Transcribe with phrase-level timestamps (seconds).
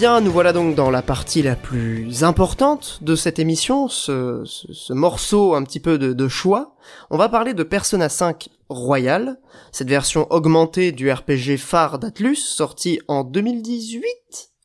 [0.00, 4.72] bien, nous voilà donc dans la partie la plus importante de cette émission, ce, ce-
[4.72, 6.74] ce morceau un petit peu de, de choix.
[7.10, 9.38] On va parler de Persona 5 Royal,
[9.72, 14.06] cette version augmentée du RPG phare d'Atlus, sortie en 2018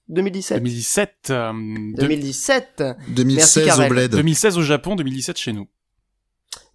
[0.07, 3.86] 2017 2017, euh, de- 2017 2016 Karel.
[3.88, 4.11] au Bled.
[4.11, 5.67] 2016 au Japon, 2017 chez nous.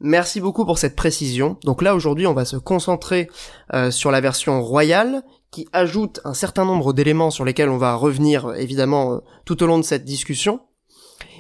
[0.01, 1.57] Merci beaucoup pour cette précision.
[1.65, 3.31] Donc là aujourd'hui on va se concentrer
[3.73, 7.95] euh, sur la version royale qui ajoute un certain nombre d'éléments sur lesquels on va
[7.95, 10.61] revenir euh, évidemment euh, tout au long de cette discussion.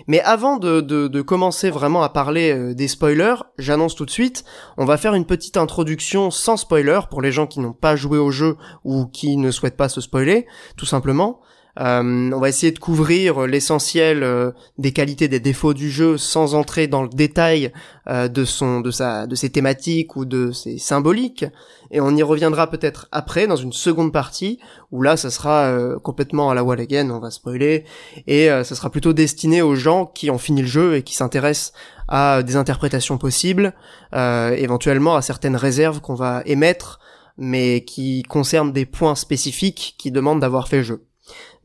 [0.06, 4.44] Mais avant de, commencer vraiment à parler euh, des spoilers, j'annonce tout de suite,
[4.76, 8.18] on va faire une petite introduction sans spoiler pour les gens qui n'ont pas joué
[8.18, 10.46] au jeu ou qui ne souhaitent pas se spoiler,
[10.76, 11.40] tout simplement.
[11.78, 16.54] Euh, on va essayer de couvrir l'essentiel euh, des qualités, des défauts du jeu sans
[16.54, 17.72] entrer dans le détail
[18.08, 21.44] euh, de son, de sa, de ses thématiques ou de ses symboliques.
[21.90, 24.58] Et on y reviendra peut-être après dans une seconde partie
[24.92, 27.84] où là, ça sera euh, complètement à la wall again, on va spoiler
[28.26, 31.14] et euh, ça sera plutôt destiné aux gens qui ont fini le jeu et qui
[31.14, 31.72] s'intéressent
[32.08, 33.74] à des interprétations possibles,
[34.14, 37.00] euh, éventuellement à certaines réserves qu'on va émettre,
[37.38, 41.09] mais qui concernent des points spécifiques qui demandent d'avoir fait le jeu.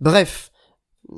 [0.01, 0.51] Bref,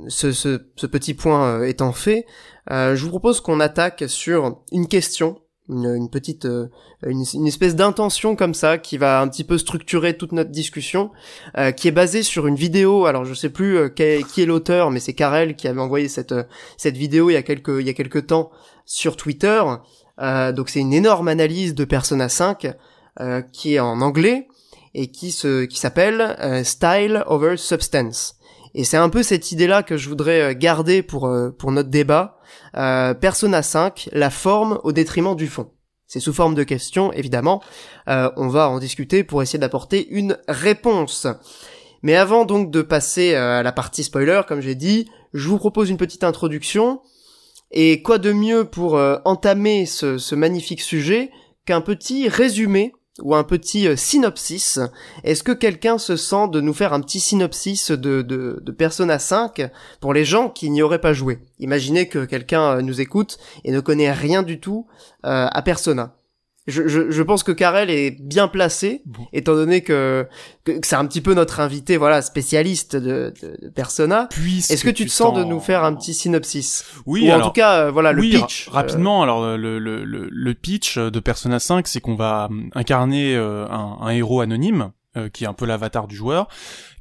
[0.08, 2.26] ce, petit point euh, étant fait,
[2.72, 5.40] euh, je vous propose qu'on attaque sur une question,
[5.70, 6.68] une, petite, euh,
[7.06, 11.12] une, espèce d'intention comme ça qui va un petit peu structurer toute notre discussion,
[11.76, 13.06] qui est basée sur une vidéo.
[13.06, 16.34] Alors je sais plus qui est l'auteur, mais c'est Karel qui avait envoyé cette
[16.98, 18.52] vidéo il y a quelques temps
[18.86, 19.62] sur Twitter.
[20.20, 22.74] Donc c'est une énorme analyse de Persona 5
[23.20, 24.48] euh, qui est en anglais
[24.94, 28.37] et qui s'appelle Style over Substance.
[28.74, 31.90] Et c'est un peu cette idée-là que je voudrais euh, garder pour euh, pour notre
[31.90, 32.38] débat.
[32.76, 35.72] Euh, Persona 5, la forme au détriment du fond.
[36.06, 37.62] C'est sous forme de questions, évidemment.
[38.08, 41.28] Euh, on va en discuter pour essayer d'apporter une réponse.
[42.02, 45.90] Mais avant donc de passer à la partie spoiler, comme j'ai dit, je vous propose
[45.90, 47.02] une petite introduction.
[47.72, 48.94] Et quoi de mieux pour
[49.26, 51.32] entamer ce magnifique sujet
[51.66, 54.80] qu'un petit résumé ou un petit euh, synopsis.
[55.24, 59.20] Est-ce que quelqu'un se sent de nous faire un petit synopsis de, de, de Persona
[59.20, 59.70] 5
[60.00, 61.40] pour les gens qui n'y auraient pas joué?
[61.60, 64.88] Imaginez que quelqu'un euh, nous écoute et ne connaît rien du tout
[65.26, 66.17] euh, à Persona.
[66.68, 69.26] Je, je, je pense que Karel est bien placé, Bon.
[69.32, 70.28] étant donné que,
[70.66, 74.28] que, que c'est un petit peu notre invité, voilà, spécialiste de, de, de Persona.
[74.32, 77.40] Puisque Est-ce que tu te sens de nous faire un petit synopsis Oui, Ou en
[77.42, 78.68] tout cas, euh, voilà, le pitch.
[78.68, 82.70] ra- rapidement, alors le, le, le, le pitch de Persona 5, c'est qu'on va hum,
[82.76, 86.48] incarner euh, un, un héros anonyme, euh, qui est un peu l'avatar du joueur,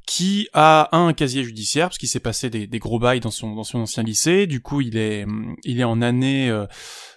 [0.07, 3.57] qui a un casier judiciaire, parce qu'il s'est passé des, des gros bails dans son,
[3.57, 6.67] dans son ancien lycée, du coup il est, hum, il est en année euh,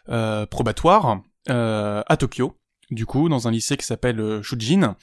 [0.10, 1.16] euh, probatoire euh,
[1.50, 2.56] à Tokyo,
[2.92, 4.96] du coup dans un lycée qui s'appelle euh, Shujin,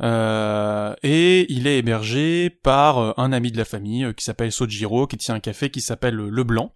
[0.00, 4.52] euh, et il est hébergé par euh, un ami de la famille euh, qui s'appelle
[4.52, 6.74] Sojiro, qui tient un café qui s'appelle euh, Le Blanc.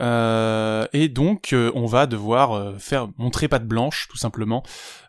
[0.00, 4.62] Euh, et donc euh, on va devoir euh, faire montrer patte blanche tout simplement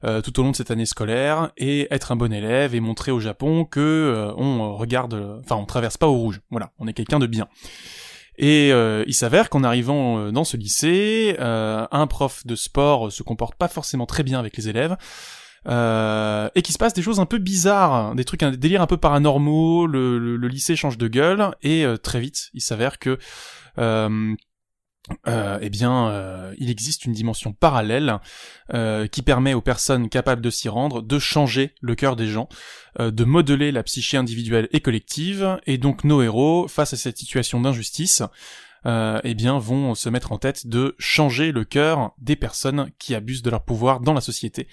[0.03, 3.12] euh, tout au long de cette année scolaire et être un bon élève et montrer
[3.12, 6.42] au Japon que euh, on regarde euh, enfin on traverse pas au rouge.
[6.50, 7.48] Voilà on est quelqu'un de bien
[8.38, 13.12] et euh, il s'avère qu'en arrivant euh, dans ce lycée euh, un prof de sport
[13.12, 14.96] se comporte pas forcément très bien avec les élèves
[15.68, 18.88] euh, et qu'il se passe des choses un peu bizarres, des trucs, des délires un
[18.88, 23.19] peu paranormaux, le, lycée change de gueule, et très vite, il s'avère que
[25.27, 28.19] euh, eh bien, euh, il existe une dimension parallèle
[28.73, 32.49] euh, qui permet aux personnes capables de s'y rendre de changer le cœur des gens,
[32.99, 37.61] de modeler la psyché individuelle et collective, et donc nos héros, face à cette situation
[37.61, 38.21] d'injustice,
[38.85, 43.44] eh bien, vont se mettre en tête de changer le cœur des personnes qui abusent
[43.44, 44.67] de leur pouvoir dans la société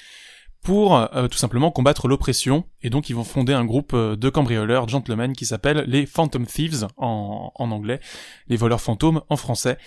[0.63, 4.29] pour euh, tout simplement combattre l'oppression, et donc ils vont fonder un groupe euh, de
[4.29, 8.01] cambrioleurs gentlemen qui s'appelle les Phantom Thieves en, en anglais,
[8.49, 9.79] les voleurs fantômes en français.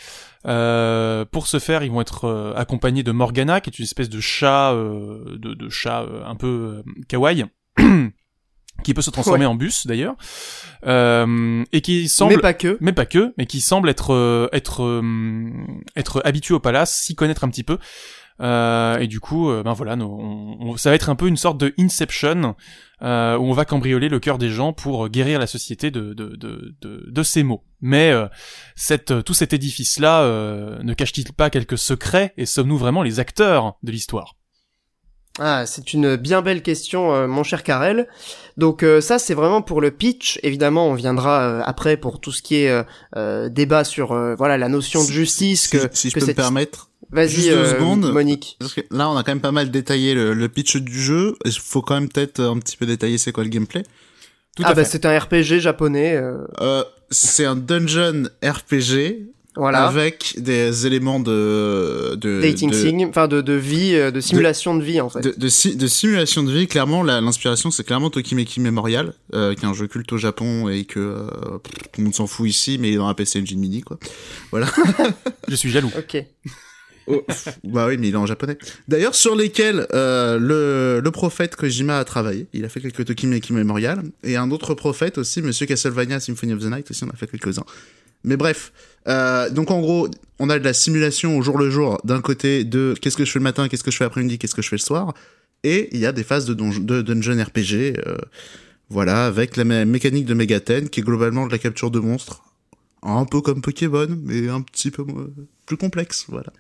[0.48, 4.10] Euh, pour ce faire, ils vont être euh, accompagnés de Morgana, qui est une espèce
[4.10, 7.46] de chat, euh, de, de chat euh, un peu kawaii,
[8.84, 9.52] qui peut se transformer Ouais.
[9.52, 10.16] en bus d'ailleurs,
[10.88, 12.78] euh, et qui semble Mais pas que.
[12.82, 15.04] mais pas que, mais qui semble être être
[15.96, 17.78] être habitué au palace, s'y connaître un petit peu.
[18.42, 21.60] Euh, et du coup, euh, ben voilà, on- ça va être un peu une sorte
[21.60, 22.56] de Inception
[23.04, 27.44] euh, où on va cambrioler le cœur des gens pour guérir la société de ces
[27.44, 27.64] maux.
[27.82, 28.28] Mais euh,
[29.22, 32.34] tout cet édifice-là euh, ne cache-t-il pas quelques secrets?
[32.38, 34.36] Et sommes-nous vraiment les acteurs de l'histoire?
[35.40, 38.08] Ah, c'est une bien belle question, euh, mon cher Karel.
[38.58, 40.40] Donc euh, ça, c'est vraiment pour le pitch.
[40.44, 42.84] Évidemment, on viendra euh, après pour tout ce qui est euh,
[43.16, 45.88] euh, débat sur euh, voilà la notion de justice si, que.
[45.94, 46.90] si je que peux me permettre.
[47.12, 48.12] Vas-y, juste deux euh, secondes.
[48.12, 48.58] Monique.
[48.60, 51.36] Parce que là, on a quand même pas mal détaillé le, le pitch du jeu.
[51.46, 53.84] Il faut quand même peut-être un petit peu détailler c'est quoi le gameplay.
[54.58, 56.14] Tout ah bah c'est un RPG japonais.
[56.16, 59.28] euh, Euh, c'est un dungeon RPG
[59.58, 59.86] Voilà.
[59.86, 64.76] avec des éléments de, de Dating de, sim, enfin de, de vie, euh, de simulation
[64.78, 65.20] de, vie en fait.
[65.22, 66.68] de, de, si- de simulation de vie.
[66.68, 70.70] Clairement, la- l'inspiration, c'est clairement Tokimeki Memorial, euh, qui est un jeu culte au Japon
[70.70, 71.28] et que euh,
[71.92, 74.00] tout le monde s'en fout ici, mais il est dans un PC Engine Mini, quoi.
[75.48, 75.92] Je suis jaloux.
[75.98, 76.24] Ok.
[77.08, 77.26] Oh,
[77.64, 78.58] bah oui, mais il est en japonais.
[78.88, 82.48] D'ailleurs, sur lesquels euh, le, le prophète Kojima a travaillé.
[82.54, 84.04] Il a fait quelques Tokimeki Memorial.
[84.24, 87.28] Et un autre prophète aussi, Monsieur Castlevania Symphony of the Night aussi, on a fait
[87.28, 87.66] quelques-uns.
[88.24, 88.72] Mais bref.
[89.08, 90.08] Euh, donc en gros,
[90.40, 93.32] on a de la simulation au jour le jour, d'un côté de qu'est-ce que je
[93.32, 95.14] fais le matin, qu'est-ce que je fais l'après-midi, qu'est-ce que je fais le soir.
[95.64, 96.54] Et il y a des phases de,
[97.02, 97.98] dungeon RPG.
[98.06, 98.18] euh,
[98.90, 102.44] voilà, avec la mé- mécanique de Megaten, qui est globalement de la capture de monstres.
[103.04, 105.06] Un peu comme Pokémon, mais un petit peu
[105.66, 106.52] plus complexe, voilà.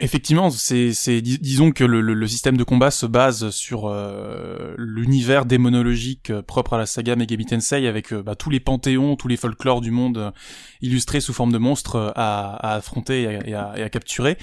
[0.00, 3.86] Effectivement, c'est, c'est, dis- disons que le, le, le système de combat se base sur
[3.86, 8.58] euh, l'univers démonologique euh, propre à la saga Megami Tensei, avec euh, bah, tous les
[8.58, 10.30] panthéons, tous les folklores du monde euh,
[10.82, 14.36] illustrés sous forme de monstres à, à affronter et à, et à- et à capturer.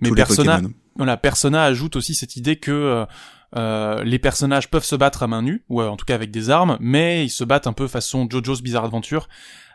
[0.00, 0.56] Mais Tous Persona,
[0.96, 3.04] voilà, Persona ajoute aussi cette idée que
[3.56, 6.30] euh, les personnages peuvent se battre à main nue, ou euh, en tout cas avec
[6.30, 9.28] des armes, mais ils se battent un peu façon JoJo's Bizarre Adventure,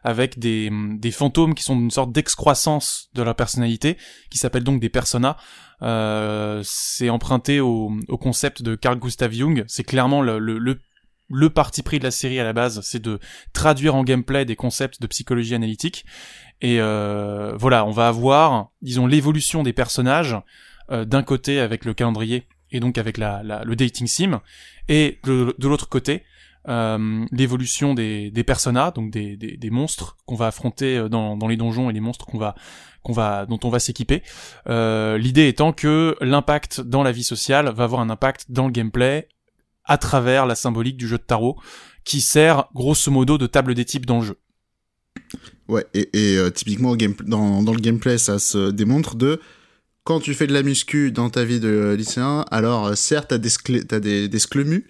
[0.04, 3.98] avec des, des fantômes qui sont une sorte d'excroissance de leur personnalité,
[4.30, 5.38] qui s'appellent donc des personas.
[5.82, 12.00] Euh, c'est emprunté au, concept de Carl Gustav Jung, c'est clairement le, le, parti pris
[12.00, 13.20] de la série à la base, c'est de
[13.54, 16.06] traduire en gameplay des concepts de psychologie analytique.
[16.62, 20.36] Et euh, voilà, on va avoir, disons, l'évolution des personnages
[20.92, 24.42] euh, d'un côté avec le calendrier et donc avec la- le dating sim,
[24.90, 26.24] et de, de l'autre côté
[26.68, 31.48] euh, l'évolution des, des personas, donc des, des, monstres qu'on va affronter euh, dans, dans
[31.48, 32.54] les donjons et les monstres qu'on va
[33.02, 34.24] qu'on va dont on va s'équiper.
[34.68, 38.74] Euh, L'idée étant que l'impact dans la vie sociale va avoir un impact dans le
[38.74, 39.30] gameplay
[39.86, 41.58] à travers la symbolique du jeu de tarot,
[42.04, 44.38] qui sert grosso modo de table des types dans le jeu.
[45.70, 46.96] Ouais, et, typiquement
[47.26, 49.40] dans, dans le gameplay, ça se démontre de
[50.04, 53.50] quand tu fais de la muscu dans ta vie de lycéen, alors certes t'as des,
[53.88, 54.88] t'as des, des sclemus,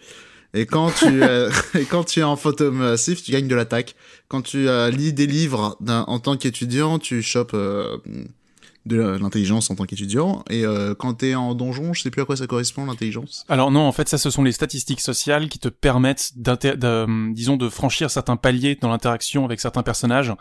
[0.54, 3.96] et quand tu euh, et quand tu es en photo massif, tu gagnes de l'attaque.
[4.28, 7.98] Quand tu euh, lis des livres en tant qu'étudiant, tu chopes euh,
[8.86, 12.26] de l'intelligence en tant qu'étudiant, et euh, quand t'es en donjon, je sais plus à
[12.26, 13.46] quoi ça correspond l'intelligence.
[13.50, 17.70] Alors non, en fait, ça, ce sont les statistiques sociales qui te permettent, disons, de
[17.70, 20.34] franchir certains paliers dans l'interaction avec certains personnages.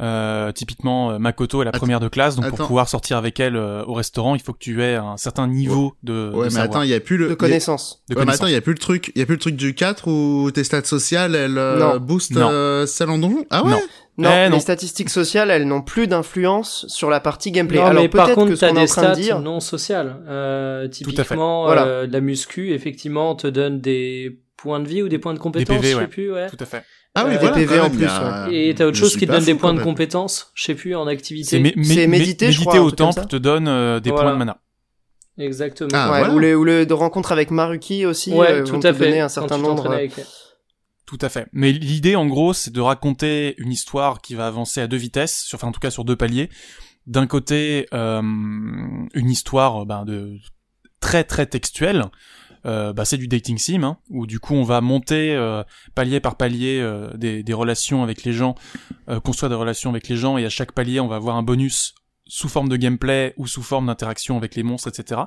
[0.00, 2.56] Euh, typiquement, euh, Makoto est la Attends, première de classe, donc attends.
[2.56, 5.46] pour pouvoir sortir avec elle euh, au restaurant, il faut que tu aies un certain
[5.46, 8.02] niveau de, Ouais, de mais attends, il y a plus le De a- connaissance.
[8.08, 9.40] de Ouais, mais attends, il y a plus le truc, il y a plus le
[9.40, 12.00] truc du 4 où tes stats sociales elles euh, Non.
[12.00, 12.48] boostent Non.
[12.50, 13.44] euh, celles en donjon?
[13.50, 13.70] Ah ouais?
[13.70, 13.80] Non.
[14.16, 14.60] Non, Eh, les non.
[14.60, 17.78] statistiques sociales, elles n'ont plus d'influence sur la partie gameplay.
[17.78, 20.22] Non, Alors mais par peut-être contre, t'as des stats de dire, non sociales.
[20.28, 21.84] Euh, typiquement, Voilà.
[21.86, 25.38] euh, de la muscu, effectivement, te donne des points de vie ou des points de
[25.40, 26.06] compétence, PV, je sais ouais.
[26.06, 26.48] plus, ouais.
[26.48, 26.84] Tout à fait.
[27.16, 27.54] Ah oui, Euh, voilà.
[27.56, 29.80] des PV en plus, a- Et t'as autre chose qui te donne des points de
[29.82, 31.48] compétence, je sais plus, en activité.
[31.48, 34.00] C'est mé- mé- C'est mé- méditer, je méditer crois, un au temple te donne euh,
[34.00, 34.24] des Voilà.
[34.24, 34.58] points de mana.
[35.38, 35.90] Exactement.
[35.92, 36.34] Ah, ouais, voilà.
[36.34, 38.92] ou, les, ou les de rencontres avec Maruki aussi, ouais, euh, tout vont à te
[38.98, 39.04] fait.
[39.04, 39.90] donner un certain nombre.
[39.90, 40.12] avec.
[41.06, 41.46] Tout à fait.
[41.52, 45.42] Mais l'idée, en gros, c'est de raconter une histoire qui va avancer à deux vitesses,
[45.44, 46.48] sur, enfin, en tout cas sur deux paliers.
[47.06, 50.38] D'un côté, euh, une histoire ben, de
[51.00, 52.06] très très textuelle.
[52.66, 55.62] Euh, bah, c'est du dating sim, hein, où du coup on va monter euh,
[55.94, 58.54] palier par palier euh, des, des relations avec les gens,
[59.10, 61.42] euh, construire des relations avec les gens, et à chaque palier on va avoir un
[61.42, 61.94] bonus
[62.26, 65.20] sous forme de gameplay ou sous forme d'interaction avec les monstres, etc.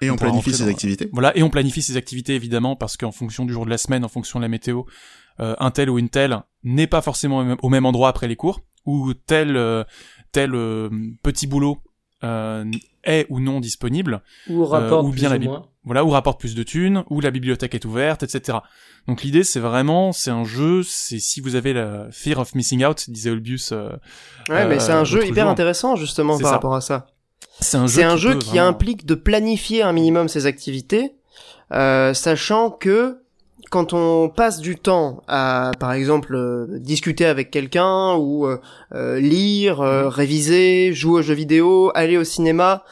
[0.00, 1.08] Et on planifie ses dans- activités.
[1.12, 4.04] Voilà, et on planifie ses activités évidemment parce qu'en fonction du jour de la semaine,
[4.04, 4.82] en fonction de la météo,
[5.38, 8.60] euh, un tel ou une telle n'est pas forcément au même- endroit après les cours,
[8.86, 9.84] ou tel euh,
[10.32, 10.90] tel euh,
[11.22, 11.78] petit boulot
[12.24, 12.64] euh,
[13.04, 15.68] est ou non disponible, Ou rapport ou bien la ou.
[15.84, 18.58] Voilà, ou rapporte plus de thunes, ou la bibliothèque est ouverte, etc.
[19.08, 22.84] Donc l'idée c'est vraiment, c'est un jeu, c'est si vous avez la fear of missing
[22.84, 23.88] out, disait Olbius, euh,
[24.48, 25.52] Ouais, mais euh, c'est un jeu hyper jour.
[25.52, 26.52] intéressant justement par ça.
[26.54, 27.06] rapport à ça.
[27.60, 30.28] c'est un jeu, C'est un qui jeu peut qui vraiment- implique de planifier un minimum
[30.28, 31.14] ses activités,
[31.72, 33.18] euh, sachant que
[33.70, 39.80] quand on passe du temps à, par exemple, euh, discuter avec quelqu'un ou euh, lire,
[39.80, 42.84] euh, réviser, jouer aux jeux vidéo, aller au cinéma,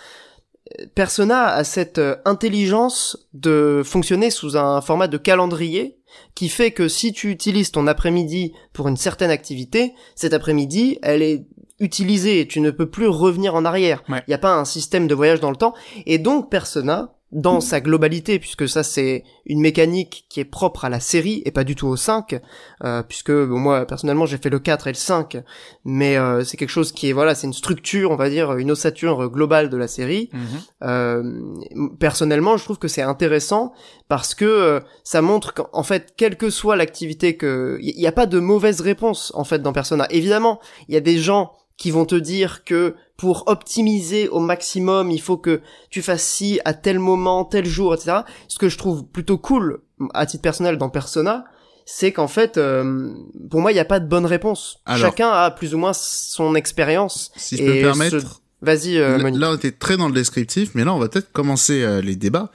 [0.95, 5.99] Persona a cette euh, intelligence de fonctionner sous un format de calendrier
[6.35, 11.23] qui fait que si tu utilises ton après-midi pour une certaine activité, cet après-midi, elle
[11.23, 11.47] est
[11.79, 14.03] utilisée et tu ne peux plus revenir en arrière.
[14.09, 14.23] Il Ouais.
[14.29, 15.75] n'y a pas un système de voyage dans le temps.
[16.07, 20.89] Et donc Persona dans sa globalité, puisque ça c'est une mécanique qui est propre à
[20.89, 22.41] la série et pas du tout au 5,
[22.85, 25.43] euh, puisque bon, moi personnellement j'ai fait le 4 et le 5,
[25.85, 28.71] mais euh, c'est quelque chose qui est voilà, c'est une structure, on va dire, une
[28.71, 30.31] ossature globale de la série.
[30.33, 30.41] Mhm.
[30.83, 33.73] Euh, personnellement, je trouve que c'est intéressant
[34.09, 38.13] parce que euh, ça montre qu'en fait, quelle que soit l'activité que, il n'y a
[38.13, 40.07] pas de mauvaise réponse en fait dans Persona.
[40.11, 45.11] Évidemment, il y a des gens qui vont te dire que pour optimiser au maximum,
[45.11, 48.19] il faut que tu fasses ci à tel moment, tel jour, etc.
[48.49, 49.81] Ce que je trouve plutôt cool,
[50.13, 51.45] à titre personnel, dans Persona,
[51.87, 53.11] c'est qu'en fait, euh,
[53.51, 54.81] pour moi, il n'y a pas de bonne réponse.
[54.85, 55.01] Alors.
[55.11, 57.33] Chacun a plus ou moins son expérience.
[57.37, 58.27] Si je peux me permettre, ce-
[58.63, 61.83] Vas-y, euh, Là- on était très dans le descriptif, mais là on va peut-être commencer
[61.83, 62.51] euh, les débats.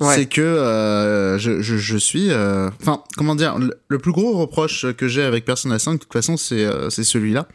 [0.00, 0.14] Ouais.
[0.14, 4.32] C'est que euh, je, je, je suis, euh, enfin comment dire, le, le plus gros
[4.38, 7.46] reproche que j'ai avec Persona 5, de toute façon c'est euh, c'est celui-là.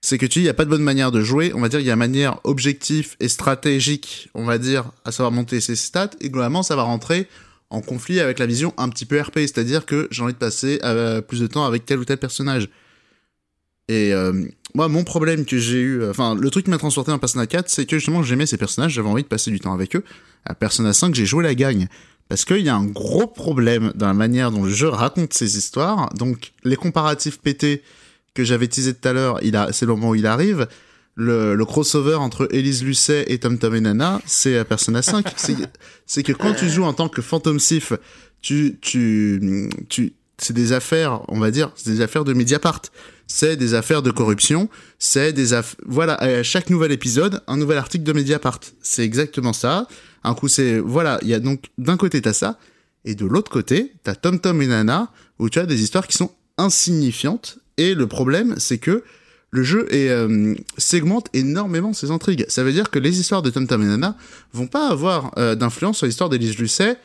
[0.00, 1.52] C'est que tu dis il y a pas de bonne manière de jouer.
[1.54, 5.12] On va dire il y a une manière objective et stratégique, on va dire, à
[5.12, 6.10] savoir monter ses stats.
[6.20, 7.28] Et globalement ça va rentrer
[7.70, 10.80] en conflit avec la vision un petit peu RP, c'est-à-dire que j'ai envie de passer
[10.84, 12.68] euh, plus de temps avec tel ou tel personnage.
[13.88, 17.10] Et euh, moi, mon problème que j'ai eu, euh, enfin, le truc qui m'a transporté
[17.10, 19.72] en Persona 4, c'est que justement, j'aimais ces personnages, j'avais envie de passer du temps
[19.72, 20.04] avec eux.
[20.44, 21.88] À Persona 5, j'ai joué la gagne.
[22.28, 25.56] Parce qu'il y a un gros problème dans la manière dont le jeu raconte ses
[25.56, 26.12] histoires.
[26.14, 27.82] Donc, les comparatifs pétés
[28.38, 30.68] que j'avais teasé tout à l'heure, il a, c'est le moment où il arrive.
[31.16, 35.32] Le, le crossover entre Elise Lucet et Tom Tom et Nana, c'est à Persona 5.
[35.36, 35.56] c'est,
[36.06, 37.92] c'est que quand tu joues en tant que Phantom Sif,
[38.40, 42.82] tu, tu, tu, c'est des affaires, on va dire, c'est des affaires de Mediapart.
[43.26, 45.74] C'est des affaires de corruption, c'est des aff...
[45.84, 48.60] voilà, à chaque nouvel épisode, un nouvel article de Mediapart.
[48.80, 49.88] C'est exactement ça.
[50.22, 52.56] Un coup, c'est, voilà, il y a donc, d'un côté, t'as ça,
[53.04, 56.16] et de l'autre côté, t'as Tom Tom et Nana, où tu as des histoires qui
[56.16, 59.02] sont insignifiantes, et le problème, c'est que
[59.50, 62.44] le jeu est, euh, segmente énormément ses intrigues.
[62.48, 64.16] Ça veut dire que les histoires de Tom Tom et Nana
[64.52, 66.96] vont pas avoir euh, d'influence sur l'histoire d'Élise Lucet,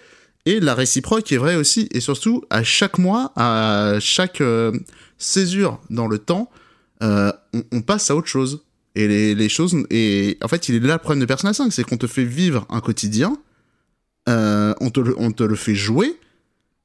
[0.46, 1.88] et la réciproque est vraie aussi.
[1.92, 4.74] Et surtout, à chaque mois, à chaque euh,
[5.18, 6.50] césure dans le temps,
[7.02, 8.64] on, passe à autre chose.
[8.96, 9.76] Et les, choses...
[9.90, 12.24] Et en fait, il est là le problème de Persona 5, c'est qu'on te fait
[12.24, 13.38] vivre un quotidien,
[14.28, 16.18] on, te le, on te le fait jouer,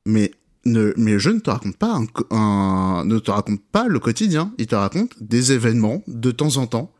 [0.06, 0.32] mais,
[0.68, 1.98] ne, mais le jeu ne te raconte pas
[2.30, 4.52] un, ne te raconte pas le quotidien.
[4.58, 6.92] Il te raconte des événements de temps en temps.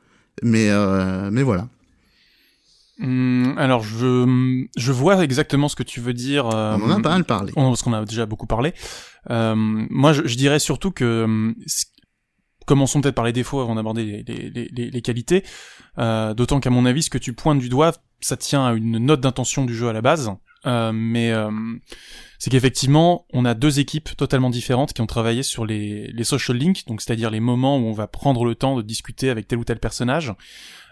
[0.42, 1.68] Mais, euh, mais voilà.
[3.00, 6.46] Hum, alors je je vois exactement ce que tu veux dire.
[6.48, 7.52] euh, On en a pas mal parlé.
[7.56, 8.72] on- parce qu'on a déjà beaucoup parlé.
[9.30, 11.54] Euh, moi, je, je dirais surtout que hum,
[12.66, 15.44] commençons peut-être par les défauts avant d'aborder les, les, les- les- les qualités.
[15.98, 18.98] Euh, D'autant qu'à mon avis, ce que tu pointes du doigt, ça tient à une
[18.98, 20.30] note d'intention du jeu à la base.
[20.66, 21.50] Euh, mais euh,
[22.38, 26.56] c'est qu'effectivement, on a deux équipes totalement différentes qui ont travaillé sur les, les social
[26.58, 29.58] links, donc c'est-à-dire les moments où on va prendre le temps de discuter avec tel
[29.58, 30.32] ou tel personnage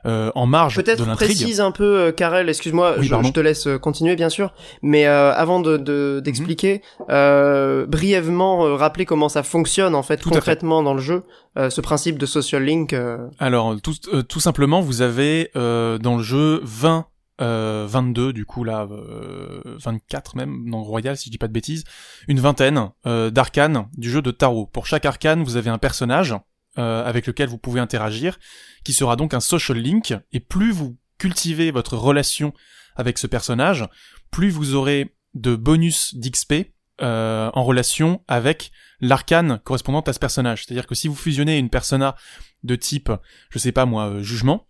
[0.05, 3.67] euh, en marge de Peut-être précise un peu, euh, Karel, excuse-moi, Oui, je, te laisse
[3.67, 5.85] euh, continuer bien sûr, mais euh, avant de Mhm.
[5.85, 6.81] de- d'expliquer,
[7.11, 10.37] euh, brièvement rappeler comment ça fonctionne en fait Tout fait.
[10.37, 11.25] concrètement dans le jeu,
[11.59, 12.95] euh, ce principe de social link.
[13.41, 17.07] Alors tout, euh, tout simplement, vous avez euh, dans le jeu 20,
[17.41, 21.53] euh, 22 du coup là, euh, 24 même dans Royal si je dis pas de
[21.53, 21.85] bêtises,
[22.29, 24.67] une vingtaine euh, d'arcanes du jeu de tarot.
[24.67, 26.35] Pour chaque arcane, vous avez un personnage
[26.79, 28.39] euh, avec lequel vous pouvez interagir,
[28.85, 30.15] qui sera donc un social link.
[30.33, 32.53] Et plus vous cultivez votre relation
[32.97, 33.89] avec ce personnage,
[34.31, 40.65] plus vous aurez de bonus d'XP euh, en relation avec l'arcane correspondante à ce personnage.
[40.65, 42.15] C'est-à-dire que si vous fusionnez une persona
[42.63, 43.11] de type,
[43.49, 44.67] je sais pas moi, euh, jugement,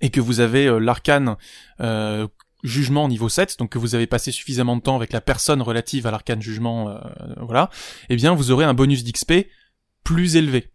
[0.00, 1.36] et que vous avez euh, l'arcane
[1.80, 2.26] euh,
[2.62, 6.06] jugement niveau 7, donc que vous avez passé suffisamment de temps avec la personne relative
[6.06, 6.98] à l'arcane jugement, euh,
[7.40, 7.70] voilà,
[8.10, 9.46] eh bien vous aurez un bonus d'XP
[10.04, 10.70] plus élevé.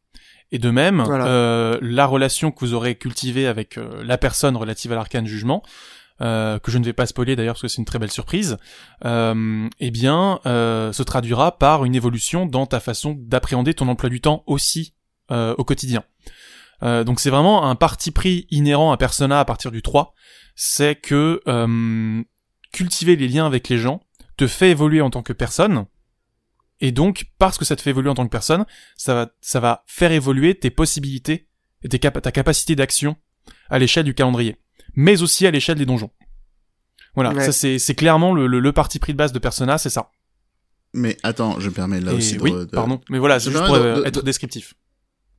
[0.52, 1.28] Et de même, Voilà.
[1.28, 5.64] euh, la relation que vous aurez cultivée avec euh, la personne relative à l'arcane jugement,
[6.22, 8.58] euh, que je ne vais pas spoiler d'ailleurs parce que c'est une très belle surprise,
[9.04, 14.10] euh, eh bien, euh, se traduira par une évolution dans ta façon d'appréhender ton emploi
[14.10, 14.94] du temps aussi
[15.32, 16.04] euh, au quotidien.
[16.84, 20.14] Euh, donc c'est vraiment un parti pris inhérent à Persona à partir du 3,
[20.56, 22.22] c'est que euh,
[22.72, 24.02] cultiver les liens avec les gens
[24.38, 25.86] te fait évoluer en tant que personne,
[26.82, 28.66] et donc parce que ça te fait évoluer en tant que personne,
[28.98, 31.48] ça va, ça va faire évoluer tes possibilités
[31.84, 33.16] et tes capa- ta capacité d'action
[33.70, 34.58] à l'échelle du calendrier,
[34.96, 36.12] mais aussi à l'échelle des donjons.
[37.14, 37.46] Voilà, Ouais.
[37.46, 40.12] ça c'est c'est clairement le, le, le parti pris de base de Persona, c'est ça.
[40.94, 42.42] Mais attends, je me permets là Et aussi de...
[42.42, 44.74] oui, de- pardon, mais voilà, c'est Je juste pour euh, de- être de- descriptif.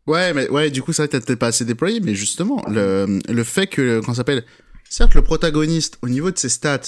[0.06, 3.66] Ouais, mais ouais, du coup, ça peut-être pas assez déployé, mais justement, le, le fait
[3.66, 4.44] que, qu'on s'appelle,
[4.88, 6.80] certes, le protagoniste, au niveau de ses stats,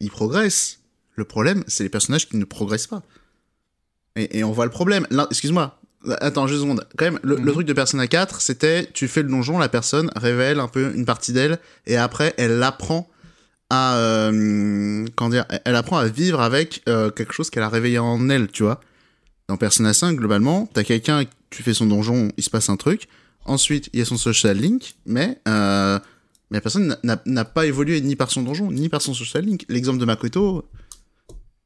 [0.00, 0.80] il progresse.
[1.16, 3.02] Le problème, c'est les personnages qui ne progressent pas.
[4.16, 5.06] Et, et on voit le problème.
[5.10, 5.80] Là, excuse-moi.
[6.20, 6.86] Attends, juste une seconde.
[6.98, 7.52] Quand même, le, le Mhm.
[7.52, 11.06] truc de Persona 4, c'était, tu fais le donjon, la personne révèle un peu une
[11.06, 13.08] partie d'elle, et après, elle apprend
[13.70, 17.98] à euh, comment dire, elle apprend à vivre avec euh, quelque chose qu'elle a réveillé
[17.98, 18.80] en elle, tu vois.
[19.48, 23.08] Dans Persona 5, globalement, t'as quelqu'un, tu fais son donjon, il se passe un truc.
[23.46, 25.98] Ensuite, il y a son social link, mais euh,
[26.50, 29.64] mais la personne n'a- pas évolué ni par son donjon, ni par son social link.
[29.68, 30.64] L'exemple de Makoto,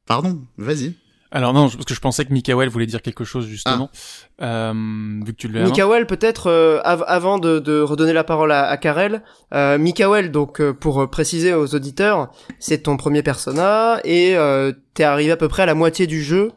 [0.05, 0.93] pardon, vas-y.
[1.31, 3.91] Alors non, je- parce que je pensais que Mikael voulait dire quelque chose justement,
[4.41, 4.73] euh,
[5.23, 8.65] vu que tu le Mikael, peut-être euh, av- avant de, de redonner la parole à,
[8.67, 9.21] à Karel,
[9.53, 14.73] euh, Mikael, donc euh, pour euh, préciser aux auditeurs, c'est ton premier persona et euh,
[14.95, 16.51] t'es arrivé à peu près à la moitié du jeu,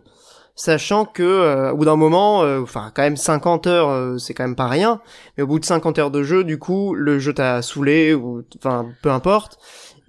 [0.54, 4.34] sachant que euh, au bout d'un moment, euh, enfin quand même 50 heures, euh, c'est
[4.34, 5.00] quand même pas rien,
[5.36, 8.42] mais au bout de 50 heures de jeu, du coup, le jeu t'a saoulé ou
[8.56, 9.58] enfin peu importe.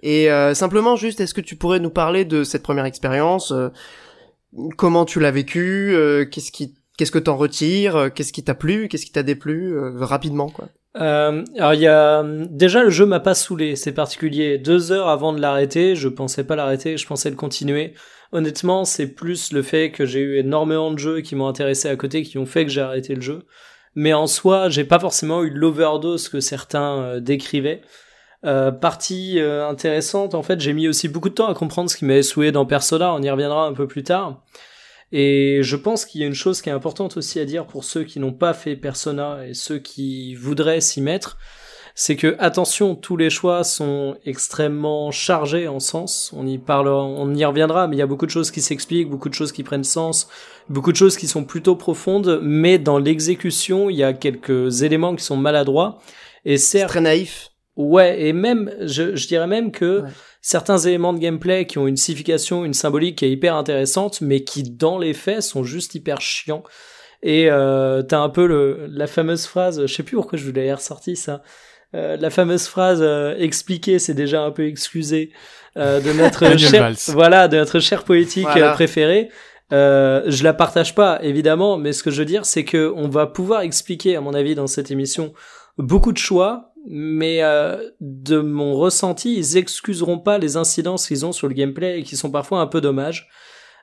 [0.03, 3.69] Et euh, simplement juste, est-ce que tu pourrais nous parler de cette première expérience euh,
[4.77, 8.87] Comment tu l'as vécu euh, Qu'est-ce qui Qu'est-ce que t'en retires Qu'est-ce qui t'a plu
[8.87, 10.67] Qu'est-ce qui t'a déplu Rapidement, quoi?
[10.95, 14.59] Euh, alors il y a déjà le jeu m'a pas saoulé, c'est particulier.
[14.59, 17.95] Deux heures avant de l'arrêter, je pensais pas l'arrêter, je pensais le continuer.
[18.33, 21.95] Honnêtement, c'est plus le fait que j'ai eu énormément de jeux qui m'ont intéressé à
[21.95, 23.45] côté, qui ont fait que j'ai arrêté le jeu.
[23.93, 27.81] Mais en soi, j'ai pas forcément eu l'overdose que certains euh, décrivaient.
[28.43, 31.95] Euh, partie euh, intéressante, en fait, j'ai mis aussi beaucoup de temps à comprendre ce
[31.95, 33.13] qui m'avait saoulé dans Persona.
[33.13, 34.43] On y reviendra un peu plus tard.
[35.11, 37.83] Et je pense qu'il y a une chose qui est importante aussi à dire pour
[37.83, 41.37] ceux qui n'ont pas fait Persona et ceux qui voudraient s'y mettre,
[41.95, 46.31] c'est que attention, tous les choix sont extrêmement chargés en sens.
[46.35, 49.09] On y parlera, on y reviendra, mais il y a beaucoup de choses qui s'expliquent,
[49.09, 50.27] beaucoup de choses qui prennent sens,
[50.69, 55.15] beaucoup de choses qui sont plutôt profondes, mais dans l'exécution, il y a quelques éléments
[55.15, 55.99] qui sont maladroits.
[56.45, 57.49] Et certes, très naïf.
[57.75, 60.09] Ouais, et même, je, je dirais même que Ouais.
[60.41, 64.43] certains éléments de gameplay qui ont une signification, une symbolique qui est hyper intéressante, mais
[64.43, 66.63] qui dans les faits sont juste hyper chiants.
[67.23, 70.51] Et euh, t'as un peu le, la fameuse phrase, je sais plus pourquoi je vous
[70.51, 71.41] l'avais ressorti ça,
[71.95, 75.31] euh, la fameuse phrase euh, expliquer, c'est déjà un peu excusé
[75.77, 78.71] euh, de notre cher, voilà, de notre cher poétique Voilà.
[78.71, 79.29] euh, préféré.
[79.71, 83.07] Euh, je la partage pas évidemment, mais ce que je veux dire, c'est que on
[83.09, 85.33] va pouvoir expliquer, à mon avis, dans cette émission,
[85.77, 91.31] beaucoup de choix, mais euh, de mon ressenti, ils excuseront pas les incidences qu'ils ont
[91.31, 93.29] sur le gameplay et qui sont parfois un peu dommages.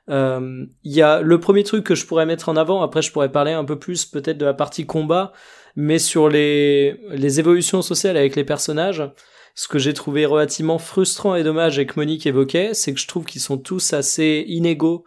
[0.09, 3.11] Euh, Il y a le premier truc que je pourrais mettre en avant, après je
[3.11, 5.31] pourrais parler un peu plus peut-être de la partie combat,
[5.75, 9.03] mais sur les, les évolutions sociales avec les personnages,
[9.55, 13.07] ce que j'ai trouvé relativement frustrant et dommage et que Monique évoquait, c'est que je
[13.07, 15.03] trouve qu'ils sont tous assez inégaux,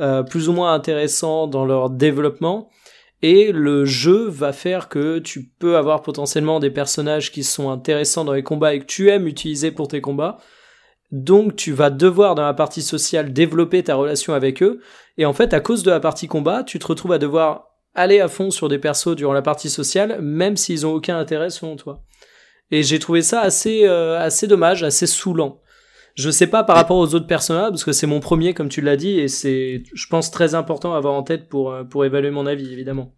[0.00, 2.70] euh, plus ou moins intéressants dans leur développement.
[3.22, 8.24] Et le jeu va faire que tu peux avoir potentiellement des personnages qui sont intéressants
[8.24, 10.38] dans les combats et que tu aimes utiliser pour tes combats.
[11.10, 14.80] Donc tu vas devoir dans la partie sociale développer ta relation avec eux.
[15.16, 17.67] Et en fait, à cause de la partie combat, tu te retrouves à devoir
[17.98, 21.50] aller à fond sur des persos durant la partie sociale, même s'ils ont aucun intérêt
[21.50, 22.04] selon toi.
[22.70, 25.60] Et j'ai trouvé ça assez, euh, assez dommage, assez saoulant.
[26.14, 28.80] Je sais pas par rapport aux autres personnages, parce que c'est mon premier, comme tu
[28.80, 32.04] l'as dit, et c'est, je pense, très important à avoir en tête pour, euh, pour
[32.04, 33.14] évaluer mon avis, évidemment.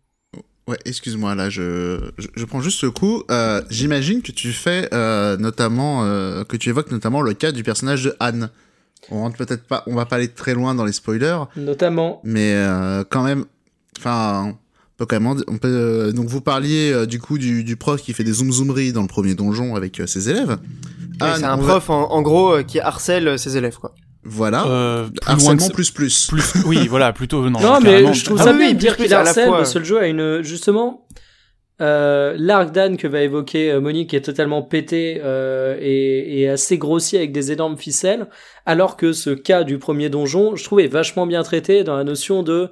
[0.71, 3.25] Ouais, excuse-moi, là, je, je, je prends juste ce coup.
[3.29, 7.65] Euh, J'imagine que tu fais euh, notamment, euh, que tu évoques notamment le cas du
[7.65, 8.51] personnage de Anne.
[9.11, 12.55] On rentre peut-être pas, on va pas aller très loin dans les spoilers, Notamment, mais
[13.09, 13.47] quand même,
[13.99, 14.59] enfin,
[15.01, 17.77] peut quand même, en- on peut, euh, donc vous parliez euh, du coup du, du
[17.77, 20.59] prof qui fait des zoom zoomeries dans le premier donjon avec euh, ses élèves.
[21.21, 23.95] Anne, c'est un va- prof, en, en gros, euh, qui harcèle euh, ses élèves, quoi.
[24.23, 24.67] Voilà.
[24.67, 26.27] Euh, plus Harcèlement plus plus.
[26.29, 27.59] plus, oui, voilà, plutôt non.
[27.61, 29.57] Non, mais je trouve Ah ça oui, bien oui, dire qu'il harcèle fois.
[29.59, 31.07] parce que le jeu a une justement
[31.81, 36.77] euh, l'arc d'Anne que va évoquer euh, Monique est totalement pété euh, et, et assez
[36.77, 38.29] grossier avec des énormes ficelles,
[38.67, 42.05] alors que ce cas du premier donjon, je trouve est vachement bien traité dans la
[42.05, 42.69] notion de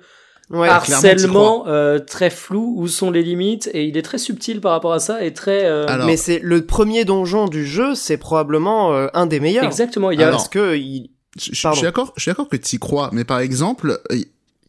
[0.50, 4.72] Ouais, harcèlement euh, très flou, où sont les limites, et il est très subtil par
[4.72, 8.16] rapport à ça et très euh, Alors, mais c'est le premier donjon du jeu, c'est
[8.16, 9.64] probablement euh, un des meilleurs.
[9.64, 10.10] exactement.
[10.10, 11.10] Il y a Alors, Parce que il...
[11.38, 14.24] Je, suis d'accord, je suis d'accord que tu y crois, mais par exemple, il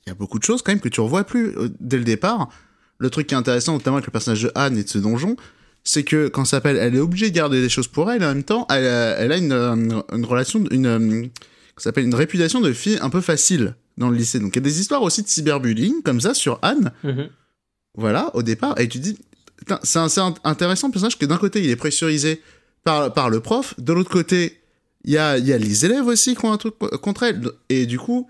[0.06, 2.50] y a beaucoup de choses quand même que tu revois plus euh, dès le départ.
[2.98, 5.38] Le truc qui est intéressant, notamment avec le personnage de Anne et de ce donjon,
[5.86, 8.26] c'est que quand ça s'appelle, elle est obligée de garder des choses pour elle, et
[8.26, 11.24] en même temps, elle, a- elle a une, euh, une relation, une, euh,
[11.78, 14.40] ça s'appelle une réputation de fille un peu facile dans le lycée.
[14.40, 16.92] Donc il y a des histoires aussi de cyberbullying comme ça sur Anne.
[17.04, 17.30] Mhm.
[17.96, 19.18] Voilà, au départ, et tu dis,
[19.58, 22.42] putain, c'est un- intéressant le personnage que d'un côté il est pressurisé
[22.84, 24.56] par, par le prof, de l'autre côté
[25.06, 27.24] il y a, il y a les élèves aussi qui ont un truc co- contre
[27.24, 28.28] elle, et du coup,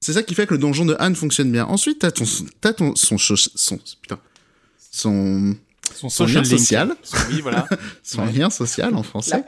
[0.00, 1.66] c'est ça qui fait que le donjon de Anne fonctionne bien.
[1.66, 2.24] Ensuite, t'as ton,
[2.60, 4.18] t'as ton, son, son, putain,
[4.90, 5.54] son,
[5.94, 6.58] son son social lien link.
[6.58, 6.96] social,
[7.30, 7.66] Oui, voilà.
[8.02, 8.32] son Ouais.
[8.32, 9.44] lien social en français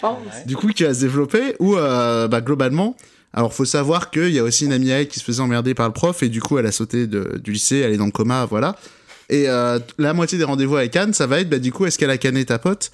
[0.46, 2.96] du coup qui va se développer où euh, bah, globalement
[3.34, 5.74] alors faut savoir qu'il y a aussi une amie à elle qui se faisait emmerder
[5.74, 8.06] par le prof et du coup elle a sauté de, du lycée elle est dans
[8.06, 8.76] le coma voilà
[9.30, 11.98] et euh, la moitié des rendez-vous avec Anne ça va être bah du coup est-ce
[11.98, 12.90] qu'elle a canné ta pote?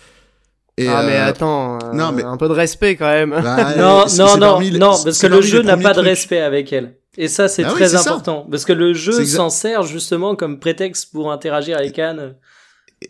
[0.81, 3.31] Et, ah mais euh, attends, euh, non, mais- un peu de respect quand même.
[3.31, 6.73] bah, non, non, non, les- non, parce que le jeu n'a pas de respect avec
[6.73, 6.95] elle.
[7.17, 8.01] Et ça, c'est Ah oui, très ça.
[8.03, 8.47] important.
[8.49, 12.37] Parce que le jeu s'en sert justement comme prétexte pour interagir avec Anne.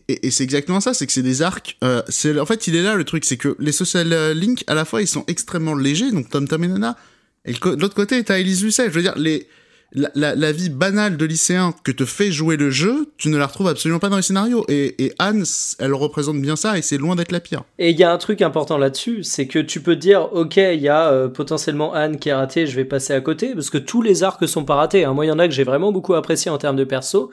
[0.09, 1.77] Et, et c'est exactement ça, c'est que c'est des arcs.
[1.85, 2.01] Euh,
[2.41, 4.87] en fait, il est là le truc, c'est que les social euh, links à la
[4.87, 6.97] fois ils sont extrêmement légers, donc Tom Tom et Nana,
[7.49, 8.87] et l'autre côté t'as Elise Lucet.
[8.87, 9.49] Je veux dire, les
[9.93, 13.69] la, vie banale de lycéen que te fait jouer le jeu, tu ne la retrouves
[13.69, 14.65] absolument pas dans les scénarios.
[14.69, 15.45] Et, Anne,
[15.79, 17.63] elle représente bien ça, et c'est loin d'être la pire.
[17.79, 20.81] Et il y a un truc important là-dessus, c'est que tu peux dire, ok, il
[20.81, 23.79] y a euh, potentiellement Anne qui est ratée, je vais passer à côté, parce que
[23.79, 25.05] tous les arcs sont pas ratés.
[25.05, 25.15] hein.
[25.15, 27.31] Moi, il y en a que j'ai vraiment beaucoup apprécié en termes de perso,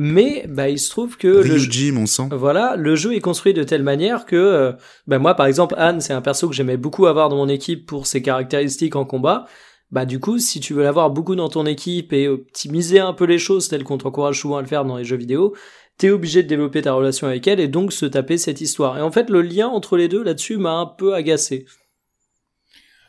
[0.00, 2.28] mais bah, il se trouve que le jeu- Ryuji, mon sang.
[2.32, 4.72] Voilà, le jeu est construit de telle manière que, euh,
[5.08, 7.84] bah moi par exemple, Anne, c'est un perso que j'aimais beaucoup avoir dans mon équipe
[7.84, 9.46] pour ses caractéristiques en combat.
[9.90, 13.24] Bah du coup, si tu veux l'avoir beaucoup dans ton équipe et optimiser un peu
[13.24, 15.54] les choses telles qu'on t'encourage souvent à le faire dans les jeux vidéo,
[15.96, 18.96] t'es obligé de développer ta relation avec elle et donc se taper cette histoire.
[18.98, 21.66] Et en fait, le lien entre les deux là-dessus m'a un peu agacé.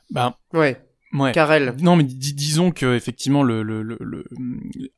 [0.09, 0.81] Bah, Ouais,
[1.13, 1.31] ouais.
[1.31, 1.75] Karel.
[1.81, 4.25] Non, mais dis- disons que effectivement le, le, le, le-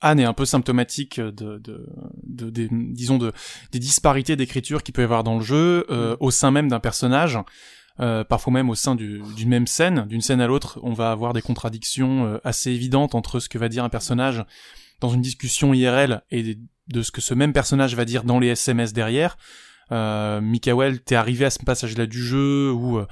[0.02, 1.86] Anne est un peu symptomatique de, de,
[2.24, 3.32] de, disons de
[3.72, 6.80] des disparités d'écriture qu'il peut y avoir dans le jeu euh, au sein même d'un
[6.80, 7.38] personnage.
[8.00, 11.12] Euh, parfois même au sein du- d'une même scène, d'une scène à l'autre, on va
[11.12, 14.44] avoir des contradictions euh, assez évidentes entre ce que va dire un personnage
[15.02, 18.48] dans une discussion IRL et de ce que ce même personnage va dire dans les
[18.48, 19.38] SMS derrière.
[19.92, 23.06] Euh, Mikael, t'es arrivé à ce passage-là du jeu où euh,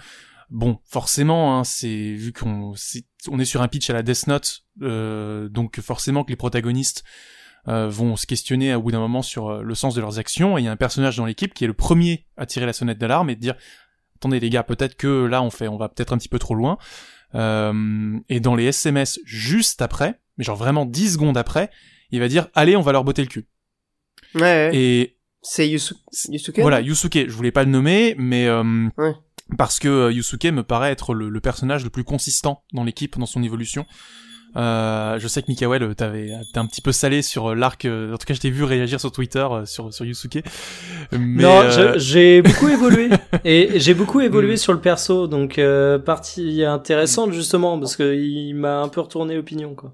[0.50, 4.28] bon, forcément, hein, c'est vu qu'on c'est- on est sur un pitch à la Death
[4.28, 7.04] Note, euh, donc forcément que les protagonistes
[7.68, 10.58] euh, vont se questionner au bout d'un moment sur euh, le sens de leurs actions.
[10.58, 12.74] Et il y a un personnage dans l'équipe qui est le premier à tirer la
[12.74, 13.56] sonnette d'alarme et de dire
[14.16, 16.56] attendez les gars, peut-être que là on fait, on va peut-être un petit peu trop
[16.56, 16.78] loin.
[17.36, 21.70] Euh, et dans les SMS juste après, mais genre vraiment 10 secondes après,
[22.12, 23.48] il va dire allez, on va leur botter le cul.
[24.36, 24.72] Ouais, ouais.
[24.74, 25.96] Et c'est Yusu...
[26.30, 29.14] Yusuke voilà, Yusuke, je voulais pas le nommer, mais euh, Ouais.
[29.58, 33.18] Parce que euh, Yusuke me paraît être le, le personnage le plus consistant dans l'équipe,
[33.18, 33.86] dans son évolution.
[34.56, 37.86] Euh, je sais que Mikael, euh, t'avais, t'es un petit peu salé sur euh, l'arc.
[37.86, 40.44] euh, en tout cas, je t'ai vu réagir sur Twitter euh, sur sur Yusuke.
[41.12, 43.10] Mais, non, euh, je- j'ai beaucoup évolué
[43.46, 44.58] et j'ai beaucoup évolué Mm.
[44.58, 49.36] sur le perso, donc euh, partie intéressante justement parce que il m'a un peu retourné
[49.36, 49.94] l'opinion quoi.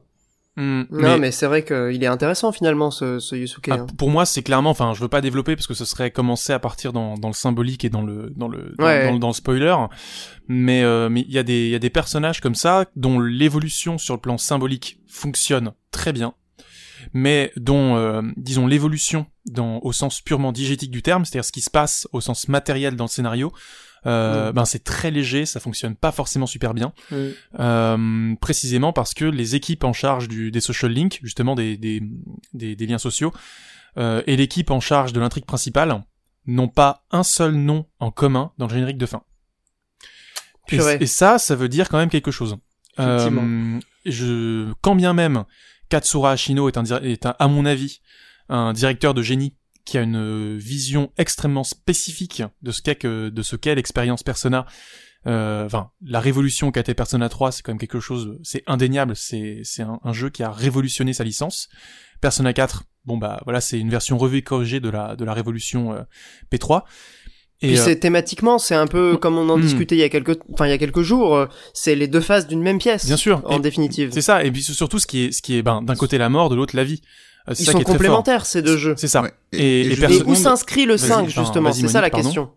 [0.55, 3.69] Hmm, Non, mais, c'est vrai qu'il est intéressant finalement ce, ce Yusuke.
[3.69, 3.87] Ah, hein.
[3.97, 6.59] pour moi, c'est clairement, enfin, je veux pas développer parce que ce serait commencer à
[6.59, 9.05] partir dans, dans le symbolique et dans le dans le dans, Ouais.
[9.05, 9.75] dans le- dans le spoiler.
[10.47, 13.19] Mais euh, mais il y a des il y a des personnages comme ça dont
[13.19, 16.33] l'évolution sur le plan symbolique fonctionne très bien,
[17.13, 21.61] mais dont euh, disons l'évolution dans au sens purement diégétique du terme, c'est-à-dire ce qui
[21.61, 23.51] se passe au sens matériel dans le scénario.
[24.05, 26.93] Euh, ben c'est très léger, ça fonctionne pas forcément super bien.
[27.59, 32.03] Euh, précisément parce que les équipes en charge du, des social links, justement des, des,
[32.53, 33.33] des, des liens sociaux,
[33.97, 36.03] euh, et l'équipe en charge de l'intrigue principale
[36.45, 39.23] n'ont pas un seul nom en commun dans le générique de fin.
[41.01, 42.57] Et, ça, ça veut dire quand même quelque chose.
[42.97, 43.79] Effectivement.
[44.05, 45.45] Je, quand bien même
[45.89, 48.01] Katsura Ashino est, un, dir- est un, à mon avis
[48.49, 49.55] un directeur de génie
[49.85, 54.65] qui a une vision extrêmement spécifique de ce qu'est que, de ce qu'est l'expérience Persona.
[55.27, 59.15] Euh, Enfin, la révolution qu'a été Persona 3, c'est quand même quelque chose, c'est indéniable.
[59.15, 61.67] C'est c'est un, un jeu qui a révolutionné sa licence.
[62.21, 65.33] Persona 4, bon bah voilà, c'est une version revue et corrigée de la de la
[65.33, 66.01] révolution euh,
[66.51, 66.83] P3.
[67.61, 69.61] Et Puis euh, c'est thématiquement, c'est un peu comme on en Mm.
[69.61, 71.35] discutait il y a quelques, enfin il y a quelques jours.
[71.35, 73.05] euh, C'est les deux faces d'une même pièce.
[73.07, 74.43] bien sûr, En et- définitive, c'est ça.
[74.43, 76.55] Et puis surtout, ce qui est ce qui est ben d'un côté la mort, de
[76.55, 77.01] l'autre la vie.
[77.49, 78.95] C'est ils ça sont qui complémentaires ces deux jeux.
[78.97, 79.21] C'est ça.
[79.21, 79.31] Ouais.
[79.53, 81.71] Et, où s'inscrit le Vas-y, 5 enfin, justement?
[81.71, 82.23] C'est ça la pardon.
[82.25, 82.49] question.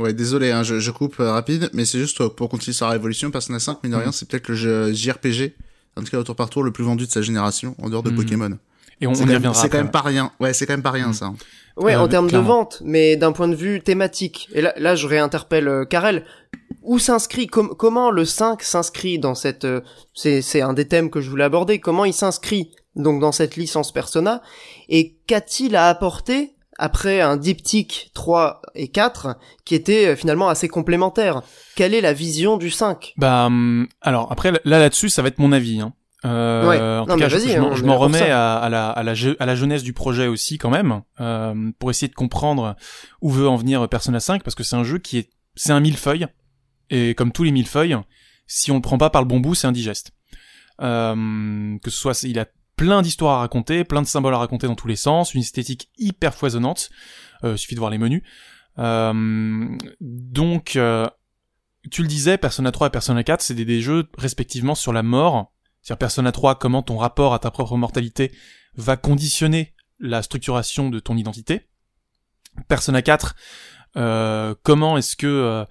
[0.00, 2.86] Ouais, désolé, hein, je, je coupe euh, rapide, mais c'est juste euh, pour continuer sur
[2.86, 3.30] la révolution.
[3.30, 4.12] Persona 5, mine de rien, Mhm.
[4.12, 5.54] c'est peut-être le jeu JRPG,
[5.96, 8.02] en tout cas au tour par tour, le plus vendu de sa génération, en dehors
[8.02, 8.16] de Mhm.
[8.16, 8.58] Pokémon.
[9.00, 9.54] Et on, on y reviendra.
[9.54, 10.32] c'est quand même pas rien.
[10.40, 11.12] Ouais, c'est quand même pas rien, Mhm.
[11.12, 11.32] ça.
[11.76, 14.48] Ouais, Euh, en termes de vente, mais d'un point de vue thématique.
[14.54, 16.24] Et là, là je réinterpelle euh, Karel.
[16.82, 19.82] Où s'inscrit, com- comment le 5 s'inscrit dans cette, euh,
[20.14, 23.56] c'est, c'est un des thèmes que je voulais aborder, comment il s'inscrit donc dans cette
[23.56, 24.42] licence Persona,
[24.88, 30.68] et qu'a-t-il à apporter après un diptyque 3 et 4 qui était euh, finalement assez
[30.68, 31.42] complémentaires
[31.76, 35.38] Quelle est la vision du 5 Bah hum, alors après là là-dessus ça va être
[35.38, 35.80] mon avis.
[35.80, 35.92] Hein.
[36.24, 36.78] Euh, Ouais.
[36.78, 38.88] En Non, tout mais cas, je, vas-y, je hein, m'en- pour remets à, à la,
[38.90, 42.14] à, la, je- à la jeunesse du projet aussi quand même, euh, pour essayer de
[42.14, 42.76] comprendre
[43.20, 45.80] où veut en venir Persona 5, parce que c'est un jeu qui est, c'est un
[45.80, 46.26] millefeuille,
[46.90, 47.96] et comme tous les millefeuilles,
[48.46, 50.12] si on le prend pas par le bon bout, c'est indigeste.
[50.80, 54.66] Euh, que ce soit, il a plein d'histoires à raconter, plein de symboles à raconter
[54.66, 56.90] dans tous les sens, une esthétique hyper foisonnante.
[57.44, 58.22] Euh, suffit de voir les menus.
[58.78, 61.08] Euh, donc, euh,
[61.90, 65.52] tu le disais, Persona 3 et Persona 4, c'est des, jeux respectivement sur la mort.
[65.80, 68.32] C'est-à-dire Persona 3, comment ton rapport à ta propre mortalité
[68.76, 71.68] va conditionner la structuration de ton identité.
[72.68, 73.34] Persona 4,
[73.94, 75.66] Euh, comment est-ce que,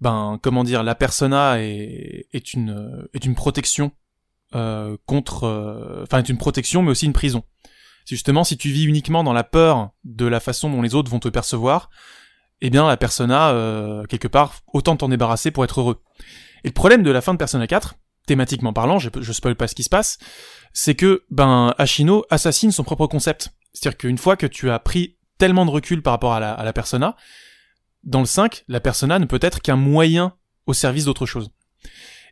[0.00, 3.92] ben, comment dire, la persona une est une protection
[4.54, 7.42] euh, contre, euh, enfin, est une protection, mais aussi une prison.
[8.04, 11.10] C'est justement si tu vis uniquement dans la peur de la façon dont les autres
[11.10, 11.90] vont te percevoir,
[12.60, 16.02] eh bien la persona, euh, quelque part, autant t'en débarrasser pour être heureux.
[16.64, 19.66] Et le problème de la fin de Persona 4, thématiquement parlant, je, je spoil pas
[19.66, 20.18] ce qui se passe,
[20.72, 23.50] c'est que ben Ashino assassine son propre concept.
[23.72, 26.64] C'est-à-dire qu'une fois que tu as pris tellement de recul par rapport à la, à
[26.64, 27.16] la persona,
[28.04, 30.34] dans le 5, la persona ne peut être qu'un moyen
[30.66, 31.50] au service d'autre chose.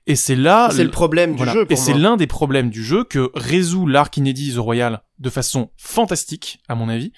[0.06, 0.68] Et c'est là...
[0.70, 1.52] C'est le problème du voilà.
[1.52, 5.02] jeu pour Et c'est l'un des problèmes du jeu que résout l'arc inédit The Royal
[5.18, 7.12] de façon fantastique, à mon avis.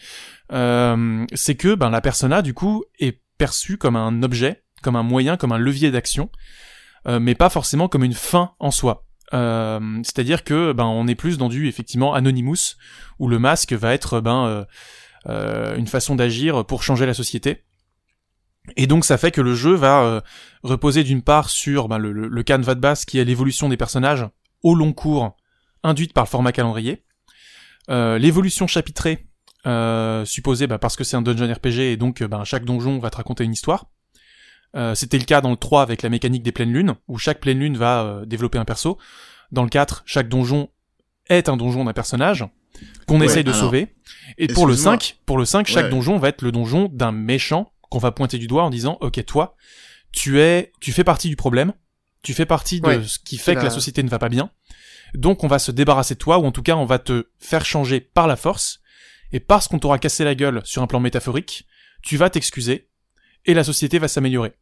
[0.52, 5.02] Euh, c'est que ben, la persona, du coup, est perçue comme un objet, comme un
[5.02, 6.30] moyen, comme un levier d'action,
[7.08, 9.06] euh, mais pas forcément comme une fin en soi.
[9.34, 12.76] Euh, C'est-à-dire que ben on est plus dans du effectivement Anonymous
[13.18, 14.64] où le masque va être ben euh,
[15.28, 17.64] euh, une façon d'agir pour changer la société.
[18.76, 20.20] Et donc ça fait que le jeu va euh,
[20.62, 23.76] reposer d'une part sur ben, le, le, le canevas de base qui est l'évolution des
[23.76, 24.26] personnages
[24.62, 25.36] au long cours
[25.82, 27.04] induite par le format calendrier,
[27.90, 29.26] euh, l'évolution chapitrée
[29.66, 33.10] euh, supposée ben, parce que c'est un dungeon RPG et donc ben, chaque donjon va
[33.10, 33.86] te raconter une histoire.
[34.74, 37.40] Euh, C'était le cas dans le 3 avec la mécanique des pleines lunes, où chaque
[37.40, 38.98] pleine lune va euh, développer un perso.
[39.52, 40.68] Dans le 4, chaque donjon
[41.28, 42.44] est un donjon d'un personnage
[43.06, 43.94] qu'on Ouais, essaye de alors, sauver.
[44.38, 44.98] Et pour le excuse-moi.
[44.98, 45.90] 5, pour le 5, chaque Ouais.
[45.90, 49.24] donjon va être le donjon d'un méchant qu'on va pointer du doigt en disant OK,
[49.24, 49.56] toi,
[50.12, 51.72] tu es tu fais partie du problème,
[52.22, 54.50] tu fais partie de Ouais, ce qui fait que la- société ne va pas bien.
[55.14, 57.64] Donc on va se débarrasser de toi ou en tout cas on va te faire
[57.64, 58.80] changer par la force
[59.32, 61.66] et parce qu'on t'aura cassé la gueule sur un plan métaphorique,
[62.02, 62.88] tu vas t'excuser
[63.46, 64.52] et la société va s'améliorer.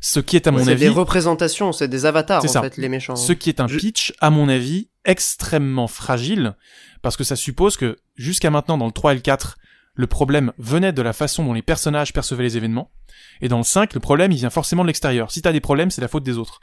[0.00, 2.62] Ce qui est à mon avis des représentations, c'est des avatars en ça.
[2.62, 3.14] fait, les méchants.
[3.16, 6.56] ce qui est un Je- pitch, à mon avis, extrêmement fragile,
[7.00, 9.56] parce que ça suppose que, jusqu'à maintenant, dans le 3 et le 4,
[9.94, 12.90] le problème venait de la façon dont les personnages percevaient les événements,
[13.40, 15.30] et dans le 5, le problème, il vient forcément de l'extérieur.
[15.30, 16.60] Si t'as des problèmes, c'est la faute des autres.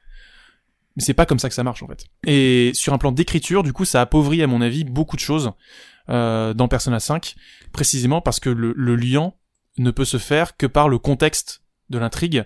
[0.96, 2.06] Mais c'est pas comme ça que ça marche, en fait.
[2.26, 5.52] Et sur un plan d'écriture, du coup, ça appauvrit, à mon avis, beaucoup de choses
[6.10, 7.36] euh, dans Persona 5,
[7.72, 9.34] précisément parce que le, le lien
[9.78, 12.46] ne peut se faire que par le contexte de l'intrigue,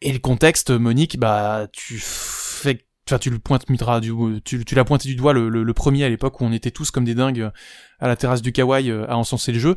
[0.00, 1.98] et le contexte, Monique, bah, tu
[3.08, 4.12] enfin, tu le pointes, Mitra, du,
[4.44, 6.70] tu, tu l'as pointé du doigt le, le, le premier à l'époque où on était
[6.70, 7.50] tous comme des dingues
[8.00, 9.76] à la terrasse du Kawaii euh, à encenser le jeu.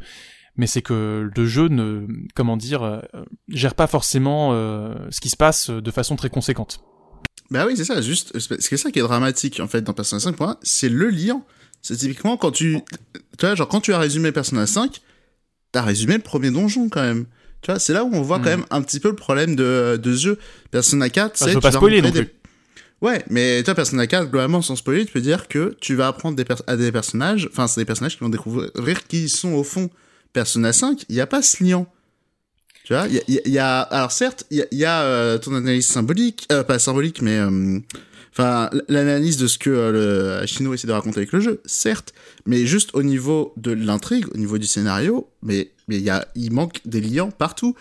[0.58, 3.00] Mais c'est que le jeu ne, comment dire, euh,
[3.48, 6.82] gère pas forcément euh, ce qui se passe de façon très conséquente.
[7.50, 10.36] Bah oui, c'est ça, juste, c'est ça qui est dramatique, en fait, dans Persona 5,
[10.36, 11.42] pour moi, c'est le lien.
[11.82, 12.78] C'est typiquement quand tu,
[13.38, 15.02] tu vois, genre, quand tu as résumé Persona 5,
[15.72, 17.26] t'as résumé le premier donjon, quand même.
[17.62, 18.44] Tu vois, c'est là où on voit Hmm.
[18.44, 20.40] quand même un petit peu le problème de, de ce jeu.
[20.72, 21.50] Persona 4, Enfin, c'est...
[21.52, 22.26] je veux pas spoiler non plus.
[22.26, 22.32] des-
[23.02, 26.42] Ouais, mais toi, Persona 4, globalement, sans spoiler, tu peux dire que tu vas apprendre
[26.68, 29.90] à des personnages, enfin, c'est des personnages qui vont découvrir qui sont au fond
[30.34, 31.88] Persona 5, il n'y a pas ce lien.
[32.84, 36.64] Tu vois, il y a, alors certes, il y a, euh, ton analyse symbolique, euh,
[36.64, 37.80] pas symbolique, mais euh,
[38.32, 42.14] enfin l'analyse de ce que euh, le Ashino essaie de raconter avec le jeu, certes,
[42.46, 46.28] mais juste au niveau de l'intrigue, au niveau du scénario, mais mais il y a,
[46.36, 47.76] il manque des liens partout.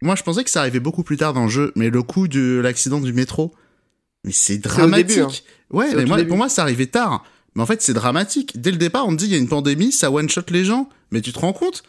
[0.00, 2.28] Moi, je pensais que ça arrivait beaucoup plus tard dans le jeu, mais le coup
[2.28, 3.52] de l'accident du métro,
[4.28, 5.06] mais c'est dramatique.
[5.06, 5.28] début, hein.
[5.70, 7.24] Ouais, mais moi, pour moi, ça arrivait tard.
[7.54, 8.60] Mais en fait, c'est dramatique.
[8.60, 10.66] Dès le départ, on te dit il y a une pandémie, ça one shot les
[10.66, 10.90] gens.
[11.10, 11.82] Mais tu te rends compte?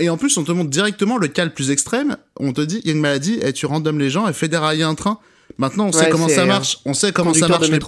[0.00, 2.16] Et en plus, on te montre directement le cas le plus extrême.
[2.40, 4.48] On te dit il y a une maladie et tu randomes les gens et fais
[4.48, 5.20] dérailler un train.
[5.58, 6.80] Maintenant, on sait comment ça marche.
[6.84, 7.68] On sait comment ça marche.
[7.68, 7.78] les-.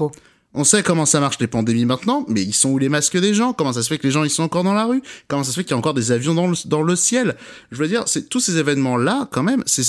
[0.55, 3.35] On sait comment ça marche les pandémies maintenant, mais ils sont où les masques des
[3.35, 3.53] gens?
[3.53, 5.03] Comment ça se fait que les gens ils sont encore dans la rue?
[5.27, 7.37] Comment ça se fait qu'il y a encore des avions dans le, dans le ciel?
[7.73, 9.63] Je veux dire, c'est tous ces événements là quand même.
[9.67, 9.83] C'est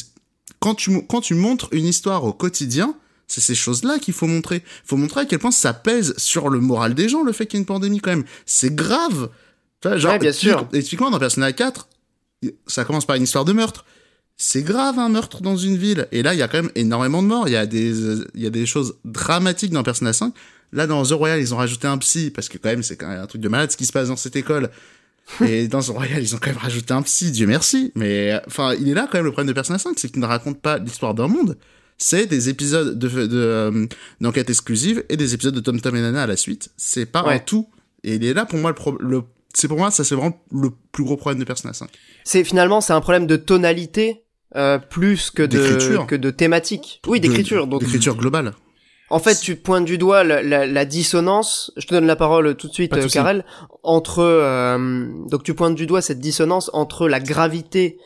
[0.60, 2.96] quand tu quand tu montres une histoire au quotidien,
[3.28, 4.64] c'est ces choses-là qu'il faut montrer.
[4.86, 7.58] faut montrer à quel point ça pèse sur le moral des gens le fait qu'il
[7.58, 8.24] y ait une pandémie quand même.
[8.46, 9.30] C'est grave.
[9.96, 10.68] Genre, Ouais, bien sûr.
[10.72, 11.88] typiquement dans Persona 4,
[12.68, 13.86] ça commence par une histoire de meurtre.
[14.38, 16.08] C'est grave un meurtre dans une ville.
[16.12, 17.48] Et là, il y a quand même énormément de morts.
[17.48, 20.34] Il y a des, euh, il y a des choses dramatiques dans Persona 5.
[20.74, 23.08] Là, dans The Royal, ils ont rajouté un psy, parce que quand même, c'est quand
[23.08, 24.70] même un truc de malade ce qui se passe dans cette école.
[25.46, 27.92] Et dans The Royal, ils ont quand même rajouté un psy, Dieu merci.
[27.96, 30.26] Mais, enfin, il est là quand même le problème de Persona 5, c'est qu'il ne
[30.28, 31.58] raconte pas l'histoire d'un monde.
[31.98, 33.86] C'est des épisodes de, de, euh,
[34.22, 36.70] d'enquête exclusive et des épisodes de Tom Tom et Nana à la suite.
[36.78, 37.36] C'est pas Ouais.
[37.36, 37.68] un tout.
[38.04, 40.40] Et il est là pour moi le, pro- le c'est pour moi, ça c'est vraiment
[40.52, 41.90] le plus gros problème de Persona 5.
[42.24, 44.24] C'est finalement c'est un problème de tonalité
[44.56, 46.06] euh, plus que de D'écriture.
[46.08, 47.02] que de thématique.
[47.08, 47.66] Oui, d'écriture.
[47.68, 48.54] Donc D'écriture globale.
[49.10, 51.72] en fait, tu pointes du doigt la, la, la dissonance.
[51.78, 53.08] Je te donne la parole tout de suite, de euh.
[53.10, 53.44] Karel.
[53.84, 57.98] Entre euh, donc tu pointes du doigt cette dissonance entre la gravité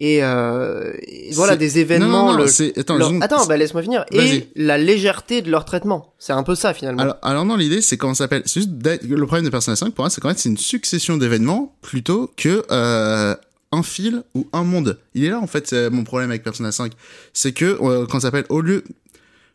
[0.00, 2.08] et, euh, et voilà des événements.
[2.08, 4.04] non, non, non, le- c'est, attends, leur- Attends, bah laisse-moi finir.
[4.12, 6.14] Et la légèreté de leur traitement.
[6.18, 7.02] C'est un peu ça finalement.
[7.02, 8.42] Alors, alors non, l'idée, c'est comment ça s'appelle.
[8.46, 8.70] C'est juste
[9.08, 12.30] le problème de Persona 5 pour moi, c'est qu'en fait, c'est une succession d'événements plutôt
[12.36, 13.34] que euh,
[13.72, 14.98] un fil ou un monde.
[15.14, 16.92] Il est là en fait c'est mon problème avec Persona 5,
[17.32, 18.82] c'est que euh, quand ça s'appelle au lieu,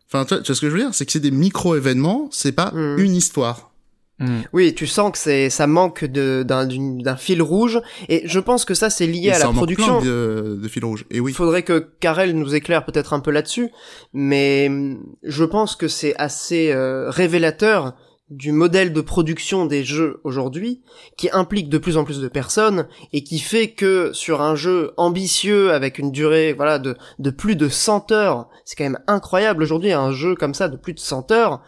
[0.08, 1.76] enfin tu vois, tu vois ce que je veux dire, c'est que c'est des micro
[1.76, 3.00] événements, c'est pas Mhm.
[3.00, 3.72] une histoire.
[4.20, 4.40] Mm.
[4.54, 8.74] Oui, tu sens que c'est ça manque de d'un fil rouge et je pense que
[8.74, 10.00] ça c'est lié Et à ça la en manque production.
[10.00, 11.06] plein de, de fils rouges.
[11.12, 11.32] Et oui.
[11.32, 13.72] Il faudrait que Karel nous éclaire peut-être un peu là-dessus,
[14.14, 17.94] mais hum, je pense que c'est assez euh, révélateur
[18.32, 20.82] du modèle de production des jeux aujourd'hui,
[21.16, 24.94] qui implique de plus en plus de personnes et qui fait que sur un jeu
[24.98, 29.62] ambitieux avec une durée voilà de, de plus de 100 heures, c'est quand même incroyable
[29.62, 31.62] aujourd'hui un jeu comme ça de plus de 100 heures,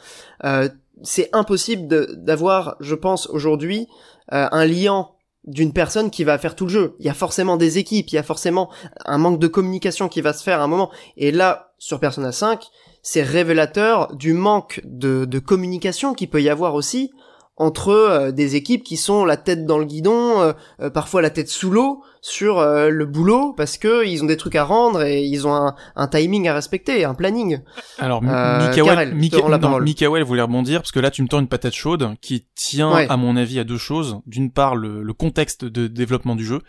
[0.45, 0.67] euh,
[1.03, 1.88] c'est impossible
[2.23, 3.88] d'avoir, je pense aujourd'hui,
[4.33, 5.13] euh, un liant
[5.45, 6.95] d'une personne qui va faire tout le jeu.
[6.99, 8.69] Il y a forcément des équipes, il y a forcément
[9.05, 10.91] un manque de communication qui va se faire à un moment.
[11.15, 12.65] Et là, sur Persona 5,
[13.01, 17.12] c'est révélateur du manque de, de communication qui peut y avoir aussi
[17.60, 21.32] entre euh, des équipes qui sont la tête dans le guidon, euh, euh, parfois la
[21.32, 25.02] tête sous l'eau, sur euh, le boulot, parce que ils ont des trucs à rendre
[25.02, 27.60] et ils ont un, un timing à respecter, un planning.
[27.98, 29.15] Alors, Euh, Mikael.
[29.82, 33.08] Mikael voulait rebondir parce que là, tu me tends une patate chaude qui tient, Ouais.
[33.10, 34.20] à mon avis, à deux choses.
[34.28, 36.62] D'une part, le, le contexte de développement du jeu,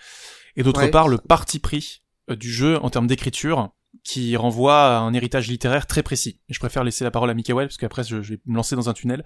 [0.57, 0.91] et d'autre Ouais.
[0.91, 3.71] part, le parti pris du jeu en termes d'écriture,
[4.05, 6.41] qui renvoie à un héritage littéraire très précis.
[6.49, 8.89] Je préfère laisser la parole à Mikael parce qu'après, je, je vais me lancer dans
[8.89, 9.23] un tunnel.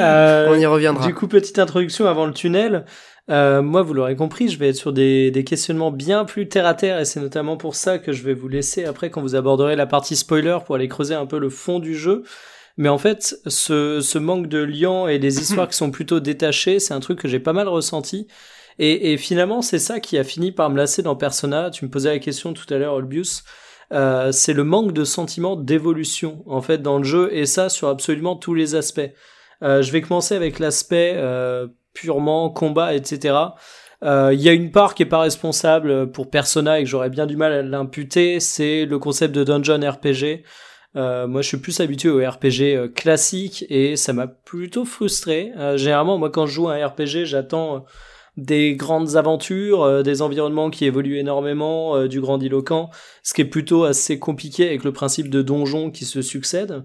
[0.00, 1.06] Euh, On y reviendra.
[1.06, 2.84] Du coup, petite introduction avant le tunnel.
[3.30, 6.66] Euh, moi, vous l'aurez compris, je vais être sur des, des questionnements bien plus terre
[6.66, 9.34] à terre, et c'est notamment pour ça que je vais vous laisser après quand vous
[9.34, 12.24] aborderez la partie spoiler pour aller creuser un peu le fond du jeu.
[12.76, 16.80] Mais en fait, ce, ce manque de liens et des histoires qui sont plutôt détachées,
[16.80, 18.26] c'est un truc que j'ai pas mal ressenti.
[18.78, 21.70] Et, et finalement, c'est ça qui a fini par me lasser dans Persona.
[21.70, 23.44] Tu me posais la question tout à l'heure, Olbius.
[23.92, 27.88] Euh, c'est le manque de sentiment d'évolution en fait dans le jeu et ça sur
[27.88, 29.10] absolument tous les aspects.
[29.62, 33.36] Euh, je vais commencer avec l'aspect euh, purement combat, etc.
[34.02, 37.10] Euh, Il y a une part qui est pas responsable pour Persona et que j'aurais
[37.10, 40.44] bien du mal à l'imputer, c'est le concept de dungeon RPG.
[40.96, 45.52] Euh, moi, je suis plus habitué au RPG euh, classique et ça m'a plutôt frustré.
[45.56, 47.80] Euh, généralement, moi, quand je joue à un RPG, j'attends euh,
[48.40, 52.90] des grandes aventures, euh, des environnements qui évoluent énormément, euh, du grandiloquent,
[53.22, 56.84] ce qui est plutôt assez compliqué avec le principe de donjons qui se succèdent.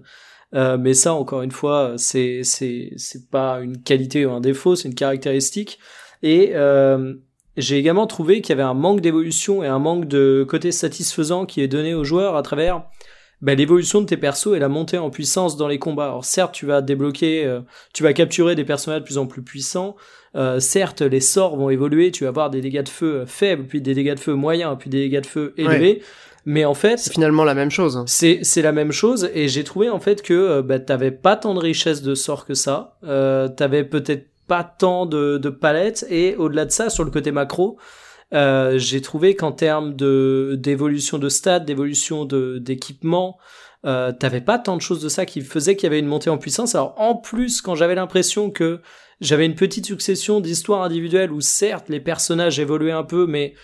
[0.54, 4.76] Euh, mais ça, encore une fois, c'est c'est c'est pas une qualité ou un défaut,
[4.76, 5.78] c'est une caractéristique.
[6.22, 7.14] Et euh,
[7.56, 11.46] j'ai également trouvé qu'il y avait un manque d'évolution et un manque de côté satisfaisant
[11.46, 12.84] qui est donné aux joueurs à travers
[13.42, 16.06] bah, l'évolution de tes persos et la montée en puissance dans les combats.
[16.06, 17.60] Alors certes, tu vas débloquer, euh,
[17.92, 19.96] tu vas capturer des personnages de plus en plus puissants.
[20.36, 22.10] Euh, certes, les sorts vont évoluer.
[22.10, 24.90] Tu vas avoir des dégâts de feu faibles, puis des dégâts de feu moyens, puis
[24.90, 26.02] des dégâts de feu élevés.
[26.48, 28.04] Mais en fait, C'est finalement la même chose.
[28.06, 31.34] c'est c'est la même chose et j'ai trouvé en fait que euh, bah, t'avais pas
[31.34, 32.98] tant de richesse de sorts que ça.
[33.02, 37.32] Euh, t'avais peut-être pas tant de, de palettes et au-delà de ça sur le côté
[37.32, 37.78] macro,
[38.32, 43.38] euh, j'ai trouvé qu'en termes de d'évolution de stats, d'évolution de d'équipement,
[43.84, 46.30] euh, t'avais pas tant de choses de ça qui faisaient qu'il y avait une montée
[46.30, 46.76] en puissance.
[46.76, 48.80] Alors en plus, quand j'avais l'impression que
[49.20, 53.54] j'avais une petite succession d'histoires individuelles où certes les personnages évoluaient un peu, mais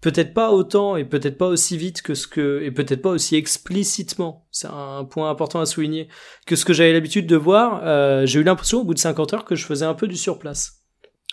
[0.00, 3.36] peut-être pas autant et peut-être pas aussi vite que ce que et peut-être pas aussi
[3.36, 4.46] explicitement.
[4.50, 6.08] C'est un point important à souligner
[6.46, 7.82] que ce que j'avais l'habitude de voir.
[7.84, 10.16] Euh, j'ai eu l'impression au bout de 50 heures que je faisais un peu du
[10.16, 10.78] surplace.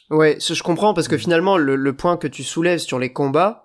[0.09, 3.63] Ouais, je comprends parce que finalement le, le point que tu soulèves sur les combats,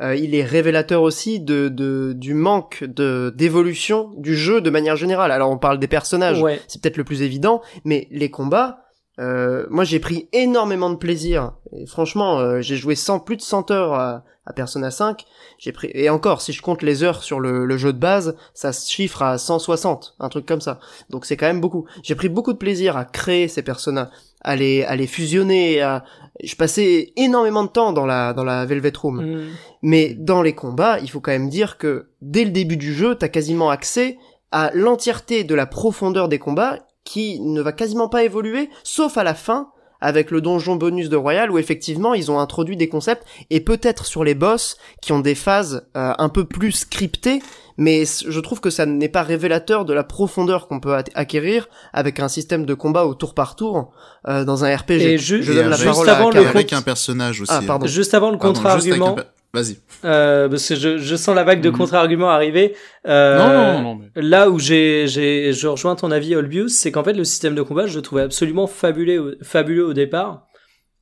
[0.00, 4.96] euh, il est révélateur aussi de, de du manque de d'évolution du jeu de manière
[4.96, 5.30] générale.
[5.30, 6.60] Alors on parle des personnages, Ouais.
[6.66, 8.78] c'est peut-être le plus évident, mais les combats,
[9.20, 11.52] euh, moi j'ai pris énormément de plaisir.
[11.72, 15.24] Et franchement, euh, j'ai joué 100 plus de 100 heures à, à Persona 5.
[15.58, 18.36] J'ai pris et encore si je compte les heures sur le, le jeu de base,
[18.54, 20.80] ça se chiffre à 160, un truc comme ça.
[21.10, 21.86] Donc c'est quand même beaucoup.
[22.02, 24.08] J'ai pris beaucoup de plaisir à créer ces personnages,
[24.40, 25.80] à les à les fusionner.
[25.80, 26.04] À...
[26.42, 29.24] Je passais énormément de temps dans la dans la Velvet Room.
[29.24, 29.44] Mm.
[29.82, 33.14] Mais dans les combats, il faut quand même dire que dès le début du jeu,
[33.14, 34.18] t'as quasiment accès
[34.50, 39.24] à l'entièreté de la profondeur des combats qui ne va quasiment pas évoluer, sauf à
[39.24, 43.26] la fin, avec le donjon bonus de Royal, où effectivement ils ont introduit des concepts,
[43.50, 47.40] et peut-être sur les boss, qui ont des phases euh, un peu plus scriptées,
[47.76, 52.20] mais je trouve que ça n'est pas révélateur de la profondeur qu'on peut acquérir avec
[52.20, 53.92] un système de combat au tour par tour
[54.28, 54.90] euh, dans un RPG.
[55.02, 57.52] Et ju- je Et donne la juste parole avant à le avec un personnage aussi.
[57.54, 57.86] Ah, pardon.
[57.86, 59.16] Juste avant le contre-argument,
[59.52, 59.76] Vas-y.
[60.04, 61.76] euh, parce que je, je sens la vague de Mhm.
[61.76, 62.74] contre-arguments arriver.
[63.06, 64.22] Euh, non, non, non, non, mais...
[64.22, 67.62] Là où j'ai, j'ai, je rejoins ton avis, Olbius, c'est qu'en fait, le système de
[67.62, 70.46] combat, je le trouvais absolument fabuleux, au- fabuleux au départ.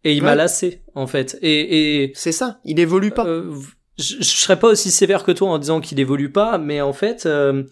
[0.05, 1.39] Et il m'a lassé, en fait.
[1.43, 3.25] Et, et C'est ça, il évolue pas.
[3.25, 3.55] euh,
[3.99, 6.93] je, je serais pas aussi sévère que toi en disant qu'il évolue pas, mais en
[6.93, 7.65] fait, euh,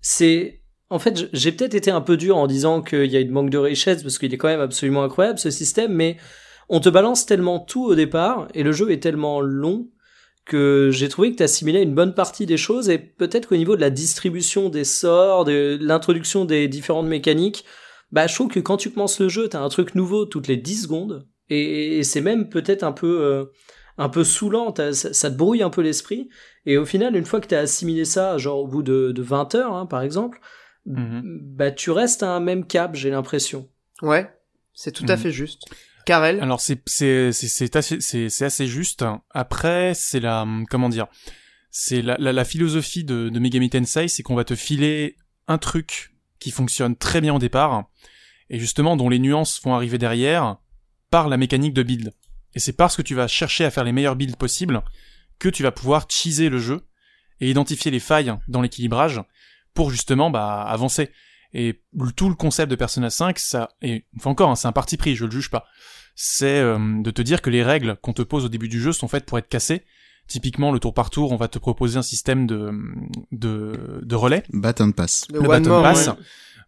[0.00, 3.30] c'est, en fait, j'ai peut-être été un peu dur en disant qu'il y a une
[3.30, 6.16] manque de richesse parce qu'il est quand même absolument incroyable ce système, mais
[6.68, 9.88] on te balance tellement tout au départ et le jeu est tellement long
[10.44, 13.76] que j'ai trouvé que tu assimilais une bonne partie des choses et peut-être qu'au niveau
[13.76, 17.64] de la distribution des sorts, de l'introduction des différentes mécaniques,
[18.12, 20.56] bah je trouve que quand tu commences le jeu, t'as un truc nouveau toutes les
[20.56, 23.44] 10 secondes et, c'est même peut-être un peu euh,
[23.98, 26.28] un peu saoulant, ça, ça, te brouille un peu l'esprit
[26.64, 29.54] et au final une fois que t'as assimilé ça, genre au bout de, de 20
[29.56, 30.40] heures hein, par exemple,
[30.86, 31.22] mhm.
[31.24, 33.68] bah tu restes à un même cap, j'ai l'impression.
[34.00, 34.32] Ouais,
[34.72, 35.22] c'est tout à mhm.
[35.22, 35.64] fait juste.
[36.06, 39.04] Karel Alors c'est c'est c'est assez c'est assez juste.
[39.30, 41.08] Après c'est la comment dire
[41.70, 45.16] c'est la, la, la, philosophie de, de Megami Tensei, c'est qu'on va te filer
[45.48, 47.90] un truc qui fonctionne très bien au départ
[48.48, 50.56] et justement dont les nuances vont arriver derrière
[51.10, 52.12] par la mécanique de build.
[52.54, 54.82] Et c'est parce que tu vas chercher à faire les meilleurs builds possibles
[55.38, 56.80] que tu vas pouvoir cheeser le jeu
[57.40, 59.20] et identifier les failles dans l'équilibrage
[59.74, 61.10] pour justement bah avancer.
[61.54, 61.80] Et
[62.16, 65.16] tout le concept de Persona 5, ça, et enfin encore, hein, c'est un parti pris,
[65.16, 65.64] je le juge pas.
[66.14, 68.92] C'est euh, de te dire que les règles qu'on te pose au début du jeu
[68.92, 69.84] sont faites pour être cassées.
[70.26, 72.70] Typiquement, le tour par tour, on va te proposer un système de
[73.32, 74.42] de, de relais.
[74.52, 75.26] Baton pass.
[75.32, 76.10] Le, baton pass.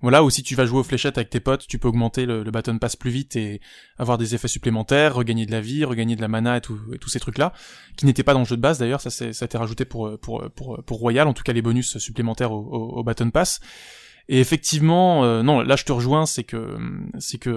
[0.03, 2.43] Voilà, ou si tu vas jouer aux fléchettes avec tes potes, tu peux augmenter le,
[2.43, 3.61] le baton pass plus vite et
[3.99, 7.21] avoir des effets supplémentaires, regagner de la vie, regagner de la mana et, tous ces
[7.21, 7.53] trucs-là,
[7.97, 10.19] qui n'étaient pas dans le jeu de base d'ailleurs, ça, ça a été rajouté pour,
[10.21, 13.61] pour, pour, pour Royal, en tout cas les bonus supplémentaires au, au, au baton pass.
[14.31, 16.79] Et effectivement, euh, non, là je te rejoins, c'est que
[17.19, 17.51] c'est que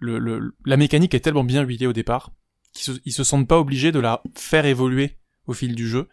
[0.00, 2.32] euh, la mécanique est tellement bien huilée au départ
[2.72, 6.08] qu'ils se, se sentent pas obligés de la faire évoluer au fil du jeu,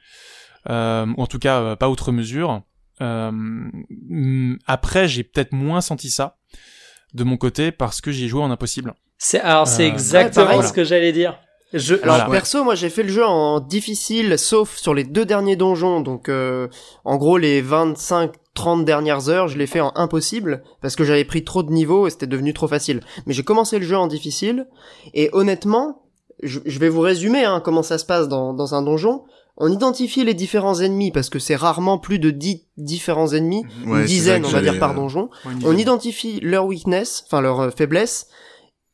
[0.70, 2.64] euh, ou en tout cas pas outre mesure.
[3.00, 6.38] Après, j'ai peut-être moins senti ça
[7.14, 8.94] de mon côté parce que j'y ai joué en impossible.
[9.18, 11.40] C'est alors c'est exactement ce que j'allais dire.
[11.74, 15.58] Je, alors perso, moi j'ai fait le jeu en difficile, sauf sur les deux derniers
[15.58, 20.96] donjons, donc en gros les 25 30 dernières heures, je l'ai fait en impossible parce
[20.96, 23.02] que j'avais pris trop de niveaux et c'était devenu trop facile.
[23.28, 24.68] Mais j'ai commencé le jeu en difficile
[25.14, 26.02] et honnêtement,
[26.42, 29.26] je, vais vous résumer hein, comment ça se passe dans, dans un donjon.
[29.58, 34.06] On identifie les différents ennemis parce que c'est rarement plus de 10 différents ennemis, une
[34.06, 35.30] dizaine on va dire par donjon.
[35.64, 38.28] on identifie leur weakness, enfin leur euh, faiblesse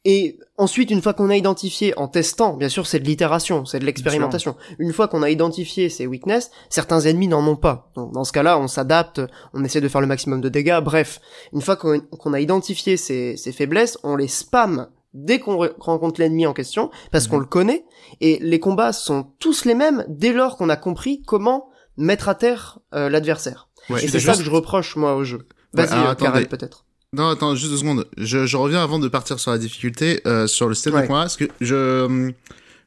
[0.06, 3.80] et ensuite, une fois qu'on a identifié, en testant, bien sûr, c'est de l'itération, c'est
[3.80, 4.56] de l'expérimentation.
[4.78, 7.90] Une fois qu'on a identifié ces weaknesses, certains ennemis n'en ont pas.
[7.96, 9.22] Donc, dans ce cas-là, on s'adapte,
[9.54, 10.82] on essaie de faire le maximum de dégâts.
[10.84, 11.22] Bref,
[11.54, 16.54] une fois qu'on a identifié ces, faiblesses, on les spam dès qu'on rencontre l'ennemi en
[16.54, 17.44] question, parce qu'on mhm.
[17.44, 17.86] le connaît.
[18.22, 22.36] Et les combats sont tous les mêmes dès lors qu'on a compris comment mettre à
[22.36, 23.70] terre euh, l'adversaire.
[23.90, 25.48] et c'est ça que je reproche moi au jeu.
[25.74, 26.86] Vas-y, euh, peut-être.
[27.14, 28.08] Non, attends, juste deux secondes.
[28.18, 31.22] Je, je reviens avant de partir sur la difficulté, euh, sur le système de combat,
[31.22, 32.32] parce que je,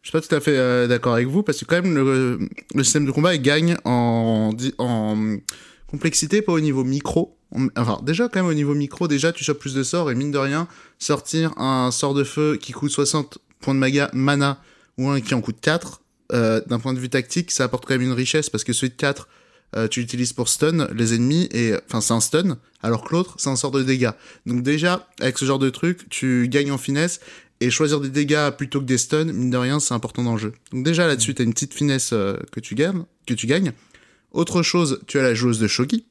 [0.02, 2.40] je suis pas tout à fait euh, d'accord avec vous, parce que quand même, le,
[2.74, 5.36] le système de combat, il gagne en, en
[5.86, 7.35] complexité, pas au niveau micro.
[7.76, 10.30] Enfin, déjà, quand même, au niveau micro, déjà, tu chopes plus de sorts, et mine
[10.30, 10.68] de rien,
[10.98, 14.60] sortir un sort de feu qui coûte 60 points de maga, mana,
[14.98, 16.00] ou un qui en coûte 4,
[16.32, 18.90] euh, d'un point de vue tactique, ça apporte quand même une richesse, parce que celui
[18.90, 19.28] de 4,
[19.76, 23.34] euh, tu l'utilises pour stun les ennemis et enfin c'est un stun alors que l'autre
[23.36, 24.12] c'est un sort de dégâts.
[24.46, 27.20] Donc déjà avec ce genre de truc, tu gagnes en finesse
[27.60, 30.38] et choisir des dégâts plutôt que des stuns, mine de rien, c'est important dans le
[30.38, 30.52] jeu.
[30.72, 33.72] Donc déjà là-dessus, t'as une petite finesse euh, que tu gagnes, que tu gagnes.
[34.32, 36.04] Autre chose, tu as la joueuse de shogi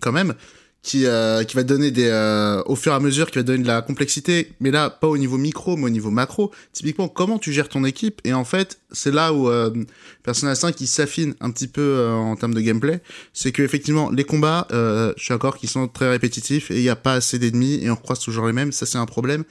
[0.00, 0.34] quand même
[0.82, 3.62] qui euh, qui va donner des euh, au fur et à mesure qui va donner
[3.62, 6.50] de la complexité mais là pas au niveau micro mais au niveau macro.
[6.72, 8.20] Typiquement comment tu gères ton équipe?
[8.24, 9.70] Et en fait c'est là où euh,
[10.22, 13.02] Persona 5 qui s'affine un petit peu euh, en termes de gameplay.
[13.34, 16.88] C'est que effectivement les combats je suis d'accord qu'ils sont très répétitifs et il n'y
[16.88, 18.72] a pas assez d'ennemis et on croise toujours les mêmes.
[18.72, 19.44] Ça c'est un problème.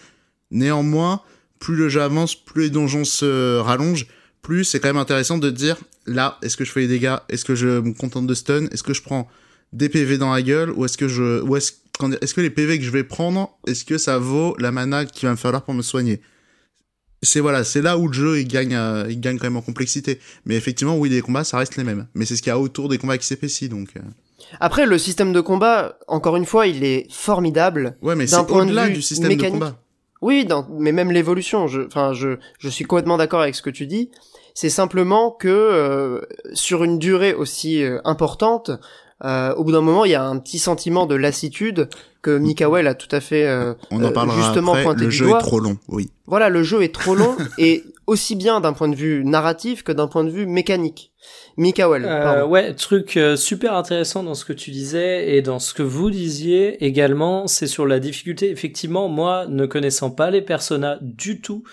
[0.50, 1.22] Néanmoins
[1.60, 4.08] plus le jeu avance plus les donjons se rallongent
[4.42, 5.78] plus c'est quand même intéressant de dire
[6.08, 7.18] là est-ce que je fais les dégâts?
[7.30, 8.66] Est-ce que je me contente de stun?
[8.72, 9.30] Est-ce que je prends
[9.74, 11.74] des PV dans la gueule ou est-ce que je ou est-ce
[12.22, 15.26] est-ce que les PV que je vais prendre est-ce que ça vaut la mana qui
[15.26, 16.22] va me falloir pour me soigner?
[17.22, 19.62] C'est voilà c'est là où le jeu il gagne euh, il gagne quand même en
[19.62, 20.20] complexité.
[20.46, 22.08] Mais effectivement oui les combats ça reste les mêmes.
[22.14, 24.02] Mais c'est ce qu'il y a autour des combats qui s'épaissit donc euh.
[24.60, 28.90] après le système de combat encore une fois il est formidable ouais mais c'est au-delà
[28.90, 29.78] du système de combat.
[30.22, 33.88] Oui mais même l'évolution je enfin je je suis complètement d'accord avec ce que tu
[33.88, 34.10] dis.
[34.56, 36.22] C'est simplement que euh,
[36.54, 38.72] sur une durée aussi importante
[39.24, 41.90] euh, au bout d'un moment, il y a un petit sentiment de lassitude
[42.22, 44.84] que Mikael a tout à fait euh, On en euh, justement après.
[44.84, 46.10] pointé le jeu est trop long, oui.
[46.26, 49.92] Voilà, le jeu est trop long et aussi bien d'un point de vue narratif que
[49.92, 51.12] d'un point de vue mécanique.
[51.58, 55.84] Mikael, euh, ouais, truc super intéressant dans ce que tu disais et dans ce que
[55.84, 58.50] vous disiez également, c'est sur la difficulté.
[58.50, 61.64] Effectivement, moi, ne connaissant pas les personnages du tout,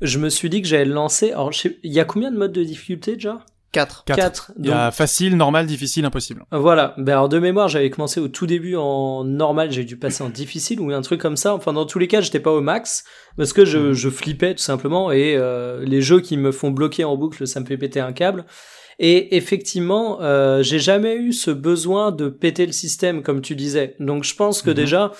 [0.00, 1.32] je me suis dit que j'allais lancer.
[1.32, 1.50] Alors,
[1.82, 3.44] il y a combien de modes de difficulté déjà?
[3.72, 4.04] 4.
[4.04, 4.16] 4.
[4.16, 4.52] 4.
[4.58, 6.44] Il y a facile, normal, difficile, impossible.
[6.52, 6.94] Voilà.
[6.98, 10.28] Ben alors de mémoire, j'avais commencé au tout début en normal, j'ai dû passer en
[10.42, 11.54] difficile ou un truc comme ça.
[11.54, 13.04] Enfin, dans tous les cas, j'étais pas au max
[13.36, 17.04] parce que je, je flippais tout simplement et euh, les jeux qui me font bloquer
[17.04, 18.44] en boucle, ça me fait péter un câble.
[18.98, 23.96] Et effectivement, euh, j'ai jamais eu ce besoin de péter le système, comme tu disais.
[24.00, 24.76] Donc je pense que Mhm.
[24.76, 25.12] déjà,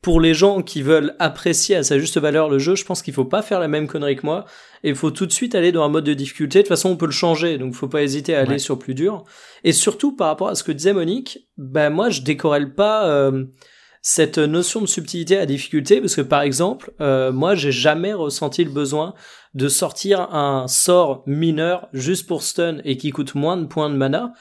[0.00, 3.12] pour les gens qui veulent apprécier à sa juste valeur le jeu, je pense qu'il
[3.14, 4.44] faut pas faire la même connerie que moi.
[4.84, 6.60] Et il faut tout de suite aller dans un mode de difficulté.
[6.60, 8.58] De toute façon, on peut le changer, donc faut pas hésiter à aller Ouais.
[8.58, 9.24] sur plus dur.
[9.64, 13.46] Et surtout, par rapport à ce que disait Monique, ben moi, je décorrèle pas euh,
[14.00, 18.62] cette notion de subtilité à difficulté, parce que par exemple, euh, moi, j'ai jamais ressenti
[18.62, 19.14] le besoin
[19.54, 23.96] de sortir un sort mineur juste pour stun et qui coûte moins de points de
[23.96, 24.32] mana,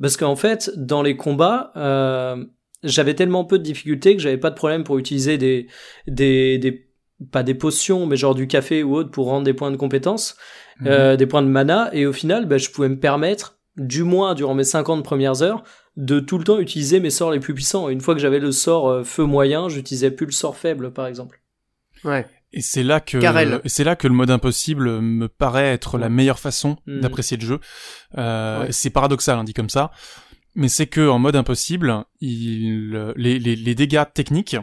[0.00, 2.44] parce qu'en fait, dans les combats, euh,
[2.86, 5.66] j'avais tellement peu de difficultés que j'avais pas de problème pour utiliser des,
[6.06, 6.86] des, des,
[7.32, 10.36] pas des potions, mais genre du café ou autre pour rendre des points de compétence,
[10.80, 10.86] Mhm.
[10.88, 14.34] euh, des points de mana, et au final, bah, je pouvais me permettre, du moins
[14.34, 15.62] durant mes 50 premières heures,
[15.96, 17.88] de tout le temps utiliser mes sorts les plus puissants.
[17.88, 20.92] Et une fois que j'avais le sort euh, feu moyen, j'utilisais plus le sort faible,
[20.92, 21.40] par exemple.
[22.04, 22.26] Ouais.
[22.52, 23.18] Et c'est là que
[23.66, 27.00] c'est là que le mode impossible me paraît être la meilleure façon Mhm.
[27.00, 27.58] d'apprécier le jeu.
[28.18, 28.72] Euh, Ouais.
[28.72, 29.90] C'est paradoxal, hein, dit comme ça,
[30.56, 34.56] mais c'est que en mode impossible, il, les, les, les dégâts techniques,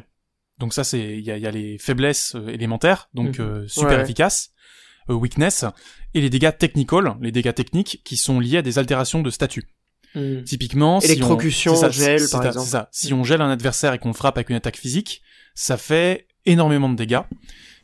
[0.60, 3.46] donc ça c'est il y a, y a les faiblesses euh, élémentaires, donc Mhm.
[3.46, 4.04] euh, super Ouais.
[4.04, 4.52] efficaces,
[5.10, 5.66] euh, weakness,
[6.14, 9.64] et les dégâts technical, les dégâts techniques qui sont liés à des altérations de statut.
[10.16, 10.44] Hmm.
[10.44, 11.20] Typiquement, si
[11.70, 12.66] on- ça, gel, c'est par ça, exemple.
[12.66, 12.90] c'est ça.
[12.92, 15.22] Si on gèle un adversaire et qu'on frappe avec une attaque physique,
[15.56, 17.22] ça fait énormément de dégâts.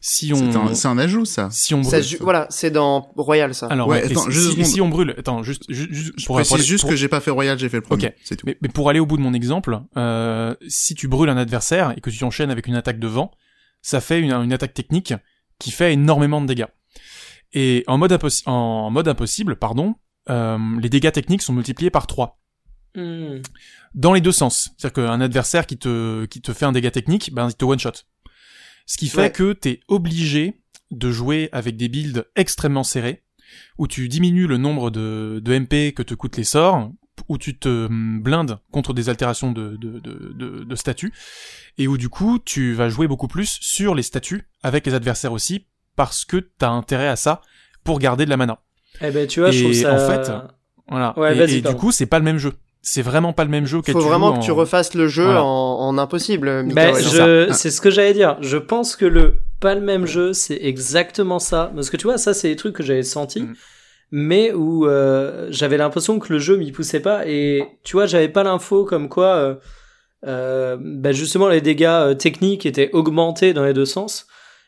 [0.01, 1.49] Si on, C'est un, ajout, ça.
[1.51, 3.67] si on Ça, brûle, ju- voilà, c'est dans Royal ça.
[3.67, 4.73] alors Ouais, ouais, et attends, si, juste si- une seconde.
[4.73, 7.09] si on brûle, attends, juste, juste, juste Je pour, précise pour- juste pour- que j'ai
[7.09, 8.07] pas fait Royal, j'ai fait le premier.
[8.07, 8.13] Ok.
[8.23, 8.45] C'est tout.
[8.45, 11.93] mais, mais pour aller au bout de mon exemple, euh, si tu brûles un adversaire
[11.97, 13.31] et que tu enchaînes avec une attaque de vent,
[13.81, 15.13] ça fait une, une attaque technique
[15.59, 16.67] qui fait énormément de dégâts.
[17.51, 19.95] Et en mode, impos- en mode impossible, pardon,
[20.29, 22.37] euh, les dégâts techniques sont multipliés par 3.
[22.95, 23.41] Hmm.
[23.93, 24.71] dans les deux sens.
[24.77, 27.91] C'est-à-dire qu'un adversaire qui te, qui te fait un dégât technique, ben, il te one-shot.
[28.89, 29.31] Ce qui fait Ouais.
[29.31, 33.21] que t'es obligé de jouer avec des builds extrêmement serrés,
[33.77, 36.91] où tu diminues le nombre de, de MP que te coûtent les sorts,
[37.27, 40.67] où tu te hum, blindes contre des altérations de, de,
[41.77, 45.33] et où du coup, tu vas jouer beaucoup plus sur les statuts, avec les adversaires
[45.33, 47.41] aussi, parce que t'as intérêt à ça
[47.83, 48.59] pour garder de la mana.
[49.01, 49.93] Eh ben, tu vois, je trouve ça...
[49.93, 50.31] en fait,
[50.87, 51.13] Voilà.
[51.19, 52.53] Ouais, et du coup, c'est pas le même jeu.
[52.81, 55.43] C'est vraiment pas le même jeu auquel Faut vraiment que tu refasses le jeu Voilà.
[55.43, 56.63] en, en impossible.
[56.73, 57.53] Ben, c'est je, ça.
[57.53, 58.37] c'est ce que j'allais dire.
[58.41, 61.71] Je pense que le pas le même jeu, c'est exactement ça.
[61.75, 63.55] Parce que tu vois, ça, c'est des trucs que j'avais senti, Mhm.
[64.11, 67.27] mais où euh, j'avais l'impression que le jeu m'y poussait pas.
[67.27, 69.55] Et tu vois, j'avais pas l'info comme quoi, euh,
[70.25, 74.25] euh, ben, justement, les dégâts euh, techniques étaient augmentés dans les deux sens.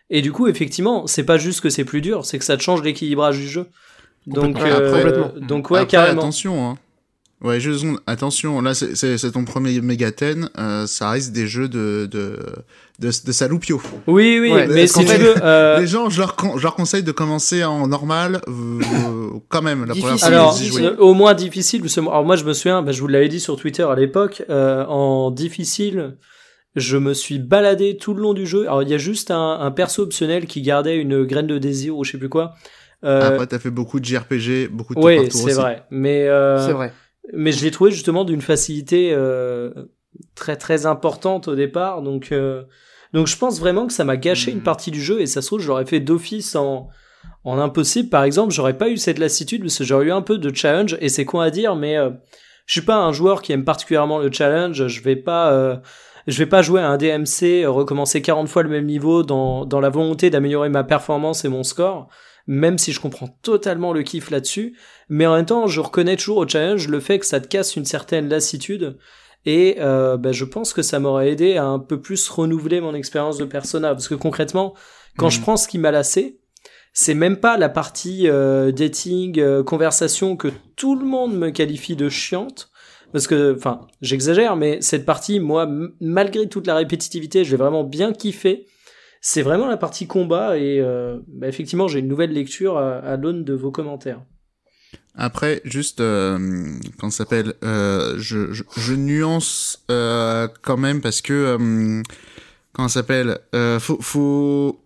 [0.09, 2.62] Et du coup, effectivement, c'est pas juste que c'est plus dur, c'est que ça te
[2.62, 3.68] change l'équilibrage du jeu.
[4.28, 4.80] Donc, Complètement.
[4.80, 5.32] euh, Complètement.
[5.47, 6.22] donc ouais, Après, carrément.
[6.22, 6.78] attention, hein.
[7.41, 7.99] Ouais, juste une seconde.
[8.07, 12.37] Attention, là, c'est- c'est c'est ton premier Megaten, euh, ça reste des jeux de, de,
[12.99, 13.81] de, de saloupio.
[14.05, 16.75] Oui, oui, Ouais, mais si tu veux, euh, Les gens, je leur, con- je leur
[16.75, 20.85] conseille de commencer en normal, euh, quand même, la première fois Difficile.
[20.85, 21.81] Alors, euh, au moins difficile.
[21.81, 23.95] parce que- Alors moi, je me souviens, bah, je vous l'avais dit sur Twitter à
[23.95, 26.17] l'époque, euh, en difficile,
[26.75, 28.61] je me suis baladé tout le long du jeu.
[28.67, 31.97] Alors il y a juste un, un perso optionnel qui gardait une graine de désir
[31.97, 32.53] ou je sais plus quoi.
[33.03, 35.83] Euh, Après, t'as fait beaucoup de JRPG, beaucoup de ouais, c'est vrai.
[35.89, 36.93] Mais euh, C'est vrai.
[37.34, 39.71] Mais je l'ai trouvé justement d'une facilité euh,
[40.36, 42.01] très très importante au départ.
[42.01, 42.63] Donc euh,
[43.13, 45.47] donc je pense vraiment que ça m'a gâché une partie du jeu et ça se
[45.47, 46.89] trouve je l'aurais fait d'office en
[47.43, 48.09] en impossible.
[48.09, 50.97] Par exemple j'aurais pas eu cette lassitude parce que j'aurais eu un peu de challenge
[51.01, 52.11] et c'est con à dire mais euh,
[52.65, 54.88] je suis pas un joueur qui aime particulièrement le challenge.
[54.88, 55.75] Je vais pas euh,
[56.27, 59.65] je vais pas jouer à un DMC euh, recommencer 40 fois le même niveau dans
[59.65, 62.07] dans la volonté d'améliorer ma performance et mon score
[62.47, 64.75] même si je comprends totalement le kiff là-dessus
[65.09, 67.75] mais en même temps je reconnais toujours au challenge le fait que ça te casse
[67.75, 68.97] une certaine lassitude
[69.45, 72.93] et euh, bah, je pense que ça m'aurait aidé à un peu plus renouveler mon
[72.93, 73.89] expérience de Persona.
[73.89, 74.75] Parce que concrètement,
[75.17, 76.39] quand je prends ce qui m'a lassé,
[76.93, 81.95] c'est même pas la partie euh, dating, euh, conversation que tout le monde me qualifie
[81.95, 82.69] de chiante.
[83.11, 85.67] Parce que, enfin, j'exagère, mais cette partie, moi,
[85.99, 88.67] malgré toute la répétitivité, je l'ai vraiment bien kiffé.
[89.22, 93.17] C'est vraiment la partie combat et euh, bah, effectivement, j'ai une nouvelle lecture à, à
[93.17, 94.22] l'aune de vos commentaires.
[95.13, 96.38] Après, juste, euh,
[96.99, 102.01] comment ça s'appelle, euh, je, je, je nuance euh, quand même parce que, euh,
[102.74, 104.80] comment ça s'appelle, euh, faut, faut,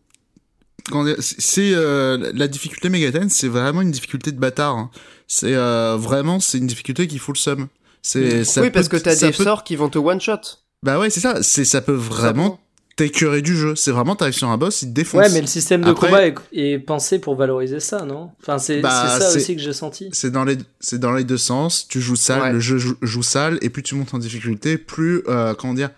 [1.19, 4.75] c'est euh, la difficulté Megaten, c'est vraiment une difficulté de bâtard.
[4.77, 4.91] hein.
[5.27, 7.67] C'est euh, vraiment, c'est une difficulté qu'il faut le seum.
[8.01, 10.39] C'est, ça oui, parce peut- que t'as des peut- sorts qui vont te one shot.
[10.83, 11.41] Bah ouais, c'est ça.
[11.41, 12.59] C'est, ça peut vraiment
[13.09, 13.75] curé du jeu.
[13.75, 15.21] C'est vraiment, t'arrives sur un boss, il te défonce.
[15.21, 18.31] Ouais, mais le système de Après- combat est, est pensé pour valoriser ça, non?
[18.41, 20.09] Enfin, c'est Bah, c'est ça c'est- aussi que j'ai senti.
[20.13, 21.87] C'est dans les, c'est dans les deux sens.
[21.89, 22.53] Tu joues sale, Ouais.
[22.53, 25.89] le jeu joue, joue sale, et plus tu montes en difficulté, plus, euh, comment dire,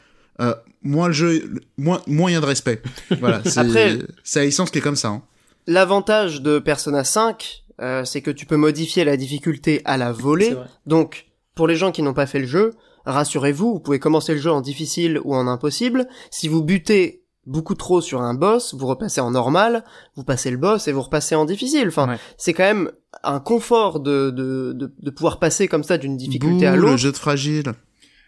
[0.41, 2.81] euh, moins le jeu, moins, moins il y a de respect.
[3.19, 3.41] Voilà.
[3.45, 5.09] C'est, Après- c'est la licence qui est comme ça.
[5.09, 5.21] Hein.
[5.67, 10.21] L'avantage de Persona 5, euh, c'est que tu peux modifier la difficulté à la C'est
[10.21, 10.49] volée.
[10.51, 10.65] vrai.
[10.85, 11.25] Donc,
[11.55, 12.73] pour les gens qui n'ont pas fait le jeu,
[13.07, 16.07] rassurez-vous, vous pouvez commencer le jeu en difficile ou en impossible.
[16.29, 19.83] Si vous butez beaucoup trop sur un boss, vous repassez en normal,
[20.15, 21.87] vous passez le boss et vous repassez en difficile.
[21.87, 22.17] Enfin, Ouais.
[22.37, 22.91] c'est quand même
[23.23, 26.81] un confort de, de, de, de pouvoir passer comme ça d'une difficulté à Bouh, le
[26.83, 26.97] l'autre.
[26.97, 27.73] jeu de fragile.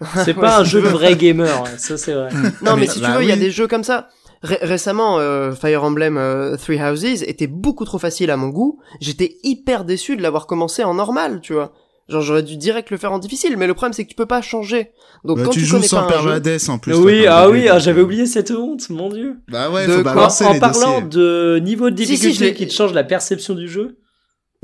[0.23, 2.29] C'est pas un jeu de vrai gamer, ça c'est vrai.
[2.61, 4.07] Non, mais si tu bah veux, il y a des jeux comme ça.
[4.41, 8.79] Ré- récemment, euh, Fire Emblem euh, Three Houses était beaucoup trop facile à mon goût.
[9.01, 11.73] J'étais hyper déçu de l'avoir commencé en normal, tu vois.
[12.09, 14.25] Genre, j'aurais dû direct le faire en difficile, mais le problème c'est que tu peux
[14.25, 14.89] pas changer.
[15.23, 16.95] Donc Bah, quand tu tu, joues connais sans permadeath en plus.
[16.95, 19.35] oui, ah oui, ah, j'avais oublié cette honte, mon dieu.
[19.47, 21.09] Bah ouais, De faut quoi En, balancer en les parlant dossiers.
[21.09, 23.97] de niveau de Si, si, difficulté qui te change la perception du jeu.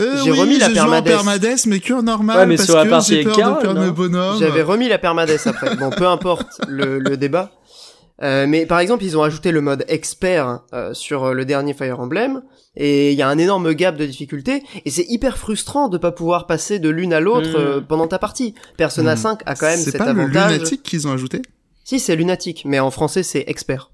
[0.01, 1.05] Euh, J'ai oui, remis la en permadeath.
[1.13, 3.55] permadeath, mais que en normal, Ouais, mais parce sur la que j'ai avec peur Carole,
[3.57, 4.39] de perdre non le bonhomme.
[4.39, 5.75] j'avais remis la permadeath après.
[5.77, 7.51] Bon, peu importe le, le débat.
[8.23, 11.73] Euh, mais par exemple, ils ont ajouté le mode expert euh, sur euh, le dernier
[11.73, 12.43] Fire Emblem,
[12.77, 16.11] et il y a un énorme gap de difficulté, et c'est hyper frustrant de pas
[16.13, 17.55] pouvoir passer de l'une à l'autre Mm.
[17.57, 18.53] euh, pendant ta partie.
[18.77, 19.17] Persona Mm.
[19.17, 20.53] 5 a quand même C'est cet pas le avantage.
[20.53, 21.41] lunatique qu'ils ont ajouté?
[21.83, 23.91] Si, c'est lunatique, mais en français c'est expert.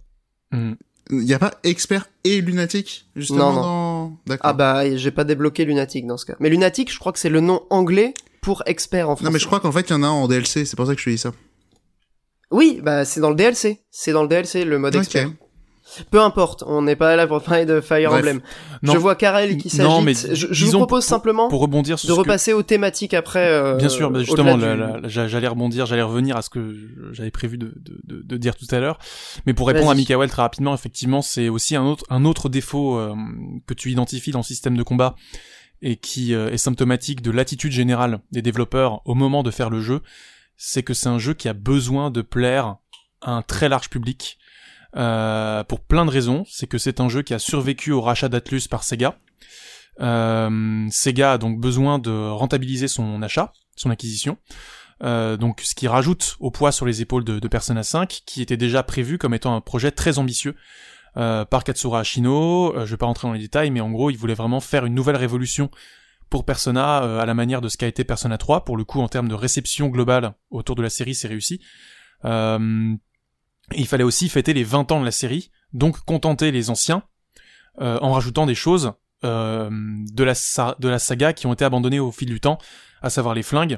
[0.52, 0.74] Hmm.
[1.10, 3.62] Il y a pas expert et lunatique justement Non, non.
[3.62, 4.18] dans.
[4.28, 4.50] D'accord.
[4.50, 6.36] Ah bah, j'ai pas débloqué lunatique dans ce cas.
[6.40, 9.26] Mais lunatique, je crois que c'est le nom anglais pour expert en français.
[9.26, 10.86] non mais je crois qu'en fait il y en a un en DLC, c'est pour
[10.88, 11.32] ça que je te dis ça.
[12.52, 13.82] Oui, bah c'est dans le DLC.
[13.92, 15.30] C'est dans le DLC le mode expert.
[16.10, 18.20] Peu importe, on n'est pas là pour parler de Fire Bref.
[18.22, 18.42] Emblem.
[18.82, 18.94] Non.
[18.94, 19.84] Je vois Karel qui s'agite.
[19.84, 22.64] Non, mais je, je vous propose pour- simplement Pour rebondir sur de que- repasser aux
[22.64, 23.46] thématiques après.
[23.50, 24.64] euh, Bien sûr, bah, justement, du-
[25.10, 26.74] j'allais rebondir, j'allais revenir à ce que
[27.12, 29.00] j'avais prévu de, de, de, de dire tout à l'heure.
[29.46, 29.96] Mais pour répondre à.
[29.96, 33.14] Mikael très rapidement, effectivement, c'est aussi un autre, un autre défaut euh,
[33.68, 35.16] que tu identifies dans le système de combat
[35.82, 39.82] et qui euh, est symptomatique de l'attitude générale des développeurs au moment de faire le
[39.82, 40.00] jeu,
[40.64, 42.76] c'est que c'est un jeu qui a besoin de plaire
[43.22, 44.38] à un très large public.
[44.96, 48.30] Euh, pour plein de raisons, c'est que c'est un jeu qui a survécu au rachat
[48.30, 49.18] d'Atlus par Sega.
[50.02, 54.38] Euh, Sega a donc besoin de rentabiliser son achat, son acquisition.
[55.04, 58.56] Euh, donc ce qui rajoute au poids sur les épaules de, Persona 5, qui était
[58.56, 60.56] déjà prévu comme étant un projet très ambitieux
[61.16, 62.86] par Katsura Ashino.
[62.86, 64.94] Je vais pas rentrer dans les détails, mais en gros, il voulait vraiment faire une
[64.94, 65.72] nouvelle révolution
[66.32, 68.66] pour Persona euh, à la manière de ce qu'a été Persona 3.
[68.66, 71.62] Pour le coup, en termes de réception globale autour de la série, c'est réussi.
[72.26, 72.96] Euh,
[73.76, 77.04] il fallait aussi fêter les 20 ans de la série, donc contenter les anciens
[77.80, 80.34] euh, en rajoutant des choses de, la
[80.80, 82.58] de la saga qui ont été abandonnées au fil du temps,
[83.04, 83.78] à savoir les flingues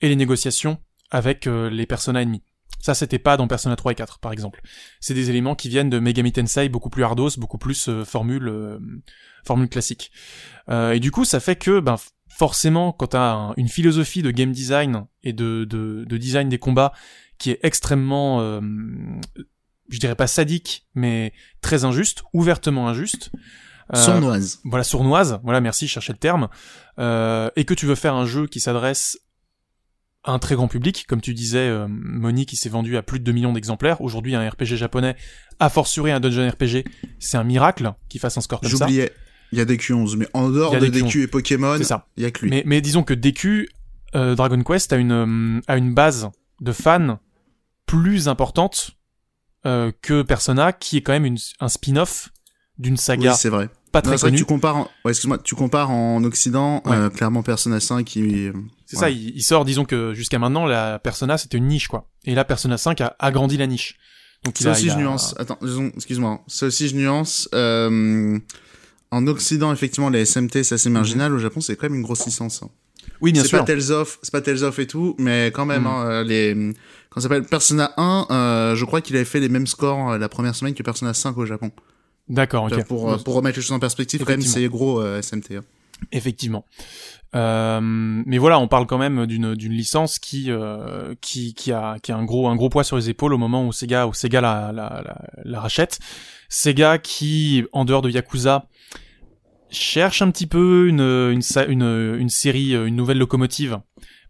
[0.00, 0.78] et les négociations
[1.12, 2.42] avec les personnages ennemis.
[2.80, 4.60] Ça, c'était pas dans Persona 3 et 4, par exemple.
[5.00, 8.48] C'est des éléments qui viennent de Megami Tensei, beaucoup plus hardos, beaucoup plus euh, formule,
[8.48, 8.78] euh,
[9.46, 10.10] formule classique.
[10.70, 11.96] Euh, et du coup, ça fait que, ben,
[12.28, 16.58] forcément, quand t'as un- une philosophie de game design et de, de, de design des
[16.58, 16.92] combats
[17.38, 18.60] qui est extrêmement, euh,
[19.88, 23.30] je dirais pas sadique, mais très injuste, ouvertement injuste.
[23.92, 24.60] euh, Sournoise.
[24.64, 26.48] voilà sournoise, voilà merci, je cherchais le terme,
[26.98, 29.18] euh, et que tu veux faire un jeu qui s'adresse
[30.24, 33.24] un très grand public, comme tu disais, euh, Moni qui s'est vendu à plus de
[33.24, 35.16] 2 millions d'exemplaires, aujourd'hui un RPG japonais,
[35.58, 36.84] a fortiori un dungeon RPG,
[37.18, 38.86] c'est un miracle qu'il fasse un score comme ça.
[38.86, 39.12] J'oubliais.
[39.52, 42.06] Il y a des Q11, mais en dehors de DQ et Pokémon, C'est ça.
[42.16, 42.50] il y a que lui.
[42.50, 43.68] Mais, mais disons que DQ,
[44.14, 46.28] euh, Dragon Quest a une, euh, a une base
[46.60, 47.18] de fans
[47.86, 48.92] plus importante
[49.66, 52.30] euh, que Persona, qui est quand même une, un spin-off
[52.78, 53.68] d'une Oui, saga c'est vrai.
[53.92, 54.38] Pas Non, très c'est que connue.
[54.38, 54.90] tu compares, en...
[55.04, 56.96] ouais, excuse-moi, tu compares en Occident, Ouais.
[56.96, 58.50] euh, clairement Persona 5 qui,
[58.86, 59.00] C'est Ouais.
[59.00, 62.08] ça, il, il sort, disons que jusqu'à maintenant, la Persona c'était une niche, quoi.
[62.24, 63.96] Et là, Persona 5 a agrandi la niche.
[64.44, 65.34] Donc il Ça a, aussi, il je nuance.
[65.38, 66.40] Attends, disons, excuse-moi.
[66.46, 67.48] Ça aussi, je nuance.
[67.54, 68.38] Euh,
[69.10, 71.32] en Occident, effectivement, les SMT, c'est assez marginal.
[71.34, 72.62] Au Japon, c'est quand même une grosse licence.
[72.62, 72.70] hein.
[73.20, 73.58] Oui, bien C'est sûr.
[73.58, 75.86] pas Tales of, c'est pas Tales of et tout, mais quand même, Mhm.
[75.88, 76.54] hein, euh, les,
[77.10, 80.18] quand ça s'appelle Persona 1, euh, je crois qu'il avait fait les mêmes scores euh,
[80.18, 81.70] la première semaine que Persona 5 au Japon.
[82.30, 82.84] D'accord, ok.
[82.86, 85.56] Pour, euh, pour remettre les choses en perspective, quand même, c'est gros euh, SMT.
[85.56, 85.60] hein.
[86.12, 86.64] Effectivement.
[87.34, 91.98] Euh, mais voilà, on parle quand même d'une d'une licence qui euh, qui qui a
[92.02, 94.14] qui a un gros un gros poids sur les épaules au moment où Sega où
[94.14, 95.98] Sega la la la, la rachète.
[96.48, 98.64] Sega qui en dehors de Yakuza
[99.70, 103.78] cherche un petit peu une une une, une série une nouvelle locomotive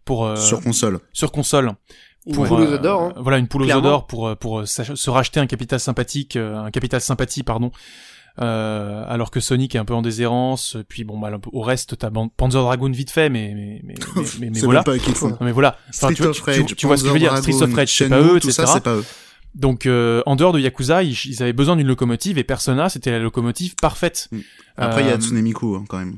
[0.05, 0.99] pour euh, Sur console.
[1.13, 1.71] sur console
[2.27, 3.13] Une pour, poule aux euh, d'or, hein.
[3.17, 6.57] Voilà, une poule aux d'or pour euh, pour euh, se racheter un capital sympathique, euh,
[6.59, 7.71] un capital sympathie pardon.
[8.39, 12.09] Euh, alors que Sonic est un peu en déshérence, puis bon bah au reste t'as
[12.09, 13.95] Ban- Panzer Dragoon vite fait, mais mais mais
[14.39, 14.83] mais, mais, voilà.
[14.83, 14.93] pas.
[14.95, 15.77] Non mais voilà.
[15.89, 17.35] Enfin, tu, vois- of tu- Rage, tu vois ce que je veux dire.
[17.37, 18.51] Street of Rage, c'est pas eux, tout etc.
[18.53, 19.05] ça, c'est pas eux.
[19.53, 23.11] Donc euh, en dehors de Yakuza, ils, ils avaient besoin d'une locomotive et Persona c'était
[23.11, 24.29] la locomotive parfaite.
[24.31, 24.39] Mm.
[24.77, 26.17] Après, il y a Hatsune Miku hein, quand même.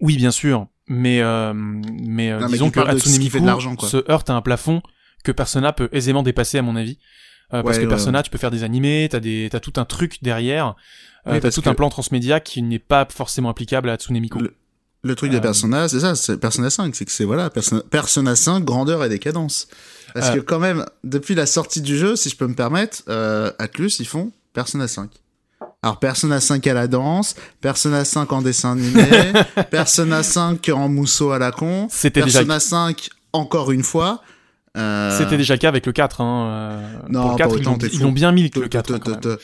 [0.00, 4.34] Oui, bien sûr, mais euh, mais, Non, mais disons que Hatsune Miku se heurte à
[4.34, 4.82] un plafond
[5.24, 6.98] que Persona peut aisément dépasser à mon avis.
[7.52, 9.72] Euh, parce Ouais, que ouais, Persona, tu peux faire des animés, t'as des t'as tout
[9.76, 10.76] un truc derrière,
[11.26, 14.38] euh, t'as tout que- un plan transmédia qui n'est pas forcément applicable à Hatsune Miku.
[14.38, 14.54] Le-
[15.06, 17.82] Le truc de Euh, Persona, c'est ça, c'est Persona 5, c'est que c'est voilà, Persona,
[17.90, 19.68] Persona 5, grandeur et décadence.
[20.14, 20.34] Parce Euh.
[20.36, 23.02] que quand même, depuis la sortie du jeu, si je peux me permettre,
[23.58, 25.10] Atlus, ils font Persona 5.
[25.82, 29.02] Alors Persona 5 à la danse, Persona 5 en dessin animé,
[29.70, 34.22] Persona 5 en mousseau à la con, déjà Persona 5 encore une fois.
[34.76, 36.48] Euh, C'était déjà le cas avec le 4 hein.
[36.48, 38.92] euh, Non, pour le pas 4 ils t'es ils l'ont bien mis le 4 te-
[38.92, 39.36] hein, quand même.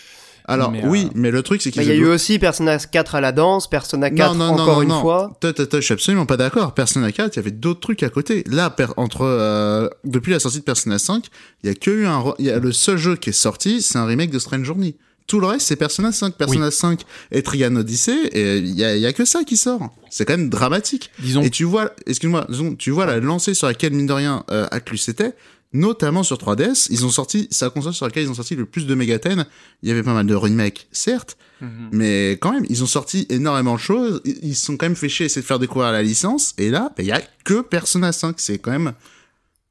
[0.46, 2.40] Alors Mais, oui, euh, mais le truc c'est Bah, qu'ils Il y a eu aussi
[2.40, 5.00] Persona 4 à la danse, Persona 4 non, non, encore non, une non.
[5.00, 5.38] fois.
[5.42, 6.74] Je suis absolument pas d'accord.
[6.74, 8.42] Persona 4, il y avait d'autres trucs à côté.
[8.48, 11.26] Là, entre euh, depuis la sortie de Persona 5,
[11.62, 12.34] il y a que eu un.
[12.40, 14.96] Il y a le seul jeu qui est sorti, c'est un remake de Strange Journey.
[15.30, 16.34] Tout le reste, c'est Persona 5.
[16.34, 19.94] Persona 5 et Trigan Odyssey, et il y a, y a que ça qui sort.
[20.10, 21.12] C'est quand même dramatique.
[21.20, 24.42] Disons Et tu vois, excuse-moi, disons, tu vois la lancée sur laquelle, mine de rien,
[24.50, 25.34] euh, Atlus était,
[25.72, 28.66] notamment sur 3DS, ils ont sorti, c'est la console sur laquelle ils ont sorti le
[28.66, 29.46] plus de Megaten.
[29.84, 31.90] Il y avait pas mal de remakes, certes, Mhm.
[31.92, 34.20] mais quand même, ils ont sorti énormément de choses.
[34.24, 36.54] Ils se sont quand même fait chier essayer de faire découvrir la licence.
[36.58, 38.40] Et là, ben, il y a que Persona 5.
[38.40, 38.86] C'est quand même,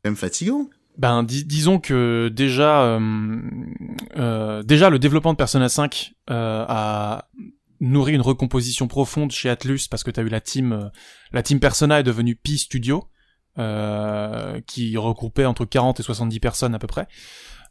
[0.04, 0.70] quand même fatigant.
[1.00, 3.40] Ben, dis- disons que déjà, euh,
[4.18, 7.30] euh, déjà le développement de Persona 5 euh, a
[7.80, 10.90] nourri une recomposition profonde chez Atlus parce que t'as eu la team, euh,
[11.32, 13.06] la team Persona est devenue Pi Studio,
[13.58, 17.08] euh, qui regroupait entre 40 et 70 personnes à peu près.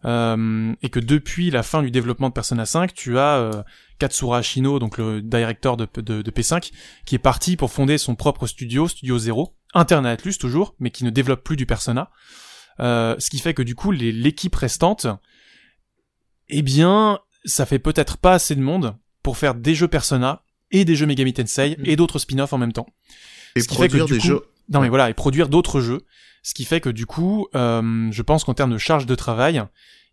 [0.07, 3.65] Euh, et que depuis la fin du développement de Persona 5, tu as
[3.99, 6.73] Katsura Shino, donc le directeur de, de, de P5,
[7.05, 10.91] qui est parti pour fonder son propre studio, Studio Zero, interne à Atlus toujours, mais
[10.91, 12.11] qui ne développe plus du Persona.
[12.81, 15.07] Euh, ce qui fait que du coup, l'équipe restante,
[16.49, 20.85] eh bien, ça fait peut-être pas assez de monde pour faire des jeux Persona et
[20.85, 21.83] des jeux Megami Tensei Mm.
[21.85, 22.87] et d'autres spin-offs en même temps.
[23.57, 24.43] Et Ce qui fait que produire du des coup- jeux.
[24.71, 26.03] Non mais voilà, et produire d'autres jeux.
[26.43, 29.63] Ce qui fait que du coup, euh, je pense qu'en termes de charge de travail,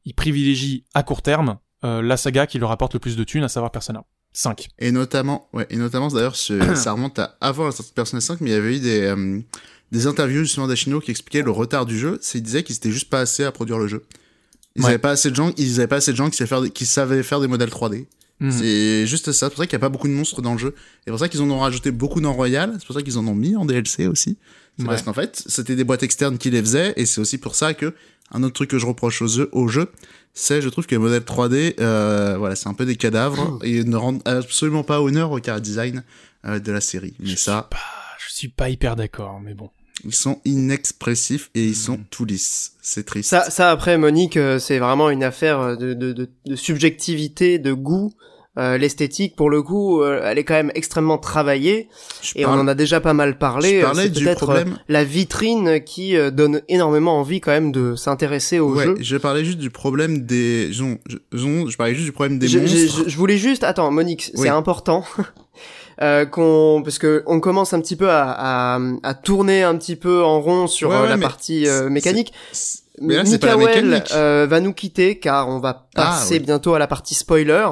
[0.06, 3.44] ils privilégient à court terme euh, la saga qui leur apporte le plus de thunes,
[3.44, 4.04] à savoir Persona
[4.34, 4.70] 5.
[4.80, 6.36] Et notamment, ouais, et notamment, d'ailleurs,
[6.76, 9.02] ça remonte à avant la sortie de Persona 5, mais il y avait eu des,
[9.02, 9.42] euh,
[9.96, 12.18] des interviews justement d'Achino qui expliquaient le retard du jeu.
[12.22, 14.04] C'est, ils disaient qu'ils étaient juste pas assez à produire le jeu.
[14.76, 14.90] Ils Ouais.
[14.90, 16.70] avaient pas assez de gens, ils avaient pas assez de gens qui savaient faire des,
[16.70, 18.06] qui savaient faire des modèles 3D.
[18.42, 18.52] Mhm.
[18.52, 19.46] C'est juste ça.
[19.48, 20.70] C'est pour ça qu'il n'y a pas beaucoup de monstres dans le jeu.
[20.76, 22.76] Et c'est pour ça qu'ils en ont rajouté beaucoup dans Royal.
[22.80, 24.38] C'est pour ça qu'ils en ont mis en DLC aussi.
[24.78, 24.90] C'est Ouais.
[24.90, 26.94] parce qu'en fait, c'était des boîtes externes qui les faisaient.
[26.98, 27.94] Et c'est aussi pour ça que,
[28.32, 29.90] un autre truc que je reproche au jeu, au jeu
[30.38, 33.86] c'est, je trouve que les modèles 3D, euh, voilà, c'est un peu des cadavres et
[33.86, 36.04] ne rendent absolument pas honneur au car design
[36.46, 37.14] euh, de la série.
[37.20, 37.84] Mais Je ça, suis pas,
[38.28, 39.70] je suis pas hyper d'accord, mais bon.
[40.04, 42.74] Ils sont inexpressifs et ils sont tout lisses.
[42.82, 43.30] C'est triste.
[43.30, 47.74] Ça, ça après Monique, euh, c'est vraiment une affaire de, de, de, de subjectivité, de
[47.74, 48.12] goût.
[48.58, 51.90] Euh, L'esthétique, pour le coup, euh, elle est quand même extrêmement travaillée
[52.22, 53.80] Je et parle- on en a déjà pas mal parlé.
[53.80, 54.70] je parlais C'est du peut-être problème.
[54.76, 58.96] euh, la vitrine qui euh, donne énormément envie quand même de s'intéresser au Ouais, jeu.
[59.02, 62.60] je parlais juste du problème des, je, je, je- parlais juste du problème des Je,
[62.60, 62.78] monstres.
[62.78, 64.44] je- je- je voulais juste, attends, Monique, Oui.
[64.44, 65.04] c'est important.
[66.02, 68.32] Euh, qu'on parce que on commence un petit peu à,
[68.76, 71.90] à, à tourner un petit peu en rond sur Ouais, euh, ouais, la partie euh,
[71.90, 72.34] mécanique.
[73.02, 74.12] Mais là, c'est pas la Mikael, mécanique.
[74.14, 76.46] euh, va nous quitter car on va passer Ah, oui.
[76.46, 77.66] bientôt à la partie spoiler.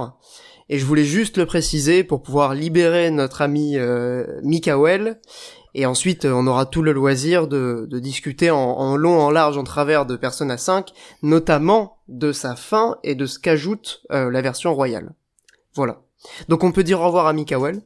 [0.69, 5.19] Et je voulais juste le préciser pour pouvoir libérer notre ami euh, Mikael.
[5.75, 9.57] Et ensuite, on aura tout le loisir de, de discuter en, en long, en large,
[9.57, 10.91] en travers de Persona 5,
[11.23, 15.13] notamment de sa fin et de ce qu'ajoute euh, la version royale.
[15.75, 16.01] Voilà.
[16.47, 17.81] Donc on peut dire au revoir à Mikael.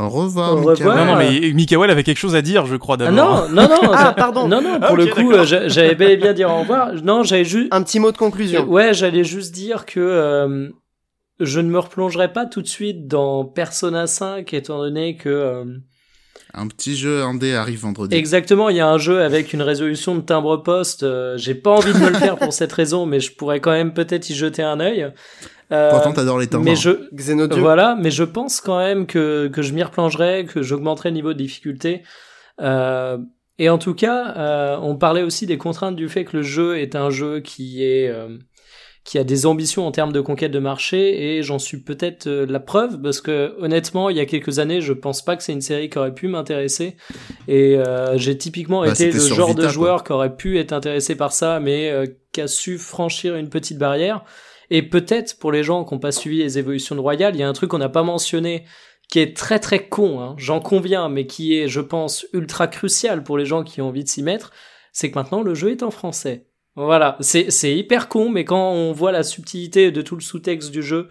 [0.00, 0.96] Au revoir, Au revoir.
[0.96, 3.48] Non, non, mais Mikael avait quelque chose à dire, je crois, Ah d'abord.
[3.50, 3.90] non, non, non.
[3.92, 4.46] Ah, pardon.
[4.46, 6.92] Non, non, pour le coup, euh, j'a- j'avais bel et bien dire au revoir.
[7.02, 7.68] Non, j'avais juste.
[7.72, 8.64] Un petit mot de conclusion.
[8.66, 10.68] Ouais, j'allais juste dire que euh,
[11.40, 15.28] je ne me replongerai pas tout de suite dans Persona 5, étant donné que.
[15.28, 15.64] euh,
[16.54, 18.14] Un petit jeu indé arrive vendredi.
[18.16, 21.02] Exactement, il y a un jeu avec une résolution de timbre poste.
[21.02, 23.72] euh, J'ai pas envie de me le faire pour cette raison, mais je pourrais quand
[23.72, 25.12] même peut-être y jeter un œil.
[25.72, 26.64] Euh, Pourtant, t'adores les timbres.
[26.64, 27.60] mais je, Xenodieu.
[27.60, 31.32] voilà, mais je pense quand même que, que je m'y replongerai, que j'augmenterai le niveau
[31.34, 32.02] de difficulté.
[32.60, 33.18] Euh,
[33.58, 36.78] et en tout cas, euh, on parlait aussi des contraintes du fait que le jeu
[36.78, 38.38] est un jeu qui est euh,
[39.04, 42.46] qui a des ambitions en termes de conquête de marché et j'en suis peut-être euh,
[42.46, 45.52] la preuve parce que honnêtement il y a quelques années je pense pas que c'est
[45.54, 46.96] une série qui aurait pu m'intéresser
[47.46, 49.72] et euh, j'ai typiquement Bah, été le genre Vita, de quoi.
[49.72, 53.48] joueur qui aurait pu être intéressé par ça mais euh, qui a su franchir une
[53.48, 54.24] petite barrière
[54.70, 57.42] et peut-être pour les gens qui n'ont pas suivi les évolutions de Royal, il y
[57.42, 58.64] a un truc qu'on n'a pas mentionné
[59.08, 63.22] qui est très très con, hein, j'en conviens, mais qui est, je pense, ultra crucial
[63.24, 64.52] pour les gens qui ont envie de s'y mettre,
[64.92, 66.46] c'est que maintenant le jeu est en français.
[66.76, 70.70] Voilà, c'est c'est hyper con, mais quand on voit la subtilité de tout le sous-texte
[70.70, 71.08] du jeu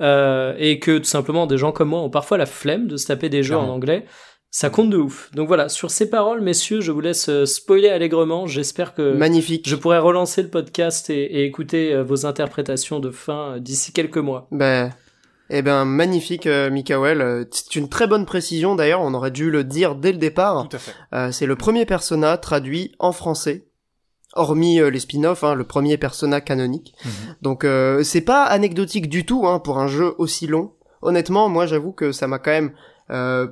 [0.00, 3.06] euh, et que tout simplement des gens comme moi ont parfois la flemme de se
[3.06, 4.04] taper des jeux en anglais,
[4.50, 5.30] ça compte de ouf.
[5.34, 8.46] Donc voilà, sur ces paroles, messieurs, je vous laisse euh, spoiler allègrement.
[8.46, 9.68] J'espère que Magnifique.
[9.68, 13.92] je pourrai relancer le podcast et, et écouter euh, vos interprétations de fin euh, d'ici
[13.92, 14.48] quelques mois.
[14.50, 14.90] Ben,
[15.50, 17.46] eh ben, magnifique, euh, Mikael.
[17.50, 20.68] C'est une très bonne précision, d'ailleurs, on aurait dû le dire dès le départ.
[20.68, 20.92] Tout à fait.
[21.14, 23.66] Euh, c'est le premier persona traduit en français,
[24.34, 26.94] hormis euh, les spin-offs, hein, le premier persona canonique.
[27.04, 27.10] Mhm.
[27.42, 30.72] Donc euh, c'est pas anecdotique du tout hein, pour un jeu aussi long.
[31.00, 32.72] Honnêtement, moi j'avoue que ça m'a quand même
[33.10, 33.46] euh,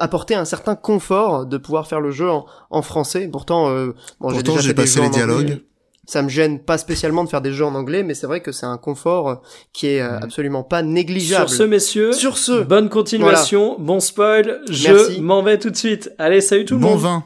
[0.00, 3.28] apporté un certain confort de pouvoir faire le jeu en, en français.
[3.30, 5.16] Pourtant, euh, bon, j'ai Pourtant, déjà j'ai fait des passé les anglais.
[5.18, 5.62] dialogues.
[6.06, 8.50] Ça me gêne pas spécialement de faire des jeux en anglais, mais c'est vrai que
[8.52, 9.34] c'est un confort euh,
[9.72, 10.22] qui est euh, Mhm.
[10.24, 11.48] absolument pas négligeable.
[11.48, 14.60] Sur ce, messieurs, Sur ce, bonne continuation, bon spoil.
[14.68, 16.10] Je m'en vais tout de suite.
[16.18, 17.00] Allez, salut tout le Bon monde.
[17.00, 17.24] vin.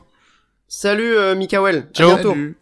[0.69, 1.87] salut euh, Mikael.
[1.91, 2.09] À Ciao.
[2.15, 2.31] bientôt.
[2.31, 2.59] Salut.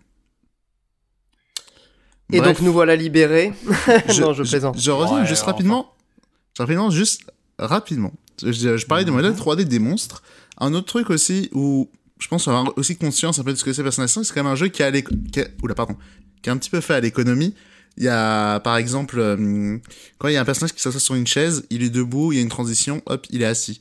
[2.33, 3.53] Et Bref, donc nous voilà libérés.
[4.21, 4.79] non, je plaisante.
[4.79, 5.53] Je, reviens Ouais, juste enfin.
[5.53, 7.23] Rapidement, juste
[7.59, 8.13] rapidement.
[8.43, 10.23] Je, parlais des modèles 3D des monstres.
[10.59, 11.89] Un autre truc aussi où
[12.19, 14.43] je pense avoir aussi conscience un peu de ce que c'est Persona 5, c'est quand
[14.43, 15.97] même un jeu qui a, qui a- pardon,
[16.43, 17.55] qui est un petit peu fait à l'économie.
[17.99, 19.79] Il y a, par exemple, euh,
[20.19, 22.37] quand il y a un personnage qui s'assoit sur une chaise, il est debout, il
[22.37, 23.81] y a une transition, hop, il est assis.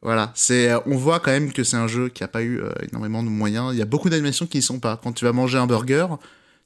[0.00, 2.60] Voilà, c'est, euh, on voit quand même que c'est un jeu qui a pas eu
[2.60, 3.70] euh, énormément de moyens.
[3.72, 5.00] Il y a beaucoup d'animations qui y sont pas.
[5.02, 6.06] Quand tu vas manger un burger,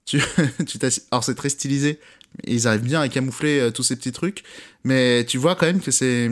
[0.05, 0.21] tu.
[1.11, 1.99] Alors c'est très stylisé,
[2.45, 4.43] ils arrivent bien à camoufler tous ces petits trucs,
[4.85, 6.29] mais tu vois quand même que c'est,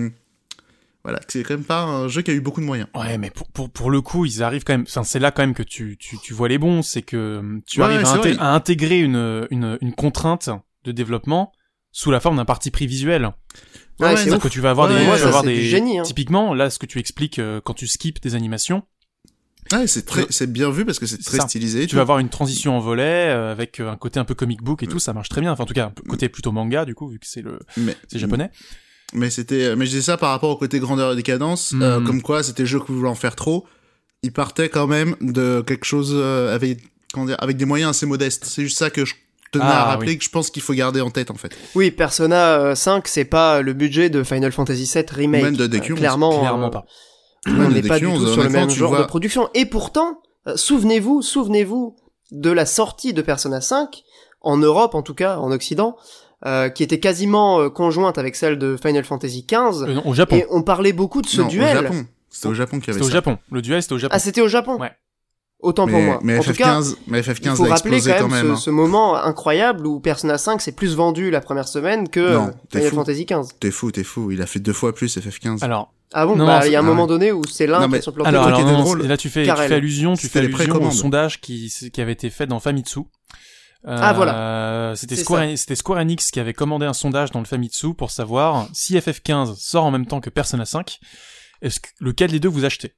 [1.02, 2.88] voilà, c'est quand même pas un jeu qui a eu beaucoup de moyens.
[2.94, 4.84] Ouais, mais pour, pour, pour le coup, ils arrivent quand même.
[4.88, 7.62] Enfin, c'est là quand même que tu, tu, tu vois les bons, c'est que hum,
[7.66, 8.36] tu Ouais, arrives à, c'est inté- vrai.
[8.38, 10.50] à intégrer une, une, une contrainte
[10.84, 11.52] de développement
[11.92, 13.32] sous la forme d'un parti pris visuel.
[13.98, 15.98] Ouais, ouais, c'est que tu vas avoir Ouais, des, ouais, tu vas avoir des, génie,
[15.98, 16.02] hein.
[16.04, 18.82] typiquement là, ce que tu expliques euh, quand tu skips des animations,
[19.72, 21.46] Ouais, c'est très, c'est bien vu parce que c'est très ça.
[21.46, 21.82] stylisé.
[21.82, 21.96] tu tout.
[21.96, 24.82] vas avoir une transition en volet euh, avec euh, un côté un peu comic book
[24.82, 25.52] et tout, ça marche très bien.
[25.52, 27.96] Enfin, en tout cas, un côté plutôt manga du coup, vu que c'est le, mais,
[28.08, 28.50] c'est japonais.
[29.12, 32.22] Mais c'était, mais je dis ça par rapport au côté grandeur et décadence, euh, comme
[32.22, 33.66] quoi c'était le jeu qui voulait en faire trop.
[34.22, 36.78] Il partait quand même de quelque chose euh, avec,
[37.12, 38.44] comment dire, avec des moyens assez modestes.
[38.44, 39.14] C'est juste ça que je
[39.50, 40.18] tenais Ah, à rappeler oui.
[40.18, 41.56] que je pense qu'il faut garder en tête en fait.
[41.74, 45.42] Oui, Persona euh, 5, c'est pas le budget de Final Fantasy VII Remake.
[45.42, 46.84] Même de Euh, DQ11, clairement, Clairement euh, pas.
[47.48, 49.48] on n'est pas du DQ11, tout sur le même genre vois- de production.
[49.54, 51.96] Et pourtant, euh, souvenez-vous, souvenez-vous
[52.30, 54.02] de la sortie de Persona 5
[54.42, 55.96] en Europe, en tout cas en Occident,
[56.46, 59.82] euh, qui était quasiment euh, conjointe avec celle de Final Fantasy XV.
[59.82, 60.36] Euh, non, au Japon.
[60.36, 61.76] Et on parlait beaucoup de ce non, duel.
[61.78, 62.06] au Japon.
[62.30, 63.12] C'était au Japon qu'il y avait C'était au ça.
[63.14, 63.38] Japon.
[63.50, 64.14] Le duel, c'était au Japon.
[64.14, 64.78] Ah, c'était au Japon.
[64.78, 64.92] Ouais.
[65.62, 66.20] Autant mais, pour moi.
[66.22, 68.46] mais en tout cas, FF15, mais il FF15 faut a rappeler explosé quand quand même,
[68.46, 68.56] même.
[68.56, 72.50] ce, ce moment incroyable où Persona 5 s'est plus vendu la première semaine que Non,
[72.72, 72.96] Final fou.
[72.96, 73.40] Fantasy XV.
[73.60, 74.30] T'es fou, t'es fou.
[74.30, 75.62] Il a fait deux fois plus FF15.
[75.62, 77.86] Alors, Ah bon, Non, bah, il y a un moment ah donné où c'est l'un
[77.90, 78.26] qui se plante.
[78.26, 80.82] alors, truc alors non, drôle, là tu fais, tu fais allusion, tu fais les allusion
[80.82, 83.00] au sondage qui, qui avait été fait dans Famitsu.
[83.86, 84.92] Euh, Ah, voilà.
[84.96, 88.68] C'était Square, c'était Square Enix qui avait commandé un sondage dans le Famitsu pour savoir
[88.74, 90.98] si FF15 sort en même temps que Persona 5,
[91.62, 92.94] est-ce que, lequel des deux vous achetez?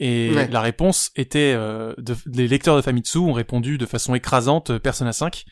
[0.00, 0.48] Et Ouais.
[0.48, 4.78] la réponse était, euh, de- les lecteurs de Famitsu ont répondu de façon écrasante euh,
[4.78, 5.44] Persona 5.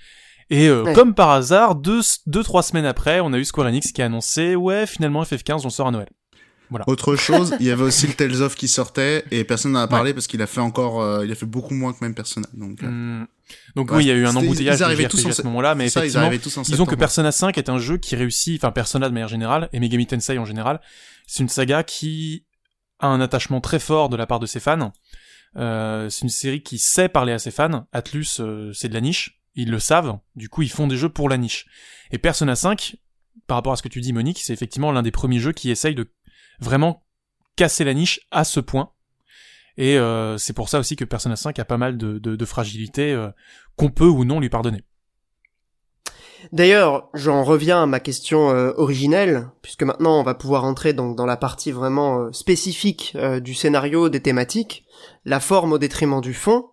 [0.49, 0.93] Et euh, Ouais.
[0.93, 4.07] comme par hasard, deux, deux, trois semaines après, on a eu Square Enix qui a
[4.07, 6.09] annoncé, ouais, finalement FF15 on sort à Noël.
[6.89, 9.87] Autre chose, il y avait aussi le Tales of qui sortait et personne n'en a
[9.89, 12.47] parlé parce qu'il a fait encore, euh, il a fait beaucoup moins que même Persona.
[12.55, 13.27] Donc, euh, Hmm.
[13.75, 15.75] Donc Ouais, oui, il y a eu un embouteillage ils tous en à ce moment-là,
[15.75, 16.95] mais ça, ils effectivement, arrivaient tous en disons que.
[16.95, 20.39] Persona 5 est un jeu qui réussit, enfin Persona de manière générale, et Megami Tensei
[20.39, 20.81] en général,
[21.27, 22.47] c'est une saga qui
[22.99, 24.93] a un attachement très fort de la part de ses fans.
[25.57, 27.87] Euh, c'est une série qui sait parler à ses fans.
[27.93, 31.09] Atlus, euh, c'est de la niche, ils le savent, du coup ils font des jeux
[31.09, 31.67] pour la niche.
[32.11, 32.97] Et Persona 5,
[33.47, 35.71] par rapport à ce que tu dis Monique, c'est effectivement l'un des premiers jeux qui
[35.71, 36.11] essaye de
[36.61, 37.05] vraiment
[37.57, 38.93] casser la niche à ce point.
[39.79, 42.45] Et euh, c'est pour ça aussi que Persona 5 a pas mal de, de, de
[42.45, 43.29] fragilité euh,
[43.77, 44.83] qu'on peut ou non lui pardonner.
[46.53, 51.17] D'ailleurs, j'en reviens à ma question euh, originelle, puisque maintenant on va pouvoir entrer donc
[51.17, 54.85] dans la partie vraiment euh, spécifique euh, du scénario, des thématiques,
[55.25, 56.67] la forme au détriment du fond.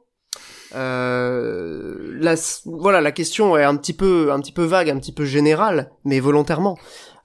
[0.76, 2.36] Euh, la,
[2.66, 5.92] voilà, la question est un petit peu, un petit peu vague, un petit peu générale,
[6.04, 6.78] mais volontairement,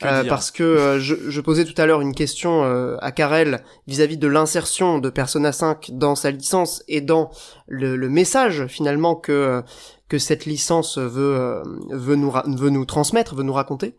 [0.04, 3.64] Euh, parce que euh, je, je posais tout à l'heure une question euh, à Karel
[3.88, 7.30] vis-à-vis de l'insertion de Persona 5 dans sa licence et dans
[7.66, 9.62] le, le message finalement que euh,
[10.08, 13.96] que cette licence veut euh, veut nous veut nous transmettre, veut nous raconter.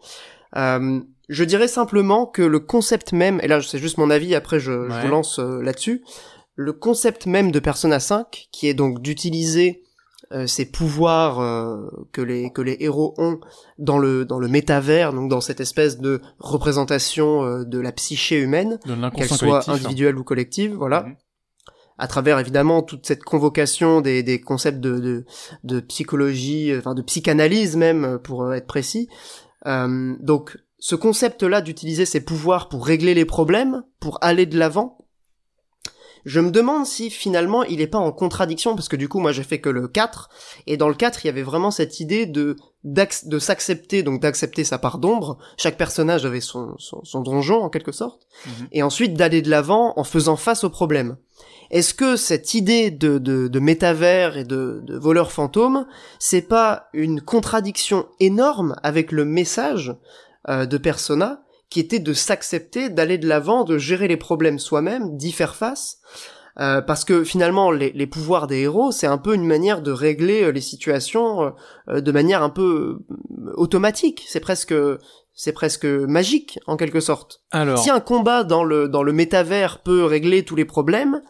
[0.55, 4.59] Euh, je dirais simplement que le concept même, et là c'est juste mon avis, après
[4.59, 6.03] je, je vous lance là-dessus,
[6.55, 9.83] le concept même de Persona 5, qui est donc d'utiliser
[10.31, 13.39] euh, ces pouvoirs euh, que les que les héros ont
[13.77, 18.39] dans le dans le métavers, donc dans cette espèce de représentation euh, de la psyché
[18.39, 18.79] humaine,
[19.15, 19.73] qu'elle soit hein.
[19.73, 21.03] individuelle ou collective, voilà.
[21.03, 21.15] Mhm.
[21.97, 25.25] à travers évidemment toute cette convocation des, des concepts de, de,
[25.63, 29.09] de psychologie, enfin de psychanalyse même pour être précis.
[29.65, 34.97] Euh, donc ce concept-là d'utiliser ses pouvoirs pour régler les problèmes, pour aller de l'avant,
[36.25, 39.31] je me demande si finalement il est pas en contradiction, parce que du coup moi
[39.31, 40.29] j'ai fait que le 4,
[40.67, 44.63] et dans le 4 il y avait vraiment cette idée de de s'accepter, donc d'accepter
[44.63, 48.67] sa part d'ombre, chaque personnage avait son, son, donjon en quelque sorte, mhm.
[48.71, 51.17] et ensuite d'aller de l'avant en faisant face aux problèmes.
[51.71, 55.85] Est-ce que cette idée de, de, de métavers et de, de voleur fantôme,
[56.19, 59.93] c'est pas une contradiction énorme avec le message
[60.47, 65.17] euh, de Persona, qui était de s'accepter, d'aller de l'avant, de gérer les problèmes soi-même,
[65.17, 65.97] d'y faire face,
[66.59, 69.91] euh, parce que finalement les, les, pouvoirs des héros c'est un peu une manière de
[69.91, 71.53] régler euh, les situations
[71.87, 72.99] de manière un peu
[73.55, 74.25] automatique.
[74.27, 74.73] C'est presque
[75.33, 77.43] c'est presque magique en quelque sorte.
[77.51, 77.77] Alors.
[77.77, 81.21] Si un combat dans le dans le métavers peut régler tous les problèmes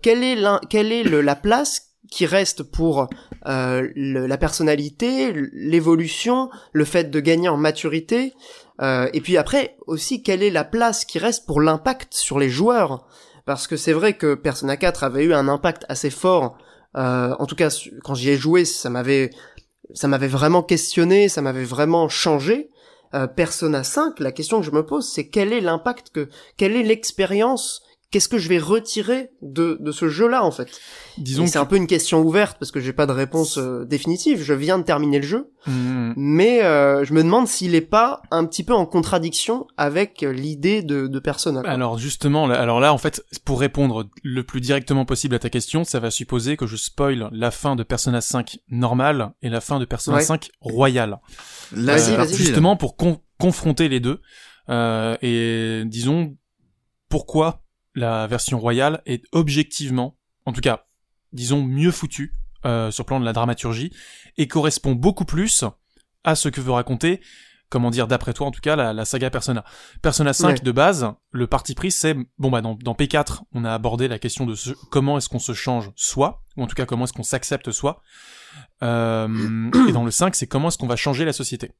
[0.00, 3.08] quelle est la, quelle est le, la place qui reste pour
[3.46, 8.34] euh, la personnalité, l'évolution, le fait de gagner en maturité,
[8.80, 12.50] euh, et puis après aussi quelle est la place qui reste pour l'impact sur les
[12.50, 13.06] joueurs,
[13.44, 16.58] parce que c'est vrai que Persona 4 avait eu un impact assez fort,
[16.96, 17.68] euh, en tout cas
[18.04, 19.30] quand j'y ai joué, ça m'avait
[19.94, 22.70] ça m'avait vraiment questionné, ça m'avait vraiment changé.
[23.36, 26.82] Persona 5, la question que je me pose, c'est quel est l'impact que, quelle est
[26.82, 27.80] l'expérience
[28.10, 30.68] qu'est-ce que je vais retirer de, de ce jeu-là en fait?
[31.18, 34.42] Disons c'est un peu une question ouverte parce que j'ai pas de réponse euh, définitive.
[34.42, 36.12] Je viens de terminer le jeu, mmh.
[36.16, 40.82] mais euh, je me demande s'il est pas un petit peu en contradiction avec l'idée
[40.82, 41.60] de, de Persona.
[41.64, 45.84] Alors justement, alors là en fait, pour répondre le plus directement possible à ta question,
[45.84, 49.78] ça va supposer que je spoil la fin de Persona 5 normal et la fin
[49.78, 51.18] de Persona 5 royal.
[51.72, 52.34] Vas-y, vas-y.
[52.34, 52.96] Justement pour
[53.38, 54.20] confronter les deux
[54.70, 56.36] euh, et disons
[57.08, 57.62] pourquoi
[57.98, 60.86] la version royale est objectivement, en tout cas,
[61.32, 62.32] disons mieux foutue
[62.64, 63.92] euh, sur le plan de la dramaturgie
[64.36, 65.64] et correspond beaucoup plus
[66.24, 67.20] à ce que veut raconter,
[67.68, 69.64] comment dire, d'après toi en tout cas, la, saga Persona.
[70.02, 74.08] Persona 5 de base, le parti pris c'est, bon bah dans, P4, on a abordé
[74.08, 74.54] la question de
[74.90, 78.02] comment est-ce qu'on se change soi, ou en tout cas comment est-ce qu'on s'accepte soi,
[78.82, 81.72] euh, et dans le 5 c'est comment est-ce qu'on va changer la société.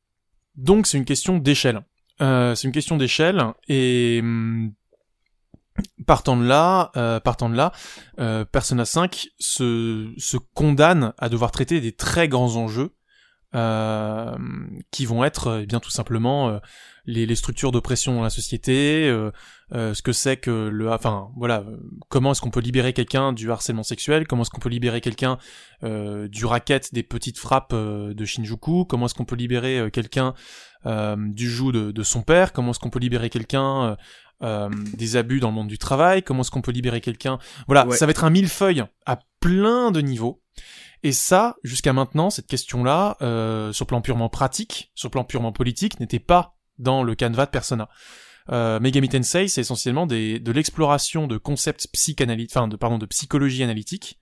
[0.57, 1.85] Donc c'est une question d'échelle.
[2.21, 4.73] Euh, c'est une question d'échelle et hum,
[6.07, 7.73] Partant de là, euh, partant de là,
[8.19, 12.95] euh, Persona 5 se, se condamne à devoir traiter des très grands enjeux
[13.55, 14.37] euh,
[14.91, 16.59] qui vont être eh bien tout simplement euh,
[17.07, 19.31] les, les, structures d'oppression dans la société, euh,
[19.71, 21.65] ce que c'est que le, enfin voilà,
[22.09, 25.39] comment est-ce qu'on peut libérer quelqu'un du harcèlement sexuel, comment est-ce qu'on peut libérer quelqu'un
[25.83, 30.35] du racket des petites frappes de Shinjuku, comment est-ce qu'on peut libérer quelqu'un
[30.85, 33.97] du joug de, de, son père, comment est-ce qu'on peut libérer quelqu'un
[34.41, 37.41] euh, des abus dans le monde du travail, comment est-ce qu'on peut libérer quelqu'un.
[37.67, 40.41] Voilà, ça va être un millefeuille à plein de niveaux.
[41.03, 46.01] Et ça, jusqu'à maintenant, cette question-là, euh, sur plan purement pratique, sur plan purement politique,
[46.01, 47.89] n'était pas dans le canevas de Persona.
[48.51, 53.07] Euh, Megami Tensei, c'est essentiellement des, de l'exploration de concepts psychanalytiques, enfin de pardon, de
[53.07, 54.19] psychologie analytique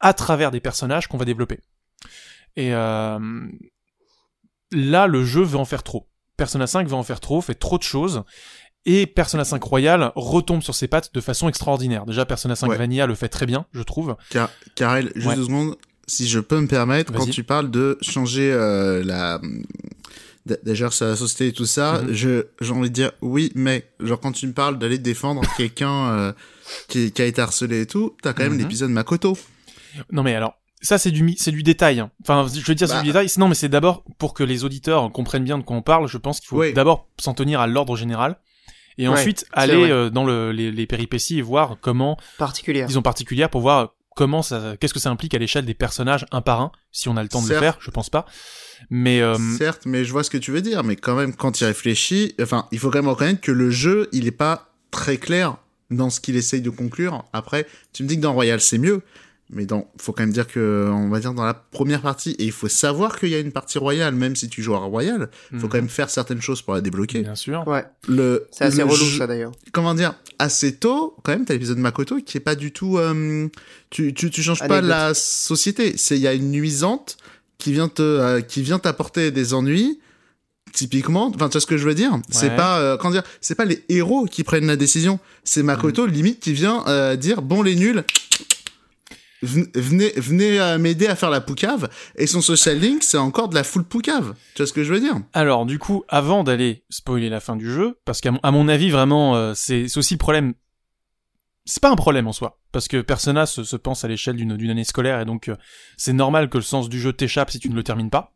[0.00, 1.60] à travers des personnages qu'on va développer.
[2.56, 3.18] Et euh,
[4.70, 6.08] là, le jeu veut en faire trop.
[6.36, 8.24] Persona 5 veut en faire trop, fait trop de choses,
[8.86, 12.06] et Persona 5 Royal retombe sur ses pattes de façon extraordinaire.
[12.06, 14.16] Déjà, Persona 5 Vanilla le fait très bien, je trouve.
[14.30, 15.76] Car, Karel, juste deux secondes,
[16.06, 19.40] si je peux me permettre, quand tu parles de changer euh, la
[20.62, 22.12] déjà sur la société et tout ça, mhm.
[22.12, 26.10] je j'ai envie de dire oui, mais genre quand tu me parles d'aller défendre quelqu'un
[26.10, 26.32] euh,
[26.88, 28.60] qui, qui, a été harcelé et tout, t'as quand même mhm.
[28.60, 29.38] l'épisode Makoto.
[30.12, 32.00] Non mais alors ça c'est du c'est du détail.
[32.00, 32.10] Hein.
[32.22, 33.20] Enfin, je veux dire c'est du bah.
[33.20, 33.28] détail.
[33.38, 36.08] Non, mais c'est d'abord pour que les auditeurs comprennent bien de quoi on parle.
[36.08, 38.38] Je pense qu'il faut d'abord s'en tenir à l'ordre général
[38.98, 43.50] et ensuite aller euh, dans le, les, les, péripéties et voir comment particulière disons particulière
[43.50, 46.72] pour voir comment ça qu'est-ce que ça implique à l'échelle des personnages un par un
[46.92, 48.26] si on a le temps de le faire je pense pas.
[48.90, 49.36] Mais euh...
[49.58, 52.34] certes mais je vois ce que tu veux dire mais quand même quand il réfléchit
[52.40, 55.56] enfin il faut quand même reconnaître que le jeu il est pas très clair
[55.90, 57.24] dans ce qu'il essaye de conclure.
[57.32, 59.02] Après tu me dis que dans Royal c'est mieux
[59.50, 62.44] mais dans faut quand même dire que on va dire dans la première partie et
[62.44, 65.28] il faut savoir qu'il y a une partie royale même si tu joues à royal
[65.52, 65.72] il faut mhm.
[65.72, 67.20] quand même faire certaines choses pour la débloquer.
[67.20, 67.66] Bien sûr.
[67.66, 67.84] Ouais.
[68.08, 69.52] Le c'est assez relou ça d'ailleurs.
[69.72, 73.48] comment dire assez tôt quand même t'as l'épisode Makoto qui est pas du tout euh,
[73.90, 75.96] tu, tu tu changes pas la société.
[75.96, 77.18] C'est il y a une nuisante
[77.58, 80.00] qui vient te euh, qui vient t'apporter des ennuis
[80.72, 81.30] typiquement.
[81.34, 82.18] Enfin tu vois ce que je veux dire?
[82.30, 83.22] C'est pas euh, comment dire?
[83.42, 85.20] C'est pas les héros qui prennent la décision.
[85.44, 86.12] C'est Makoto mhm.
[86.12, 88.04] limite qui vient dire bon les nuls
[89.44, 91.88] venez, venez euh, m'aider à faire la poucave.
[92.16, 94.34] Et son social link, c'est encore de la full poucave.
[94.54, 95.16] Tu vois ce que je veux dire?
[95.32, 99.36] Alors, du coup, avant d'aller spoiler la fin du jeu, parce qu'à mon avis, vraiment,
[99.36, 100.54] euh, c'est aussi le problème
[101.66, 104.54] c'est pas un problème en soi, parce que Persona se, se pense à l'échelle d'une
[104.58, 105.56] d'une année scolaire et donc euh,
[105.96, 108.34] c'est normal que le sens du jeu t'échappe si tu ne le termines pas.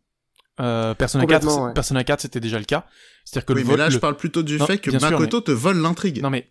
[0.61, 1.75] Euh, Persona 4, Complètement, ouais.
[1.75, 2.87] Persona 4 c'était déjà le cas.
[3.27, 5.01] C'est-à-dire que Oui, le mais là, le- je parle plutôt du Non, fait que sûr,
[5.11, 6.23] Makoto te vole l'intrigue.
[6.23, 6.49] Non mais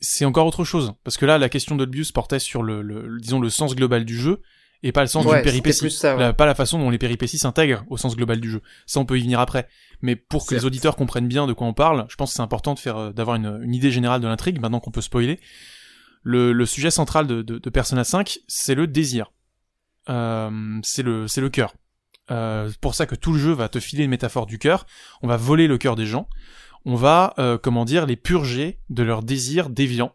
[0.00, 3.50] c'est encore autre chose parce que là la question d'Olbius portait sur le, disons le
[3.50, 4.40] sens global du jeu
[4.82, 5.80] et pas le sens Ouais, du c'était péripétie.
[5.80, 6.20] plus ça, ouais.
[6.20, 8.62] La- pas la façon dont les péripéties s'intègrent au sens global du jeu.
[8.86, 9.68] Ça on peut y venir après.
[10.00, 12.42] Mais pour que les auditeurs comprennent bien de quoi on parle, je pense que c'est
[12.42, 15.38] important de faire euh, d'avoir une, une idée générale de l'intrigue maintenant qu'on peut spoiler.
[16.22, 19.30] Le, le sujet central de, de, de Persona 5, c'est le désir.
[20.08, 21.74] Euh, c'est le c'est le cœur.
[22.30, 24.86] Euh, c'est pour ça que tout le jeu va te filer une métaphore du cœur.
[25.22, 26.28] On va voler le cœur des gens.
[26.84, 30.14] On va, euh, comment dire, les purger de leurs désirs déviants.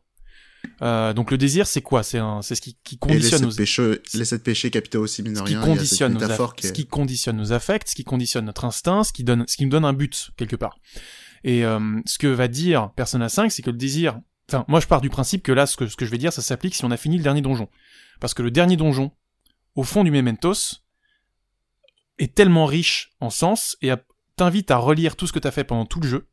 [0.81, 2.01] Euh, donc le désir, c'est quoi?
[2.01, 5.21] C'est c'est ce qui, qui Et les conditionne sept, péchés, les sept péchés capitaux aussi,
[5.21, 8.03] de ce qui conditionne nos, métaphore aff- qui ce qui conditionne nos affects, ce qui
[8.03, 10.79] conditionne notre instinct, ce qui donne, ce qui nous donne un but quelque part.
[11.43, 14.19] Et euh, ce que va dire Persona 5, c'est que le désir.
[14.49, 16.33] Enfin, moi je pars du principe que là, ce que, ce que je vais dire,
[16.33, 17.69] ça s'applique si on a fini le dernier donjon,
[18.19, 19.11] parce que le dernier donjon,
[19.75, 20.81] au fond du Mementos,
[22.17, 23.91] est tellement riche en sens et
[24.35, 26.27] t'invite à relire tout ce que t'as fait pendant tout le jeu.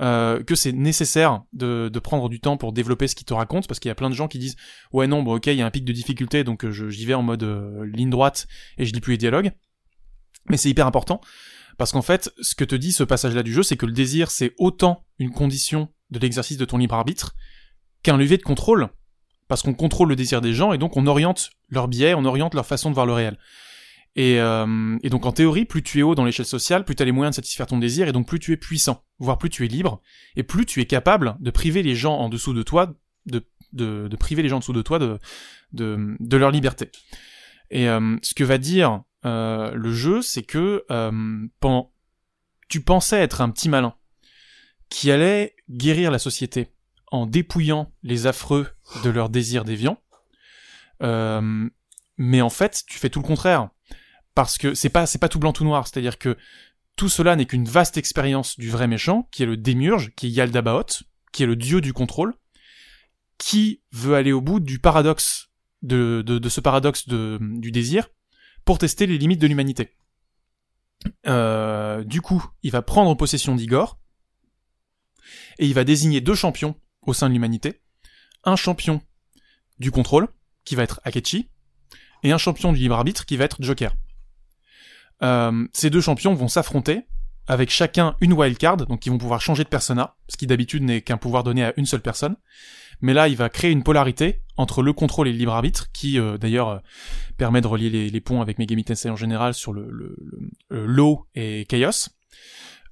[0.00, 3.66] Euh, que c'est nécessaire de, de prendre du temps pour développer ce qu'il te raconte
[3.66, 4.54] parce qu'il y a plein de gens qui disent
[4.92, 7.14] ouais non bon ok il y a un pic de difficulté donc euh, j'y vais
[7.14, 8.46] en mode euh, ligne droite
[8.76, 9.50] et je lis plus les dialogues.
[10.48, 11.20] Mais c'est hyper important
[11.78, 13.92] parce qu'en fait ce que te dit ce passage là du jeu c'est que le
[13.92, 17.34] désir c'est autant une condition de l'exercice de ton libre arbitre
[18.04, 18.88] qu'un levier de contrôle
[19.48, 22.54] parce qu'on contrôle le désir des gens et donc on oriente leurs biais on oriente
[22.54, 23.36] leur façon de voir le réel
[24.18, 27.02] et, euh, et donc en théorie, plus tu es haut dans l'échelle sociale, plus tu
[27.04, 29.48] as les moyens de satisfaire ton désir, et donc plus tu es puissant, voire plus
[29.48, 30.02] tu es libre,
[30.34, 32.92] et plus tu es capable de priver les gens en dessous de toi,
[33.26, 35.20] de, de, priver les gens en dessous de toi de,
[35.72, 36.90] de, leur liberté.
[37.70, 40.84] Et euh, ce que va dire euh, le jeu, c'est que
[42.68, 43.94] tu pensais être un petit malin
[44.88, 46.72] qui allait guérir la société
[47.12, 48.66] en dépouillant les affreux
[49.04, 50.02] de leurs désirs déviants,
[51.00, 53.70] mais en fait, tu fais tout le contraire
[54.38, 56.36] parce que c'est pas pas tout blanc tout noir, c'est-à-dire que
[56.94, 60.30] tout cela n'est qu'une vaste expérience du vrai méchant, qui est le démiurge, qui est
[60.30, 62.34] Yaldabaoth, qui est le dieu du contrôle,
[63.36, 65.50] qui veut aller au bout du paradoxe
[65.82, 68.10] de, ce paradoxe du désir
[68.64, 69.96] pour tester les limites de l'humanité.
[71.26, 73.98] Euh, du coup, il va prendre possession d'Igor
[75.58, 77.82] et il va désigner deux champions au sein de l'humanité.
[78.44, 79.02] Un champion
[79.80, 80.28] du contrôle,
[80.62, 81.50] qui va être Akechi,
[82.22, 83.96] et un champion du libre arbitre, qui va être Joker.
[85.22, 87.02] Euh, ces deux champions vont s'affronter
[87.46, 91.00] avec chacun une wildcard, donc ils vont pouvoir changer de persona, ce qui d'habitude n'est
[91.00, 92.36] qu'un pouvoir donné à une seule personne.
[93.00, 96.18] Mais là, il va créer une polarité entre le contrôle et le libre arbitre, qui
[96.18, 96.78] euh, d'ailleurs euh,
[97.36, 100.16] permet de relier les, ponts avec Megami Tensei en général sur le, le,
[100.68, 102.10] le- Law et Chaos.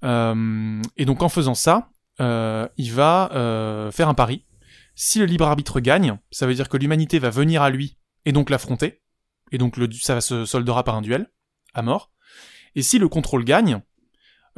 [0.03, 4.45] Et donc en faisant ça, il va faire un pari.
[4.95, 8.33] Si le libre arbitre gagne, ça veut dire que l'humanité va venir à lui et
[8.33, 9.03] donc l'affronter,
[9.53, 11.31] et donc le, ça va se soldera par un duel
[11.75, 12.13] à mort.
[12.77, 13.81] Et si le contrôle gagne,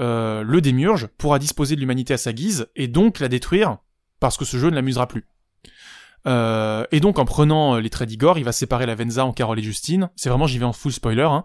[0.00, 3.78] euh, le démiurge pourra disposer de l'humanité à sa guise et donc la détruire
[4.20, 5.26] parce que ce jeu ne l'amusera plus.
[6.26, 9.32] Euh, et donc en prenant euh, les traits d'Igor, il va séparer la Venza en
[9.32, 10.10] Carole et Justine.
[10.16, 11.44] C'est vraiment, j'y vais en full spoiler, hein.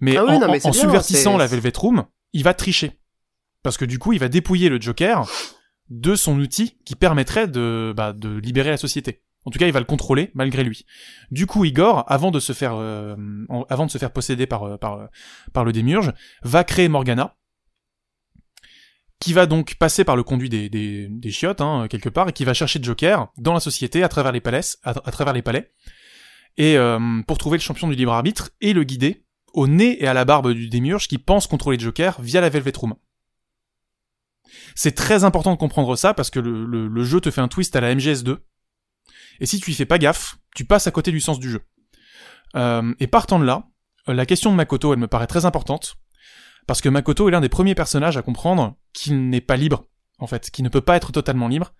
[0.00, 2.42] Mais Ah oui, en, non, mais en- c'est en bien, subvertissant la Velvet Room, il
[2.42, 2.98] va tricher.
[3.62, 5.26] Parce que du coup, il va dépouiller le Joker
[5.90, 9.22] de son outil qui permettrait de, bah, de libérer la société.
[9.46, 10.84] En tout cas, il va le contrôler malgré lui.
[11.30, 12.74] Du coup, Igor, avant de se faire,
[14.12, 17.36] posséder par, le démiurge, va créer Morgana,
[19.20, 22.44] qui va donc passer par le conduit des, des, chiottes, hein, quelque part, et qui
[22.44, 25.72] va chercher Joker dans la société, à travers les palais,
[26.56, 30.08] et euh, pour trouver le champion du libre arbitre et le guider au nez et
[30.08, 32.94] à la barbe du démiurge qui pense contrôler Joker via la Velvet Room.
[34.74, 37.80] C'est très important de comprendre ça parce que le jeu te fait un twist à
[37.80, 38.38] la MGS2.
[39.40, 41.62] Et si tu y fais pas gaffe, tu passes à côté du sens du jeu.
[42.54, 43.68] Euh, et partant de là,
[44.08, 45.96] euh, la question de Makoto, elle me paraît très importante.
[46.66, 49.84] Parce que Makoto est l'un des premiers personnages à comprendre qu'il n'est pas libre,
[50.18, 51.72] en fait, qu'il ne peut pas être totalement libre.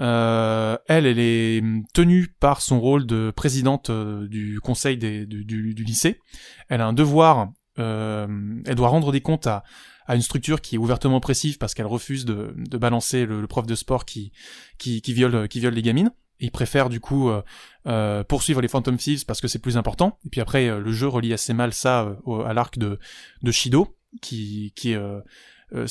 [0.00, 6.20] Euh, elle, elle est tenue par son rôle de présidente euh, du conseil du lycée.
[6.68, 8.26] Elle a un devoir, euh,
[8.66, 9.62] elle doit rendre des comptes à,
[10.06, 13.46] à une structure qui est ouvertement oppressive parce qu'elle refuse de, de balancer le, le
[13.46, 14.32] prof de sport qui,
[14.78, 16.10] qui, qui viole, qui viole les gamines.
[16.40, 17.42] Et il préfère du coup euh,
[17.86, 20.18] euh, poursuivre les Phantom Thieves parce que c'est plus important.
[20.26, 22.98] Et puis après, euh, le jeu relie assez mal ça euh, au- à l'arc de,
[23.42, 25.20] de Shido, qui, qui est euh,
[25.74, 25.86] euh,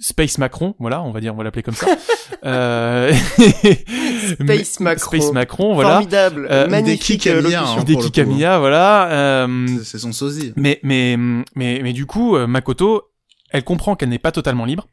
[0.00, 1.86] Space Macron, voilà, on va dire, on va l'appeler comme ça.
[2.44, 3.12] euh...
[3.14, 5.06] Space Macron.
[5.20, 5.90] Space Macron, voilà.
[5.94, 7.40] Formidable, Euh, magnifique hein.
[7.80, 8.10] Hideki.
[8.10, 9.10] Kamiya, voilà.
[9.44, 10.52] Euh, C'est- son sosie.
[10.56, 11.16] mais, mais,
[11.54, 13.02] mais, mais du coup, Makoto,
[13.50, 14.88] elle comprend qu'elle n'est pas totalement libre.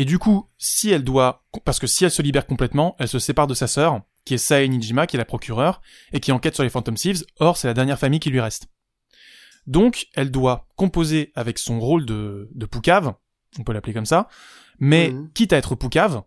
[0.00, 3.18] Et du coup, si elle doit, parce que si elle se libère complètement, elle se
[3.18, 5.82] sépare de sa sœur, qui est Sae Nijima, qui est la procureure,
[6.14, 8.68] et qui enquête sur les Phantom Thieves, or c'est la dernière famille qui lui reste.
[9.66, 13.12] Donc, elle doit composer avec son rôle de, de poucave,
[13.58, 14.28] on peut l'appeler comme ça,
[14.78, 15.30] mais Mhm.
[15.34, 16.22] quitte à être poucave,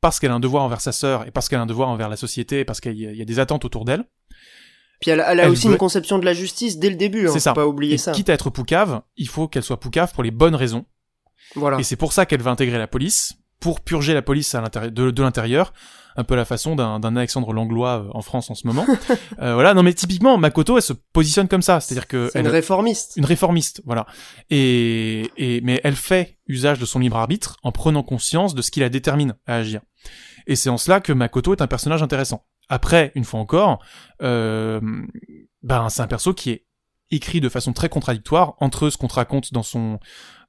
[0.00, 2.08] parce qu'elle a un devoir envers sa sœur, et parce qu'elle a un devoir envers
[2.08, 4.04] la société, et parce qu'il y, a- il y a des attentes autour d'elle,
[5.00, 7.26] Puis elle, elle a Elle aussi veut- une conception de la justice dès le début.
[7.28, 7.52] Hein, C'est ça.
[7.52, 8.12] Pas oublier et ça.
[8.12, 10.86] quitte à être poucave, il faut qu'elle soit poucave pour les bonnes raisons,
[11.54, 11.78] Voilà.
[11.78, 14.92] Et c'est pour ça qu'elle va intégrer la police, pour purger la police à l'intérieur,
[14.92, 15.72] de, de l'intérieur,
[16.18, 18.86] un peu la façon d'un, d'un Alexandre Langlois euh, en France en ce moment.
[19.38, 22.46] Euh, voilà, non mais typiquement, Makoto, elle se positionne comme ça, c'est-à-dire que C'est une
[22.46, 23.14] elle, réformiste.
[23.16, 24.06] une réformiste, voilà.
[24.48, 28.70] Et, et mais elle fait usage de son libre arbitre en prenant conscience de ce
[28.70, 29.82] qui la détermine à agir.
[30.46, 32.46] Et c'est en cela que Makoto est un personnage intéressant.
[32.68, 33.82] Après, une fois encore,
[34.22, 34.80] euh,
[35.62, 36.66] ben c'est un perso qui est
[37.10, 40.00] écrit de façon très contradictoire entre ce qu'on te raconte dans son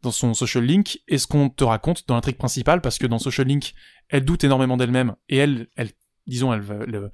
[0.03, 3.19] dans son social link et ce qu'on te raconte dans l'intrigue principale parce que dans
[3.19, 3.74] social link
[4.10, 5.90] elle doute énormément d'elle-même et elle elle
[6.28, 7.11] disons elle elle,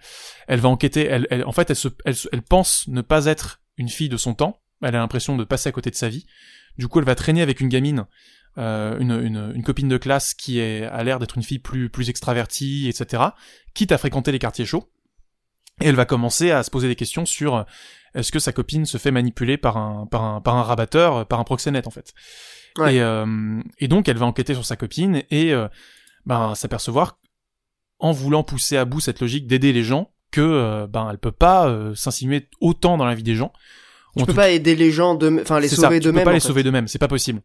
[0.48, 3.62] elle va enquêter elle, elle en fait elle se elle, elle pense ne pas être
[3.78, 6.26] une fille de son temps elle a l'impression de passer à côté de sa vie
[6.78, 8.06] du coup elle va traîner avec une gamine
[8.60, 11.90] euh, une, une, une copine de classe qui est, a l'air d'être une fille plus,
[11.90, 13.24] plus extravertie, etc.,
[13.74, 14.90] quitte à fréquenter les quartiers chauds.
[15.82, 17.64] Et elle va commencer à se poser des questions sur euh,
[18.14, 21.40] est-ce que sa copine se fait manipuler par un, par un, par un rabatteur, par
[21.40, 22.14] un proxénète en fait.
[22.78, 22.96] Ouais.
[22.96, 25.68] Et, euh, et donc elle va enquêter sur sa copine et euh,
[26.26, 27.20] ben, s'apercevoir,
[28.00, 31.32] en voulant pousser à bout cette logique d'aider les gens, que euh, ben elle peut
[31.32, 33.54] pas euh, s'insinuer autant dans la vie des gens.
[34.16, 36.00] Tu en peux tout pas aider les gens de, enfin les sauver ça, tu peux
[36.02, 36.24] d'eux-mêmes.
[36.24, 36.48] pas les fait.
[36.48, 37.42] sauver d'eux-mêmes, c'est pas possible.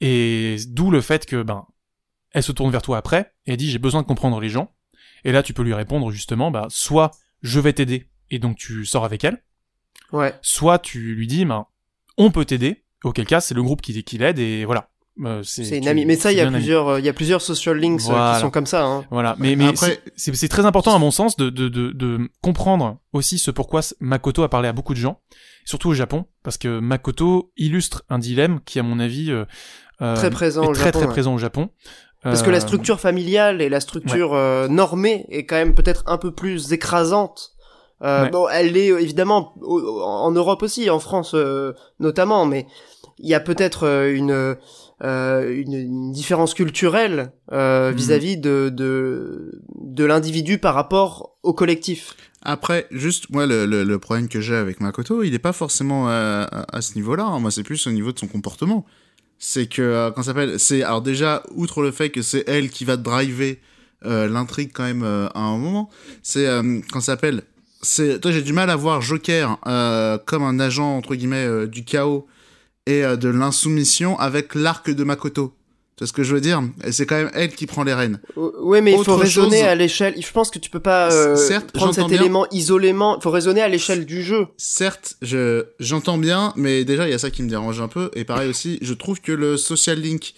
[0.00, 1.66] Et d'où le fait que ben
[2.32, 4.74] elle se tourne vers toi après et elle dit j'ai besoin de comprendre les gens.
[5.24, 8.84] Et là tu peux lui répondre justement bah soit je vais t'aider et donc tu
[8.84, 9.42] sors avec elle,
[10.12, 10.34] Ouais.
[10.42, 11.66] soit tu lui dis ben
[12.16, 12.83] on peut t'aider.
[13.04, 14.88] Auquel cas c'est le groupe qui, qui l'aide et voilà.
[15.24, 16.04] Euh, C'est une amie.
[16.06, 18.34] Mais ça, il y a plusieurs, euh, il y a plusieurs social links euh, Voilà.
[18.34, 18.84] qui sont comme ça.
[18.84, 19.04] Hein.
[19.12, 22.98] Voilà, mais mais Après- c'est- très important à mon sens de, de de de comprendre
[23.12, 25.20] aussi ce pourquoi Makoto a parlé à beaucoup de gens,
[25.64, 29.44] surtout au Japon, parce que Makoto illustre un dilemme qui à mon avis euh,
[30.16, 31.12] Très présent est au très Japon, très ouais.
[31.12, 31.68] présent au Japon.
[32.24, 36.16] Parce que la structure familiale et la structure euh, normée est quand même peut-être un
[36.16, 37.50] peu plus écrasante.
[38.02, 38.30] Euh, Ouais.
[38.30, 42.66] Bon, elle euh, évidemment en Europe aussi, en France euh, notamment, mais
[43.18, 44.56] il y a peut-être euh, une,
[45.02, 47.96] euh, une une différence culturelle euh, Mhm.
[47.96, 52.14] vis-à-vis de de, de l'individu par rapport au collectif.
[52.42, 56.08] Après, juste, moi, le, le, le problème que j'ai avec Makoto, il est pas forcément
[56.08, 57.24] à, à ce niveau-là.
[57.24, 57.38] hein.
[57.40, 58.84] Moi, c'est plus au niveau de son comportement.
[59.38, 62.68] C'est que, euh, quand ça s'appelle, c'est, alors déjà, outre le fait que c'est elle
[62.68, 63.58] qui va driver
[64.04, 65.88] euh, l'intrigue quand même euh, à un moment,
[66.22, 66.46] c'est,
[66.92, 67.42] quand ça s'appelle,
[67.80, 69.58] c'est, toi, j'ai du mal à voir Joker
[70.26, 72.26] comme un agent, entre guillemets, du chaos
[72.86, 75.52] et euh, de l'insoumission avec l'arc de Makoto.
[75.96, 76.60] Tu vois ce que je veux dire?
[76.84, 78.20] Et c'est quand même elle qui prend les rênes.
[78.36, 80.14] Oui, mais il faut raisonner chose- à l'échelle.
[80.20, 82.18] Je pense que tu peux pas euh, Certes, prendre cet bien.
[82.20, 83.16] élément isolément.
[83.16, 84.48] Il faut raisonner à l'échelle du jeu.
[84.56, 88.10] Certes, je j'entends bien, mais déjà il y a ça qui me dérange un peu.
[88.16, 90.34] Et pareil aussi, je trouve que le social link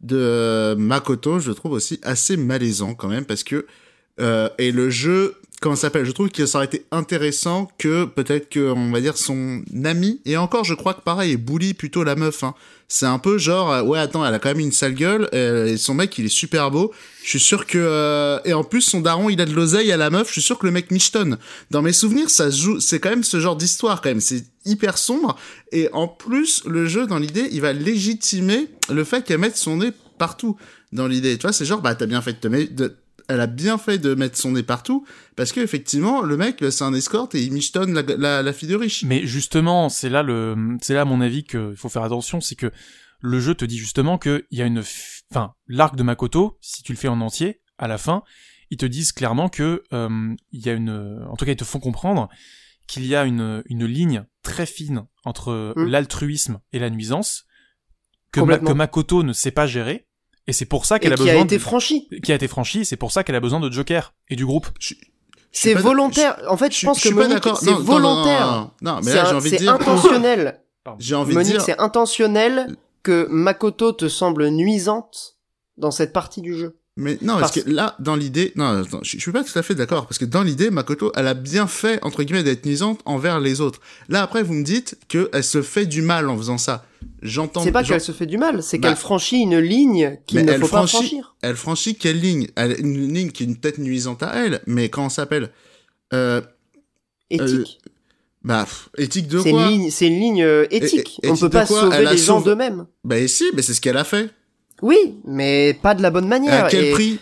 [0.00, 3.64] de euh, Makoto, je le trouve aussi assez malaisant quand même parce que
[4.20, 6.04] euh, et le jeu, comment ça s'appelle?
[6.04, 10.20] Je trouve que ça aurait été intéressant que peut-être que on va dire son ami
[10.24, 12.42] et encore, je crois que pareil, il bully plutôt la meuf.
[12.42, 12.54] Hein.
[12.88, 15.66] C'est un peu genre euh, ouais attends, elle a quand même une sale gueule euh,
[15.66, 16.92] et son mec il est super beau.
[17.24, 19.96] Je suis sûr que euh, et en plus son daron il a de l'oseille à
[19.96, 20.28] la meuf.
[20.28, 21.36] Je suis sûr que le mec michetonne
[21.72, 24.20] dans mes souvenirs, ça se joue, c'est quand même ce genre d'histoire quand même.
[24.20, 25.36] C'est hyper sombre
[25.72, 29.78] et en plus le jeu dans l'idée, il va légitimer le fait qu'elle mette son
[29.78, 30.56] nez partout
[30.92, 31.36] dans l'idée.
[31.38, 32.96] Tu vois, c'est genre bah t'as bien fait de te mettre, de-
[33.28, 36.84] elle a bien fait de mettre son nez partout parce que effectivement le mec c'est
[36.84, 39.02] un escorte et il michetonne la, la, la fille de riche.
[39.04, 42.54] Mais justement, c'est là le, c'est là à mon avis qu'il faut faire attention, c'est
[42.54, 42.70] que
[43.20, 44.82] le jeu te dit justement que il y a une,
[45.32, 48.22] enfin, l'arc de Makoto, si tu le fais en entier, à la fin,
[48.70, 51.64] ils te disent clairement que euh, il y a une, en tout cas ils te
[51.64, 52.28] font comprendre
[52.86, 55.86] qu'il y a une, une ligne très fine entre Mm.
[55.88, 57.44] l'altruisme et la nuisance
[58.32, 60.05] que, Ma- que Makoto ne sait pas gérer,
[60.46, 62.08] et c'est pour ça qu'elle a qui besoin a été de- franchi.
[62.22, 64.44] qui a été franchie, et c'est pour ça qu'elle a besoin de Joker et du
[64.46, 64.66] groupe.
[64.78, 65.00] Je- je
[65.52, 66.36] C'est volontaire.
[66.48, 68.46] En fait, je, pense que Monique, c'est Non, non, non, volontaire.
[68.46, 70.60] Non, non, mais C'est là j'ai envie de c'est dire, intentionnel.
[70.98, 75.36] j'ai envie Monique, de dire, c'est intentionnel que Makoto te semble nuisante
[75.78, 76.78] dans cette partie du jeu.
[76.98, 79.58] Mais non, parce, Parce- que là, dans l'idée, non, attends, je, je suis pas tout
[79.58, 82.64] à fait d'accord, parce que dans l'idée, Makoto, elle a bien fait, entre guillemets, d'être
[82.64, 83.80] nuisante envers les autres.
[84.08, 86.86] Là, après, vous me dites que elle se fait du mal en faisant ça.
[87.20, 87.62] J'entends.
[87.62, 90.52] C'est pas qu'elle se fait du mal, c'est Bah, qu'elle franchit une ligne qu'il ne
[90.54, 91.36] faut franchit- pas franchir.
[91.42, 92.48] Elle franchit quelle ligne?
[92.56, 95.50] Elle, Une ligne qui est une tête nuisante à elle, mais comment ça s'appelle
[96.14, 96.40] euh,
[97.30, 97.78] Éthique.
[98.42, 99.64] Bah, pff, éthique de c'est quoi?
[99.64, 101.18] une ligne, c'est une ligne euh, éthique.
[101.22, 102.86] Et- On peut pas sauver les gens d'eux-mêmes.
[103.04, 104.30] Bah, et si, mais c'est ce qu'elle a fait.
[104.82, 106.66] Oui, mais pas de la bonne manière.
[106.66, 107.18] à quel et prix?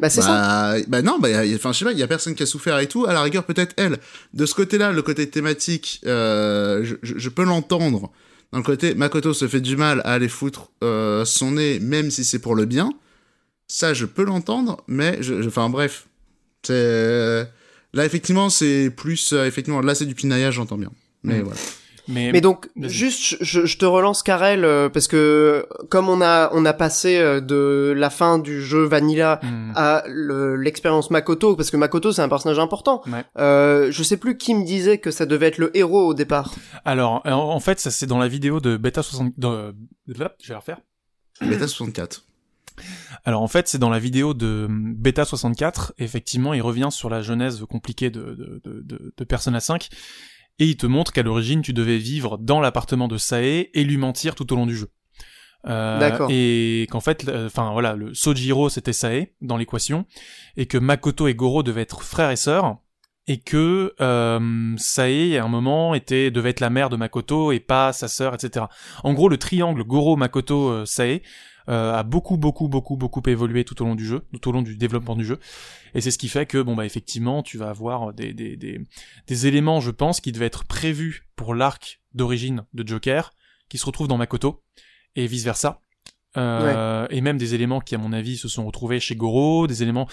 [0.00, 0.74] Bah c'est ça.
[0.74, 2.78] Bah, bah non, bah, enfin, je sais pas, il y a personne qui a souffert
[2.80, 3.06] et tout.
[3.06, 3.98] À la rigueur, peut-être elle.
[4.32, 8.10] De ce côté-là, le côté thématique, euh, je, peux l'entendre.
[8.52, 12.10] Dans le côté, Makoto se fait du mal à aller foutre euh, son nez, même
[12.10, 12.92] si c'est pour le bien.
[13.68, 16.06] Ça, je peux l'entendre, mais, je, enfin, bref.
[16.64, 17.46] C'est
[17.92, 20.90] là, effectivement, c'est plus, euh, effectivement, là, c'est du pinaillage, j'entends bien.
[21.22, 21.42] Mais Mm.
[21.44, 21.60] voilà.
[22.06, 26.50] Mais, Mais donc, juste, je, je te relance Karel, euh, parce que comme on a
[26.52, 29.72] on a passé euh, de la fin du jeu Vanilla Hmm.
[29.74, 33.00] à le- l'expérience Makoto, parce que Makoto c'est un personnage important.
[33.06, 33.24] Ouais.
[33.38, 36.54] Euh, je sais plus qui me disait que ça devait être le héros au départ.
[36.84, 39.32] Alors, en, en fait, ça c'est dans la vidéo de Beta 60.
[39.38, 39.74] de-
[40.08, 40.78] Je vais la refaire.
[41.40, 42.24] Beta 64.
[43.24, 47.22] Alors en fait, c'est dans la vidéo de Beta 64, effectivement, il revient sur la
[47.22, 49.88] genèse compliquée de, de, de, de, de Persona 5,
[50.58, 53.96] et il te montre qu'à l'origine, tu devais vivre dans l'appartement de Sae et lui
[53.96, 54.88] mentir tout au long du jeu.
[55.66, 56.28] Euh, D'accord.
[56.30, 60.04] Et qu'en fait, enfin voilà, le Sojiro c'était Sae dans l'équation,
[60.56, 62.76] et que Makoto et Goro devaient être frères et sœurs,
[63.26, 67.60] et que euh, Sae à un moment était devait être la mère de Makoto et
[67.60, 68.66] pas sa sœur, etc.
[69.02, 71.22] En gros, le triangle Goro Makoto euh, Sae
[71.66, 74.76] a beaucoup beaucoup beaucoup beaucoup évolué tout au long du jeu, tout au long du
[74.76, 75.38] développement du jeu.
[75.94, 78.80] Et c'est ce qui fait que bon bah effectivement tu vas avoir des des des,
[79.26, 83.32] des éléments je pense qui devaient être prévus pour l'arc d'origine de Joker
[83.68, 84.62] qui se retrouvent dans Makoto
[85.16, 85.80] et vice versa.
[86.36, 89.82] Euh, Et même des éléments qui à mon avis se sont retrouvés chez Goro, des
[89.82, 90.08] éléments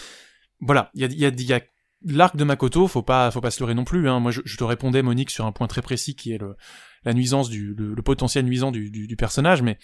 [0.60, 1.62] voilà il y a il y a, y a
[2.06, 4.20] l'arc de Makoto faut pas faut pas se leurrer non plus hein.
[4.20, 6.56] moi je, je te répondais Monique sur un point très précis qui est le
[7.04, 9.78] la nuisance du le, le potentiel nuisant du, du, du personnage mais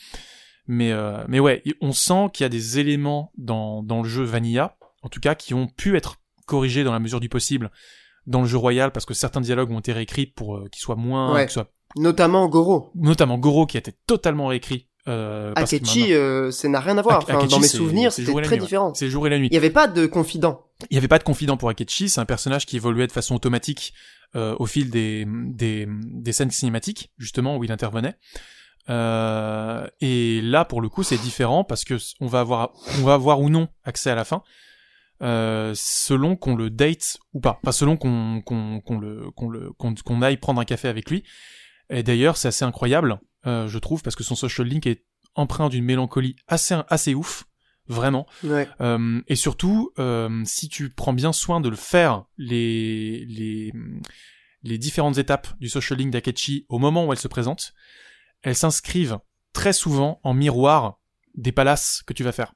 [0.68, 4.24] mais euh, mais ouais, on sent qu'il y a des éléments dans dans le jeu
[4.24, 7.72] Vanilla, en tout cas, qui ont pu être corrigés dans la mesure du possible
[8.26, 10.96] dans le jeu Royal, parce que certains dialogues ont été réécrits pour euh, qu'ils soient
[10.98, 11.46] moins, Ouais.
[11.46, 12.92] qu'ils soient- Notamment Goro.
[12.96, 14.88] notamment Goro qui a été totalement réécrit.
[15.08, 17.20] Euh, parce que Akechi, euh, ça n'a rien à voir.
[17.20, 18.58] Enfin, Akechi, dans mes c'est- souvenirs, c'est c'était très nuit, ouais.
[18.60, 18.94] différent.
[18.94, 19.48] c'est le jour et la nuit.
[19.48, 20.66] Il n'y avait pas de confident.
[20.82, 23.34] Il n'y avait pas de confident pour Akechi, c'est un personnage qui évoluait de façon
[23.34, 23.94] automatique
[24.36, 28.16] euh, au fil des, des, des scènes cinématiques, justement, où il intervenait.
[28.90, 33.14] Euh, et là, pour le coup, c'est différent parce que on va avoir, on va
[33.14, 34.44] avoir ou non accès à la fin,
[35.22, 39.72] euh, selon qu'on le date ou pas, enfin selon qu'on qu'on qu'on le qu'on le
[39.74, 41.24] qu'on aille prendre un café avec lui.
[41.90, 45.06] Et d'ailleurs, c'est assez incroyable, euh, je trouve, parce que son social link est
[45.36, 47.46] empreint d'une mélancolie assez assez ouf,
[47.88, 48.26] vraiment.
[48.44, 48.68] Ouais.
[48.82, 53.74] Euh, et surtout, euh, si tu prends bien soin de le faire, les, les,
[54.64, 57.74] les différentes étapes du social link d'Akechi au moment où elles se présentent,
[58.44, 59.18] elles s'inscrivent
[59.54, 61.00] très souvent en miroir
[61.36, 62.54] des palaces que tu vas faire.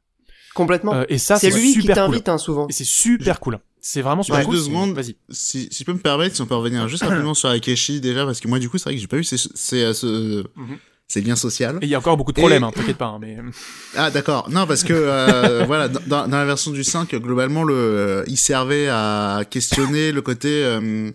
[0.53, 0.93] Complètement.
[0.93, 2.05] Euh, et ça, c'est c'est lui qui super cool.
[2.05, 2.67] t'invite hein, souvent.
[2.67, 3.59] Et c'est super cool.
[3.79, 4.55] C'est vraiment super Juste cool.
[4.57, 4.93] deux c'est- secondes.
[4.93, 5.15] Vas-y.
[5.29, 8.25] Si, si je peux me permettre, si on peut revenir juste rapidement sur Akechi déjà,
[8.25, 10.43] parce que moi du coup c'est vrai que j'ai pas eu ces, ces, euh, ce,
[10.55, 10.77] Mhm.
[11.07, 11.69] ces liens sociaux.
[11.81, 13.07] Et il y a encore beaucoup de Et- problèmes, hein, t'inquiète pas.
[13.07, 13.37] hein, mais
[13.95, 17.63] Ah d'accord, non parce que euh, voilà, dans, dans dans la version du 5, globalement
[17.63, 21.09] le, euh, il servait à questionner le côté, euh,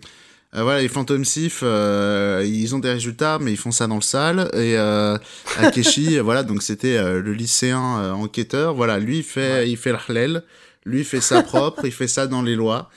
[0.57, 3.95] euh, voilà, les Phantom Sif, euh, ils ont des résultats mais ils font ça dans
[3.95, 5.17] le sale et euh,
[5.57, 9.77] Akechi, euh, voilà, donc c'était euh, le lycéen euh, enquêteur, voilà, lui il fait, il
[9.77, 10.43] fait le halal,
[10.85, 12.89] lui il fait ça propre, il fait ça dans les lois.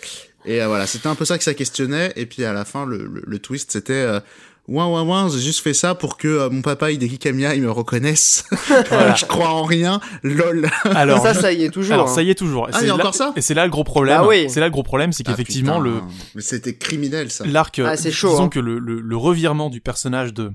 [0.46, 2.12] Et euh, voilà, c'était un peu ça que ça questionnait.
[2.16, 4.20] Et puis à la fin, le, le, le twist, c'était euh,
[4.68, 7.62] ouin ouin ouin, j'ai juste fait ça pour que euh, mon papa Hideki Kamiya il
[7.62, 8.44] me reconnaisse.
[8.88, 9.14] Voilà.
[9.14, 10.68] je crois en rien, lol.
[10.94, 11.94] alors, ça, ça y est toujours.
[11.94, 12.14] alors hein.
[12.14, 12.68] ça y est toujours.
[12.68, 14.20] Ah, c'est il y a encore ça Et c'est là le gros problème.
[14.20, 14.48] Bah oui.
[14.48, 15.94] C'est là le gros problème, c'est Ah, qu'effectivement le
[16.34, 17.44] Mais c'était criminel ça.
[17.46, 18.48] l'arc, Ah, c'est chaud, disons hein.
[18.48, 20.52] que le, le, le revirement du personnage de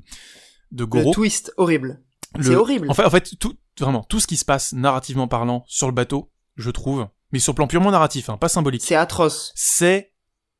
[0.71, 2.01] de Le Goro, twist horrible.
[2.35, 2.89] le- C'est horrible.
[2.89, 5.93] En fait, en fait, tout, vraiment, tout ce qui se passe narrativement parlant sur le
[5.93, 9.51] bateau, je trouve, mais sur le plan purement narratif, hein, pas symbolique, C'est atroce.
[9.55, 10.11] c'est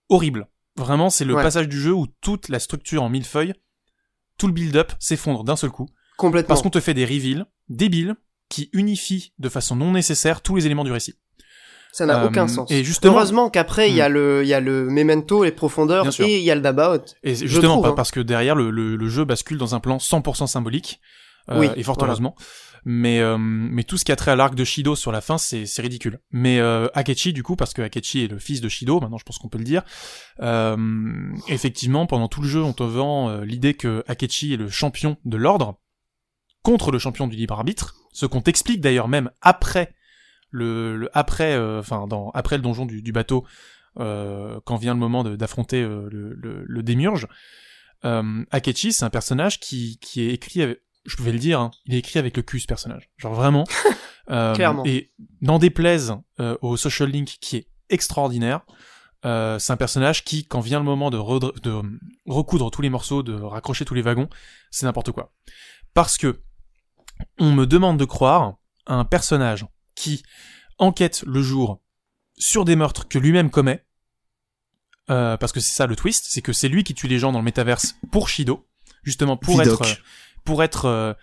[0.09, 0.47] horrible.
[0.77, 1.43] Vraiment, c'est le Ouais.
[1.43, 3.53] passage du jeu où toute la structure en millefeuille,
[4.37, 5.87] tout le build-up s'effondre d'un seul coup,
[6.17, 6.47] Complètement.
[6.49, 8.15] parce qu'on te fait des reveals débiles
[8.49, 11.15] qui unifient de façon non nécessaire tous les éléments du récit.
[11.93, 12.69] Ça n'a Euh, aucun sens.
[12.71, 16.05] et justement- Heureusement qu'après, il y a le, il y a le memento, les profondeurs,
[16.19, 17.05] et il y a le dabaot.
[17.23, 17.93] Et justement trouve, hein.
[17.95, 20.99] parce que derrière le, le, le jeu bascule dans un plan 100% symbolique,
[21.49, 22.11] euh, Oui, et fort voilà.
[22.11, 22.35] heureusement.
[22.87, 25.39] Mais euh, mais tout ce qui a trait à l'arc de Shido sur la fin,
[25.39, 26.19] c'est ridicule.
[26.29, 29.23] Mais euh, Akechi du coup, parce que Akechi est le fils de Shido, maintenant je
[29.23, 29.81] pense qu'on peut le dire.
[30.41, 30.77] Euh,
[31.47, 35.17] effectivement, pendant tout le jeu, on te vend euh, l'idée que Akechi est le champion
[35.25, 35.79] de l'ordre
[36.61, 39.95] contre le champion du libre arbitre, ce qu'on t'explique d'ailleurs même après
[40.51, 42.05] le, après euh, enfin
[42.35, 43.45] après le donjon du, du bateau
[43.97, 47.27] quand vient le moment d'affronter le, le, le démiurge.
[48.03, 51.95] Akechi, c'est un personnage qui, qui est écrit, avec, je vais le dire, hein, il
[51.95, 53.09] est écrit avec le cul ce personnage.
[53.17, 53.65] Genre vraiment.
[54.31, 54.83] Euh, Clairement.
[54.87, 55.11] Et
[55.41, 58.61] n'en déplaise euh, au social link qui est extraordinaire.
[59.23, 61.17] Euh, c'est un personnage qui, quand vient le moment de,
[62.25, 64.27] recoudre tous les morceaux, de raccrocher tous les wagons,
[64.71, 65.31] c'est n'importe quoi.
[65.93, 66.41] Parce que
[67.39, 68.55] on me demande de croire
[68.85, 69.65] à un personnage
[69.95, 70.23] qui
[70.77, 71.81] enquête le jour
[72.37, 73.85] sur des meurtres que lui-même commet.
[75.09, 77.31] Euh, parce que c'est ça le twist, c'est que c'est lui qui tue les gens
[77.31, 78.67] dans le métaverse pour Shido,
[79.03, 79.81] justement pour Vidoc.
[79.81, 79.93] être, euh,
[80.45, 81.13] pour être, euh,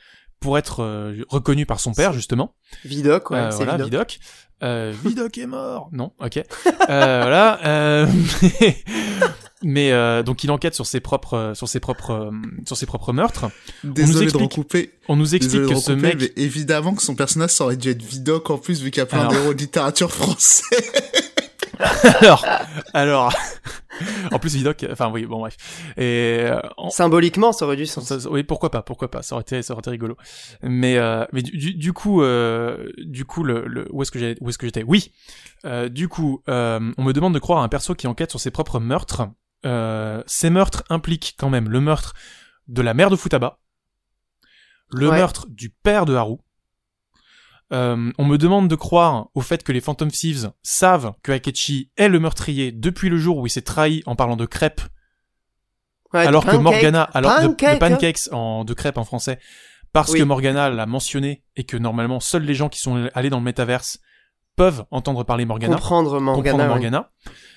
[0.41, 2.55] pour être euh, reconnu par son père justement.
[2.85, 3.87] Vidoc, ouais, Euh, c'est voilà, Vidoc.
[3.91, 4.19] Vidoc.
[4.63, 5.89] Euh, Vidoc est mort.
[5.93, 6.37] Non, ok.
[6.37, 6.43] Euh,
[6.89, 7.59] voilà.
[7.67, 8.07] euh,
[9.65, 12.31] mais euh, donc il enquête sur ses propres, sur ses propres,
[12.67, 13.47] sur ses propres meurtres.
[13.85, 14.93] Désolé de explique- recouper.
[15.09, 17.91] On nous explique de que ce mec, mais évidemment que son personnage ça aurait dû
[17.91, 20.65] être Vidoc en plus vu qu'il y a plein d'héros de littérature français.
[22.21, 22.45] alors,
[22.95, 23.33] alors,
[24.33, 25.57] en plus Vidoc, enfin oui, bon bref.
[25.97, 28.05] Et euh, en- Symboliquement, ça aurait du sens.
[28.07, 30.17] Ça- oui, pourquoi pas, pourquoi pas, ça aurait été, ça aurait été rigolo.
[30.63, 34.19] Mais, euh, mais du, du, du coup, euh, du coup, le, le, où est-ce que
[34.19, 34.85] j'ai, où est-ce que j'étais?
[34.87, 35.13] Oui.
[35.65, 36.53] Euh, du coup, on
[37.05, 39.29] me demande de croire à un perso qui enquête sur ses propres meurtres.
[40.27, 42.15] Ces meurtres impliquent quand même le meurtre
[42.69, 43.59] de la mère de Futaba,
[44.91, 45.17] le Ouais.
[45.17, 46.37] meurtre du père de Haru.
[47.73, 51.91] Euh, on me demande de croire au fait que les Phantom Thieves savent que Akechi
[51.97, 54.83] est le meurtrier depuis le jour où il s'est trahi en parlant de crêpes
[56.13, 56.57] Ouais, alors que.
[56.57, 57.79] Morgana, alors de- de, Pancake.
[57.79, 59.39] pancakes en de crêpes en français,
[59.95, 60.19] parce Oui.
[60.19, 63.45] que Morgana l'a mentionné et que normalement seuls les gens qui sont allés dans le
[63.45, 63.99] métaverse
[64.55, 66.67] peuvent entendre parler Morgana, comprendre Morgana.
[66.69, 67.07] comprendre.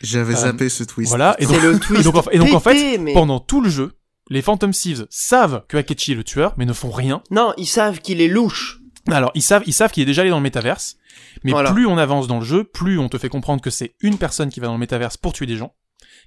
[0.01, 1.09] J'avais Euh, zappé ce twist.
[1.09, 1.35] Voilà.
[1.39, 1.99] Et donc, C'est le twist.
[2.01, 3.13] et donc, en- et donc, en fait, pété, mais...
[3.13, 3.97] pendant tout le jeu,
[4.29, 7.21] les Phantom Thieves savent que Akechi est le tueur, mais ne font rien.
[7.31, 8.79] Non, ils savent qu'il est louche.
[9.11, 10.98] Alors, ils savent, ils savent qu'il est déjà allé dans le métaverse,
[11.44, 11.72] mais Voilà.
[11.72, 14.49] plus on avance dans le jeu, plus on te fait comprendre que c'est une personne
[14.49, 15.76] qui va dans le métaverse pour tuer des gens,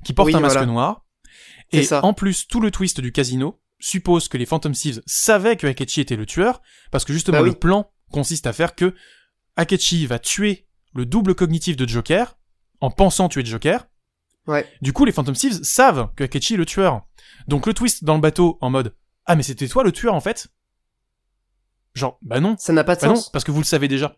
[0.05, 0.67] qui porte Oui, un masque voilà.
[0.71, 1.05] noir.
[1.73, 2.05] Et ça.
[2.05, 6.01] en plus, tout le twist du casino suppose que les Phantom Thieves savaient que Akechi
[6.01, 7.51] était le tueur, parce que justement Bah oui.
[7.51, 8.95] le plan consiste à faire que
[9.57, 12.37] Akechi va tuer le double cognitif de Joker
[12.81, 13.87] en pensant tuer Joker.
[14.47, 14.67] Ouais.
[14.81, 17.03] Du coup, les Phantom Thieves savent que Akechi est le tueur.
[17.49, 18.95] Donc le twist dans le bateau en mode
[19.27, 20.49] ah mais c'était toi le tueur en fait?
[21.95, 23.31] Genre bah non, Ça n'a pas de bah non sens.
[23.31, 24.17] parce que vous le savez déjà.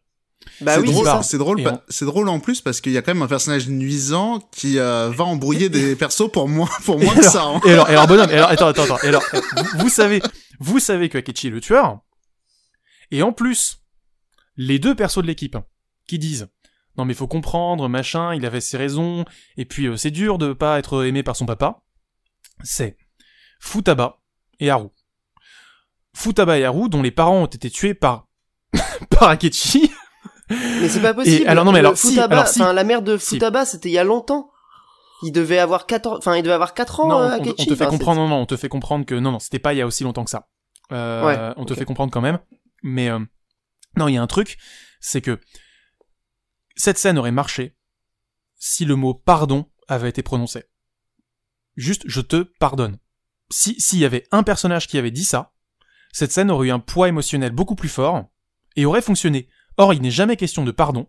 [0.63, 3.03] Bah c'est oui, drôle, c'est drôle, on- c'est drôle en plus parce qu'il y a
[3.03, 7.15] quand même un personnage nuisant qui euh, va embrouiller des persos pour moins, pour moins
[7.15, 7.45] que ça.
[7.45, 7.61] hein.
[7.67, 8.99] Et alors, et alors bonhomme, et alors, attends, attends, attends.
[9.03, 10.23] Et alors, vous, vous savez,
[10.59, 12.01] vous savez que Akechi est le tueur.
[13.11, 13.83] Et en plus,
[14.57, 15.59] les deux persos de l'équipe
[16.07, 16.49] qui disent
[16.97, 19.25] non mais faut comprendre, machin, il avait ses raisons,
[19.57, 21.83] et puis euh, c'est dur de pas être aimé par son papa.
[22.63, 22.97] C'est
[23.61, 24.19] Futaba
[24.59, 24.89] et Haru.
[26.21, 28.29] Futaba Haru dont les parents ont été tués par
[29.11, 29.91] par Akechi.
[30.51, 31.43] Mais c'est pas possible.
[31.43, 32.59] Et alors, non, mais alors, si, Futaba, alors, si.
[32.59, 33.35] la mère de Si.
[33.37, 34.51] Futaba, c'était il y a longtemps.
[35.23, 37.67] Il devait avoir 14, enfin, il devait avoir 4 ans, non, euh, on, on Akechi.
[37.67, 39.75] te fait Enfin, comprendre, non, non, on te fait comprendre que non, non, c'était pas
[39.75, 40.49] il y a aussi longtemps que ça.
[40.93, 42.39] Euh, Ouais, on te fait comprendre quand même.
[42.83, 43.19] Mais euh,
[43.97, 44.57] non, il y a un truc,
[44.99, 45.39] c'est que
[46.75, 47.77] cette scène aurait marché
[48.57, 50.65] si le mot pardon avait été prononcé.
[51.77, 52.99] Juste, je te pardonne.
[53.51, 55.53] Si s'il y avait un personnage qui avait dit ça,
[56.13, 58.27] cette scène aurait eu un poids émotionnel beaucoup plus fort
[58.77, 59.49] et aurait fonctionné.
[59.77, 61.07] Or, il n'est jamais question de pardon,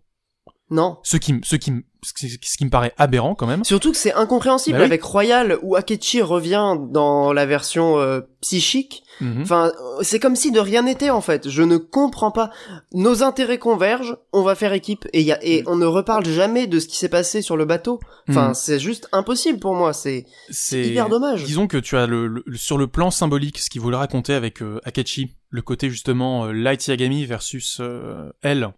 [0.72, 0.98] Non.
[1.04, 1.72] ce qui, ce qui,
[2.04, 3.64] ce qui me paraît aberrant quand même.
[3.64, 4.86] Surtout que c'est incompréhensible Bah oui.
[4.88, 9.04] avec Royal où Akechi revient dans la version euh, psychique.
[9.20, 9.42] Mhm.
[9.44, 11.48] Enfin, euh, c'est comme si de rien n'était en fait.
[11.50, 12.50] Je ne comprends pas.
[12.94, 16.66] Nos intérêts convergent, on va faire équipe et, y a, et on ne reparle jamais
[16.66, 18.00] de ce qui s'est passé sur le bateau.
[18.30, 18.54] Enfin, Mhm.
[18.56, 19.94] c'est juste impossible pour moi.
[19.94, 21.44] C'est c'est hyper dommage.
[21.44, 24.62] Disons que tu as le, le- sur le plan symbolique ce qu'il voulait raconter avec
[24.64, 28.70] euh, Akechi, le côté justement euh, Light Yagami versus euh, elle,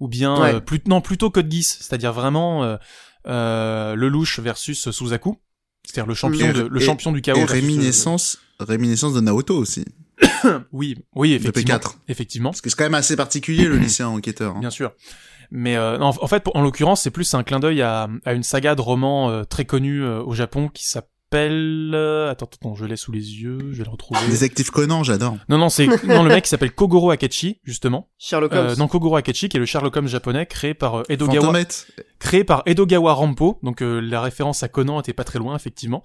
[0.00, 0.54] ou bien Ouais.
[0.54, 2.76] euh, plus, non plutôt Code Geass, c'est-à-dire vraiment euh,
[3.26, 5.36] euh, le louche versus Suzaku,
[5.84, 7.38] c'est-à-dire le champion Et- de le et- champion du chaos.
[7.38, 9.84] Et euh, réminiscence, réminiscence de Naoto aussi.
[10.72, 11.96] oui, oui, effectivement, P4.
[12.08, 14.56] effectivement, Parce que c'est quand même assez particulier le lycéen enquêteur.
[14.56, 14.60] hein.
[14.60, 14.92] bien sûr.
[15.50, 18.42] Mais euh, en fait, pour- en l'occurrence, c'est plus un clin d'œil à, à une
[18.42, 21.10] saga de romans euh, très connue euh, au Japon qui s'appelle.
[21.34, 24.20] Euh, Attends, attends, je l'ai sous les yeux, je vais le retrouver.
[24.30, 25.36] Détective Conan, j'adore.
[25.48, 28.08] Non, non, c'est non le mec qui s'appelle Kogoro Akechi justement.
[28.18, 28.68] Sherlock Holmes.
[28.68, 31.86] Euh, non, Kogoro Akechi qui est le Sherlock Holmes japonais créé par euh, Edogawa, Fantomette.
[32.18, 33.58] créé par Edogawa Rampo.
[33.62, 36.02] Donc euh, la référence à Conan était pas très loin effectivement,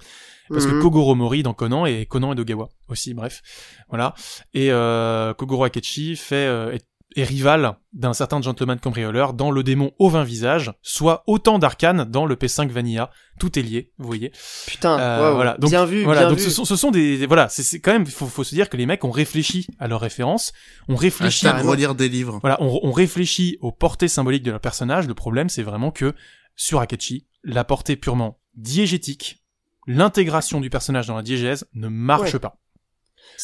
[0.50, 0.82] parce que Mhm.
[0.82, 3.14] Kogoro Mori dans Conan et Conan Edogawa aussi.
[3.14, 3.42] Bref,
[3.90, 4.14] voilà.
[4.54, 6.86] Et euh, Kogoro Akechi fait euh, est,
[7.16, 12.06] est rival d'un certain gentleman cambrioleur dans le démon au 20 visages, soit autant d'arcanes
[12.06, 13.12] dans le P5 Vanilla.
[13.40, 14.32] Tout est lié, vous voyez.
[14.68, 15.58] Putain, Euh, voilà.
[15.58, 16.44] Donc, bien vu, voilà, bien donc vu.
[16.46, 18.78] ce sont, ce sont des, des- voilà, c'est quand même, faut, faut se dire que
[18.78, 20.54] les mecs ont réfléchi à leurs références,
[20.88, 21.72] ont réfléchi, Hashtag carrément.
[21.72, 22.40] relire des livres.
[22.42, 25.08] voilà, on, on réfléchit aux portées symboliques de leur personnage.
[25.08, 26.14] Le problème, c'est vraiment que
[26.56, 29.44] sur Akechi, la portée purement diégétique,
[29.88, 32.40] l'intégration du personnage dans la diégèse ne marche Ouais.
[32.40, 32.58] pas.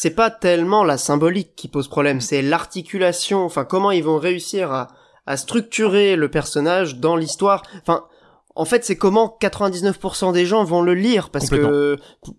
[0.00, 4.70] C'est pas tellement la symbolique qui pose problème, c'est l'articulation, enfin comment ils vont réussir
[4.70, 4.86] à,
[5.26, 7.64] à structurer le personnage dans l'histoire.
[7.80, 8.06] Enfin,
[8.54, 11.96] en fait, c'est comment 99% des gens vont le lire, parce que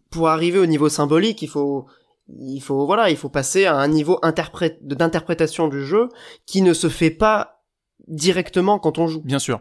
[0.10, 1.86] pour arriver au niveau symbolique, il faut,
[2.30, 6.08] il faut, voilà, il faut passer à un niveau d'interprétation du jeu
[6.46, 7.62] qui ne se fait pas
[8.08, 9.22] directement quand on joue.
[9.24, 9.60] Bien sûr.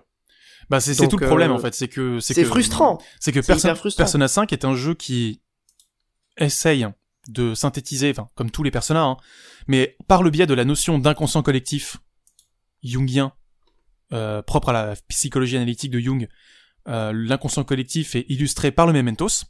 [0.70, 2.98] Bah c'est tout le problème euh, en fait, c'est que C'est frustrant.
[3.18, 3.40] C'est que.
[3.96, 5.42] Persona 5 est un jeu qui
[6.36, 6.86] essaye
[7.28, 9.16] de synthétiser, comme tous les Persona, hein,
[9.66, 11.98] mais par le biais de la notion d'inconscient collectif
[12.82, 13.32] jungien,
[14.12, 16.28] euh, propre à la psychologie analytique de Jung,
[16.88, 19.44] euh, l'inconscient collectif est illustré par le Mementos,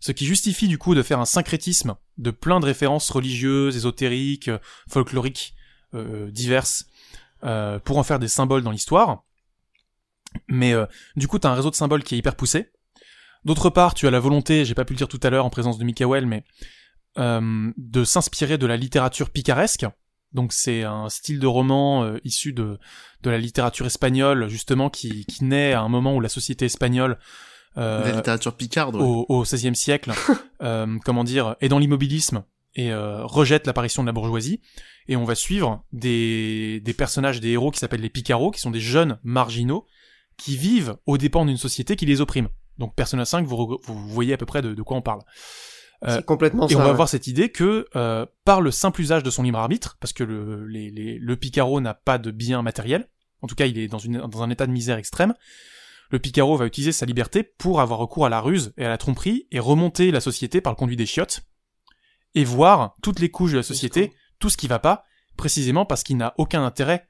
[0.00, 4.50] ce qui justifie du coup de faire un syncrétisme de plein de références religieuses, ésotériques,
[4.88, 5.54] folkloriques,
[5.94, 6.86] euh, diverses,
[7.84, 9.22] pour en faire des symboles dans l'histoire.
[10.48, 10.74] Mais
[11.16, 12.72] du coup, t'as un réseau de symboles qui est hyper poussé.
[13.44, 15.50] D'autre part, tu as la volonté, j'ai pas pu le dire tout à l'heure en
[15.50, 16.44] présence de Mikael, mais
[17.18, 19.86] de s'inspirer de la littérature picaresque.
[20.32, 22.78] Donc c'est un style de roman euh, issu de,
[23.22, 27.18] de la littérature espagnole, justement, qui, qui naît à un moment où la société espagnole
[27.76, 28.96] euh, la littérature picarde.
[28.96, 29.02] ouais.
[29.02, 30.12] au, au XVIe siècle,
[30.62, 34.60] euh, comment dire, est dans l'immobilisme et euh, rejette l'apparition de la bourgeoisie.
[35.06, 38.70] Et on va suivre des, des personnages, des héros qui s'appellent les Picaros, qui sont
[38.70, 39.86] des jeunes marginaux
[40.36, 42.48] qui vivent aux dépens d'une société qui les opprime.
[42.78, 45.22] Donc Persona 5, vous, vous voyez à peu près de, de quoi on parle.
[46.06, 46.76] Euh, complètement et ça.
[46.76, 46.90] on va ouais.
[46.92, 50.22] avoir cette idée que euh, par le simple usage de son libre arbitre, parce que
[50.22, 53.08] le, les, les- le Picaro n'a pas de bien matériel,
[53.42, 55.34] en tout cas il est dans, une, dans un état de misère extrême,
[56.10, 58.96] le Picaro va utiliser sa liberté pour avoir recours à la ruse et à la
[58.96, 61.40] tromperie et remonter la société par le conduit des chiottes
[62.34, 65.04] et voir toutes les couches de la société, tout ce qui va pas,
[65.36, 67.08] précisément parce qu'il n'a aucun intérêt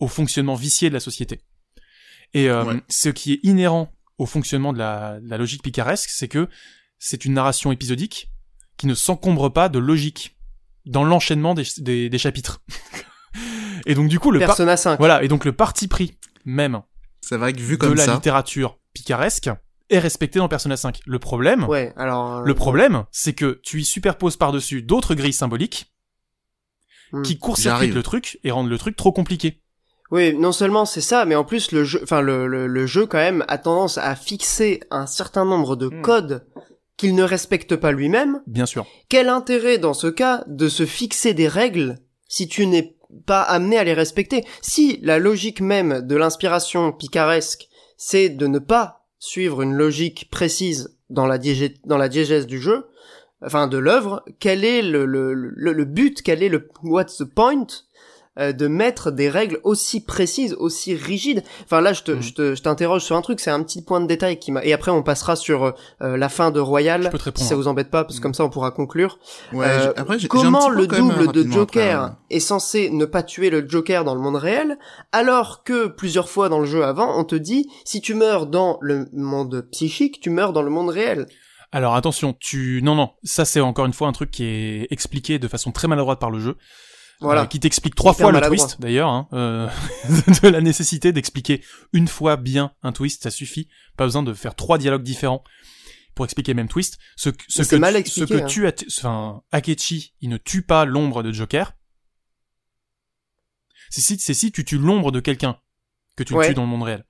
[0.00, 1.40] au fonctionnement vicié de la société.
[2.32, 2.80] Et euh, Ouais.
[2.88, 6.48] ce qui est inhérent au fonctionnement de la, de la logique picaresque, c'est que
[7.06, 8.30] c'est une narration épisodique
[8.78, 10.38] qui ne s'encombre pas de logique
[10.86, 12.62] dans l'enchaînement des, des, des chapitres.
[13.86, 14.98] et donc du coup le par- Persona 5.
[14.98, 16.80] voilà et donc le parti pris même
[17.20, 19.50] C'est vrai que vu de la ça, littérature picaresque
[19.90, 21.00] est respecté dans Persona 5.
[21.04, 22.36] Le problème, Ouais, alors.
[22.38, 25.92] euh, le problème, c'est que tu y superposes par-dessus d'autres grilles symboliques
[27.12, 27.20] hmm.
[27.22, 29.60] qui court-circuitent le truc et rendent le truc trop compliqué.
[30.10, 33.06] Oui, non seulement c'est ça, mais en plus le jeu, enfin le, le, le jeu
[33.06, 36.00] quand même a tendance à fixer un certain nombre de Hmm.
[36.02, 36.46] codes
[36.96, 38.42] qu'il ne respecte pas lui-même.
[38.46, 38.86] Bien sûr.
[39.08, 41.98] Quel intérêt dans ce cas de se fixer des règles
[42.28, 42.96] si tu n'es
[43.26, 44.44] pas amené à les respecter?
[44.62, 50.96] Si la logique même de l'inspiration picaresque, c'est de ne pas suivre une logique précise
[51.10, 52.86] dans la, diégé- dans la diégèse du jeu,
[53.44, 57.24] enfin de l'œuvre, quel est le, le, le, le but, quel est le what's the
[57.24, 57.66] point
[58.38, 61.42] euh, de mettre des règles aussi précises, aussi rigides.
[61.64, 62.22] Enfin là, je te, Mm.
[62.22, 64.64] je te, je t'interroge sur un truc, c'est un petit point de détail qui m'a.
[64.64, 67.02] Et après, on passera sur euh, la fin de Royal.
[67.04, 67.42] Je peux te répondre.
[67.42, 68.22] Si ça vous embête pas, parce que Mm.
[68.22, 69.18] comme ça, on pourra conclure.
[69.52, 72.40] ouais, Euh, j'ai- après, j'ai- j'ai un Comment le double de Joker après, euh, est
[72.40, 74.78] censé ne pas tuer le Joker dans le monde réel,
[75.12, 78.78] alors que plusieurs fois dans le jeu avant, on te dit si tu meurs dans
[78.80, 81.26] le monde psychique, tu meurs dans le monde réel.
[81.72, 85.38] Alors attention, tu non non, ça c'est encore une fois un truc qui est expliqué
[85.40, 86.56] de façon très maladroite par le jeu,
[87.20, 87.42] Voilà.
[87.42, 89.68] euh, qui t'explique trois fois le twist d'ailleurs, hein, euh,
[90.42, 91.62] de la nécessité d'expliquer
[91.92, 95.42] une fois bien un twist, ça suffit, pas besoin de faire trois dialogues différents
[96.14, 96.98] pour expliquer le même twist.
[97.16, 98.46] Ce, que- ce mal tu- expliqué, ce que hein.
[98.46, 101.72] tu as, enfin Akechi, il ne tue pas l'ombre de Joker.
[103.90, 105.56] C'est si, c'est si tu tues l'ombre de quelqu'un
[106.16, 106.48] que tu Ouais.
[106.48, 107.04] tues dans le monde réel.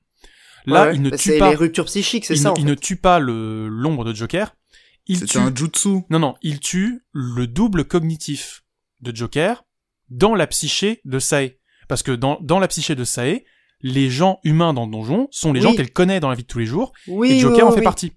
[0.66, 2.52] Là, Ouais, il ne bah, tue c'est pas, les ruptures psychiques, c'est ça.
[2.52, 2.68] en il fait.
[2.68, 4.54] ne tue pas le l'ombre de Joker.
[5.06, 6.00] Il C'est tue un jutsu.
[6.08, 8.64] non, non, il tue le double cognitif
[9.02, 9.63] de Joker
[10.10, 11.56] dans la psyché de Sae.
[11.88, 13.42] Parce que dans, dans la psyché de Sae,
[13.80, 15.64] les gens humains dans le donjon sont les Oui.
[15.66, 17.74] gens qu'elle connaît dans la vie de tous les jours, Oui, et Joker oui, en
[17.74, 18.12] fait partie.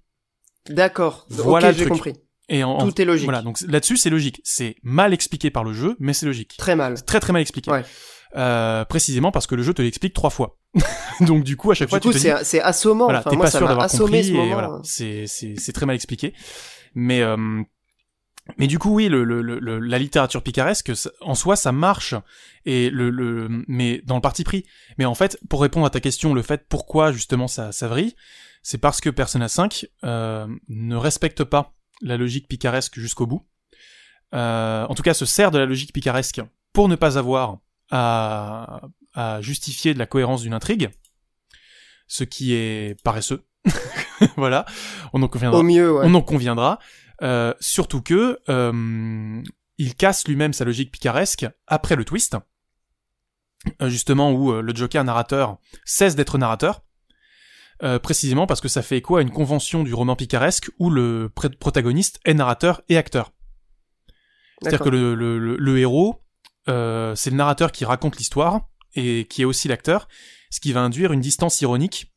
[0.70, 1.26] D'accord.
[1.30, 2.14] Voilà ok, le j'ai compris.
[2.50, 3.26] Et en, en- Tout est logique.
[3.26, 4.40] Voilà, donc là-dessus c'est logique.
[4.46, 6.56] C'est mal expliqué par le jeu, mais c'est logique.
[6.58, 7.04] Très mal.
[7.04, 7.70] Très très mal expliqué.
[7.72, 7.84] Ouais.
[8.36, 10.58] Euh, précisément parce que le jeu te l'explique trois fois.
[11.22, 13.06] donc du coup à chaque Du fois coup, tu te dis, c'est c'est assommant.
[13.06, 16.34] voilà, enfin, t'es pas sûr d'avoir compris voilà, c'est c'est c'est très mal expliqué.
[16.96, 17.62] Mais euh,
[18.58, 20.92] mais du coup oui, le, le, le- le- la littérature picaresque
[21.22, 22.16] en soi ça marche
[22.66, 24.66] et le le mais dans le parti pris.
[24.98, 28.16] Mais en fait, pour répondre à ta question, le fait pourquoi justement ça ça vrille,
[28.64, 33.46] c'est parce que Persona 5 euh, ne respecte pas la logique picaresque jusqu'au bout.
[34.34, 36.42] Euh, en tout cas, se sert de la logique picaresque
[36.74, 37.60] pour ne pas avoir
[37.92, 38.82] à,
[39.14, 40.90] à justifier de la cohérence d'une intrigue,
[42.08, 43.46] ce qui est paresseux.
[44.38, 44.66] voilà,
[45.14, 45.60] on en conviendra.
[45.60, 46.04] Au mieux, ouais.
[46.06, 46.80] On en conviendra.
[47.24, 49.42] Euh, surtout que euh,
[49.78, 52.38] il casse lui-même sa logique picaresque après le twist,
[53.82, 56.84] euh, justement où euh, le Joker narrateur cesse d'être narrateur,
[57.84, 61.32] euh, précisément parce que ça fait écho à une convention du roman picaresque où le
[61.60, 63.34] protagoniste est narrateur et acteur.
[64.62, 66.24] C'est-à-dire que le, le, le, le héros,
[66.70, 70.08] euh, c'est le narrateur qui raconte l'histoire et qui est aussi l'acteur,
[70.50, 72.12] ce qui va induire une distance ironique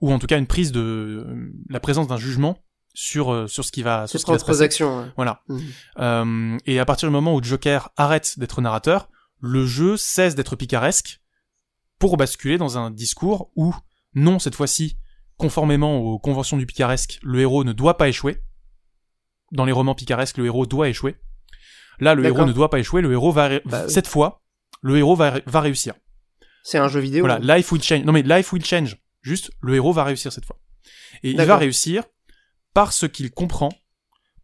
[0.00, 2.58] ou en tout cas une prise de la présence d'un jugement
[2.98, 4.62] sur euh, sur ce qui va sur ce qui va se passer.
[4.62, 5.00] actions.
[5.00, 5.06] ouais.
[5.16, 5.42] Voilà.
[5.48, 5.62] Mhm.
[5.98, 10.56] Euh, et à partir du moment où Joker arrête d'être narrateur, le jeu cesse d'être
[10.56, 11.20] picaresque
[11.98, 13.74] pour basculer dans un discours où
[14.14, 14.96] non, cette fois-ci,
[15.36, 18.42] conformément aux conventions du picaresque, le héros ne doit pas échouer.
[19.52, 21.16] Dans les romans picaresques, le héros doit échouer.
[22.00, 24.42] Là, le héros ne doit pas échouer, le héros va, bah, cette fois,
[24.80, 25.92] le héros va, va réussir.
[26.62, 27.26] C'est un jeu vidéo.
[27.26, 28.04] Voilà, life will change.
[28.04, 28.96] Non mais life will change.
[29.20, 30.58] Juste, le héros va réussir cette fois.
[31.22, 32.04] Et il va réussir
[32.76, 33.70] parce qu'il comprend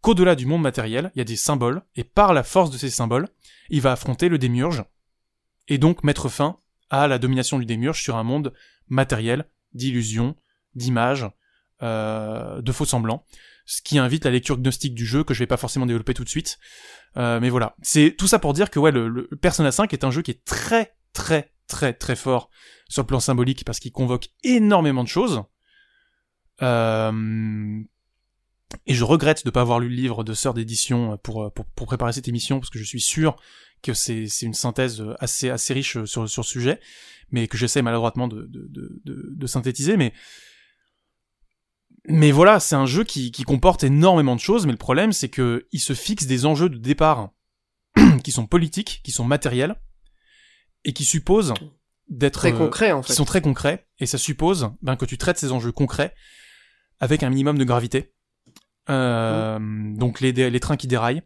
[0.01, 2.89] qu'au-delà du monde matériel, il y a des symboles, et par la force de ces
[2.89, 3.29] symboles,
[3.69, 4.85] il va affronter le démiurge,
[5.69, 8.55] et donc mettre fin à la domination du démiurge sur un monde
[8.89, 9.45] matériel,
[9.75, 10.35] d'illusions,
[10.75, 11.29] d'images,
[11.83, 13.27] euh, de faux semblants,
[13.67, 16.25] ce qui invite la lecture gnostique du jeu que je vais pas forcément développer tout
[16.25, 16.59] de suite.
[17.19, 20.05] Euh, mais voilà, c'est tout ça pour dire que ouais, le, le, Persona 5 est
[20.05, 22.49] un jeu qui est très très très très fort
[22.89, 25.43] sur le plan symbolique parce qu'il convoque énormément de choses.
[26.63, 27.83] Euh,
[28.87, 31.65] et je regrette de ne pas avoir lu le livre de Sœur d'édition pour, pour,
[31.65, 33.37] pour, préparer cette émission, parce que je suis sûr
[33.83, 36.81] que c'est une synthèse assez, assez riche sur, sur le sujet,
[37.31, 39.97] mais que j'essaie maladroitement de, de, de, de, synthétiser.
[39.97, 40.13] Mais,
[42.07, 45.29] mais voilà, c'est un jeu qui, qui comporte énormément de choses, mais le problème c'est
[45.29, 47.31] que il se fixe des enjeux de départ
[48.25, 49.77] qui sont politiques, qui sont matériels,
[50.85, 51.55] et qui supposent
[52.09, 53.09] d'être très concrets en fait.
[53.09, 56.15] Qui sont très concrets, et ça suppose ben, que tu traites ces enjeux concrets
[57.01, 58.13] avec un minimum de gravité
[58.91, 59.59] euh,
[59.97, 61.23] donc les, les trains qui déraillent,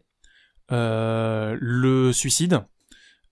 [0.71, 2.61] euh, le suicide,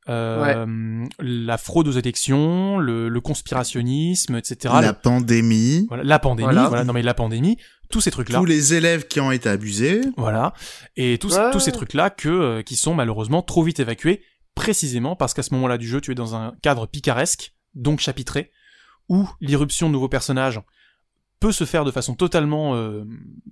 [0.08, 4.74] euh, la fraude aux élections, le, le, conspirationnisme, etc.
[4.82, 5.86] La pandémie.
[5.88, 6.84] Voilà, la pandémie, voilà.
[6.84, 7.58] non mais la pandémie,
[7.90, 8.40] tous ces trucs-là.
[8.40, 10.02] Tous les élèves qui ont été abusés.
[10.16, 10.54] Voilà.
[10.96, 14.22] Et tous, tous ces trucs-là que, euh, qui sont malheureusement trop vite évacués,
[14.54, 18.52] précisément parce qu'à ce moment-là du jeu, tu es dans un cadre picaresque, donc chapitré,
[19.10, 20.62] où l'irruption de nouveaux personnages
[21.40, 23.04] peut se faire de façon totalement euh,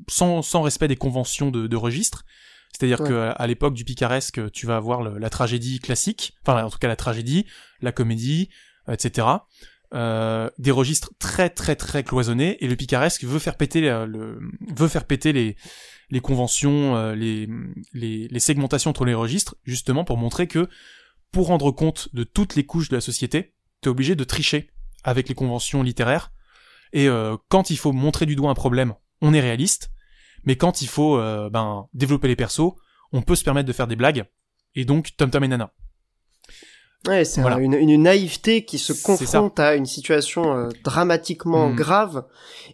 [0.09, 2.23] sans, sans respect des conventions de, de registre.
[2.71, 6.79] C'est-à-dire que à l'époque du picaresque, tu vas avoir la tragédie classique, enfin en tout
[6.79, 7.45] cas la tragédie,
[7.81, 8.49] la comédie,
[8.87, 9.27] etc.
[9.93, 14.39] Euh, des registres très très très cloisonnés et le picaresque veut faire péter le,
[14.75, 15.55] veut faire péter les
[16.09, 17.47] les conventions, euh, les,
[17.93, 20.67] les les segmentations entre les registres, justement pour montrer que
[21.31, 24.71] pour rendre compte de toutes les couches de la société, t'es obligé de tricher
[25.03, 26.31] avec les conventions littéraires
[26.93, 29.89] et euh, quand il faut montrer du doigt un problème, on est réaliste.
[30.45, 32.73] Mais quand il faut euh, ben, développer les persos,
[33.11, 34.25] on peut se permettre de faire des blagues.
[34.75, 35.73] Et donc, Tom Tom et Nana.
[37.07, 41.75] Ouais, c'est une, une, naïveté qui se confronte à une situation euh, dramatiquement mm.
[41.75, 42.25] grave.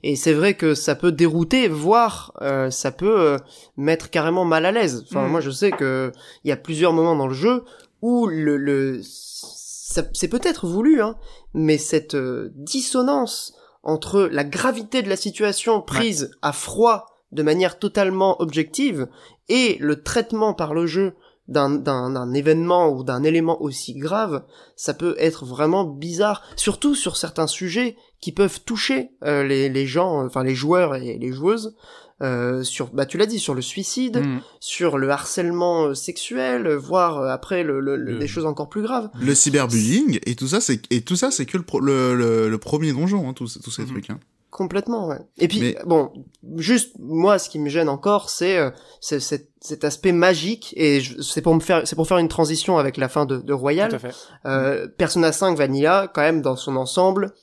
[0.03, 2.33] Et c'est vrai que ça peut dérouter, voire
[2.69, 3.37] ça peut
[3.75, 5.05] mettre carrément mal à l'aise.
[5.09, 5.31] Enfin, mm.
[5.31, 6.11] moi, je sais que
[6.43, 7.63] il y a plusieurs moments dans le jeu
[8.01, 11.17] où le, le c'est peut-être voulu, hein,
[11.55, 18.41] mais cette dissonance entre la gravité de la situation prise à froid de manière totalement
[18.41, 19.07] objective
[19.47, 21.15] et le traitement par le jeu
[21.47, 24.43] d'un, d'un, événement ou d'un élément aussi grave,
[24.75, 29.87] ça peut être vraiment bizarre, surtout sur certains sujets qui peuvent toucher euh, les, les
[29.87, 31.75] gens, enfin les joueurs et les joueuses,
[32.21, 34.41] euh, sur bah tu l'as dit sur le suicide, mm.
[34.59, 39.09] sur le harcèlement euh, sexuel, voire euh, après le, le, des choses encore plus graves.
[39.21, 42.91] Le cyberbullying et tout ça c'est et tout ça c'est que le, le, le, premier
[42.91, 43.87] donjon hein, tous tous ces mm-hmm.
[43.87, 44.09] trucs.
[44.09, 44.19] Hein.
[44.51, 45.19] Complètement, ouais.
[45.37, 46.11] Et puis bon,
[46.57, 51.43] juste moi, ce qui me gêne encore, c'est euh, cet, cet aspect magique et c'est
[51.43, 53.99] pour me faire, c'est pour faire une transition avec la fin de, de Royal.
[54.47, 57.35] Euh, Persona 5 Vanilla, quand même dans son ensemble,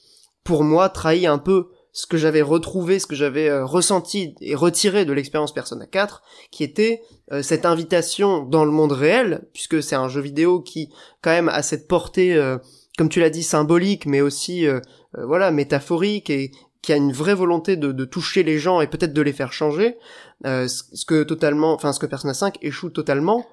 [0.42, 4.54] pour moi, trahit un peu ce que j'avais retrouvé, ce que j'avais euh, ressenti et
[4.54, 7.00] retiré de l'expérience Persona 4, qui était
[7.32, 10.90] euh, cette invitation dans le monde réel, puisque c'est un jeu vidéo qui
[11.22, 12.58] quand même a cette portée, euh,
[12.98, 14.66] comme tu l'as dit, symbolique, mais aussi
[15.14, 16.50] voilà métaphorique et
[16.82, 19.52] qui a une vraie volonté de, de toucher les gens et peut-être de les faire
[19.52, 19.96] changer,
[20.44, 23.46] ce que totalement, enfin ce que Persona 5 échoue totalement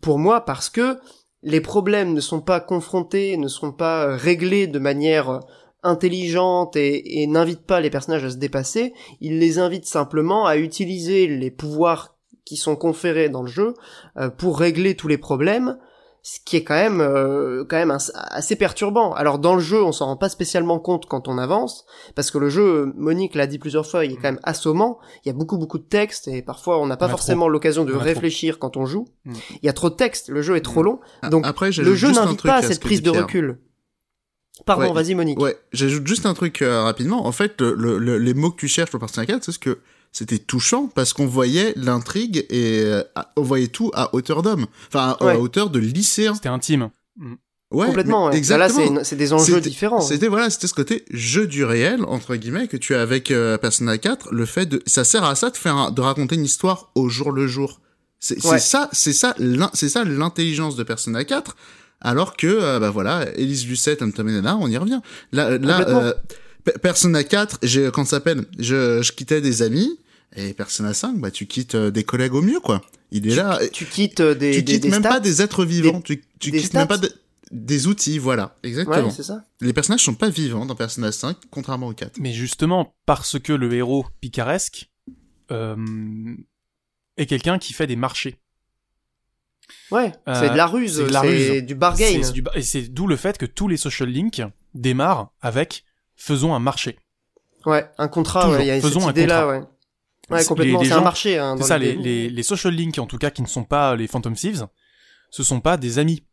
[0.00, 0.98] pour moi parce que
[1.42, 5.40] les problèmes ne sont pas confrontés, ne sont pas réglés de manière
[5.82, 11.26] intelligente et, n'invite pas les personnages à se dépasser, il les invite simplement à utiliser
[11.26, 13.74] les pouvoirs qui sont conférés dans le jeu
[14.16, 15.78] euh, pour régler tous les problèmes,
[16.22, 19.12] ce qui est quand même euh, quand même assez perturbant.
[19.12, 21.84] Alors dans le jeu, on s'en rend pas spécialement compte quand on avance,
[22.14, 24.98] parce que le jeu, Monique l'a dit plusieurs fois, il est quand même assommant.
[25.24, 27.92] Il y a beaucoup beaucoup de textes et parfois on n'a pas forcément l'occasion de
[27.92, 29.06] réfléchir quand on joue.
[29.26, 29.34] Mm.
[29.62, 30.86] Il y a trop de textes, le jeu est trop mm.
[30.86, 31.00] long,
[31.30, 33.60] donc Après, le jeu n'invite pas à cette prise de recul.
[34.68, 35.40] Pardon, vas-y Monique.
[35.40, 37.26] Ouais, j'ajoute juste un truc euh, rapidement.
[37.26, 39.78] En fait, le, les mots que tu cherches pour Persona 4, c'est ce que
[40.12, 43.02] c'était touchant parce qu'on voyait l'intrigue et euh,
[43.36, 46.34] on voyait tout à hauteur d'homme, enfin à hauteur de lycéen.
[46.34, 46.90] C'était intime.
[47.16, 47.34] Mm.
[47.70, 48.30] Ouais, complètement.
[48.30, 48.94] Exactement.
[48.94, 50.00] Là, c'est des enjeux différents.
[50.00, 53.58] C'était voilà, c'était ce côté jeu du réel entre guillemets que tu as avec euh,
[53.58, 54.32] Persona 4.
[54.32, 57.30] Le fait de, ça sert à ça de faire, de raconter une histoire au jour
[57.30, 57.80] le jour.
[58.20, 59.36] C'est ça, c'est ça,
[59.74, 61.54] c'est ça l'intelligence de Persona 4
[62.00, 65.00] alors que euh, bah voilà Elise Lucet Tom Tom on y revient
[65.32, 66.12] là là euh,
[66.64, 69.98] Pe- Persona 4, j'ai, quand ça s'appelle, je, je quittais des amis,
[70.36, 72.82] et Persona 5, bah, tu quittes euh, des collègues au mieux, quoi.
[73.12, 73.62] Il est là.
[73.62, 75.08] et Tu quittes euh, des, tu des, quittes des même stats.
[75.08, 77.10] pas des êtres vivants, tu, tu des quittes même pas de-
[77.52, 78.56] des outils, voilà.
[78.64, 79.06] Exactement.
[79.06, 79.44] Ouais, c'est ça.
[79.62, 82.18] Les personnages sont pas vivants dans Persona 5, contrairement au 4.
[82.20, 84.90] Mais justement, parce que le héros picaresque
[85.52, 85.76] euh,
[87.16, 88.36] est quelqu'un qui fait des marchés.
[89.90, 92.20] Ouais, Euh, c'est de la ruse, c'est la c'est du bargain.
[92.22, 94.42] C'est du Et c'est d'où le fait que tous les social links
[94.74, 95.84] démarrent avec
[96.16, 96.98] faisons un marché.
[97.66, 99.48] Ouais, un contrat, ouais, y a Faisons cette un contrat.
[99.48, 99.60] ouais.
[100.30, 101.38] Ouais, C'est- complètement, c'est un marché.
[101.38, 102.02] Hein, C'est ça, le les, game.
[102.02, 104.66] les, les social links, en tout cas, qui ne sont pas les Phantom Thieves,
[105.30, 106.24] ce sont pas des amis.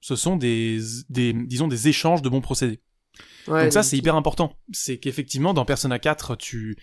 [0.00, 0.78] Ce sont des,
[1.08, 2.80] des disons, des échanges de bons procédés.
[3.48, 4.54] Ouais, Donc ça, c'est hyper important.
[4.72, 6.76] C'est qu'effectivement, dans Persona 4, tu,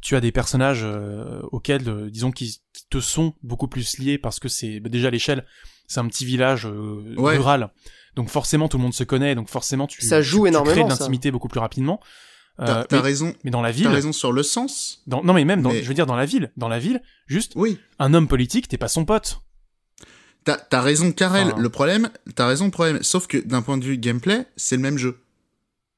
[0.00, 2.60] tu as des personnages euh, auxquels, euh, disons, qui
[2.90, 5.44] te sont beaucoup plus liés parce que c'est bah, déjà l'échelle,
[5.86, 7.36] c'est un petit village euh, Ouais.
[7.36, 7.70] rural.
[8.14, 9.34] Donc forcément, tout le monde se connaît.
[9.34, 12.00] Donc forcément, tu, Ça joue tu- tu énormément, crées de l'intimité beaucoup plus rapidement.
[12.60, 15.02] Euh, T'as, t'as mais, raison, mais dans la t'as ville, raison sur le sens.
[15.06, 17.02] dans, non mais même, dans, Mais- je veux dire dans la ville, dans la ville,
[17.26, 17.78] juste Oui.
[17.98, 19.40] un homme politique, t'es pas son pote.
[20.44, 21.48] T'as, t'as raison, Karel.
[21.48, 23.02] Enfin- Le problème, t'as raison, le problème.
[23.02, 25.18] Sauf que d'un point de vue gameplay, c'est le même jeu.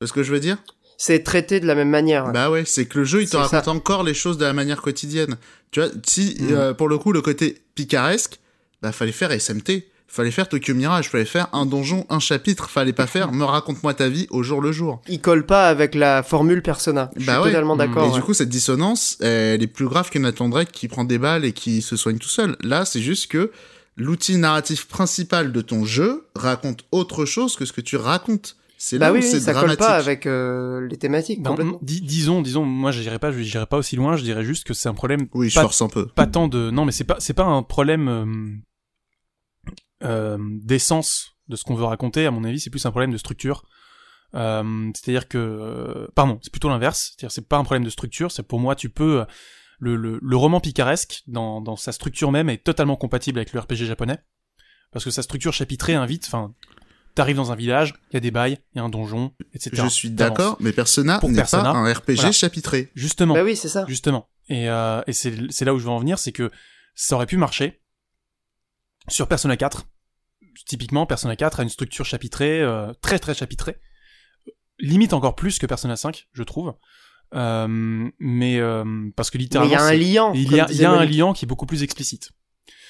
[0.00, 0.58] C'est ce que je veux dire?
[1.00, 2.32] C'est traité de la même manière.
[2.32, 3.70] Bah ouais, c'est que le jeu, il te raconte ça.
[3.70, 5.36] encore les choses de la manière quotidienne.
[5.70, 6.48] Tu vois, si, Mhm.
[6.52, 8.40] euh, pour le coup, le côté picaresque,
[8.82, 9.84] bah fallait faire SMT.
[10.10, 13.92] Fallait faire Tokyo Mirage, fallait faire un donjon, un chapitre, fallait pas faire me raconte-moi
[13.94, 15.00] ta vie au jour le jour.
[15.06, 17.10] Il colle pas avec la formule Persona.
[17.16, 17.48] Je Bah suis ouais.
[17.50, 17.78] totalement Mm.
[17.78, 18.04] d'accord.
[18.06, 18.14] et ouais.
[18.14, 21.44] du coup, cette dissonance, elle est plus grave que Nathan Drake qui prend des balles
[21.44, 22.56] et qui se soigne tout seul.
[22.62, 23.52] Là, c'est juste que
[23.96, 28.56] l'outil narratif principal de ton jeu raconte autre chose que ce que tu racontes.
[28.80, 29.78] C'est là Bah où oui, c'est ça dramatique.
[29.80, 31.80] colle pas avec euh, les thématiques complètement.
[31.82, 34.64] dis- disons, disons, moi je dirais pas, je dirais pas aussi loin, je dirais juste
[34.64, 36.06] que c'est un problème Oui, je pas- force un peu.
[36.06, 41.56] pas tant de non mais c'est pas c'est pas un problème euh, euh, d'essence de
[41.56, 43.64] ce qu'on veut raconter à mon avis c'est plus un problème de structure
[44.34, 48.30] euh, c'est-à-dire que euh, pardon c'est plutôt l'inverse c'est-à-dire c'est pas un problème de structure
[48.30, 49.24] c'est pour moi tu peux
[49.80, 53.60] le, le, le roman picaresque dans, dans sa structure même est totalement compatible avec le
[53.60, 54.18] RPG japonais
[54.92, 56.54] parce que sa structure chapitrée invite enfin
[57.18, 59.82] t'arrives dans un village il y a des bails il y a un donjon etc
[59.84, 62.32] Je suis d'accord, mais Persona Pour n'est Persona, pas un RPG voilà.
[62.32, 62.90] chapitré.
[62.94, 63.84] justement Bah oui, c'est ça.
[63.88, 64.28] Justement.
[64.48, 66.50] Et, euh, et c'est là où je veux en venir, c'est que
[66.94, 67.82] ça aurait pu marcher
[69.08, 69.84] sur Persona 4.
[70.66, 73.78] Typiquement, Persona 4 a une structure chapitrée, euh, très très chapitrée.
[74.78, 76.74] Limite encore plus que Persona 5, je trouve.
[77.34, 80.32] Euh, mais euh, parce que Mais littéralement, il y a un liant.
[80.34, 82.30] il y a, y un liant qui est beaucoup plus explicite.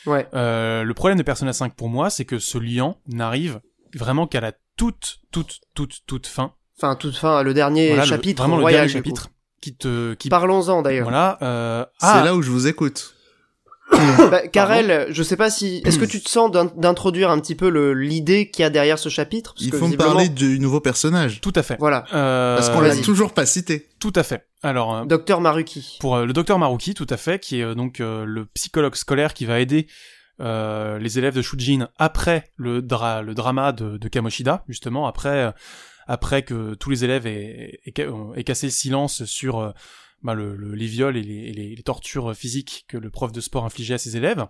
[0.07, 0.29] Ouais.
[0.35, 3.61] Euh, le problème de Persona 5 pour moi, c'est que ce liant n'arrive
[3.95, 6.53] vraiment qu'à la toute, toute, toute, toute fin.
[6.79, 8.81] Enfin, toute fin, le dernier Voilà, le- chapitre vraiment le royal.
[8.83, 9.29] dernier chapitre
[9.61, 11.05] qui te, qui, Parlons-en d'ailleurs.
[11.05, 11.37] voilà.
[11.43, 13.15] Euh, C'est ah, là où je vous écoute.
[14.31, 15.81] Bah, Karel, je sais pas si.
[15.87, 18.99] Est-ce que tu te sens d'in- d'introduire un petit peu l'idée qu'il y a derrière
[18.99, 19.55] ce chapitre?
[19.55, 21.41] Parce Il que faut me visiblement- parler du nouveau personnage.
[21.41, 21.77] tout à fait.
[21.81, 22.05] Voilà.
[22.13, 23.89] Euh, Parce qu'on l'a toujours pas cité.
[23.99, 24.47] Tout à fait.
[24.63, 25.97] Alors, euh, Docteur Maruki.
[26.01, 28.95] pour euh, le docteur Maruki, tout à fait, qui est euh, donc euh, le psychologue
[28.95, 29.87] scolaire qui va aider
[30.41, 35.51] euh, les élèves de Shujin après le, dra le drama de, Kamoshida, justement, après, euh,
[36.07, 39.71] après que tous les élèves aient, aient, ca- aient cassé le silence sur euh,
[40.23, 43.95] bah, le, le- les viols et les, tortures physiques que le prof de sport infligeait
[43.95, 44.47] à ses élèves.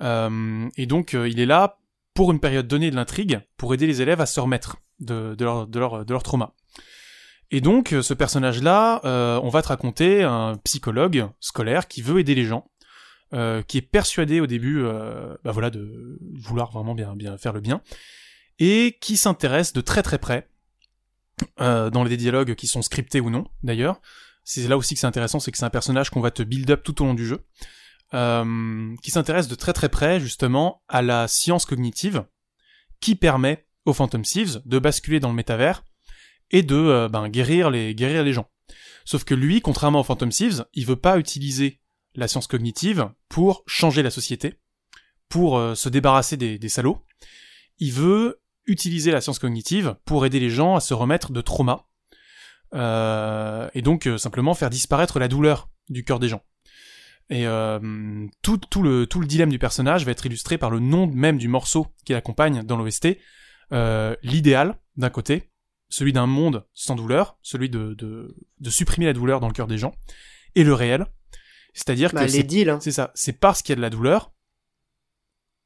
[0.00, 1.78] Et donc, il est là
[2.14, 5.66] pour une période donnée de l'intrigue, pour aider les élèves à se remettre de, leur,
[5.66, 6.54] de, leur, de leur trauma.
[7.50, 9.00] Et donc, ce personnage-là,
[9.42, 12.70] on va te raconter un psychologue scolaire qui veut aider les gens,
[13.34, 17.60] euh, qui est persuadé au début, euh, bah voilà, de vouloir vraiment bien, faire le
[17.60, 17.82] bien,
[18.58, 20.48] et qui s'intéresse de très très près,
[21.60, 24.00] euh, dans les dialogues qui sont scriptés ou non, d'ailleurs.
[24.44, 26.70] C'est là aussi que c'est intéressant, c'est que c'est un personnage qu'on va te build
[26.70, 27.44] up tout au long du jeu,
[29.02, 32.24] qui s'intéresse de très très près, justement, à la science cognitive,
[33.00, 35.84] qui permet aux Phantom Thieves de basculer dans le métavers,
[36.50, 38.48] et de ben, guérir les guérir les gens.
[39.04, 41.82] Sauf que lui, contrairement aux Phantom Thieves, il veut pas utiliser
[42.18, 44.54] la science cognitive pour changer la société,
[45.28, 47.04] pour euh, se débarrasser des, salauds.
[47.78, 51.86] Il veut utiliser la science cognitive pour aider les gens à se remettre de trauma
[52.74, 56.42] euh, et donc euh, simplement faire disparaître la douleur du cœur des gens.
[57.30, 57.44] Et
[58.40, 62.14] tout, le, dilemme du personnage va être illustré par le nom même du morceau qui
[62.14, 63.18] l'accompagne dans l'OST.
[64.22, 65.50] L'idéal, d'un côté,
[65.90, 68.34] celui d'un monde sans douleur, celui de
[68.70, 69.94] supprimer la douleur dans le cœur des gens,
[70.54, 71.04] et le réel,
[71.78, 72.70] c'est-à-dire Bah, que les c'est deals.
[72.70, 72.78] hein.
[72.80, 74.32] c'est ça, c'est parce qu'il y a de la douleur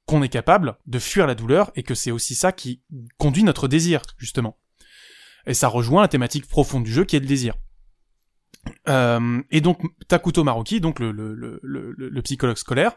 [0.06, 2.82] qu'on est capable de fuir la douleur et que c'est aussi ça qui
[3.18, 4.58] conduit notre désir, justement.
[5.46, 7.54] Et ça rejoint la thématique profonde du jeu qui est le désir.
[8.88, 12.92] Euh, et donc Takuto Maruki, donc le, le, le, le, le psychologue scolaire,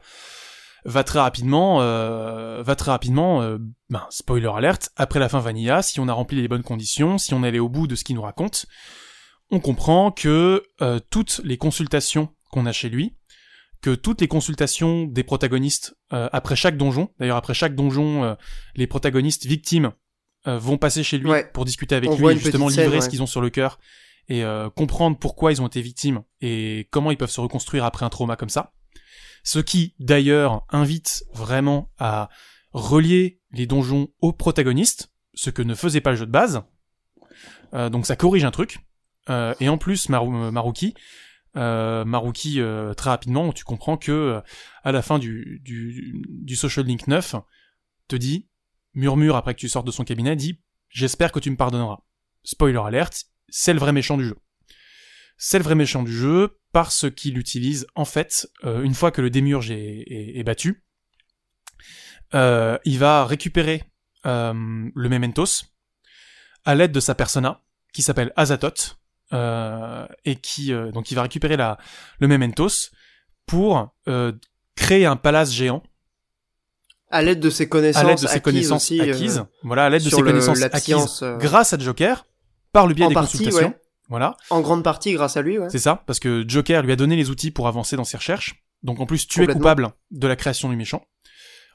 [0.83, 3.57] va très rapidement, euh, va très rapidement, euh,
[3.89, 7.33] ben, spoiler alerte, après la fin vanilla, si on a rempli les bonnes conditions, si
[7.33, 8.65] on est allé au bout de ce qu'il nous raconte,
[9.51, 10.63] on comprend que
[11.11, 13.15] toutes les consultations qu'on a chez lui,
[13.82, 18.34] que toutes les consultations des protagonistes euh, après chaque donjon, d'ailleurs après chaque donjon, euh,
[18.76, 19.91] les protagonistes victimes
[20.48, 21.49] euh, vont passer chez lui Ouais.
[21.53, 23.02] pour discuter avec On lui et justement scène, livrer ouais.
[23.02, 23.77] ce qu'ils ont sur le cœur
[24.27, 24.44] et
[24.76, 28.36] comprendre pourquoi ils ont été victimes et comment ils peuvent se reconstruire après un trauma
[28.36, 28.73] comme ça.
[29.44, 32.30] Ce qui, d'ailleurs, invite vraiment à
[32.72, 36.64] relier les donjons aux protagonistes, ce que ne faisait pas le jeu de base.
[37.72, 38.80] Donc ça corrige un truc.
[39.60, 40.95] Et en plus, Maru- Maruki,
[41.56, 44.41] Maruki euh, très rapidement, tu comprends que euh,
[44.84, 47.36] à la fin du, du, Social Link 9,
[48.07, 48.48] te dit,
[48.94, 51.99] murmure après que tu sortes de son cabinet, dit J'espère que tu me pardonneras.
[52.44, 54.38] Spoiler alert, c'est le vrai méchant du jeu.
[55.38, 59.22] C'est le vrai méchant du jeu parce qu'il utilise, en fait, euh, une fois que
[59.22, 60.86] le démurge est, battu,
[62.34, 63.84] euh, il va récupérer
[64.26, 65.65] euh, le Mementos
[66.64, 67.61] à l'aide de sa persona
[67.94, 71.77] qui s'appelle Azatoth euh, et qui euh, donc il va récupérer la
[72.19, 72.91] le Mementos
[73.45, 74.31] pour euh,
[74.76, 75.84] créer un palace géant
[77.11, 79.43] À l'aide de ses connaissances, à l'aide de ses acquises connaissances aussi, euh, acquises.
[79.64, 82.26] Voilà, à l'aide de ses le- connaissances acquises science, euh, grâce à Joker
[82.72, 83.69] par le biais en des partie, consultations.
[83.69, 83.81] ouais.
[84.10, 85.69] Voilà, en grande partie grâce à lui, ouais.
[85.69, 88.64] c'est ça, parce que Joker lui a donné les outils pour avancer dans ses recherches.
[88.84, 91.03] Donc en plus, tu es coupable de la création du méchant.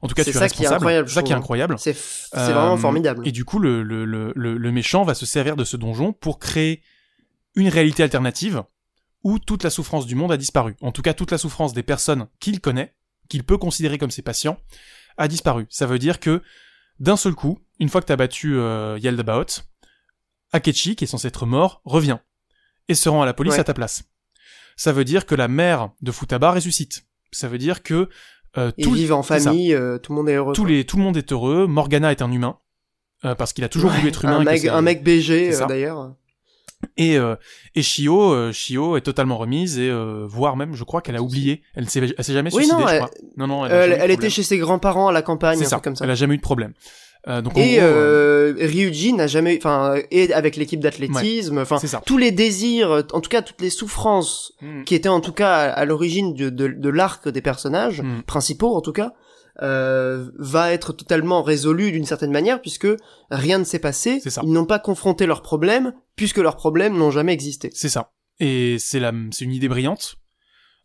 [0.03, 0.77] En tout cas, C'est tu es ça qui est responsable.
[0.77, 1.39] incroyable, C'est ça qui est hein.
[1.39, 1.75] incroyable.
[1.79, 3.27] C'est c'est Euh, vraiment formidable.
[3.27, 4.05] Et du coup, le, le,
[4.35, 6.83] le méchant va se servir de ce donjon pour créer
[7.55, 8.63] une réalité alternative
[9.25, 10.77] où toute la souffrance du monde a disparu.
[10.81, 12.95] En tout cas, toute la souffrance des personnes qu'il connaît,
[13.29, 14.59] qu'il peut considérer comme ses patients,
[15.19, 15.67] a disparu.
[15.69, 16.43] Ça veut dire que,
[17.01, 19.65] d'un seul coup, une fois que t'as battu euh, Yaldabaoth,
[20.53, 22.19] Akechi, qui est censé être mort, revient
[22.89, 23.61] et se rend à la police Ouais.
[23.61, 24.03] à ta place.
[24.77, 27.05] Ça veut dire que la mère de Futaba ressuscite.
[27.33, 28.09] Ça veut dire que
[28.57, 30.55] euh, Ils tout- vivent en famille, euh, tout le monde est heureux.
[30.67, 31.67] les, tout le monde est heureux.
[31.67, 32.59] Morgana est un humain.
[33.27, 34.41] euh, parce qu'il a toujours voulu être humain.
[34.41, 36.15] un mec, un mec BG euh, d'ailleurs.
[36.97, 37.37] Et, euh,
[37.75, 41.23] et Shio, euh, Shio est totalement remise et euh, voire même, je crois qu'elle a
[41.23, 41.63] oublié.
[41.75, 43.11] Elle s'est, elle s'est jamais Oui, suicidée, non, je elle- crois.
[43.37, 45.77] Non, non, elle, Elle, était chez ses grands-parents à la campagne, C'est un ça.
[45.77, 46.05] truc comme ça.
[46.05, 46.73] Elle a jamais eu de problème.
[47.29, 51.77] Euh, donc Et gros, euh, Ryuji n'a jamais, enfin, et avec l'équipe d'athlétisme, enfin,
[52.07, 54.85] tous les désirs, en tout cas toutes les souffrances Mm.
[54.85, 58.23] qui étaient en tout cas à, à l'origine de, de, de l'arc des personnages Mm.
[58.27, 59.13] principaux en tout cas,
[59.63, 62.89] euh, va être totalement résolu d'une certaine manière puisque
[63.31, 64.21] rien ne s'est passé.
[64.23, 64.41] C'est ça.
[64.45, 67.71] Ils n'ont pas confronté leurs problèmes puisque leurs problèmes n'ont jamais existé.
[67.75, 68.13] C'est ça.
[68.39, 70.17] Et c'est la, c'est une idée brillante.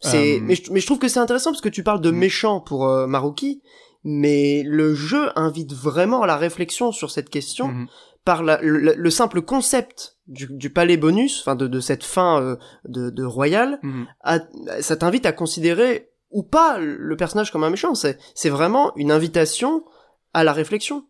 [0.01, 2.11] C'est, Euh, mais, je, mais je trouve que c'est intéressant parce que tu parles de
[2.11, 2.15] Mm.
[2.17, 3.61] méchant pour euh, Maruki,
[4.03, 7.87] mais le jeu invite vraiment à la réflexion sur cette question Mhm.
[8.25, 12.41] par la- le, le simple concept du, du palais bonus, enfin de, de cette fin
[12.41, 12.55] euh,
[12.87, 14.05] de, de royal, Mhm.
[14.21, 14.39] à-
[14.81, 17.95] ça t'invite à considérer ou pas le personnage comme un méchant.
[17.95, 19.85] C'est, c'est vraiment une invitation
[20.33, 21.07] à la réflexion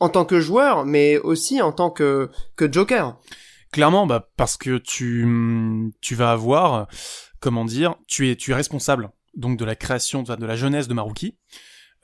[0.00, 3.18] en tant que joueur, mais aussi en tant que que Joker.
[3.70, 6.88] Clairement, bah, parce que tu, tu vas avoir,
[7.38, 10.88] comment dire, tu es, tu es responsable donc de la création, de, de la jeunesse
[10.88, 11.36] de Maruki.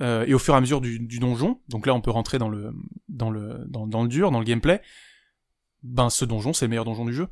[0.01, 2.39] Euh, et au fur et à mesure du, du donjon, donc là on peut rentrer
[2.39, 2.73] dans le,
[3.09, 4.81] dans le, dans, dans le dur, dans le gameplay.
[5.83, 7.29] Ben ce donjon c'est le meilleur donjon du jeu.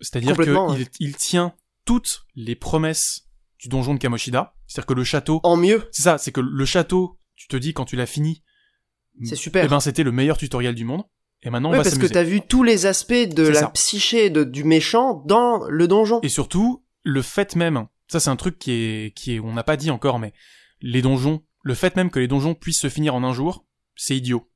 [0.00, 1.54] C'est-à-dire que Complètement, il, il tient
[1.84, 3.21] toutes les promesses
[3.62, 4.54] du donjon de Kamoshida.
[4.66, 7.72] C'est-à-dire que le château, En mieux, c'est ça, c'est que le château, tu te dis
[7.72, 8.42] quand tu l'as fini,
[9.22, 9.64] c'est super.
[9.64, 11.02] eh ben c'était le meilleur tutoriel du monde.
[11.42, 13.68] Et maintenant on Oui, va parce que t'as vu tous les aspects de la ça.
[13.68, 16.20] psyché de, du méchant dans le donjon.
[16.22, 19.64] Et surtout, le fait même, ça c'est un truc qui est, qui est, on n'a
[19.64, 20.32] pas dit encore, mais
[20.80, 23.64] les donjons, le fait même que les donjons puissent se finir en un jour,
[23.96, 24.48] c'est idiot.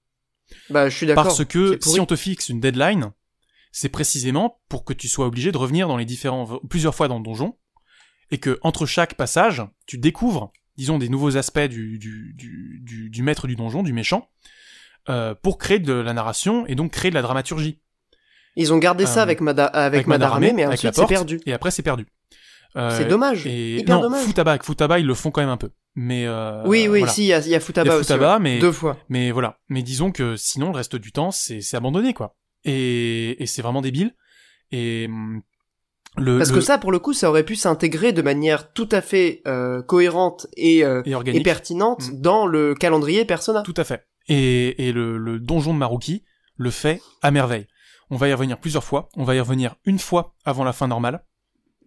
[0.71, 1.25] Bah, je suis d'accord.
[1.25, 3.13] Parce que si on te fixe une deadline,
[3.73, 7.19] c'est précisément pour que tu sois obligé de revenir dans les différents, plusieurs fois dans
[7.19, 7.57] le donjon,
[8.31, 13.11] et que entre chaque passage, tu découvres, disons, des nouveaux aspects du, du, du, du,
[13.11, 14.29] du maître du donjon, du méchant,
[15.09, 17.81] euh, pour créer de la narration et donc créer de la dramaturgie.
[18.57, 21.41] Ils ont gardé ça Euh, avec, Mada avec, Madarame, mais avec ensuite c'est perdu.
[21.47, 22.07] Et après c'est perdu.
[22.77, 23.47] Euh, C'est dommage.
[23.47, 24.25] Et Hyper non, dommage.
[24.25, 25.71] Futaba, Futaba, ils le font quand même un peu.
[25.95, 26.27] Mais
[26.67, 27.13] oui, oui, voilà.
[27.13, 28.43] si, il y a, y a Futaba, y a aussi, Futaba, ouais.
[28.43, 28.99] mais Deux fois.
[29.09, 29.59] mais voilà.
[29.69, 32.37] Mais disons que sinon le reste du temps c'est c'est abandonné quoi.
[32.65, 34.15] Et et c'est vraiment débile.
[34.73, 35.43] Et hum,
[36.19, 38.89] le Parce le- que ça, pour le coup, ça aurait pu s'intégrer de manière tout
[38.93, 42.21] à fait euh, cohérente et, euh, et pertinente Mm.
[42.21, 43.63] dans le calendrier Persona.
[43.63, 44.07] Tout à fait.
[44.29, 46.25] Et, et le, le donjon de Maruki
[46.57, 47.67] le fait à merveille.
[48.11, 49.09] On va y revenir plusieurs fois.
[49.17, 51.25] On va y revenir une fois avant la fin normale.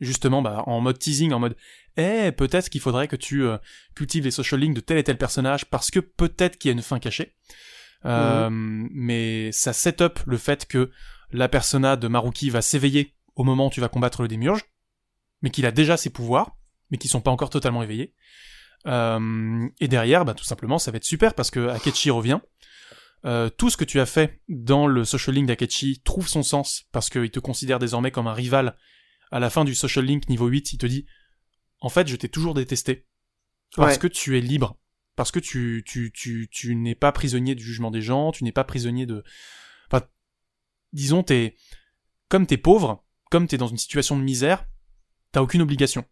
[0.02, 1.56] Justement, bah, en mode teasing, en mode
[1.98, 3.58] Eh, peut-être qu'il faudrait que tu euh,
[3.96, 6.76] cultives les social links de tel et tel personnage parce que peut-être qu'il y a
[6.76, 7.34] une fin cachée.
[8.06, 10.90] Euh, Mais ça set up le fait que
[11.32, 14.64] la persona de Maruki va s'éveiller au moment où tu vas combattre le démiurge,
[15.42, 16.58] mais qu'il a déjà ses pouvoirs,
[16.92, 18.14] mais qui sont pas encore totalement éveillés.
[18.88, 22.40] Euh, et derrière, bah, tout simplement, ça va être super parce que Akechi revient.
[23.26, 26.86] euh, tout ce que tu as fait dans le social link d'Akechi trouve son sens
[26.94, 28.78] parce qu'il te considère désormais comme un rival.
[29.32, 31.06] À la fin du social link niveau 8, il te dit
[31.82, 33.08] en fait, je t'ai toujours détesté
[33.76, 34.00] parce Ouais.
[34.00, 34.80] que tu es libre,
[35.18, 38.54] parce que tu tu tu tu n'es pas prisonnier du jugement des gens, tu n'es
[38.54, 39.24] pas prisonnier de
[39.92, 40.06] enfin
[40.94, 41.56] disons t'es
[42.30, 44.66] comme t'es pauvre, comme t'es dans une situation de misère,
[45.32, 46.06] t'as aucune obligation.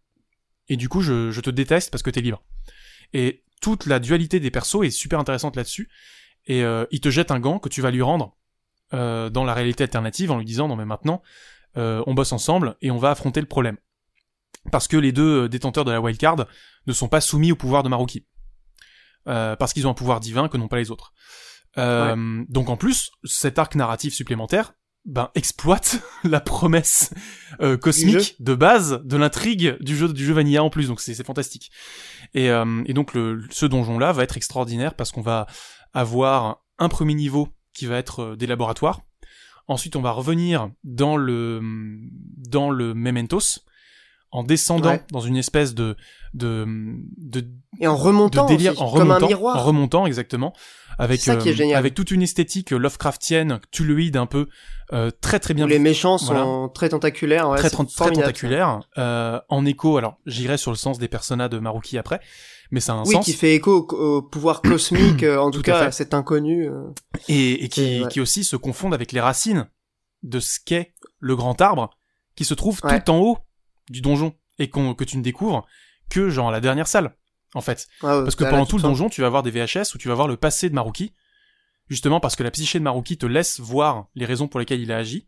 [0.68, 2.42] Et du coup, je, je te déteste parce que t'es libre.
[3.12, 5.88] Et toute la dualité des persos est super intéressante là-dessus.
[6.46, 8.36] Et euh, il te jette un gant que tu vas lui rendre
[8.94, 11.22] euh, dans la réalité alternative en lui disant non mais maintenant
[11.76, 13.76] euh, on bosse ensemble et on va affronter le problème.
[14.72, 16.46] Parce que les deux détenteurs de la wildcard
[16.86, 18.26] ne sont pas soumis au pouvoir de Maruki.
[19.24, 21.12] Parce qu'ils ont un pouvoir divin que n'ont pas les autres.
[21.76, 24.72] Donc en plus, cet arc narratif supplémentaire
[25.04, 27.12] ben, exploite la promesse
[27.60, 31.24] euh, cosmique de base de l'intrigue du jeu du jeu Vanilla en plus, donc c'est
[31.24, 31.70] fantastique.
[32.34, 35.46] Et, euh, et donc le, ce donjon-là va être extraordinaire parce qu'on va
[35.94, 39.02] avoir un premier niveau qui va être euh, des laboratoires.
[39.66, 43.60] Ensuite, on va revenir dans le dans le Mementos
[44.30, 45.02] en descendant Ouais.
[45.12, 45.96] dans une espèce de
[46.34, 46.66] de
[47.16, 47.48] de,
[47.80, 49.56] Et en de remontant délire aussi, en comme un remontant, miroir.
[49.56, 50.52] en remontant exactement
[50.98, 51.76] avec ça qui est euh, génial.
[51.78, 54.48] avec toute une esthétique Lovecraftienne, Tuluide un peu
[54.92, 57.48] euh, très très bien où les méchants sont très tentaculaires.
[57.48, 59.96] Ouais, très, très formidable, tentaculaire, euh, en écho.
[59.96, 62.20] Alors, j'irai sur le sens des personas de Maruki après,
[62.70, 65.62] mais ça a un Oui, sens qui fait écho au, pouvoir cosmique, euh, en tout,
[65.62, 65.92] Tout à cas, fait.
[65.92, 66.68] cet inconnu.
[66.68, 66.82] euh.
[67.28, 68.08] et, et qui, ouais.
[68.08, 69.68] qui aussi se confondent avec les racines
[70.24, 71.90] de ce qu'est le grand arbre,
[72.34, 73.38] qui se trouve tout en haut
[73.90, 75.66] du donjon et qu'on que tu ne découvres
[76.10, 77.14] que genre la dernière salle,
[77.54, 77.86] en fait.
[78.02, 80.14] Ouais, Parce que pendant tout le donjon, tu vas voir des VHS où tu vas
[80.14, 81.12] voir le passé de Maruki,
[81.88, 84.92] justement parce que la psyché de Maruki te laisse voir les raisons pour lesquelles il
[84.92, 85.26] a agi,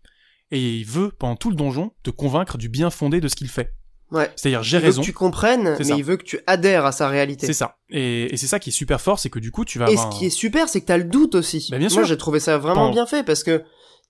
[0.50, 3.48] et il veut, pendant tout le donjon, te convaincre du bien fondé de ce qu'il
[3.48, 3.72] fait.
[4.10, 4.28] Ouais.
[4.34, 5.94] C'est-à-dire, j'ai Il veut raison, que tu comprennes, mais ça.
[5.94, 7.46] il veut que tu adhères à sa réalité.
[7.46, 7.78] c'est ça.
[7.90, 9.92] Et, et c'est ça qui est super fort, c'est que du coup, tu vas Et
[9.92, 11.68] avoir ce un- qui est super, c'est que t'as le doute aussi.
[11.70, 12.04] Bah, bien Moi, sûr.
[12.04, 13.62] j'ai trouvé ça vraiment Pendant- bien fait parce que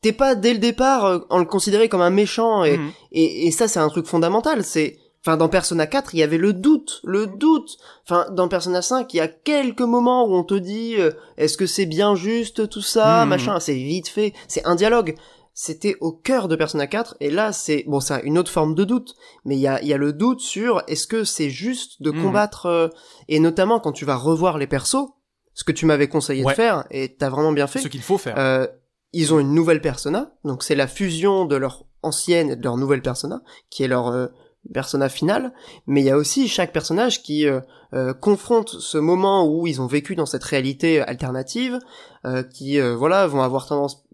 [0.02, 2.90] t'es pas dès le départ euh, en le considéré comme un méchant et, Mhm.
[3.12, 4.64] et, et ça, c'est un truc fondamental.
[4.64, 7.76] C'est, enfin, dans Persona 4, il y avait le doute, le doute.
[8.04, 11.56] Enfin, dans Persona 5, il y a quelques moments où on te dit, euh, est-ce
[11.58, 13.28] que c'est bien juste tout ça, Mhm.
[13.28, 13.60] machin.
[13.60, 14.32] C'est vite fait.
[14.48, 15.14] C'est un dialogue.
[15.52, 18.84] C'était au cœur de Persona 4 et là c'est bon c'est une autre forme de
[18.84, 19.14] doute
[19.44, 22.12] mais il y a il y a le doute sur est-ce que c'est juste de
[22.12, 22.22] Mhm.
[22.22, 22.88] combattre euh,
[23.28, 25.08] et notamment quand tu vas revoir les persos
[25.52, 26.52] ce que tu m'avais conseillé Ouais.
[26.52, 28.36] de faire et t'as vraiment bien fait ce qu'il faut faire.
[28.38, 28.66] euh,
[29.12, 32.76] ils ont une nouvelle persona, donc c'est la fusion de leur ancienne et de leur
[32.76, 34.26] nouvelle persona, qui est leur euh,
[34.74, 35.52] persona finale,
[35.86, 37.60] mais il y a aussi chaque personnage qui euh,
[37.94, 41.78] euh, confronte ce moment où ils ont vécu dans cette réalité alternative,
[42.26, 44.04] euh, qui euh, voilà vont avoir tendance,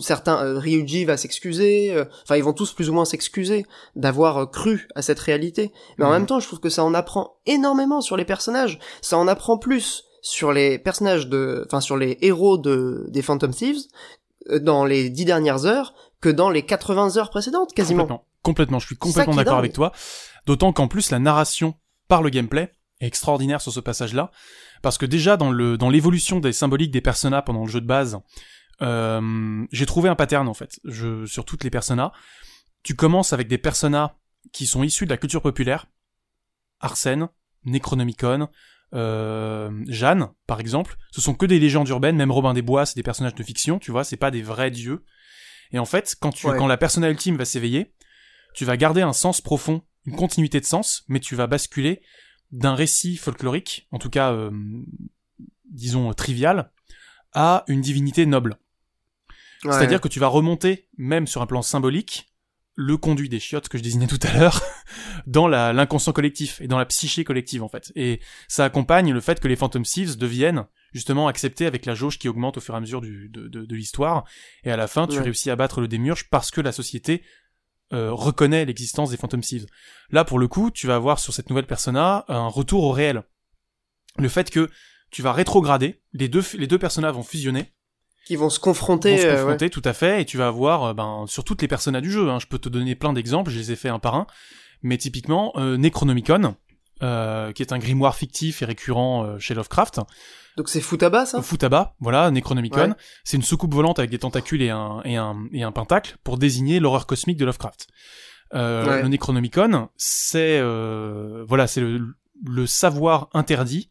[0.00, 3.64] certains euh, Ryuji va s'excuser, euh, enfin ils vont tous plus ou moins s'excuser
[3.96, 6.14] d'avoir cru à cette réalité, mais en Mhm.
[6.14, 9.56] même temps je trouve que ça en apprend énormément sur les personnages, ça en apprend
[9.56, 13.82] plus sur les personnages de, enfin sur les héros de des Phantom Thieves
[14.60, 18.02] dans les dix dernières heures que dans les 80 heures précédentes, quasiment.
[18.02, 18.26] Complètement.
[18.42, 19.92] Complètement, je suis complètement d'accord avec toi.
[20.46, 21.74] D'autant qu'en plus, la narration
[22.08, 24.32] par le gameplay est extraordinaire sur ce passage-là.
[24.82, 27.86] Parce que déjà, dans le, dans l'évolution des symboliques des personas pendant le jeu de
[27.86, 28.18] base,
[28.82, 32.12] euh, j'ai trouvé un pattern, en fait, je, sur toutes les personas.
[32.82, 34.16] Tu commences avec des personas
[34.52, 35.86] qui sont issus de la culture populaire.
[36.80, 37.28] Arsène,
[37.64, 38.48] Necronomicon,
[38.94, 40.96] euh, Jeanne, par exemple.
[41.10, 43.78] Ce sont que des légendes urbaines, même Robin des Bois, c'est des personnages de fiction,
[43.78, 45.04] tu vois, c'est pas des vrais dieux.
[45.72, 46.56] Et en fait, quand tu, Ouais.
[46.58, 47.94] quand la persona ultime va s'éveiller,
[48.54, 52.02] tu vas garder un sens profond, une continuité de sens, mais tu vas basculer
[52.50, 54.50] d'un récit folklorique, en tout cas, euh,
[55.70, 56.70] disons, trivial,
[57.32, 58.56] à une divinité noble.
[59.64, 59.72] Ouais.
[59.72, 62.31] C'est-à-dire que tu vas remonter, même sur un plan symbolique,
[62.74, 64.62] le conduit des chiottes que je désignais tout à l'heure,
[65.26, 67.92] dans l'inconscient collectif et dans la psyché collective en fait.
[67.96, 72.18] Et ça accompagne le fait que les Phantom Thieves deviennent justement acceptés avec la jauge
[72.18, 74.24] qui augmente au fur et à mesure du, de, de- de l'histoire.
[74.64, 75.22] Et à la fin, tu Ouais.
[75.24, 77.22] réussis à battre le démiurge parce que la société
[77.92, 79.66] euh, reconnaît l'existence des Phantom Thieves.
[80.10, 83.22] Là, pour le coup, tu vas avoir sur cette nouvelle persona un retour au réel.
[84.16, 84.70] Le fait que
[85.10, 87.74] tu vas rétrograder, les deux, les deux personnages vont fusionner,
[88.26, 89.16] Qui vont se confronter.
[89.16, 89.40] vont se euh, ouais.
[89.42, 92.10] confronter, tout à fait, et tu vas avoir, euh, ben, sur toutes les personnages du
[92.10, 94.26] jeu, hein, je peux te donner plein d'exemples, je les ai fait un par un,
[94.82, 96.54] mais typiquement, euh, Necronomicon,
[97.02, 100.00] euh, qui est un grimoire fictif et récurrent euh, chez Lovecraft,
[100.56, 101.42] Donc c'est Futaba, ça?
[101.42, 102.94] Futaba, voilà, Necronomicon, Ouais.
[103.24, 106.38] c'est une soucoupe volante avec des tentacules et un, et un, et un pentacle pour
[106.38, 107.88] désigner l'horreur cosmique de Lovecraft.
[108.54, 109.02] Euh, Ouais.
[109.02, 112.14] Le Necronomicon, c'est euh, voilà, c'est le,
[112.46, 113.90] le savoir interdit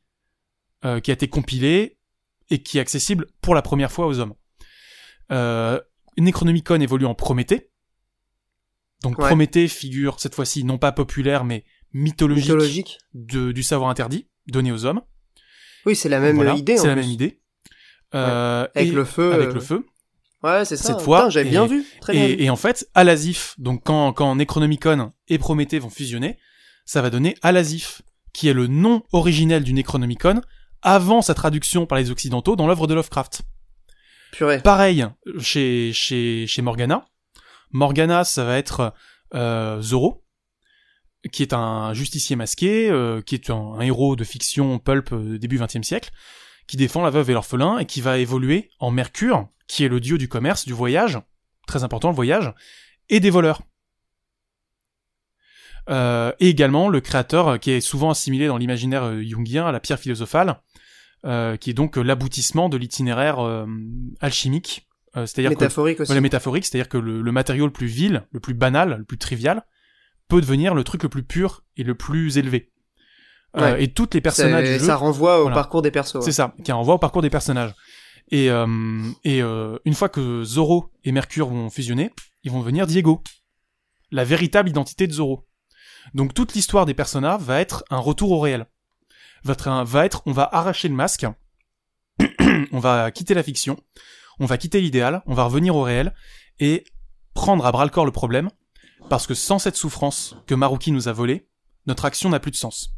[0.86, 1.98] euh, qui a été compilé
[2.52, 4.36] et qui est accessible pour la première fois aux hommes.
[5.32, 5.80] Euh,
[6.20, 7.70] Necronomicon évolue en Prométhée.
[9.02, 9.26] Donc Ouais.
[9.28, 11.64] Prométhée figure cette fois-ci non pas populaire mais
[11.94, 12.98] mythologique, Mythologique.
[13.14, 15.02] de- du savoir interdit donné aux hommes.
[15.86, 16.78] Oui, c'est la même Voilà, idée.
[16.78, 17.02] C'est la plus.
[17.02, 17.42] même idée.
[18.14, 19.34] Euh, Avec le feu.
[19.34, 19.86] Avec euh, le feu.
[20.44, 20.90] Ouais, c'est ça.
[20.94, 21.86] Cette fois, j'avais bien vu.
[22.02, 22.26] Très bien.
[22.28, 26.38] Et, et en fait, Alasif, donc quand, quand Necronomicon et Prométhée vont fusionner,
[26.86, 28.02] ça va donner Alasif,
[28.34, 30.42] qui est le nom originel du Necronomicon
[30.82, 33.44] avant sa traduction par les Occidentaux dans l'œuvre de Lovecraft.
[34.32, 34.62] Purée.
[34.62, 35.06] Pareil
[35.40, 37.06] chez, chez, chez Morgana.
[37.72, 38.94] Morgana, ça va être
[39.34, 40.24] euh, Zorro,
[41.32, 45.38] qui est un justicier masqué, euh, qui est un, un héros de fiction pulp euh,
[45.38, 46.12] début XXe siècle,
[46.68, 50.00] qui défend la veuve et l'orphelin et qui va évoluer en Mercure, qui est le
[50.00, 51.20] dieu du commerce, du voyage,
[51.68, 52.54] très important le voyage,
[53.10, 53.62] et des voleurs.
[55.90, 60.00] Euh, et également le créateur qui est souvent assimilé dans l'imaginaire jungien à la pierre
[60.00, 60.62] philosophale,
[61.26, 63.66] euh, qui est donc euh, l'aboutissement de l'itinéraire euh,
[64.20, 64.88] alchimique.
[65.18, 66.08] Euh, c'est-à-dire que Métaphorique aussi.
[66.08, 69.18] voilà, métaphorique, c'est-à-dire que le, le matériau le plus vil, le plus banal, le plus
[69.18, 69.64] trivial,
[70.30, 72.72] peut devenir le truc le plus pur et le plus élevé.
[73.58, 73.84] Euh, Ouais.
[73.84, 75.56] et toutes les personnages du jeu, ça renvoie au Voilà.
[75.56, 76.16] parcours des persos.
[76.16, 76.22] ouais.
[76.22, 77.74] c'est ça, qui renvoie au parcours des personnages.
[78.32, 78.66] Et, euh,
[79.26, 82.12] et euh, une fois que Zoro et Mercure vont fusionner,
[82.44, 83.22] ils vont devenir Diego,
[84.12, 85.46] la véritable identité de Zoro.
[86.14, 88.68] Donc toute l'histoire des personnages va être un retour au réel.
[89.44, 91.26] Va va être on va arracher le masque,
[92.72, 93.78] on va quitter la fiction,
[94.40, 96.14] on va quitter l'idéal, on va revenir au réel
[96.60, 96.84] et
[97.34, 98.50] prendre à bras le corps le problème,
[99.10, 101.48] parce que sans cette souffrance que Maruki nous a volée,
[101.88, 102.94] notre action n'a plus de sens.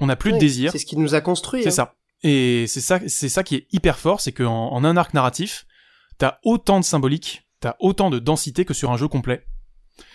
[0.00, 1.62] On n'a plus de désir, C'est ce qui nous a construit.
[1.62, 1.72] c'est hein.
[1.72, 1.94] ça.
[2.22, 5.66] Et c'est ça, c'est ça qui est hyper fort, c'est qu'en en un arc narratif,
[6.18, 9.46] t'as autant de symbolique, t'as autant de densité que sur un jeu complet.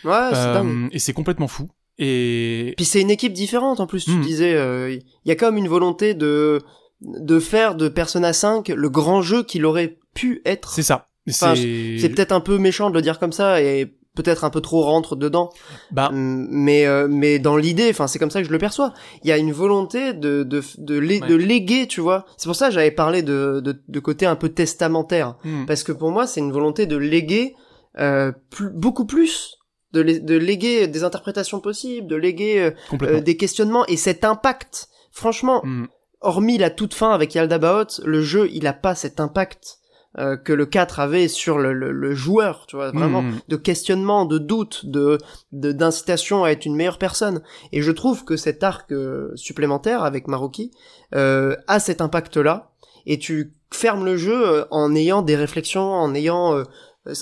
[0.06, 0.90] Ouais, c'est Euh, dingue.
[0.92, 1.70] et c'est complètement fou.
[2.00, 4.06] Et Puis c'est une équipe différente en plus.
[4.06, 4.22] Tu Hmm.
[4.22, 6.62] disais, euh, il y a comme une volonté de
[7.02, 10.72] de faire de Persona 5 le grand jeu qu'il aurait pu être.
[10.72, 11.08] c'est ça.
[11.30, 14.50] Enfin, c'est C'est peut-être un peu méchant de le dire comme ça et peut-être un
[14.50, 15.50] peu trop rentre dedans.
[15.92, 18.94] bah mais euh, mais dans l'idée, enfin c'est comme ça que je le perçois.
[19.24, 21.28] Il y a une volonté de de de, lé- Ouais.
[21.28, 22.26] de léguer, tu vois.
[22.38, 25.84] C'est pour ça que j'avais parlé de, de de côté un peu testamentaire hmm, parce
[25.84, 27.56] que pour moi c'est une volonté de léguer
[28.00, 29.58] euh, plus, beaucoup plus
[29.94, 32.72] de, lé- de léguer des interprétations possibles, de léguer euh,
[33.08, 34.90] euh, des questionnements et cet impact.
[35.12, 35.86] Franchement, Hmm,
[36.22, 39.78] hormis la toute fin avec Yaldabaoth, le jeu il a pas cet impact
[40.20, 43.56] euh, que le 4 avait sur le, le, le joueur, tu vois, vraiment hmm, de
[43.56, 45.18] questionnement, de doute, de
[45.52, 47.42] de- d'incitation à être une meilleure personne.
[47.72, 50.72] Et je trouve que cet arc euh, supplémentaire avec Maroki
[51.16, 52.72] euh, a cet impact-là.
[53.06, 56.64] Et tu fermes le jeu euh, en ayant des réflexions, en ayant, euh,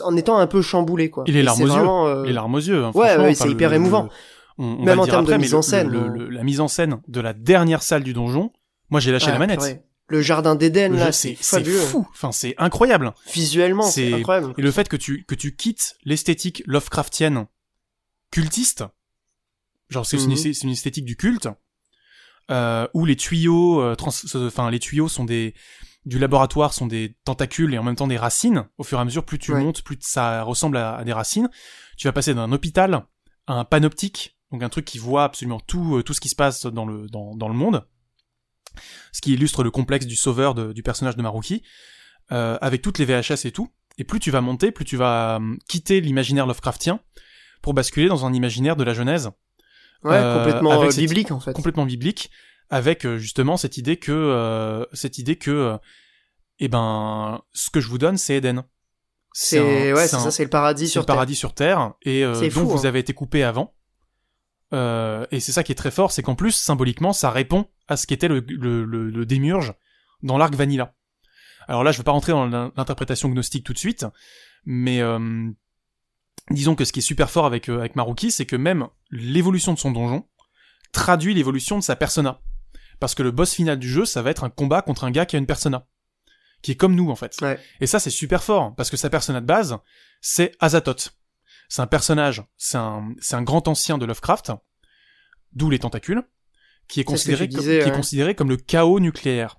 [0.03, 1.23] en étant un peu chamboulé, quoi.
[1.27, 1.71] Et les larmes aux yeux.
[1.71, 2.83] vraiment, euh, Les larmes aux yeux.
[2.85, 4.09] hein, ouais, ouais, c'est hyper le- émouvant.
[4.57, 7.01] on- on Même en termes de mise en scène, on- le- la mise en scène
[7.07, 8.51] de la dernière salle du donjon,
[8.89, 9.59] moi j'ai lâché la manette.
[9.59, 9.81] purée.
[10.07, 12.05] Le jardin d'Éden, là, c'est fou.
[12.11, 13.13] Enfin, c'est incroyable.
[13.33, 14.53] Visuellement, c'est incroyable.
[14.57, 17.45] Et le fait que tu, que tu quittes l'esthétique Lovecraftienne
[18.31, 18.83] cultiste,
[19.89, 21.47] genre c'est une, c'est une esthétique du culte,
[22.49, 25.53] euh, où les tuyaux, euh, trans- euh, enfin les tuyaux sont des
[26.05, 28.67] du laboratoire sont des tentacules et en même temps des racines.
[28.77, 29.61] Au fur et à mesure, plus tu Ouais.
[29.63, 31.49] montes, plus ça ressemble à, à des racines.
[31.97, 33.05] Tu vas passer d'un hôpital
[33.47, 36.35] à un panoptique, donc un truc qui voit absolument tout, euh, tout ce qui se
[36.35, 37.85] passe dans le dans, dans le monde.
[39.11, 41.61] Ce qui illustre le complexe du sauveur de- du personnage de Maruki,
[42.31, 43.69] euh, avec toutes les VHS et tout.
[43.97, 46.99] Et plus tu vas monter, plus tu vas hum, quitter l'imaginaire Lovecraftien
[47.61, 49.29] pour basculer dans un imaginaire de la Genèse,
[50.03, 51.53] Ouais, euh, complètement euh, cette- biblique, en fait.
[51.53, 52.31] complètement biblique,
[52.71, 55.77] avec euh, justement cette idée que euh, cette idée que euh,
[56.57, 58.63] eh ben ce que je vous donne c'est Éden.
[59.33, 62.65] C'est, ouais, c'est ça, c'est le paradis sur le paradis sur terre et euh, dont
[62.65, 62.89] vous hein.
[62.89, 63.75] avez été coupé avant.
[64.73, 68.07] Et c'est ça qui est très fort, c'est qu'en plus symboliquement ça répond à ce
[68.07, 69.73] qu'était le, le, le, le démiurge
[70.23, 70.95] dans l'arc Vanilla.
[71.67, 74.05] Alors là je vais pas rentrer dans l'in- l'interprétation gnostique tout de suite,
[74.65, 75.01] mais
[76.49, 79.79] disons que ce qui est super fort avec avec Maruki, c'est que même l'évolution de
[79.79, 80.25] son donjon
[80.93, 82.39] traduit l'évolution de sa persona.
[83.01, 85.25] Parce que le boss final du jeu, ça va être un combat contre un gars
[85.25, 85.87] qui a une persona.
[86.61, 87.35] Qui est comme nous, en fait.
[87.41, 87.59] Ouais.
[87.81, 89.75] Et ça, c'est super fort, parce que sa persona de base,
[90.21, 91.17] c'est Azathoth.
[91.67, 94.51] C'est un personnage, c'est un, c'est un grand ancien de Lovecraft,
[95.53, 96.21] d'où les tentacules,
[96.87, 97.97] qui est considéré, comme, disais, qui est ouais.
[97.97, 99.57] considéré comme le chaos nucléaire.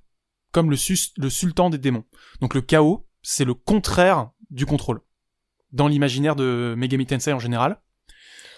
[0.53, 2.05] Comme le, sus- le sultan des démons.
[2.41, 5.01] Donc le chaos, c'est le contraire du contrôle.
[5.73, 7.81] Dans l'imaginaire de Megami Tensei en général,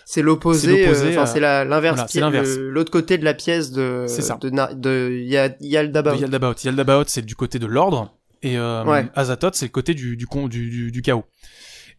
[0.07, 4.05] C'est l'opposé, euh, enfin euh, c'est la l'inverse, voilà, l'autre côté de la pièce de
[4.07, 4.39] ça.
[4.41, 6.21] de de Ya- Yaldabaoth.
[6.21, 6.65] Yaldabaoth.
[6.65, 9.07] Yaldabaoth, c'est du côté de l'ordre, et euh, Ouais.
[9.15, 11.25] Azathoth, c'est le côté du, du, du, du, du chaos.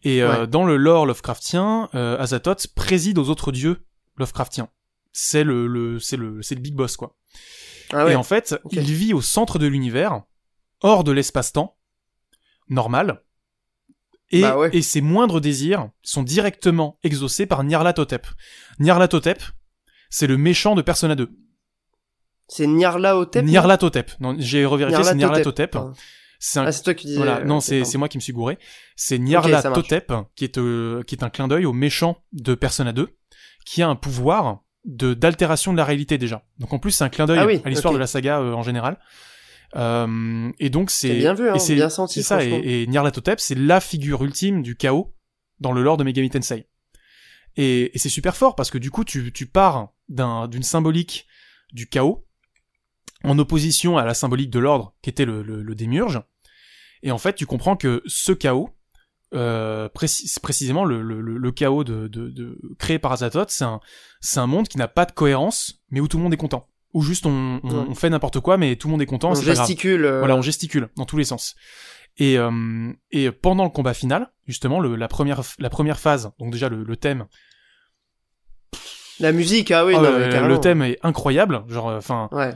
[0.04, 3.78] Et euh, dans le lore Lovecraftien, euh, Azathoth préside aux autres dieux
[4.18, 4.68] Lovecraftiens.
[5.12, 7.16] C'est le, le c'est le c'est le big boss quoi.
[7.92, 8.12] Ah ouais.
[8.12, 10.22] Et en fait, il vit au centre de l'univers,
[10.82, 11.76] hors de l'espace-temps
[12.68, 13.22] normal.
[14.30, 14.70] Et, Bah ouais.
[14.72, 18.26] et ses moindres désirs sont directement exaucés par Nyarlathotep.
[18.80, 19.42] Nyarlathotep,
[20.10, 21.30] c'est le méchant de Persona 2.
[22.48, 23.44] C'est Nyarlathotep.
[23.44, 24.12] Nyarlathotep.
[24.20, 25.70] Non, j'ai revérifié, c'est Nyarlathotep.
[25.70, 25.92] Pardon.
[26.38, 27.16] C'est un Ah, toi qui disais.
[27.16, 28.58] voilà, non, c'est moi qui me suis gouré.
[28.94, 29.82] C'est Nyarla ça marche.
[29.82, 33.08] Totep, qui est euh, qui est un clin d'œil au méchant de Persona 2,
[33.64, 36.44] qui a un pouvoir de d'altération de la réalité déjà.
[36.58, 38.52] Donc en plus, c'est un clin d'œil Ah oui, à l'histoire de la saga euh,
[38.52, 38.98] en général.
[39.76, 42.36] Euh, et donc c'est bien vu, hein, et c'est bien senti, c'est ça.
[42.64, 45.14] Et, et Nyarlathotep, c'est la figure ultime du chaos
[45.60, 46.66] dans le lore de Megami Tensei.
[47.56, 51.26] Et, et c'est super fort parce que du coup, tu tu pars d'un d'une symbolique
[51.72, 52.26] du chaos
[53.24, 56.20] en opposition à la symbolique de l'ordre qui était le, le, le démiurge.
[57.02, 58.70] Et en fait, tu comprends que ce chaos,
[59.34, 61.02] euh, précis- précisément le,
[61.52, 63.12] chaos de, de, de- créé par
[63.50, 63.80] c'est un,
[64.20, 66.68] c'est un monde qui n'a pas de cohérence, mais où tout le monde est content.
[66.96, 67.84] Où juste on, on, Ouais.
[67.90, 69.30] on fait n'importe quoi, mais tout le monde est content.
[69.30, 69.66] On c'est pas grave.
[69.66, 70.04] gesticule.
[70.06, 71.54] euh, Voilà, on gesticule dans tous les sens.
[72.16, 76.50] Et, euh, et pendant le combat final, justement, le, la première la première phase, donc
[76.52, 77.26] déjà le, le thème,
[79.20, 81.64] La musique, ah oui, ah non, mais le thème est incroyable.
[81.68, 82.52] Genre, enfin, Ouais.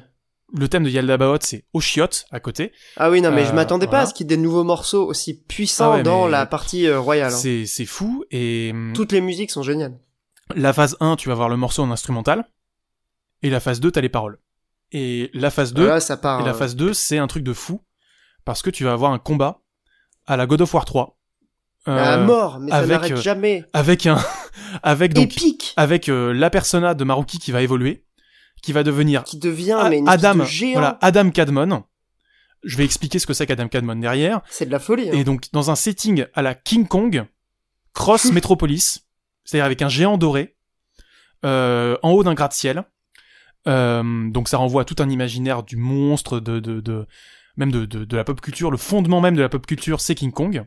[0.57, 2.73] le thème de Yaldabaoth, c'est Oshioth à côté.
[2.97, 4.03] Ah oui, non, mais je Euh, m'attendais pas voilà.
[4.05, 6.87] à ce qu'il y ait des nouveaux morceaux aussi puissants Ah ouais, dans la partie
[6.87, 7.33] euh, royale.
[7.33, 7.37] hein.
[7.37, 8.25] C'est c'est fou.
[8.31, 9.99] Et hum, Toutes les musiques sont géniales.
[10.55, 12.45] la phase 1, tu vas voir le morceau en instrumental.
[13.43, 14.39] Et la phase 2, t'as les paroles.
[14.93, 16.41] Et la phase 2, Là, ça part.
[16.41, 17.81] et la euh, phase 2, c'est un truc de fou.
[18.45, 19.61] Parce que tu vas avoir un combat
[20.27, 21.19] à la God of War 3.
[21.87, 21.91] à
[22.21, 23.65] Euh, mort, mais ça avec, n'arrête euh, jamais.
[23.73, 24.19] avec un,
[24.83, 28.05] avec donc, Épique, avec euh, la persona de Maruki qui va évoluer,
[28.63, 30.73] qui va devenir qui devient A- mais une Adam, de géant.
[30.73, 31.85] voilà, Adam Cadmon.
[32.63, 34.43] Je vais expliquer ce que c'est qu'Adam Cadmon derrière.
[34.51, 35.09] C'est de la folie.
[35.09, 35.13] hein.
[35.15, 37.25] Et donc, dans un setting à la King Kong,
[37.95, 39.07] cross Metropolis,
[39.45, 40.57] c'est-à-dire avec un géant doré,
[41.45, 42.85] euh, en haut d'un gratte-ciel.
[43.69, 47.07] Euh, donc ça renvoie à tout un imaginaire du monstre, de, de, de
[47.57, 48.71] même de, la pop culture.
[48.71, 50.65] Le fondement même de la pop culture, c'est King Kong.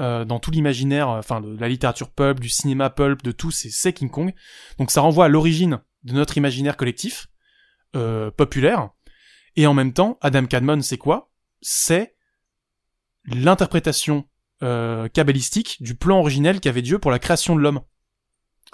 [0.00, 3.70] Euh, dans tout l'imaginaire, enfin de la littérature pulp, du cinéma pulp, de tout, c'est
[3.70, 4.34] c'est King Kong.
[4.78, 7.28] Donc ça renvoie à l'origine de notre imaginaire collectif,
[7.94, 8.90] euh, populaire.
[9.56, 11.30] Et en même temps, Adam Cadmon, c'est quoi?
[11.60, 12.16] C'est
[13.26, 14.24] l'interprétation
[14.62, 17.82] euh, kabbalistique du plan originel qu'avait Dieu pour la création de l'homme.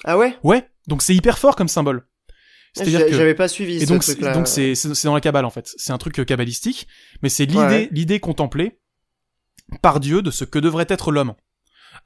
[0.05, 0.39] Ah ouais?
[0.45, 2.08] Ouais, donc c'est hyper fort comme symbole.
[2.74, 4.35] C'est-à-dire J'a- que J'avais pas suivi et ce donc c'est truc-là.
[4.35, 5.73] donc c'est c'est dans la Kabbale en fait.
[5.77, 6.86] C'est un truc euh, kabbalistique,
[7.23, 7.89] mais c'est l'idée Ouais.
[7.93, 8.78] l'idée contemplée
[9.82, 11.35] par Dieu de ce que devrait être l'homme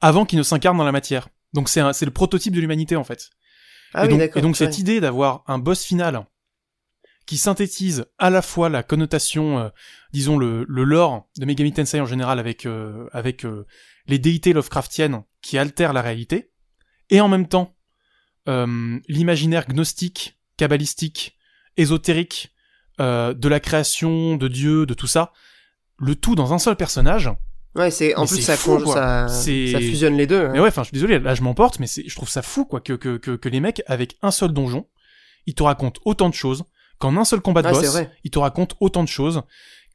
[0.01, 1.29] avant qu'il ne s'incarne dans la matière.
[1.53, 3.29] Donc c'est un- c'est le prototype de l'humanité en fait.
[3.93, 6.25] Ah et oui, donc, et donc cette idée d'avoir un boss final
[7.27, 9.69] qui synthétise à la fois la connotation, euh,
[10.11, 13.65] disons le, le lore de Megami Tensei en général avec euh, avec euh,
[14.07, 16.51] les déités Lovecraftiennes qui altèrent la réalité,
[17.09, 17.75] et en même temps
[19.07, 21.37] l'imaginaire gnostique, kabbalistique,
[21.77, 22.53] ésotérique
[22.99, 25.31] euh, de la création, de Dieu, de tout ça,
[25.97, 27.29] le tout dans un seul personnage.
[27.75, 29.27] Ouais, c'est en Mais plus ça, fou, con- ça,
[29.79, 30.45] fusionne les deux.
[30.45, 30.49] hein.
[30.53, 32.81] Mais ouais, enfin, je suis désolé, là je m'emporte, mais je trouve ça fou, quoi,
[32.81, 34.87] que, que, que, que les mecs, avec un seul donjon,
[35.47, 36.65] ils te racontent autant de choses,
[36.99, 39.41] qu'en un seul combat de boss, ils te racontent autant de choses,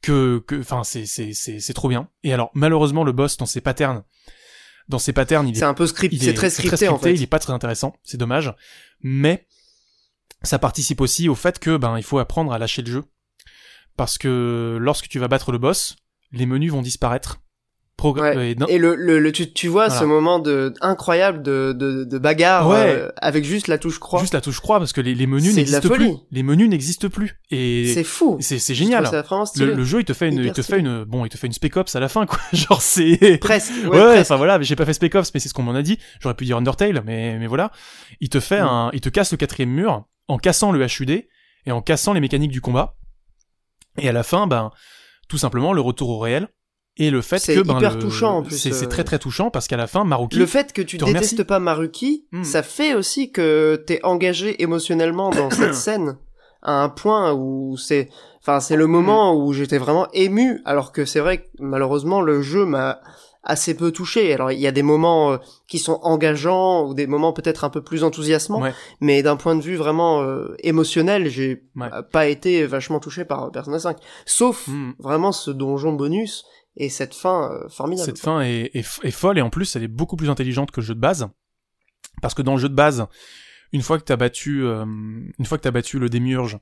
[0.01, 2.09] que, que, enfin, c'est, c'est, c'est, c'est trop bien.
[2.23, 4.03] Et alors, malheureusement, le boss, dans ses patterns,
[4.89, 7.13] dans ses patterns, il est, C'est un peu script, c'est est très scripté, en fait.
[7.13, 8.53] il est pas très intéressant, c'est dommage.
[9.01, 9.47] Mais,
[10.43, 13.03] ça participe aussi au fait que, ben, il faut apprendre à lâcher le jeu.
[13.97, 15.97] Parce que lorsque tu vas battre le boss,
[16.31, 17.41] les menus vont disparaître.
[18.05, 18.55] Ouais.
[18.69, 19.99] et le, le, le- tu, tu vois Voilà.
[19.99, 22.77] ce moment de incroyable de, de, de bagarre Ouais.
[22.95, 24.19] euh, avec juste la touche croix.
[24.21, 26.13] Juste la touche croix parce que les, les menus n'existent plus.
[26.31, 27.39] Les menus n'existent plus.
[27.51, 28.37] Et C'est fou.
[28.39, 29.03] c'est c'est génial.
[29.57, 30.77] Le, le jeu il te fait une il te stylé.
[30.77, 32.39] fait une bon il te fait une spec ops à la fin quoi.
[32.53, 33.71] Genre c'est Presque.
[33.91, 35.81] Ouais, enfin voilà, mais j'ai pas fait Spec Ops, mais c'est ce qu'on m'en a
[35.81, 35.97] dit.
[36.19, 37.71] J'aurais pu dire Undertale, mais mais voilà.
[38.21, 38.65] Il te fait Mm.
[38.67, 41.09] un, il te casse le quatrième mur en cassant le HUD
[41.65, 42.95] et en cassant les mécaniques du combat.
[43.97, 44.71] Et à la fin, ben
[45.27, 46.47] tout simplement le retour au réel
[46.99, 48.89] et le fait C'est que ben hyper le- touchant, en plus, C'est c'est euh.
[48.89, 50.37] très très touchant parce qu'à la fin, Maruki.
[50.37, 51.43] Le fait que tu te détestes remercie.
[51.45, 52.43] pas Maruki, Hmm.
[52.43, 56.17] ça fait aussi que t'es engagé émotionnellement dans cette scène
[56.61, 58.09] à un point où c'est,
[58.41, 62.41] enfin, c'est le moment où j'étais vraiment ému, alors que c'est vrai que malheureusement le
[62.41, 62.99] jeu m'a
[63.41, 64.33] assez peu touché.
[64.33, 65.37] Alors il y a des moments euh,
[65.69, 68.73] qui sont engageants ou des moments peut-être un peu plus enthousiasmants, Ouais.
[68.99, 71.87] mais d'un point de vue vraiment euh, émotionnel, j'ai Ouais.
[72.11, 74.91] pas été vachement touché par Persona 5, sauf Mm.
[74.99, 76.43] vraiment ce donjon bonus
[76.79, 78.05] et cette fin euh, formidable.
[78.05, 80.71] Cette fin est, est, f- est folle et en plus elle est beaucoup plus intelligente
[80.71, 81.27] que le jeu de base.
[82.21, 83.05] Parce que dans le jeu de base,
[83.71, 86.57] une fois que t'as battu, euh, une fois que t'as battu le démiurge,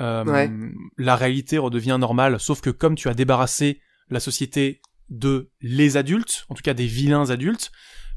[0.00, 0.50] euh, Ouais.
[0.98, 2.40] la réalité redevient normale.
[2.40, 6.86] Sauf que comme tu as débarrassé la société de les adultes, en tout cas des
[6.86, 7.70] vilains adultes,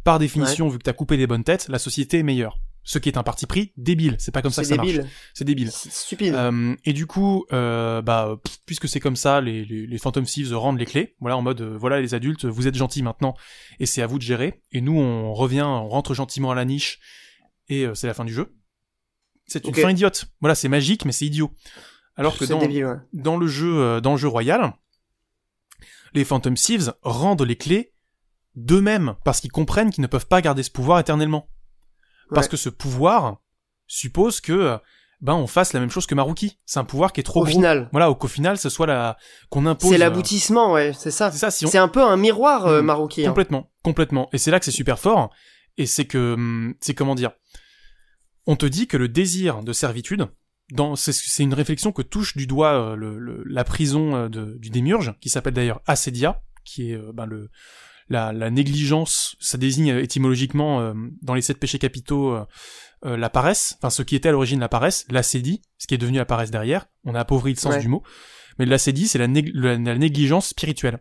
[0.04, 2.58] par définition, vu que t'as coupé des bonnes têtes, la société est meilleure.
[2.86, 4.18] Ce qui est un parti pris débile.
[4.20, 4.88] C'est pas comme ça que ça marche.
[4.90, 5.72] débile, C'est débile.
[5.72, 6.34] c'est stupide.
[6.34, 10.26] Euh, et du coup, euh, bah, pff, puisque c'est comme ça, les, les, les Phantom
[10.26, 11.16] Thieves rendent les clés.
[11.22, 13.36] Voilà, en mode, euh, voilà les adultes, vous êtes gentils maintenant,
[13.80, 14.62] et c'est à vous de gérer.
[14.74, 17.00] Et nous, on revient, on rentre gentiment à la niche,
[17.70, 18.54] et c'est la fin du jeu.
[19.46, 20.26] C'est une fin idiote.
[20.42, 21.52] Voilà, c'est magique, mais c'est idiot.
[22.16, 22.98] Alors que dans, débile, ouais.
[23.14, 24.74] dans le jeu, dans le jeu royal,
[26.14, 27.94] les Phantom Thieves rendent les clés
[28.56, 31.48] d'eux-mêmes parce qu'ils comprennent qu'ils ne peuvent pas garder ce pouvoir éternellement.
[32.30, 32.52] Parce Ouais.
[32.52, 33.38] que ce pouvoir
[33.88, 34.78] suppose que
[35.22, 36.60] ben on fasse la même chose que Maruki.
[36.66, 37.52] C'est un pouvoir qui est trop Au gros.
[37.52, 37.88] final.
[37.92, 39.18] Voilà, au qu'au final ce soit la
[39.50, 39.90] qu'on impose.
[39.90, 41.32] C'est euh, l'aboutissement, ouais, c'est ça.
[41.32, 42.86] C'est ça, si on C'est un peu un miroir, euh, Mm.
[42.86, 43.26] Maruki.
[43.26, 43.30] hein.
[43.30, 44.30] complètement, complètement.
[44.34, 45.30] Et c'est là que c'est super fort.
[45.78, 47.32] Et c'est que hum, c'est comment dire.
[48.46, 50.28] On te dit que le désir de servitude,
[50.72, 54.58] dans c'est une réflexion que touche du doigt euh, le, le- la prison euh, de-
[54.58, 57.50] du démiurge, qui s'appelle d'ailleurs Assedia, qui est ben, le
[58.10, 63.30] la, la négligence, ça désigne euh, étymologiquement euh, dans les sept péchés capitaux euh, la
[63.30, 66.26] paresse, enfin ce qui était à l'origine la paresse, l'acédie, ce qui est devenu la
[66.26, 66.86] paresse derrière.
[67.04, 67.82] On a appauvri le sens Ouais.
[67.82, 68.02] du mot,
[68.60, 71.00] mais l'acédie c'est la, nég- la, la négligence spirituelle.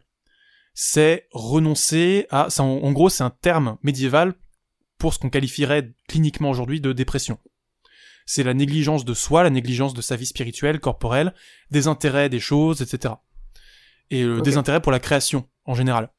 [0.75, 4.35] C'est renoncer à, ça, en, en gros c'est un terme médiéval
[4.99, 7.39] pour ce qu'on qualifierait cliniquement aujourd'hui de dépression.
[8.27, 11.35] C'est la négligence de soi, la négligence de sa vie spirituelle, corporelle,
[11.71, 13.15] des intérêts des choses, etc.
[14.11, 16.11] Et le désintérêt pour la création en général.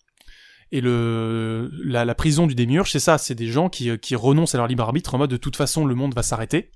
[0.75, 4.15] Et le la, la prison du démiurge, c'est ça, c'est des gens qui, euh, qui
[4.15, 6.71] renoncent à leur libre arbitre en mode de toute façon le monde va s'arrêter.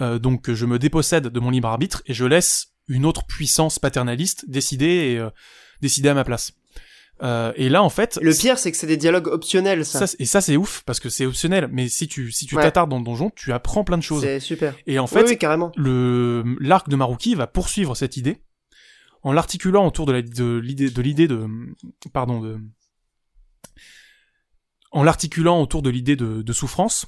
[0.00, 3.78] Euh, donc je me dépossède de mon libre arbitre et je laisse une autre puissance
[3.78, 5.30] paternaliste décider et euh,
[5.80, 6.52] décider à ma place.
[7.22, 10.04] Euh, et là en fait, Le pire, c'est que c'est des dialogues optionnels, ça.
[10.18, 11.68] et ça c'est ouf parce que c'est optionnel.
[11.72, 12.62] Mais si tu si tu Ouais.
[12.62, 14.22] t'attardes dans le donjon, tu apprends plein de choses.
[14.22, 14.74] C'est super.
[14.86, 15.70] Et en Oui, fait, oui, carrément.
[15.76, 18.38] le l'arc de Maruki va poursuivre cette idée
[19.24, 20.12] en l'articulant autour de
[20.58, 21.48] l'idée de l'idée de
[22.12, 22.60] pardon de
[24.92, 27.06] en l'articulant autour de l'idée de, de souffrance,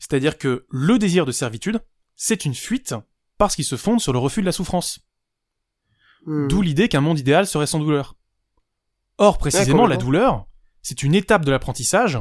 [0.00, 1.80] c'est-à-dire que le désir de servitude,
[2.16, 2.96] c'est une fuite
[3.38, 4.98] parce qu'il se fonde sur le refus de la souffrance.
[6.26, 6.48] Hmm.
[6.48, 8.16] D'où l'idée qu'un monde idéal serait sans douleur.
[9.18, 10.46] Or, précisément, la douleur,
[10.82, 12.18] c'est une étape de l'apprentissage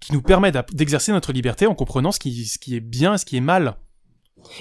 [0.00, 3.18] qui nous permet d'exercer notre liberté en comprenant ce qui, ce qui est bien et
[3.18, 3.76] ce qui est mal.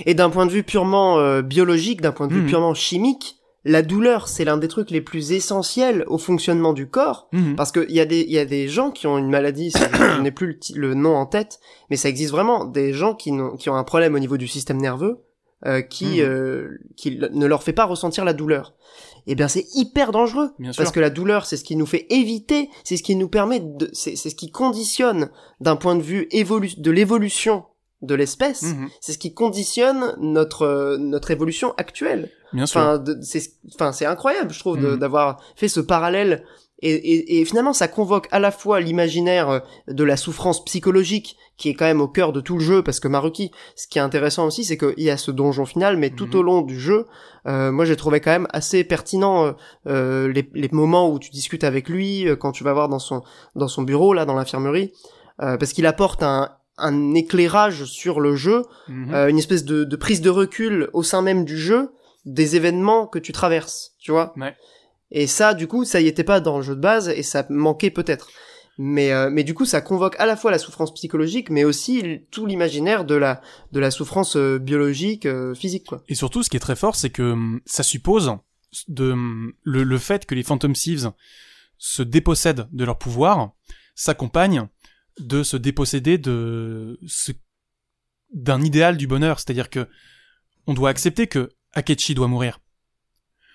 [0.06, 2.48] Et d'un point de vue purement euh, biologique, d'un point de vue Mhm.
[2.48, 7.30] purement chimique, la douleur, c'est l'un des trucs les plus essentiels au fonctionnement du corps.
[7.32, 7.56] Mhm.
[7.56, 10.32] Parce qu'il y, a des- y a des gens qui ont une maladie, je n'ai
[10.32, 11.60] plus le, nom en tête,
[11.90, 14.48] mais ça existe vraiment, des gens qui, n'ont- qui ont un problème au niveau du
[14.48, 15.20] système nerveux,
[15.66, 16.26] euh, qui, Mhm.
[16.28, 18.74] euh, qui ne leur fait pas ressentir la douleur.
[19.28, 20.50] Eh bien, c'est hyper dangereux.
[20.60, 20.84] Bien sûr.
[20.84, 23.62] Parce que la douleur, c'est ce qui nous fait éviter, c'est ce qui nous permet
[23.62, 25.30] de, c'est c'est ce qui conditionne
[25.62, 27.64] d'un point de vue évolu de l'évolution
[28.02, 28.90] de l'espèce, Mhm.
[29.00, 32.30] c'est ce qui conditionne notre euh, notre évolution actuelle.
[32.54, 32.80] Bien sûr.
[32.82, 33.42] Enfin, c'est
[33.76, 34.98] enfin c'est incroyable, je trouve, Mhm.
[34.98, 36.44] d'avoir fait ce parallèle.
[36.86, 41.38] Et, et, et finalement, ça convoque à la fois l'imaginaire euh, de la souffrance psychologique,
[41.56, 44.00] qui est quand même au cœur de tout le jeu, parce que Maruki, ce qui
[44.00, 46.36] est intéressant aussi, c'est qu'il y a ce donjon final, mais tout Mhm.
[46.40, 47.06] au long du jeu,
[47.48, 49.52] euh, moi j'ai trouvé quand même assez pertinent euh,
[49.88, 53.00] euh, les, les moments où tu discutes avec lui, euh, quand tu vas voir dans
[53.00, 53.22] son
[53.56, 54.92] dans son bureau là, dans l'infirmerie,
[55.42, 56.50] euh, parce qu'il apporte un
[56.80, 58.64] un éclairage sur le jeu,
[59.14, 61.92] euh, une espèce de, de prise de recul au sein même du jeu
[62.26, 64.34] des événements que tu traverses, tu vois.
[64.38, 64.56] Ouais.
[65.12, 67.46] Et ça, du coup, ça y était pas dans le jeu de base et ça
[67.50, 68.30] manquait peut-être.
[68.80, 72.22] Mais euh, mais du coup, ça convoque à la fois la souffrance psychologique, mais aussi
[72.32, 73.42] tout l'imaginaire de la
[73.72, 76.04] de la souffrance euh, biologique, euh, physique, quoi.
[76.08, 78.36] Et surtout, ce qui est très fort, c'est que hum, ça suppose
[78.88, 81.12] de hum, le, le fait que les Phantom Thieves
[81.78, 83.52] se dépossèdent de leur pouvoir
[83.94, 84.68] s'accompagne
[85.20, 87.32] de se déposséder de ce
[88.34, 89.88] d'un idéal du bonheur, c'est-à-dire que
[90.66, 92.60] on doit accepter que Akechi doit mourir.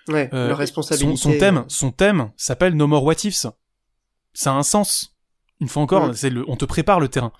[0.07, 1.09] Ouais, Euh, leur responsabilité.
[1.17, 3.45] Son, son thème, son thème s'appelle No More What Ifs.
[4.33, 5.15] Ça a un sens.
[5.59, 6.13] Une fois encore, Mm.
[6.13, 7.31] c'est le, on te prépare le terrain.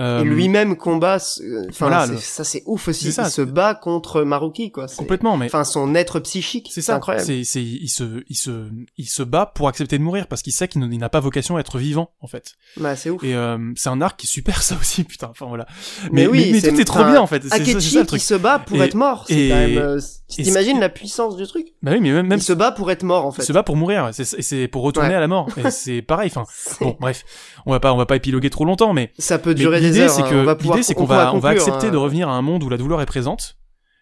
[0.00, 1.18] Euh, Et lui-même combat.
[1.42, 3.12] euh, Enfin, voilà, le- ça c'est ouf aussi.
[3.12, 4.86] Ça, il se bat contre Maruki, quoi.
[4.96, 6.70] Complètement, mais Enfin, son être psychique.
[6.72, 6.96] C'est ça.
[6.96, 7.26] incroyable.
[7.26, 8.50] C'est, c'est, il se, il se,
[8.96, 11.56] il se bat pour accepter de mourir parce qu'il sait qu'il il n'a pas vocation
[11.56, 12.52] à être vivant en fait.
[12.78, 13.22] Bah, c'est ouf.
[13.22, 15.28] Et euh, c'est un arc qui est super ça aussi, putain.
[15.30, 15.66] Enfin voilà.
[16.12, 17.42] Mais Mais, oui, mais, tout est trop enfin, bien en fait.
[17.50, 19.78] Akechi ça le qui se bat pour Et- être mort, c'est et- quand même.
[19.78, 22.90] euh, t'imagines la puissance du truc Bah oui, mais même, même Il se bat pour
[22.90, 23.42] être mort en il fait.
[23.42, 24.08] se bat pour mourir.
[24.12, 25.14] C'est, c'est, c'est pour retourner Ouais.
[25.16, 25.48] à la mort.
[25.58, 26.30] Et c'est pareil.
[26.34, 26.44] Enfin
[26.80, 27.24] bon, bref,
[27.66, 30.08] on va pas, on va pas épiloguer trop longtemps, mais Ça peut durer des l'idée,
[30.08, 30.30] c'est hein.
[30.30, 31.90] que on l'idée, c'est qu'on va, on va accepter hein.
[31.90, 33.56] de revenir à un monde où la douleur est présente,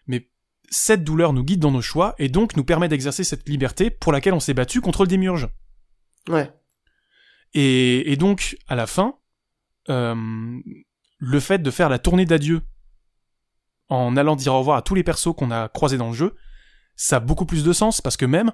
[0.07, 0.29] mais
[0.69, 4.11] cette douleur nous guide dans nos choix et donc nous permet d'exercer cette liberté pour
[4.11, 5.47] laquelle on s'est battu contre le démiurge.
[6.27, 6.51] Ouais.
[7.53, 9.15] Et, et donc, à la fin,
[9.89, 10.15] euh,
[11.17, 12.61] le fait de faire la tournée d'adieu
[13.89, 16.35] en allant dire au revoir à tous les persos qu'on a croisés dans le jeu,
[16.95, 18.51] ça a beaucoup plus de sens parce que même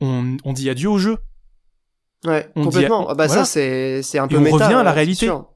[0.00, 1.18] on, on dit adieu au jeu.
[2.24, 3.08] Ouais, On dit- complètement.
[3.10, 3.44] Ah bah voilà.
[3.44, 4.56] ça c'est un peu on méta.
[4.64, 5.26] revient à la réalité.
[5.26, 5.51] sûr.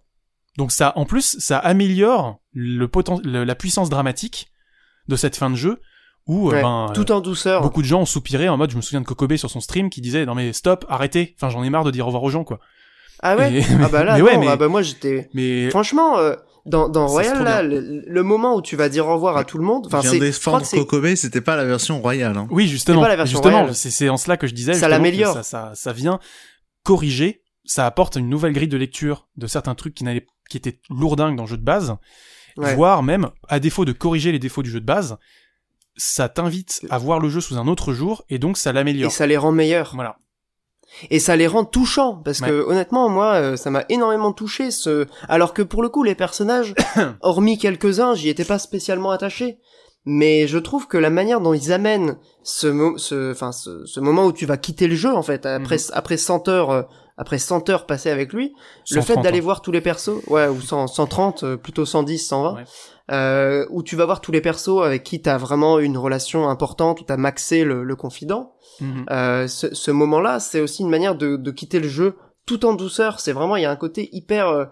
[0.59, 4.49] Donc ça, en plus, ça améliore le poten- le- la puissance dramatique
[5.09, 5.81] de cette fin de jeu
[6.27, 7.63] où euh, Ouais, ben, Tout en douceur.
[7.63, 9.91] beaucoup de gens ont soupiré en mode, je me souviens de Kokobé sur son stream
[9.91, 12.31] qui disait non mais stop, arrêtez, enfin j'en ai marre de dire au revoir aux
[12.31, 12.59] gens quoi.
[13.23, 13.61] Ah ouais?
[13.61, 16.35] Et- Ah bah là mais non, ouais, mais- ah bah moi j'étais Mais franchement euh,
[16.65, 19.57] Dans, dans Royal, là, le, le moment où tu vas dire au revoir à tout
[19.59, 22.37] le monde, enfin, c'est, défendre Kokobe, c'était pas la version royale.
[22.37, 22.49] Hein.
[22.51, 23.03] Oui, justement.
[23.03, 23.75] pas la version justement, royale.
[23.77, 24.75] c'est c'est en cela que je disais.
[24.75, 25.33] Ça l'améliore.
[25.35, 26.19] Ça, ça, ça vient
[26.83, 27.43] corriger.
[27.67, 30.05] Ça apporte une nouvelle grille de lecture de certains trucs qui
[30.49, 31.97] qui étaient lourdingues dans le jeu de base,
[32.57, 32.75] Ouais.
[32.75, 35.19] voire même, à défaut de corriger les défauts du jeu de base,
[35.97, 39.11] ça t'invite à voir le jeu sous un autre jour et donc ça et l'améliore.
[39.13, 39.93] ça les rend meilleurs.
[39.95, 40.17] Voilà.
[41.11, 45.07] Et ça les rend touchants, parce que honnêtement, moi, euh, ça m'a énormément touché, ce...
[45.29, 46.75] alors que pour le coup, les personnages,
[47.21, 49.59] hormis quelques-uns, j'y étais pas spécialement attaché.
[50.09, 53.99] Mais je trouve que la manière dont ils amènent ce, mo- ce, enfin, ce, ce
[53.99, 56.83] moment où tu vas quitter le jeu, en fait, après, après 100 heures, euh,
[57.19, 58.55] après 100 heures passées avec lui,
[58.91, 62.19] le fait 130, d'aller voir tous les persos, ouais, ou 100, 130, euh, plutôt 110,
[62.19, 62.65] 120, Ouais.
[63.13, 67.01] euh, où tu vas voir tous les persos avec qui t'as vraiment une relation importante,
[67.01, 68.53] où t'as maxé le, le confident.
[68.81, 69.07] Mhm.
[69.11, 72.75] Euh, ce, ce moment-là, c'est aussi une manière de, de quitter le jeu tout en
[72.75, 73.19] douceur.
[73.21, 74.49] C'est vraiment, il y a un côté hyper.
[74.49, 74.65] euh,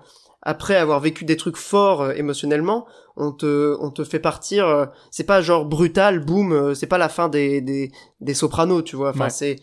[0.47, 2.85] après avoir vécu des trucs forts euh, émotionnellement,
[3.17, 4.67] on te, on te fait partir.
[4.69, 6.53] euh, c'est pas genre brutal, boum.
[6.53, 7.91] euh, c'est pas la fin des, des,
[8.21, 9.09] des Sopranos, tu vois.
[9.09, 9.31] Enfin, Ouais.
[9.31, 9.57] c'est,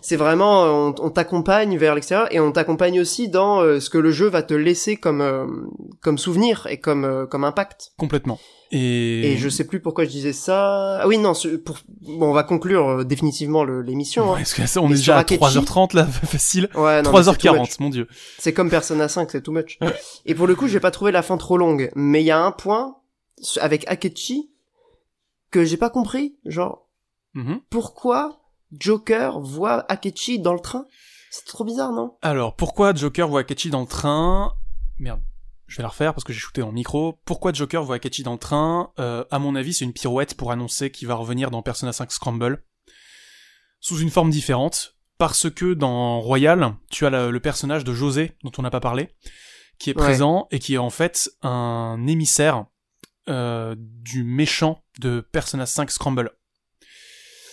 [0.00, 3.98] c'est vraiment, on, on t'accompagne vers l'extérieur et on t'accompagne aussi dans euh, ce que
[3.98, 5.46] le jeu va te laisser comme, euh,
[6.00, 7.92] comme souvenir et comme, euh, comme impact.
[7.98, 8.38] Complètement.
[8.70, 10.98] Et, Et je sais plus pourquoi je disais ça.
[11.00, 11.32] Ah oui, non,
[11.64, 14.30] pour, bon, on va conclure définitivement l'émission.
[14.34, 14.36] hein.
[14.36, 16.68] Ouais, que ça, on Et est déjà à Akechi- 3h30 là, facile.
[16.74, 17.80] Ouais, non, mais c'est too 3h40, much.
[17.80, 18.06] mon dieu.
[18.38, 19.78] C'est comme Persona 5, c'est too much.
[20.26, 21.90] Et pour le coup, j'ai pas trouvé la fin trop longue.
[21.94, 22.96] Mais il y a un point,
[23.60, 24.50] avec Akechi,
[25.50, 26.36] que j'ai pas compris.
[26.44, 26.86] Genre,
[27.34, 27.60] Mhm.
[27.70, 28.38] pourquoi
[28.72, 30.86] Joker voit Akechi dans le train?
[31.30, 32.16] C'est trop bizarre, non?
[32.22, 34.52] Alors, pourquoi Joker voit Akechi dans le train?
[34.98, 35.20] Merde,
[35.66, 37.18] je vais la refaire parce que j'ai shooté dans le micro.
[37.24, 38.92] Pourquoi Joker voit Akechi dans le train?
[38.98, 42.10] Euh, À mon avis, c'est une pirouette pour annoncer qu'il va revenir dans Persona 5
[42.12, 42.64] Scramble.
[43.80, 44.94] Sous une forme différente.
[45.18, 48.78] Parce que dans Royal, tu as le, le personnage de José, dont on n'a pas
[48.80, 49.08] parlé,
[49.80, 50.02] qui est Ouais.
[50.04, 52.66] présent et qui est en fait un émissaire
[53.28, 56.30] euh, du méchant de Persona 5 Scramble.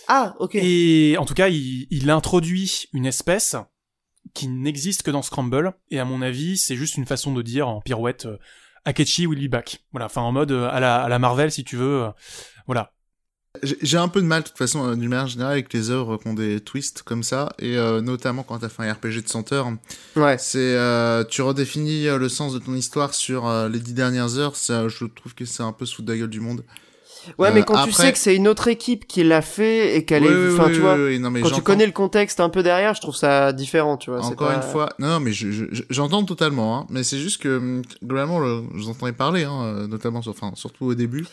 [0.08, 0.54] Ah, ok.
[0.56, 3.56] Et en tout cas, il, il introduit une espèce
[4.34, 7.68] qui n'existe que dans Scramble, et à mon avis, c'est juste une façon de dire
[7.68, 8.36] en pirouette euh,
[8.84, 9.84] Akechi will be back.
[9.92, 12.04] Voilà, enfin en mode euh, à la, à la Marvel si tu veux.
[12.04, 12.10] euh,
[12.66, 12.92] voilà.
[13.62, 16.28] J'ai un peu de mal, de toute façon, d'une manière générale, avec les œuvres qui
[16.28, 19.52] ont des twists comme ça, et euh, notamment quand t'as fait un RPG de 100
[19.52, 19.70] heures.
[20.14, 20.36] Ouais.
[20.38, 24.36] C'est, euh, tu redéfinis euh, le sens de ton histoire sur euh, les dix dernières
[24.36, 24.56] heures.
[24.56, 26.64] Ça, je trouve que c'est un peu sous de la gueule du monde.
[27.38, 30.22] Ouais, mais quand tu sais que c'est une autre équipe qui l'a fait et qu'elle
[30.24, 32.62] Oui, est, enfin, oui, tu vois, non, mais quand tu connais le contexte un peu
[32.62, 34.24] derrière, je trouve ça différent, tu vois.
[34.24, 37.18] Encore pas- une fois, non, non mais je, je- je- j'entends totalement, hein, mais c'est
[37.18, 40.86] juste que hum, globalement, le, je vous entendais parler, hein, euh, notamment, sur, enfin, surtout
[40.86, 41.26] au début,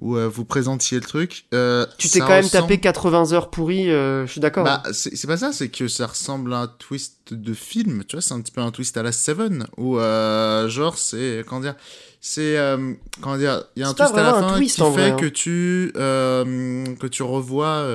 [0.00, 1.46] où euh, vous présentiez le truc.
[1.54, 4.64] euh, Tu t'es quand même tapé 80 heures pourries, euh, je suis d'accord.
[4.64, 8.16] Bah, c'est c'est pas ça, c'est que ça ressemble à un twist de film, tu
[8.16, 11.60] vois, c'est un petit peu un twist à la Seven, où, euh, genre, c'est, comment
[11.60, 11.76] dire,
[12.20, 14.90] c'est, euh, comment dire, il y a un twist à la fin twist, qui fait
[14.90, 15.16] vrai, hein.
[15.16, 17.86] que tu, euh, que tu revois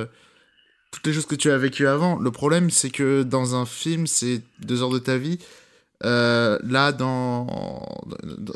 [0.91, 2.17] toutes les choses que tu as vécues avant.
[2.17, 5.38] Le problème, c'est que dans un film, c'est deux heures de ta vie.
[6.05, 7.47] Euh, là, dans,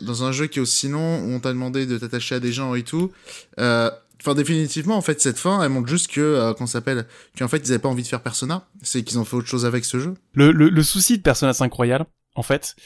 [0.01, 2.53] dans un jeu qui est aussi long, où on t'a demandé de t'attacher à des
[2.53, 3.11] gens et tout,
[3.59, 3.89] euh,
[4.21, 7.05] Enfin, définitivement, en fait, cette fin, elle montre juste que, euh, qu'on s'appelle,
[7.37, 8.65] qu'en fait, ils avaient pas envie de faire Persona.
[8.81, 10.13] C'est qu'ils ont fait autre chose avec ce jeu.
[10.33, 12.05] Le, le, le souci de Persona 5 Royal,
[12.35, 12.77] en fait,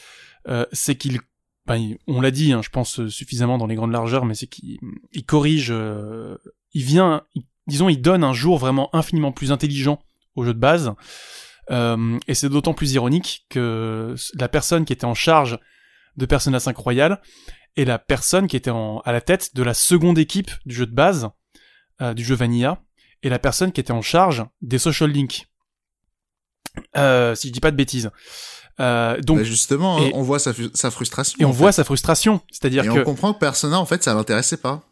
[0.48, 1.20] euh, c'est qu'il,
[1.64, 4.48] ben, on l'a dit, hein, je pense euh, suffisamment dans les grandes largeurs, mais c'est
[4.48, 4.78] qu'il
[5.12, 6.36] il corrige, euh,
[6.72, 7.22] il vient,
[7.68, 10.00] disons, il donne un jour vraiment infiniment plus intelligent
[10.34, 10.92] au jeu de base.
[11.70, 15.58] Euh, et c'est d'autant plus ironique que la personne qui était en charge
[16.16, 17.20] de Persona 5 Royal
[17.76, 20.86] est la personne qui était en, à la tête de la seconde équipe du jeu
[20.86, 21.28] de base,
[22.00, 22.80] euh, du jeu Vanilla,
[23.22, 25.46] et la personne qui était en charge des social links.
[26.96, 28.10] Euh, si je dis pas de bêtises.
[28.80, 30.52] Euh, donc, Bah, justement, et- on voit sa,
[30.90, 31.36] frustration.
[31.40, 32.40] et on voit sa frustration.
[32.50, 34.87] C'est-à-dire Et que, on comprend que Persona, en fait, ça l'intéressait pas.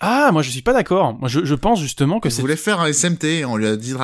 [0.00, 1.14] Ah, moi je suis pas d'accord.
[1.18, 3.76] Moi je, je pense justement que Il c'est voulait faire un SMT, on lui a
[3.76, 3.94] dit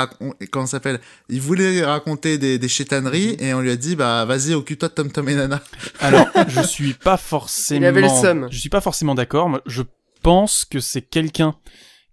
[0.51, 1.01] comment ça s'appelle?
[1.29, 4.95] Il voulait raconter des, des chétaneries et on lui a dit bah vas-y occupe-toi de
[4.95, 5.61] Tom Tom et Nana.
[6.01, 7.81] Alors, je suis pas forcément.
[7.81, 8.49] Il avait le seum.
[8.51, 9.61] Je suis pas forcément d'accord.
[9.67, 9.83] Je
[10.23, 11.55] pense que c'est quelqu'un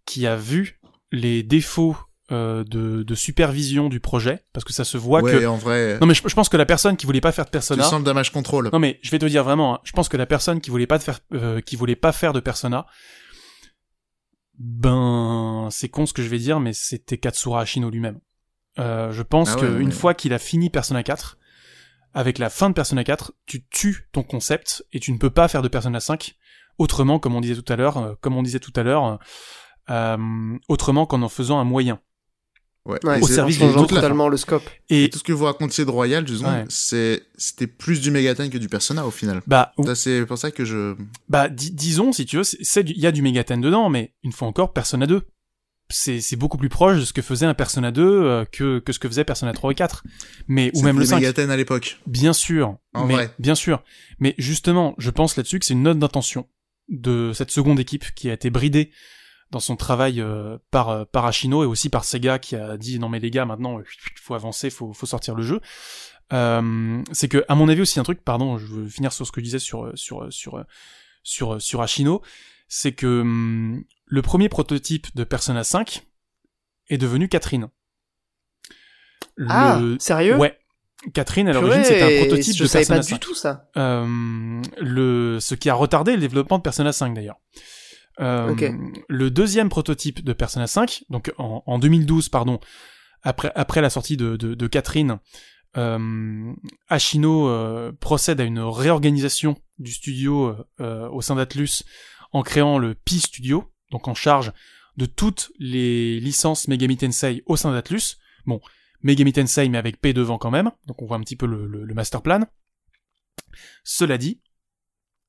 [0.05, 0.79] qui a vu
[1.11, 1.95] les défauts
[2.31, 5.45] euh, de, de supervision du projet, parce que ça se voit ouais, que.
[5.45, 7.49] en vrai, Non mais je, je pense que la personne qui voulait pas faire de
[7.49, 7.83] tu Persona.
[7.83, 8.69] sens le damage control.
[8.73, 10.87] Non mais je vais te dire vraiment, hein, je pense que la personne qui voulait
[10.87, 12.85] pas de faire, euh, qui voulait pas faire de Persona,
[14.57, 18.19] ben c'est con ce que je vais dire, mais c'était Katsura Ashino lui-même.
[18.79, 19.91] Euh, je pense Ah ouais, qu'une ouais.
[19.91, 21.37] fois qu'il a fini Persona 4,
[22.13, 25.47] avec la fin de Persona 4, tu tues ton concept et tu ne peux pas
[25.47, 26.35] faire de Persona 5
[26.77, 29.19] autrement, comme on disait tout à l'heure, euh, comme on disait tout à l'heure,
[29.89, 31.99] euh, autrement qu'en en faisant un moyen.
[32.87, 32.99] Ouais.
[33.21, 33.87] Au service autres.
[33.95, 34.63] totalement le scope.
[34.89, 36.65] Et Et tout ce que vous racontiez de Royal, disons, Ouais.
[36.69, 39.41] c'est, c'était plus du Megaten que du Persona au final.
[39.45, 40.95] bah, c'est pour ça que je,
[41.29, 44.13] bah di- disons si tu veux, c'est- du- il y a du Megaten dedans, mais
[44.23, 45.21] une fois encore, Persona 2.
[45.89, 48.91] C'est c'est beaucoup plus proche de ce que faisait un Persona 2 euh, que que
[48.91, 50.03] ce que faisait Persona 3 et 4.
[50.49, 51.15] Mais ou même le des 5.
[51.17, 51.99] Megaten à l'époque.
[52.07, 53.33] Bien sûr, En mais vrai.
[53.39, 53.81] bien sûr.
[54.19, 56.45] Mais justement, je pense là-dessus que c'est une note d'intention
[56.89, 58.91] de cette seconde équipe qui a été bridée
[59.51, 62.99] dans son travail euh, par euh, par Ashino et aussi par Sega qui a dit
[62.99, 65.61] non mais les gars maintenant il faut avancer, faut faut sortir le jeu.
[66.33, 69.31] Euh, c'est que à mon avis aussi un truc, pardon, je veux finir sur ce
[69.31, 70.63] que je disais sur sur sur
[71.23, 72.21] sur sur Ashino,
[72.67, 76.05] c'est que hum, le premier prototype de Persona 5
[76.89, 77.69] est devenu Catherine.
[79.35, 80.37] Le- Ah, sérieux?
[80.37, 80.57] Ouais.
[81.13, 83.13] Catherine, à l'origine, c'était un prototype je de Persona pas 5.
[83.13, 83.69] du tout ça.
[83.77, 87.37] Euh, le, ce qui a retardé le développement de Persona 5 d'ailleurs.
[88.19, 88.55] Euh.
[89.07, 92.59] Le deuxième prototype de Persona 5, donc en, en 2012, pardon,
[93.23, 95.19] après, la sortie de, Catherine,
[95.75, 96.53] euh,
[96.87, 101.83] Ashino euh, procède à une réorganisation du studio au sein d'Atlus
[102.31, 104.51] en créant le Pi Studio, donc en charge
[104.97, 108.17] de toutes les licences Megami Tensei au sein d'Atlus.
[108.45, 108.59] Bon,
[109.03, 111.67] Megami Tensei mais avec P devant quand même, donc on voit un petit peu le,
[111.67, 112.45] le, le master plan.
[113.83, 114.41] Cela dit,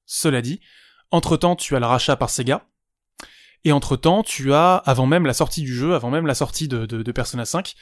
[0.07, 0.61] cela dit,
[1.11, 2.67] entre-temps tu as le rachat par Sega,
[3.65, 7.13] et entre-temps tu as, avant même la sortie du jeu, avant même la sortie de,
[7.13, 7.75] Persona 5,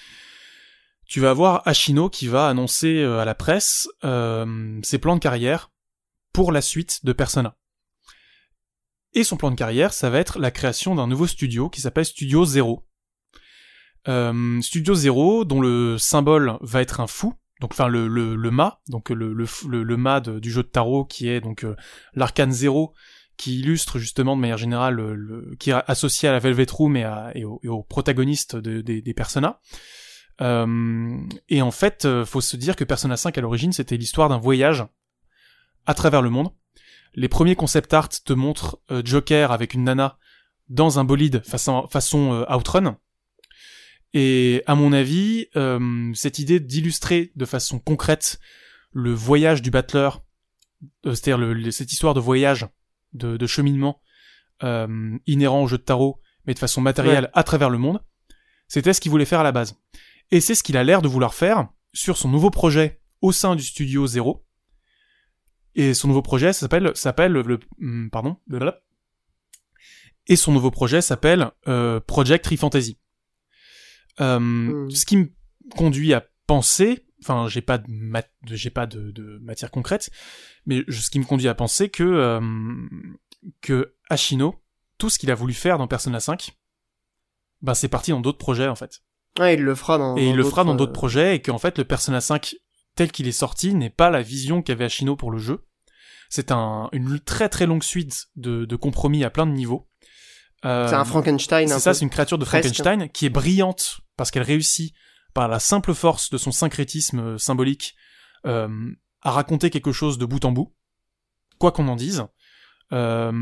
[1.06, 5.20] tu vas avoir Ashino qui va annoncer euh, à la presse euh, ses plans de
[5.20, 5.70] carrière
[6.32, 7.56] pour la suite de Persona.
[9.12, 12.04] Et son plan de carrière, ça va être la création d'un nouveau studio qui s'appelle
[12.04, 12.86] Studio Zero.
[14.08, 18.80] Euh, studio Zero, dont le symbole va être un fou, donc enfin le, le, mât,
[18.88, 21.64] donc le, le, mât du jeu de tarot qui est donc
[22.14, 22.94] l'arcane Zero,
[23.36, 26.96] qui illustre justement de manière générale, le, le- qui est associé à la Velvet Room
[26.96, 29.60] et, aux, protagonistes de- des- des Persona.
[30.40, 31.16] Euh,
[31.48, 34.38] et en fait, euh, faut se dire que Persona 5 à l'origine, c'était l'histoire d'un
[34.38, 34.84] voyage
[35.86, 36.50] à travers le monde.
[37.14, 40.18] Les premiers concept art te montrent euh, Joker avec une nana
[40.68, 42.98] dans un bolide façon, façon Outrun.
[44.14, 45.46] Et à mon avis,
[46.14, 48.40] cette idée d'illustrer de façon concrète
[48.92, 50.22] le voyage du battleur,
[51.04, 52.66] c'est-à-dire cette histoire de voyage,
[53.16, 54.00] de, de cheminement
[54.62, 58.02] euh, inhérent au jeu de tarot, mais de façon matérielle à travers le monde,
[58.68, 59.76] c'était ce qu'il voulait faire à la base.
[60.30, 63.56] Et c'est ce qu'il a l'air de vouloir faire sur son nouveau projet au sein
[63.56, 64.44] du studio Zero.
[65.74, 68.80] Et son nouveau projet s'appelle s'appelle le hum, pardon blablabla.
[70.26, 72.98] et son nouveau projet s'appelle euh, Project Tree Fantasy.
[74.20, 74.90] Euh, Hmm.
[74.90, 75.28] Ce qui me
[75.76, 80.10] conduit à penser, enfin j'ai pas de mat- j'ai pas de, de matière concrète,
[80.66, 82.40] mais je- ce qui me conduit à penser que euh,
[83.60, 84.54] que Ashino,
[84.98, 86.52] tout ce qu'il a voulu faire dans Persona 5,
[87.62, 89.00] ben c'est parti dans d'autres projets en fait.
[89.38, 90.16] Ouais, il le fera dans.
[90.16, 92.54] Et il le fera dans d'autres euh, projets et qu'en fait le Persona 5
[92.94, 95.66] tel qu'il est sorti n'est pas la vision qu'avait Ashino pour le jeu.
[96.30, 99.88] C'est un, une très très longue suite de, de compromis à plein de niveaux.
[100.64, 101.70] Euh, C'est un Frankenstein.
[101.70, 102.64] un c'est ça, c'est une créature de Presque.
[102.74, 104.94] Frankenstein qui est brillante parce qu'elle réussit
[105.36, 107.94] par la simple force de son syncrétisme euh, symbolique
[108.46, 108.90] euh,
[109.20, 110.74] à raconter quelque chose de bout en bout,
[111.58, 112.24] quoi qu'on en dise.
[112.92, 113.32] Euh,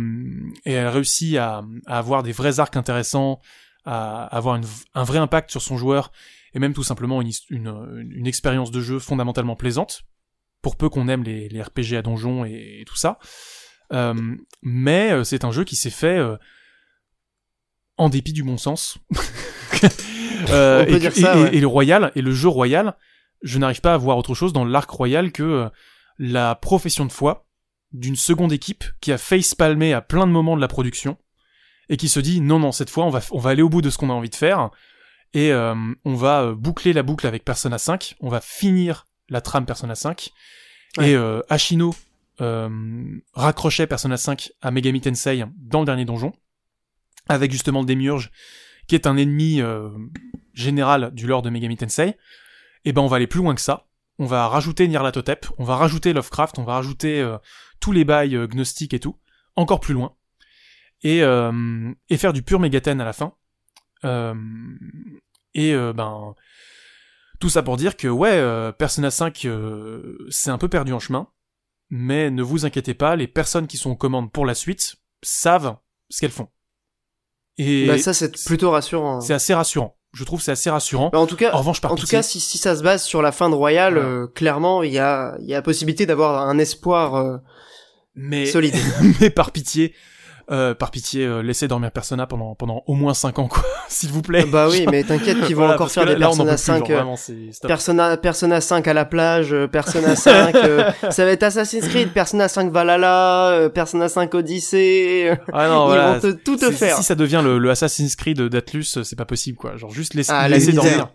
[0.65, 3.41] et elle réussit à, avoir des vrais arcs intéressants,
[3.85, 4.59] à avoir
[4.95, 6.11] un vrai impact sur son joueur,
[6.53, 10.03] et même tout simplement une, expérience de jeu fondamentalement plaisante,
[10.62, 13.21] pour peu qu'on aime les, RPG à donjons et, tout ça.
[13.93, 16.19] Euh, mais c'est un jeu qui s'est fait
[17.99, 18.99] en dépit du bon sens.
[20.51, 21.55] Euh, et, dire que- ça, et- ouais.
[21.57, 22.95] et le royal et le jeu royal,
[23.43, 25.69] je n'arrive pas à voir autre chose dans l'arc royal que euh,
[26.19, 27.47] la profession de foi
[27.93, 31.16] d'une seconde équipe qui a face palmer à plein de moments de la production
[31.89, 33.83] et qui se dit non non cette fois on va on va aller au bout
[33.83, 34.71] de ce qu'on a envie de faire
[35.33, 39.66] et euh, on va boucler la boucle avec Persona 5, on va finir la trame
[39.66, 40.31] Persona 5
[40.99, 41.11] Ouais.
[41.11, 41.93] et euh, Ashino
[42.41, 42.69] euh,
[43.33, 46.33] raccrochait Persona 5 à Megami Tensei dans le dernier donjon
[47.29, 48.31] avec justement le Demiurge
[48.86, 49.90] qui est un ennemi euh,
[50.52, 52.16] général du lore de Megami Tensei
[52.85, 53.86] et ben on va aller plus loin que ça
[54.19, 57.36] on va rajouter Nyarlathotep, on va rajouter Lovecraft, on va rajouter euh,
[57.81, 59.19] tous les bails euh, gnostiques et tout,
[59.56, 60.15] encore plus loin,
[61.02, 63.35] et, et faire du pur Megaten à la fin.
[65.55, 66.35] Et ben
[67.40, 71.28] tout ça pour dire que ouais, Persona 5 euh, c'est un peu perdu en chemin,
[71.90, 75.77] mais ne vous inquiétez pas, les personnes qui sont aux commandes pour la suite savent
[76.09, 76.48] ce qu'elles font.
[77.59, 79.20] Et Bah, ça, c'est plutôt rassurant.
[79.20, 79.97] c'est assez rassurant.
[80.12, 81.10] Je trouve que c'est assez rassurant.
[81.12, 83.02] Bah, en tout cas, En revanche, par en tout cas, si, si ça se base
[83.05, 84.09] sur la fin de Royal, Voilà.
[84.09, 87.36] euh, clairement, il y a, il y a possibilité d'avoir un espoir euh,
[88.14, 88.74] mais solide.
[89.20, 89.93] mais par pitié,
[90.51, 94.11] Euh, par pitié, euh, laissez dormir Persona pendant pendant au moins 5 ans, quoi, s'il
[94.11, 94.45] vous plaît.
[94.45, 96.79] Bah oui, mais t'inquiète qu'ils vont Voilà, encore faire des là, Persona peut plus, 5.
[96.81, 97.16] genre, euh, vraiment.
[97.66, 102.12] Persona, Persona 5 à la plage, euh, Persona 5, euh, ça va être Assassin's Creed,
[102.12, 106.12] Persona 5 Valhalla, euh, Persona 5 Odyssey, Ah non, ils voilà.
[106.15, 106.97] vont te, tout te faire.
[106.97, 109.77] Si ça devient le, le Assassin's Creed d'Atlus, c'est pas possible, quoi.
[109.77, 110.85] Genre juste laisser, Ah, la laisser misère.
[110.85, 111.09] dormir.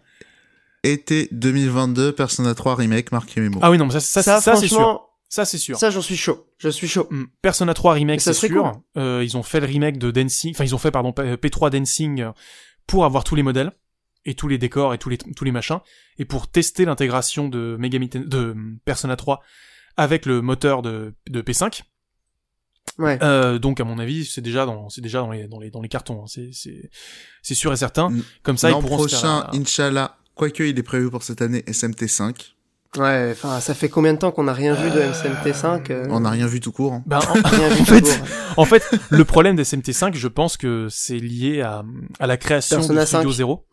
[0.83, 3.59] Été 2022, Persona 3 Remake, marqué mémo.
[3.61, 5.08] Ah oui, non, mais ça, ça, ça, ça, c'est sûr.
[5.31, 5.77] Ça, c'est sûr.
[5.77, 7.07] ça j'en suis chaud, je suis chaud.
[7.11, 7.25] Hmm.
[7.43, 8.81] Persona 3 remake, c'est sûr.
[8.97, 11.69] Euh, ils ont fait le remake de Dancing, enfin ils ont fait pardon P- P3
[11.69, 12.31] Dancing euh,
[12.87, 13.71] pour avoir tous les modèles
[14.25, 15.79] et tous les décors et tous les tous les machins
[16.17, 19.41] et pour tester l'intégration de Megami Ten- de hum, Persona 3
[19.97, 21.83] avec le moteur de, de P5.
[22.97, 23.19] Ouais.
[23.21, 25.81] Euh, donc à mon avis, c'est déjà dans c'est déjà dans les dans les dans
[25.81, 26.23] les cartons.
[26.23, 26.27] hein.
[26.27, 26.89] C'est c'est
[27.43, 28.09] c'est sûr et certain.
[28.09, 28.23] Mm.
[28.43, 31.41] Comme ça, ils pourront se faire prochain, un- Inch'Allah, quoique il est prévu pour cette
[31.43, 32.53] année, SMT5.
[32.97, 36.21] Ouais, enfin, ça fait combien de temps qu'on n'a rien vu de MCMT5 euh, On
[36.21, 36.93] n'a rien vu tout court.
[36.93, 37.03] hein.
[37.05, 38.27] Ben, en- rien vu en tout fait, court.
[38.57, 41.83] En fait, le problème des SMT5, je pense que c'est lié à,
[42.19, 43.35] à la création Persona du Studio 5.
[43.37, 43.67] Zero.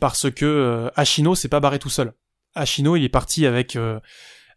[0.00, 2.12] Parce que euh, Ashino s'est pas barré tout seul.
[2.56, 4.00] Ashino, il est parti avec euh,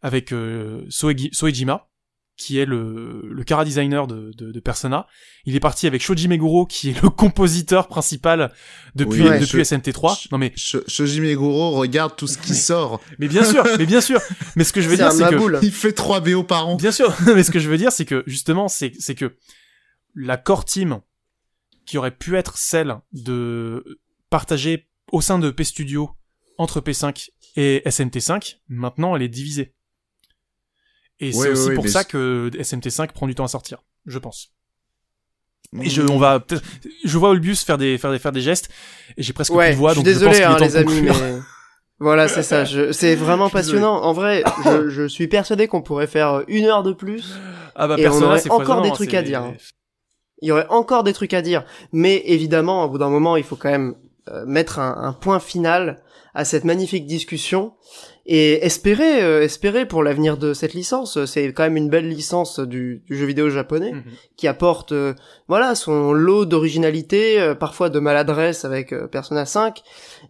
[0.01, 1.87] avec euh, Soegi- Soejima,
[2.35, 5.05] qui est le, le cara designer de, de, de Persona.
[5.45, 8.51] Il est parti avec Shoji Meguro, qui est le compositeur principal
[8.95, 10.27] depuis, Oui, ouais, depuis je- SMT3.
[10.31, 12.99] Non mais, Sh- Shoji Meguro regarde tout ce qui sort.
[13.19, 14.19] mais bien sûr, mais bien sûr.
[14.55, 15.63] Mais ce que je veux dire, c'est que.
[15.63, 16.75] Il fait 3 BO par an.
[16.75, 19.35] Bien sûr, mais ce que je veux dire, c'est que justement, c'est c'est que
[20.15, 21.01] la core team
[21.85, 23.99] qui aurait pu être celle de
[24.29, 26.09] partager au sein de P Studio
[26.57, 29.75] entre P5 et SMT5, maintenant elle est divisée.
[31.19, 34.49] Et c'est aussi pour ça que SMT5 prend du temps à sortir, je pense.
[35.73, 35.89] Et Mm.
[35.89, 36.63] je, on va, peut-être-
[37.03, 38.69] je vois Olbius faire des, faire des, faire des gestes,
[39.17, 40.63] et j'ai presque plus Ouais, de voix, je suis donc je pense désolé, qu'il est
[40.63, 41.39] hein, les amis, mais
[41.99, 42.63] voilà, c'est ça.
[42.65, 42.91] Je...
[42.91, 43.61] C'est vraiment désolé.
[43.63, 44.03] passionnant.
[44.03, 47.33] En vrai, je, je suis persuadé qu'on pourrait faire une heure de plus.
[47.75, 49.53] Ah bah, Et on aurait encore des hein, trucs à dire, hein.
[50.41, 51.63] Il y aurait encore des trucs à dire,
[51.93, 53.95] mais évidemment, au bout d'un moment, il faut quand même
[54.29, 56.03] euh, mettre un, un point final
[56.35, 57.73] à cette magnifique discussion
[58.25, 61.25] et espérer, euh, espérer pour l'avenir de cette licence.
[61.25, 64.03] C'est quand même une belle licence du, du jeu vidéo japonais Mhm.
[64.37, 65.13] qui apporte, euh,
[65.49, 69.81] voilà, son lot d'originalité, euh, parfois de maladresse avec euh, Persona 5,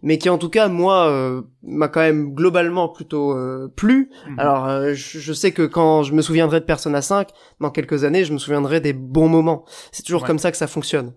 [0.02, 4.10] mais qui en tout cas moi euh, m'a quand même globalement plutôt euh, plu.
[4.28, 4.38] Mhm.
[4.40, 7.28] Alors euh, je, je sais que quand je me souviendrai de Persona 5
[7.60, 9.64] dans quelques années, je me souviendrai des bons moments.
[9.92, 10.26] C'est toujours Ouais.
[10.26, 11.12] comme ça que ça fonctionne.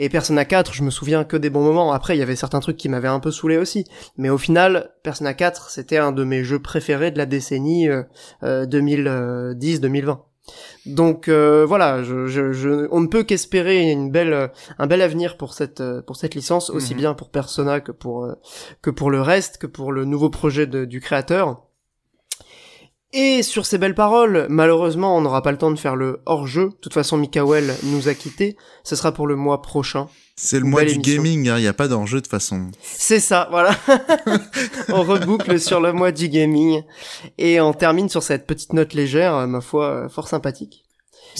[0.00, 1.92] Et Persona 4, je me souviens que des bons moments.
[1.92, 3.84] Après, il y avait certains trucs qui m'avaient un peu saoulé aussi.
[4.16, 8.04] Mais au final, Persona 4, c'était un de mes jeux préférés de la décennie euh,
[8.44, 10.18] euh, 2010-2020.
[10.86, 14.48] Donc euh, voilà, je, je, je- on ne peut qu'espérer une belle, euh,
[14.78, 17.00] un bel avenir pour cette, euh, pour cette licence, aussi Mhm.
[17.00, 18.32] bien pour Persona que pour, euh,
[18.80, 21.64] que pour le reste, que pour le nouveau projet de- du créateur.
[23.14, 26.68] Et sur ces belles paroles, malheureusement, on n'aura pas le temps de faire le hors-jeu.
[26.68, 28.56] De toute façon, Mikael nous a quittés.
[28.84, 30.08] Ce sera pour le mois prochain.
[30.36, 31.22] C'est le mois du émission.
[31.22, 32.70] gaming, il n'y a pas d'enjeu de toute façon.
[32.82, 33.74] C'est ça, voilà.
[34.90, 36.82] on reboucle sur le mois du gaming.
[37.38, 40.84] Et on termine sur cette petite note légère, euh, ma foi, euh, fort sympathique.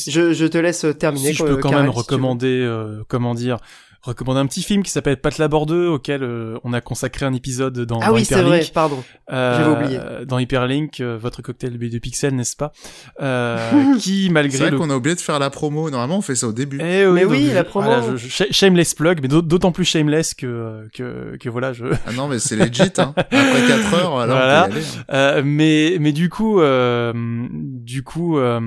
[0.06, 1.28] Je, je te laisse terminer.
[1.28, 3.58] Si je quoi, peux quand Karel, même si recommander, euh, comment dire,
[4.02, 7.34] recommander un petit film qui s'appelle Pat Labor 2, auquel euh, on a consacré un
[7.34, 8.72] épisode dans, Ah dans oui, c'est vrai, Hyperlink.
[8.72, 9.04] pardon.
[9.32, 10.00] Euh, j'avais oublié.
[10.26, 12.72] Dans Hyperlink, euh, votre cocktail de pixels, n'est-ce pas
[13.20, 14.78] euh, Qui, C'est malgré vrai le...
[14.78, 15.90] qu'on a oublié de faire la promo.
[15.90, 16.78] Normalement, on fait ça au début.
[16.80, 17.86] Eh oui, Mais oui, je- la promo.
[17.86, 21.72] voilà, je- je- sh- shameless plug, mais d'aut- d'autant plus shameless que, que, que voilà,
[21.72, 23.12] je, Ah non, mais c'est legit, hein.
[23.16, 24.64] Après 4 heures, alors Voilà.
[24.64, 24.86] on peut y aller.
[24.86, 25.02] hein.
[25.12, 27.12] Euh, mais mais du coup euh,
[27.52, 28.60] du coup euh,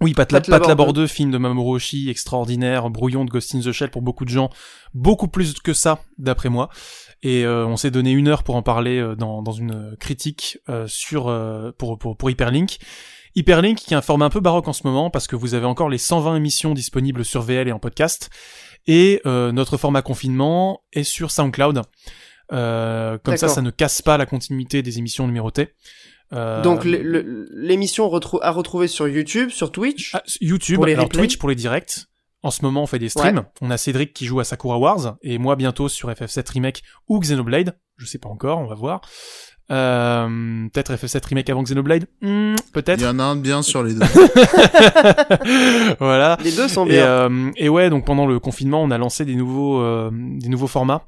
[0.00, 3.30] oui Pat, La- Pat Pat Labor Labor 2 film de Mamoru Oshii extraordinaire brouillon de
[3.30, 4.50] Ghost in the Shell pour beaucoup de gens
[4.94, 6.68] beaucoup plus que ça d'après moi.
[7.22, 10.58] Et euh, on s'est donné une heure pour en parler euh, dans, dans une critique
[10.68, 12.78] euh, sur euh, pour, pour pour Hyperlink.
[13.34, 15.66] Hyperlink qui est un format un peu baroque en ce moment parce que vous avez
[15.66, 18.30] encore les 120 émissions disponibles sur VL et en podcast.
[18.86, 21.82] Et euh, notre format confinement est sur SoundCloud.
[22.52, 25.74] Euh, comme ça, ça ne casse pas la continuité des émissions numérotées.
[26.34, 30.10] Euh, Donc l'émission retrou- à retrouver sur YouTube, sur Twitch.
[30.14, 32.04] ah, YouTube, pour les alors replays Twitch pour les directs.
[32.42, 33.44] En ce moment, on fait des streams.
[33.60, 37.18] On a Cédric qui joue à Sakura Wars et moi bientôt sur FF7 Remake ou
[37.18, 37.76] Xenoblade.
[37.96, 39.00] Je sais pas encore, on va voir.
[39.70, 42.06] Euh, peut-être FF7 Remake avant Xenoblade.
[42.22, 43.00] Il peut-être.
[43.02, 44.00] y en a un bien sur les deux.
[46.00, 46.38] voilà.
[46.44, 47.06] Les deux sont Et, bien.
[47.06, 50.66] euh, et ouais, donc pendant le confinement, on a lancé des nouveaux, euh, des nouveaux
[50.68, 51.02] formats.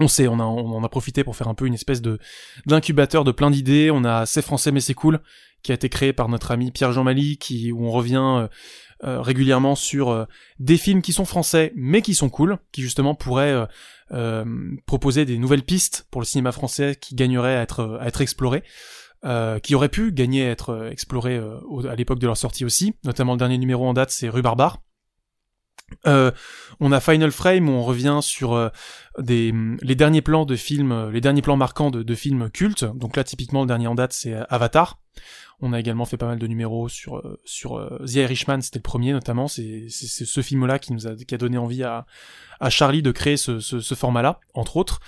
[0.00, 2.18] On sait, on a, en a profité pour faire un peu une espèce de
[2.66, 3.90] d'incubateur de plein d'idées.
[3.90, 5.20] On a C'est français mais c'est cool,
[5.62, 8.48] qui a été créé par notre ami Pierre-Jean Mali, qui où on revient euh,
[9.04, 10.24] euh, régulièrement sur euh,
[10.58, 13.66] des films qui sont français mais qui sont cool, qui justement pourraient
[14.86, 18.64] proposer des nouvelles pistes pour le cinéma français qui gagneraient à être à être explorés.
[19.22, 21.38] Euh, qui auraient pu gagner à être explorés
[21.68, 24.40] au- à l'époque de leur sortie aussi, notamment le dernier numéro en date c'est Rue
[24.40, 24.80] Barbare,
[26.06, 26.30] Euh,
[26.80, 28.68] on a Final Frame où on revient sur euh,
[29.18, 29.52] des
[29.82, 32.84] les derniers plans de films, euh, les derniers plans marquants de, films cultes.
[32.84, 34.98] Donc là, typiquement, le dernier en date, c'est Avatar.
[35.62, 38.78] On a également fait pas mal de numéros sur euh, sur euh, The Irishman, c'était
[38.78, 39.46] le premier notamment.
[39.46, 42.06] C'est ce film-là qui nous a qui a donné envie à
[42.60, 45.00] à Charlie de créer ce ce, ce format-là, entre autres.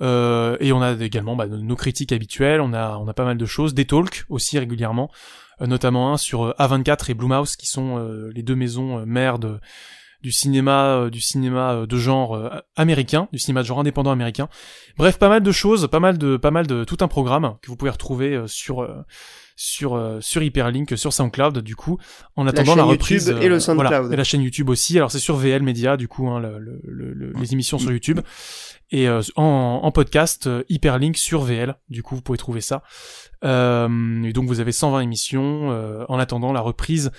[0.00, 2.60] Euh, et on a également bah, nos critiques habituelles.
[2.60, 5.10] On a on a pas mal de choses, des talks aussi régulièrement,
[5.60, 9.04] euh, notamment un sur euh, A24 et Blumhouse qui sont euh, les deux maisons euh,
[9.06, 9.60] mères de
[10.22, 14.10] du cinéma euh, du cinéma euh, de genre euh, américain, du cinéma de genre indépendant
[14.10, 14.48] américain.
[14.96, 17.68] Bref, pas mal de choses, pas mal de pas mal de tout un programme que
[17.68, 18.88] vous pouvez retrouver sur
[19.56, 21.98] sur sur Hyperlink sur SoundCloud du coup
[22.36, 24.12] en attendant la, chaîne reprise YouTube et le voilà, SoundCloud.
[24.12, 26.80] et la chaîne YouTube aussi alors c'est sur VL Media du coup hein, le- le-
[26.84, 28.20] le- le- les émissions sur YouTube
[28.90, 32.82] et euh, en, en podcast euh, Hyperlink sur VL du coup vous pouvez trouver ça
[33.44, 37.10] euh, et donc vous avez 120 émissions euh, en attendant la reprise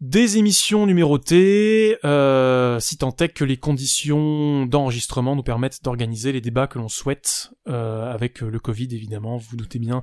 [0.00, 6.42] des émissions numérotées, euh, si tant est que les conditions d'enregistrement nous permettent d'organiser les
[6.42, 10.02] débats que l'on souhaite, euh, avec euh, le Covid évidemment, vous vous doutez bien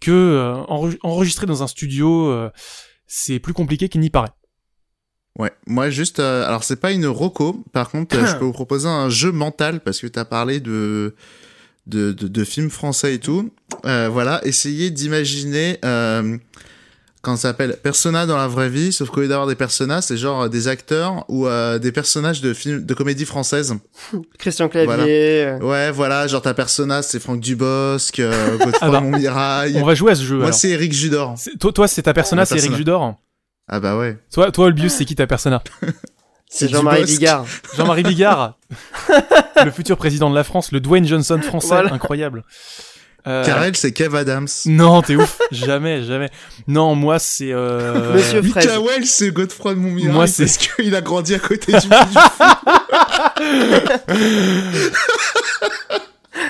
[0.00, 2.32] que euh, enre- enregistrer dans un studio,
[3.06, 4.32] c'est plus compliqué qu'il n'y paraît.
[5.38, 9.10] Ouais, moi juste, alors c'est pas une roco, par contre je peux vous proposer un
[9.10, 11.14] jeu mental parce que t'as parlé de,
[11.86, 13.52] de, de, de films français et tout.
[13.84, 15.78] Voilà, essayez d'imaginer,
[17.22, 20.16] quand ça s'appelle Persona dans la vraie vie, sauf qu'au lieu d'avoir des personas, c'est
[20.16, 23.74] genre euh, des acteurs ou euh, des personnages de films, de comédie française.
[24.38, 25.56] Christian Clavier.
[25.60, 25.64] Voilà.
[25.64, 29.76] Ouais, voilà, genre ta persona c'est Franck Dubosc, euh, Godefroy Ah bah, Montmirail.
[29.76, 30.38] On va jouer à ce jeu.
[30.38, 31.34] Moi c'est Eric Judor.
[31.60, 32.74] Toi, toi c'est ta persona, c'est Eric.
[32.74, 33.14] Judor?
[33.68, 34.18] Ah bah ouais.
[34.32, 35.62] Toi, toi, Olbius, c'est qui ta persona?
[36.52, 37.04] C'est Jean-Marie.
[37.04, 37.46] Bigard.
[37.76, 38.58] Jean-Marie Bigard,
[39.64, 41.92] le futur président de la France, le Dwayne Johnson français, Voilà.
[41.92, 42.42] incroyable.
[43.26, 44.48] Euh, Karel c'est Kev Adams.
[44.66, 45.38] Non, t'es ouf.
[45.50, 46.30] jamais, jamais.
[46.68, 47.52] Non, moi c'est.
[47.52, 48.12] Euh...
[48.14, 48.40] Monsieur.
[48.40, 51.88] Mikael, c'est Godefroy de Montmirail Moi, c'est- parce qu'il a grandi à côté du, du
[51.88, 52.44] fou.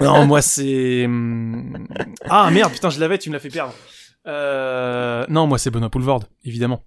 [0.01, 1.05] Non, moi c'est.
[1.07, 1.87] hum,
[2.29, 3.75] Ah merde, putain, je l'avais, tu me l'as fait perdre.
[4.27, 5.25] Euh...
[5.29, 6.85] Non, moi c'est Benoît Poulvord, évidemment.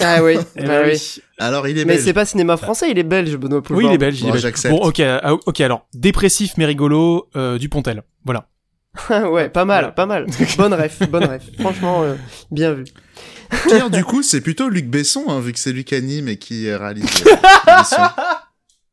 [0.00, 1.20] Ah oui, Eh bah ben oui.
[1.38, 2.04] Alors, il est Mais belge.
[2.04, 3.82] c'est pas cinéma français, il est belge, Benoît Poulvord.
[3.84, 4.42] Oui, il est belge, il Bon, est belge.
[4.42, 4.72] j'accepte.
[4.74, 8.02] Bon, ok, ah, ok, alors dépressif mais rigolo, euh, Dupontel.
[8.24, 8.46] Voilà.
[9.10, 9.92] Ouais, pas mal, Voilà.
[9.92, 10.26] pas mal.
[10.56, 11.44] Bonne ref, bonne ref.
[11.60, 12.16] Franchement, euh,
[12.50, 12.84] bien vu.
[13.68, 16.36] Pierre, du coup, c'est plutôt Luc Besson, hein, vu que c'est lui qui anime et
[16.38, 18.06] qui euh, réalise euh.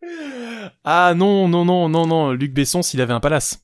[0.83, 3.59] Ah non, non, non, non, non, Luc Besson s'il avait un palace.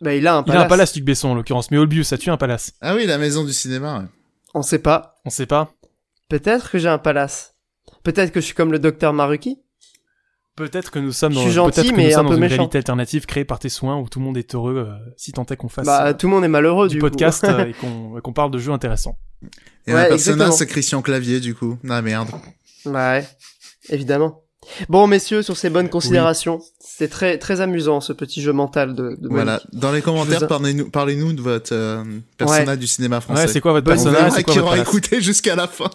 [0.00, 0.62] Bah, il a un Il palace.
[0.62, 3.18] a un palace, Luc Besson en l'occurrence, mais Olbius, as-tu un palace Ah oui, la
[3.18, 4.00] maison du cinéma.
[4.00, 4.04] ouais.
[4.54, 5.16] On sait pas.
[5.24, 5.72] On sait pas.
[6.28, 7.54] Peut-être que j'ai un palace.
[8.02, 9.58] Peut-être que je suis comme le docteur Maruki.
[10.56, 12.54] Peut-être que nous sommes dans, gentil, mais nous un sommes peu dans une méchant.
[12.56, 15.44] réalité alternative créée par tes soins où tout le monde est heureux euh, si tant
[15.44, 17.46] est qu'on fasse Bah, euh, tout le monde est malheureux du du podcast coup.
[17.52, 19.18] euh, et qu'on qu'on parle de jeux intéressants.
[19.86, 20.52] Et Ouais, un personnage, exactement.
[20.52, 21.78] c'est Christian Clavier, du coup.
[21.88, 22.28] Ah merde.
[22.86, 23.26] ouais,
[23.90, 24.42] évidemment.
[24.88, 29.16] Bon, messieurs, sur ces bonnes considérations, c'est très très amusant ce petit jeu mental de,
[29.20, 29.60] de Voilà.
[29.62, 29.80] Monique.
[29.80, 32.02] Dans les commentaires, vous a- parlez-nous parlez-nous de votre euh,
[32.36, 33.42] personnage du cinéma français.
[33.42, 35.90] Ouais, c'est quoi votre verra C'est quoi qui votre écouté jusqu'à la fin.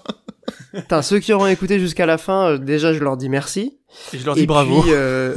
[0.74, 3.78] Putain, ceux qui auront écouté jusqu'à la fin, euh, déjà je leur dis merci.
[4.14, 4.82] Et je leur dis et bravo.
[4.82, 5.34] Puis, euh,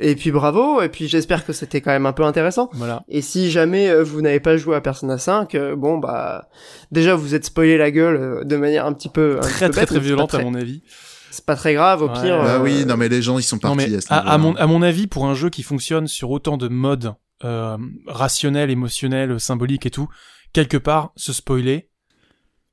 [0.00, 0.80] et puis bravo.
[0.80, 2.70] Et puis j'espère que c'était quand même un peu intéressant.
[2.72, 3.04] Voilà.
[3.08, 6.48] Et si jamais euh, vous n'avez pas joué à Persona 5, euh, bon bah
[6.90, 9.66] déjà vous êtes spoilé la gueule euh, de manière un petit peu un petit Très
[9.66, 10.82] peu très bête, très violente à mon avis.
[11.30, 12.14] C'est pas très grave, au Ouais.
[12.14, 12.42] pire.
[12.42, 14.66] Bah euh, oui, non mais les gens, ils sont Non partis mais à mon à
[14.66, 17.12] mon avis pour un jeu qui fonctionne sur autant de modes
[17.44, 17.76] euh,
[18.06, 20.08] rationnels, émotionnels, symboliques et tout,
[20.54, 21.90] quelque part se spoiler,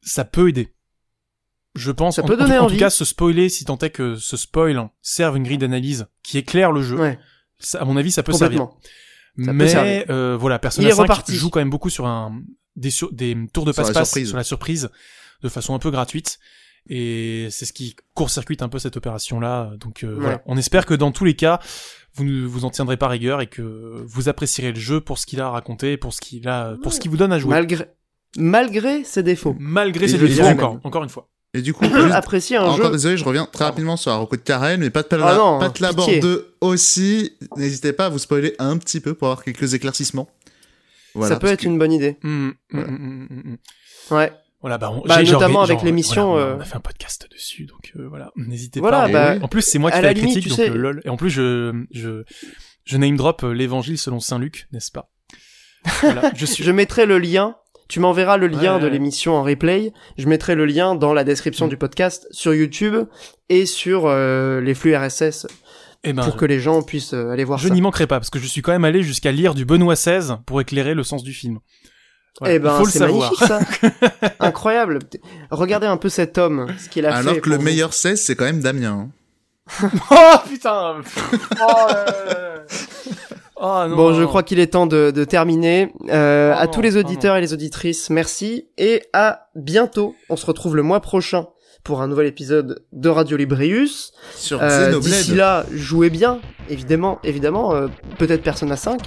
[0.01, 0.73] ça peut aider.
[1.75, 2.77] Je pense Ça en, peut en donner tout- en tout envie.
[2.77, 6.71] cas se spoiler si tant est que ce spoil serve une grille d'analyse qui éclaire
[6.71, 6.97] le jeu.
[6.97, 7.19] Ouais,
[7.59, 8.67] Ça, à mon avis ça peut servir.
[9.43, 10.05] Ça mais servir.
[10.09, 11.35] euh, voilà, Il Persona est 5 reparti.
[11.35, 12.41] joue quand même beaucoup sur un
[12.77, 14.89] des sur- des tours de passe-passe sur la surprise
[15.43, 16.39] de façon un peu gratuite
[16.89, 19.71] et c'est ce qui court-circuite un peu cette opération là.
[19.79, 20.21] Donc euh, Ouais.
[20.21, 21.59] voilà, on espère que dans tous les cas
[22.13, 25.25] vous ne vous en tiendrez pas rigueur et que vous apprécierez le jeu pour ce
[25.25, 27.49] qu'il a à raconter, pour ce qu'il a pour ce qu'il vous donne à jouer.
[27.51, 27.85] Malgré
[28.37, 29.55] malgré ses défauts.
[29.59, 31.29] Malgré Et ses défauts encore, encore une fois.
[31.57, 32.91] Et du coup, juste- apprécier un encore jeu.
[32.91, 35.59] désolé, je reviens très rapidement sur la reco de Karen, mais pas de Ah non,
[35.59, 36.19] pas de Labor pitié.
[36.19, 37.31] 2 aussi.
[37.57, 40.29] N'hésitez pas à vous spoiler un petit peu pour avoir quelques éclaircissements.
[41.13, 42.17] Voilà, ça peut être que- une bonne idée.
[42.23, 43.57] Hum, hum, hum.
[44.11, 44.33] Ouais.
[44.61, 46.79] Voilà, bah, on- Bah, notamment avec l'émission, voilà, on a- euh, on a fait un
[46.81, 49.35] podcast dessus, donc euh, voilà, n'hésitez Voilà, pas.
[49.35, 49.35] bah.
[49.43, 51.01] En plus, c'est moi qui fais la la limite, critique, donc sais- euh, lol.
[51.05, 52.23] Et en plus, je, je,
[52.83, 55.09] je name drop l'évangile selon Saint Luc, n'est-ce pas?
[56.01, 56.63] Voilà, je suis.
[56.65, 57.55] Je mettrai le lien.
[57.87, 59.93] Tu m'enverras le lien Ouais, de l'émission en replay.
[60.17, 61.69] Je mettrai le lien dans la description Mm.
[61.69, 63.05] du podcast sur YouTube
[63.49, 65.45] et sur euh, les flux RSS
[66.03, 67.73] Eh ben, pour je, que les gens puissent euh, aller voir je ça.
[67.73, 70.37] n'y manquerai pas parce que je suis quand même allé jusqu'à lire du Benoît XVI
[70.45, 71.59] pour éclairer le sens du film.
[72.41, 73.31] Ouais, eh ben, il faut le c'est savoir.
[73.31, 74.29] magnifique ça.
[74.39, 74.99] Incroyable.
[75.51, 77.17] Regardez un peu cet homme, ce qu'il a fait.
[77.29, 79.09] Alors que le meilleur 16, c'est quand même Damien.
[79.09, 79.89] hein.
[80.11, 80.97] Oh putain
[81.61, 81.87] Oh.
[83.57, 84.27] Oh, non, Bon, non, je non.
[84.27, 85.93] crois qu'il est temps de, de terminer.
[86.09, 90.15] Euh, Oh à non, tous les oh auditeurs et les auditrices, merci et à bientôt.
[90.29, 91.47] On se retrouve le mois prochain
[91.83, 94.11] pour un nouvel épisode de Radio Librius.
[94.35, 94.99] Sur Euh.
[94.99, 97.73] D'ici là, jouez bien, évidemment, évidemment.
[97.75, 98.99] euh, Peut-être Persona 5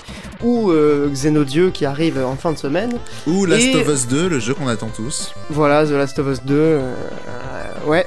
[0.45, 2.99] ou euh, Xenodieu qui arrive en fin de semaine.
[3.27, 5.33] Ou Last Et- of Us 2, le jeu qu'on attend tous.
[5.51, 6.55] Voilà, The Last of Us 2.
[6.55, 6.81] euh,
[7.85, 8.07] euh, ouais.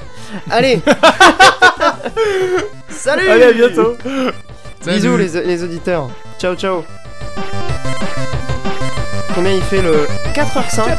[0.49, 0.79] Allez.
[2.89, 3.27] Salut.
[3.27, 3.93] Allez, à bientôt
[4.85, 6.09] Bisous les auditeurs.
[6.39, 6.83] Ciao ciao.
[9.35, 10.97] Combien il fait le 4h05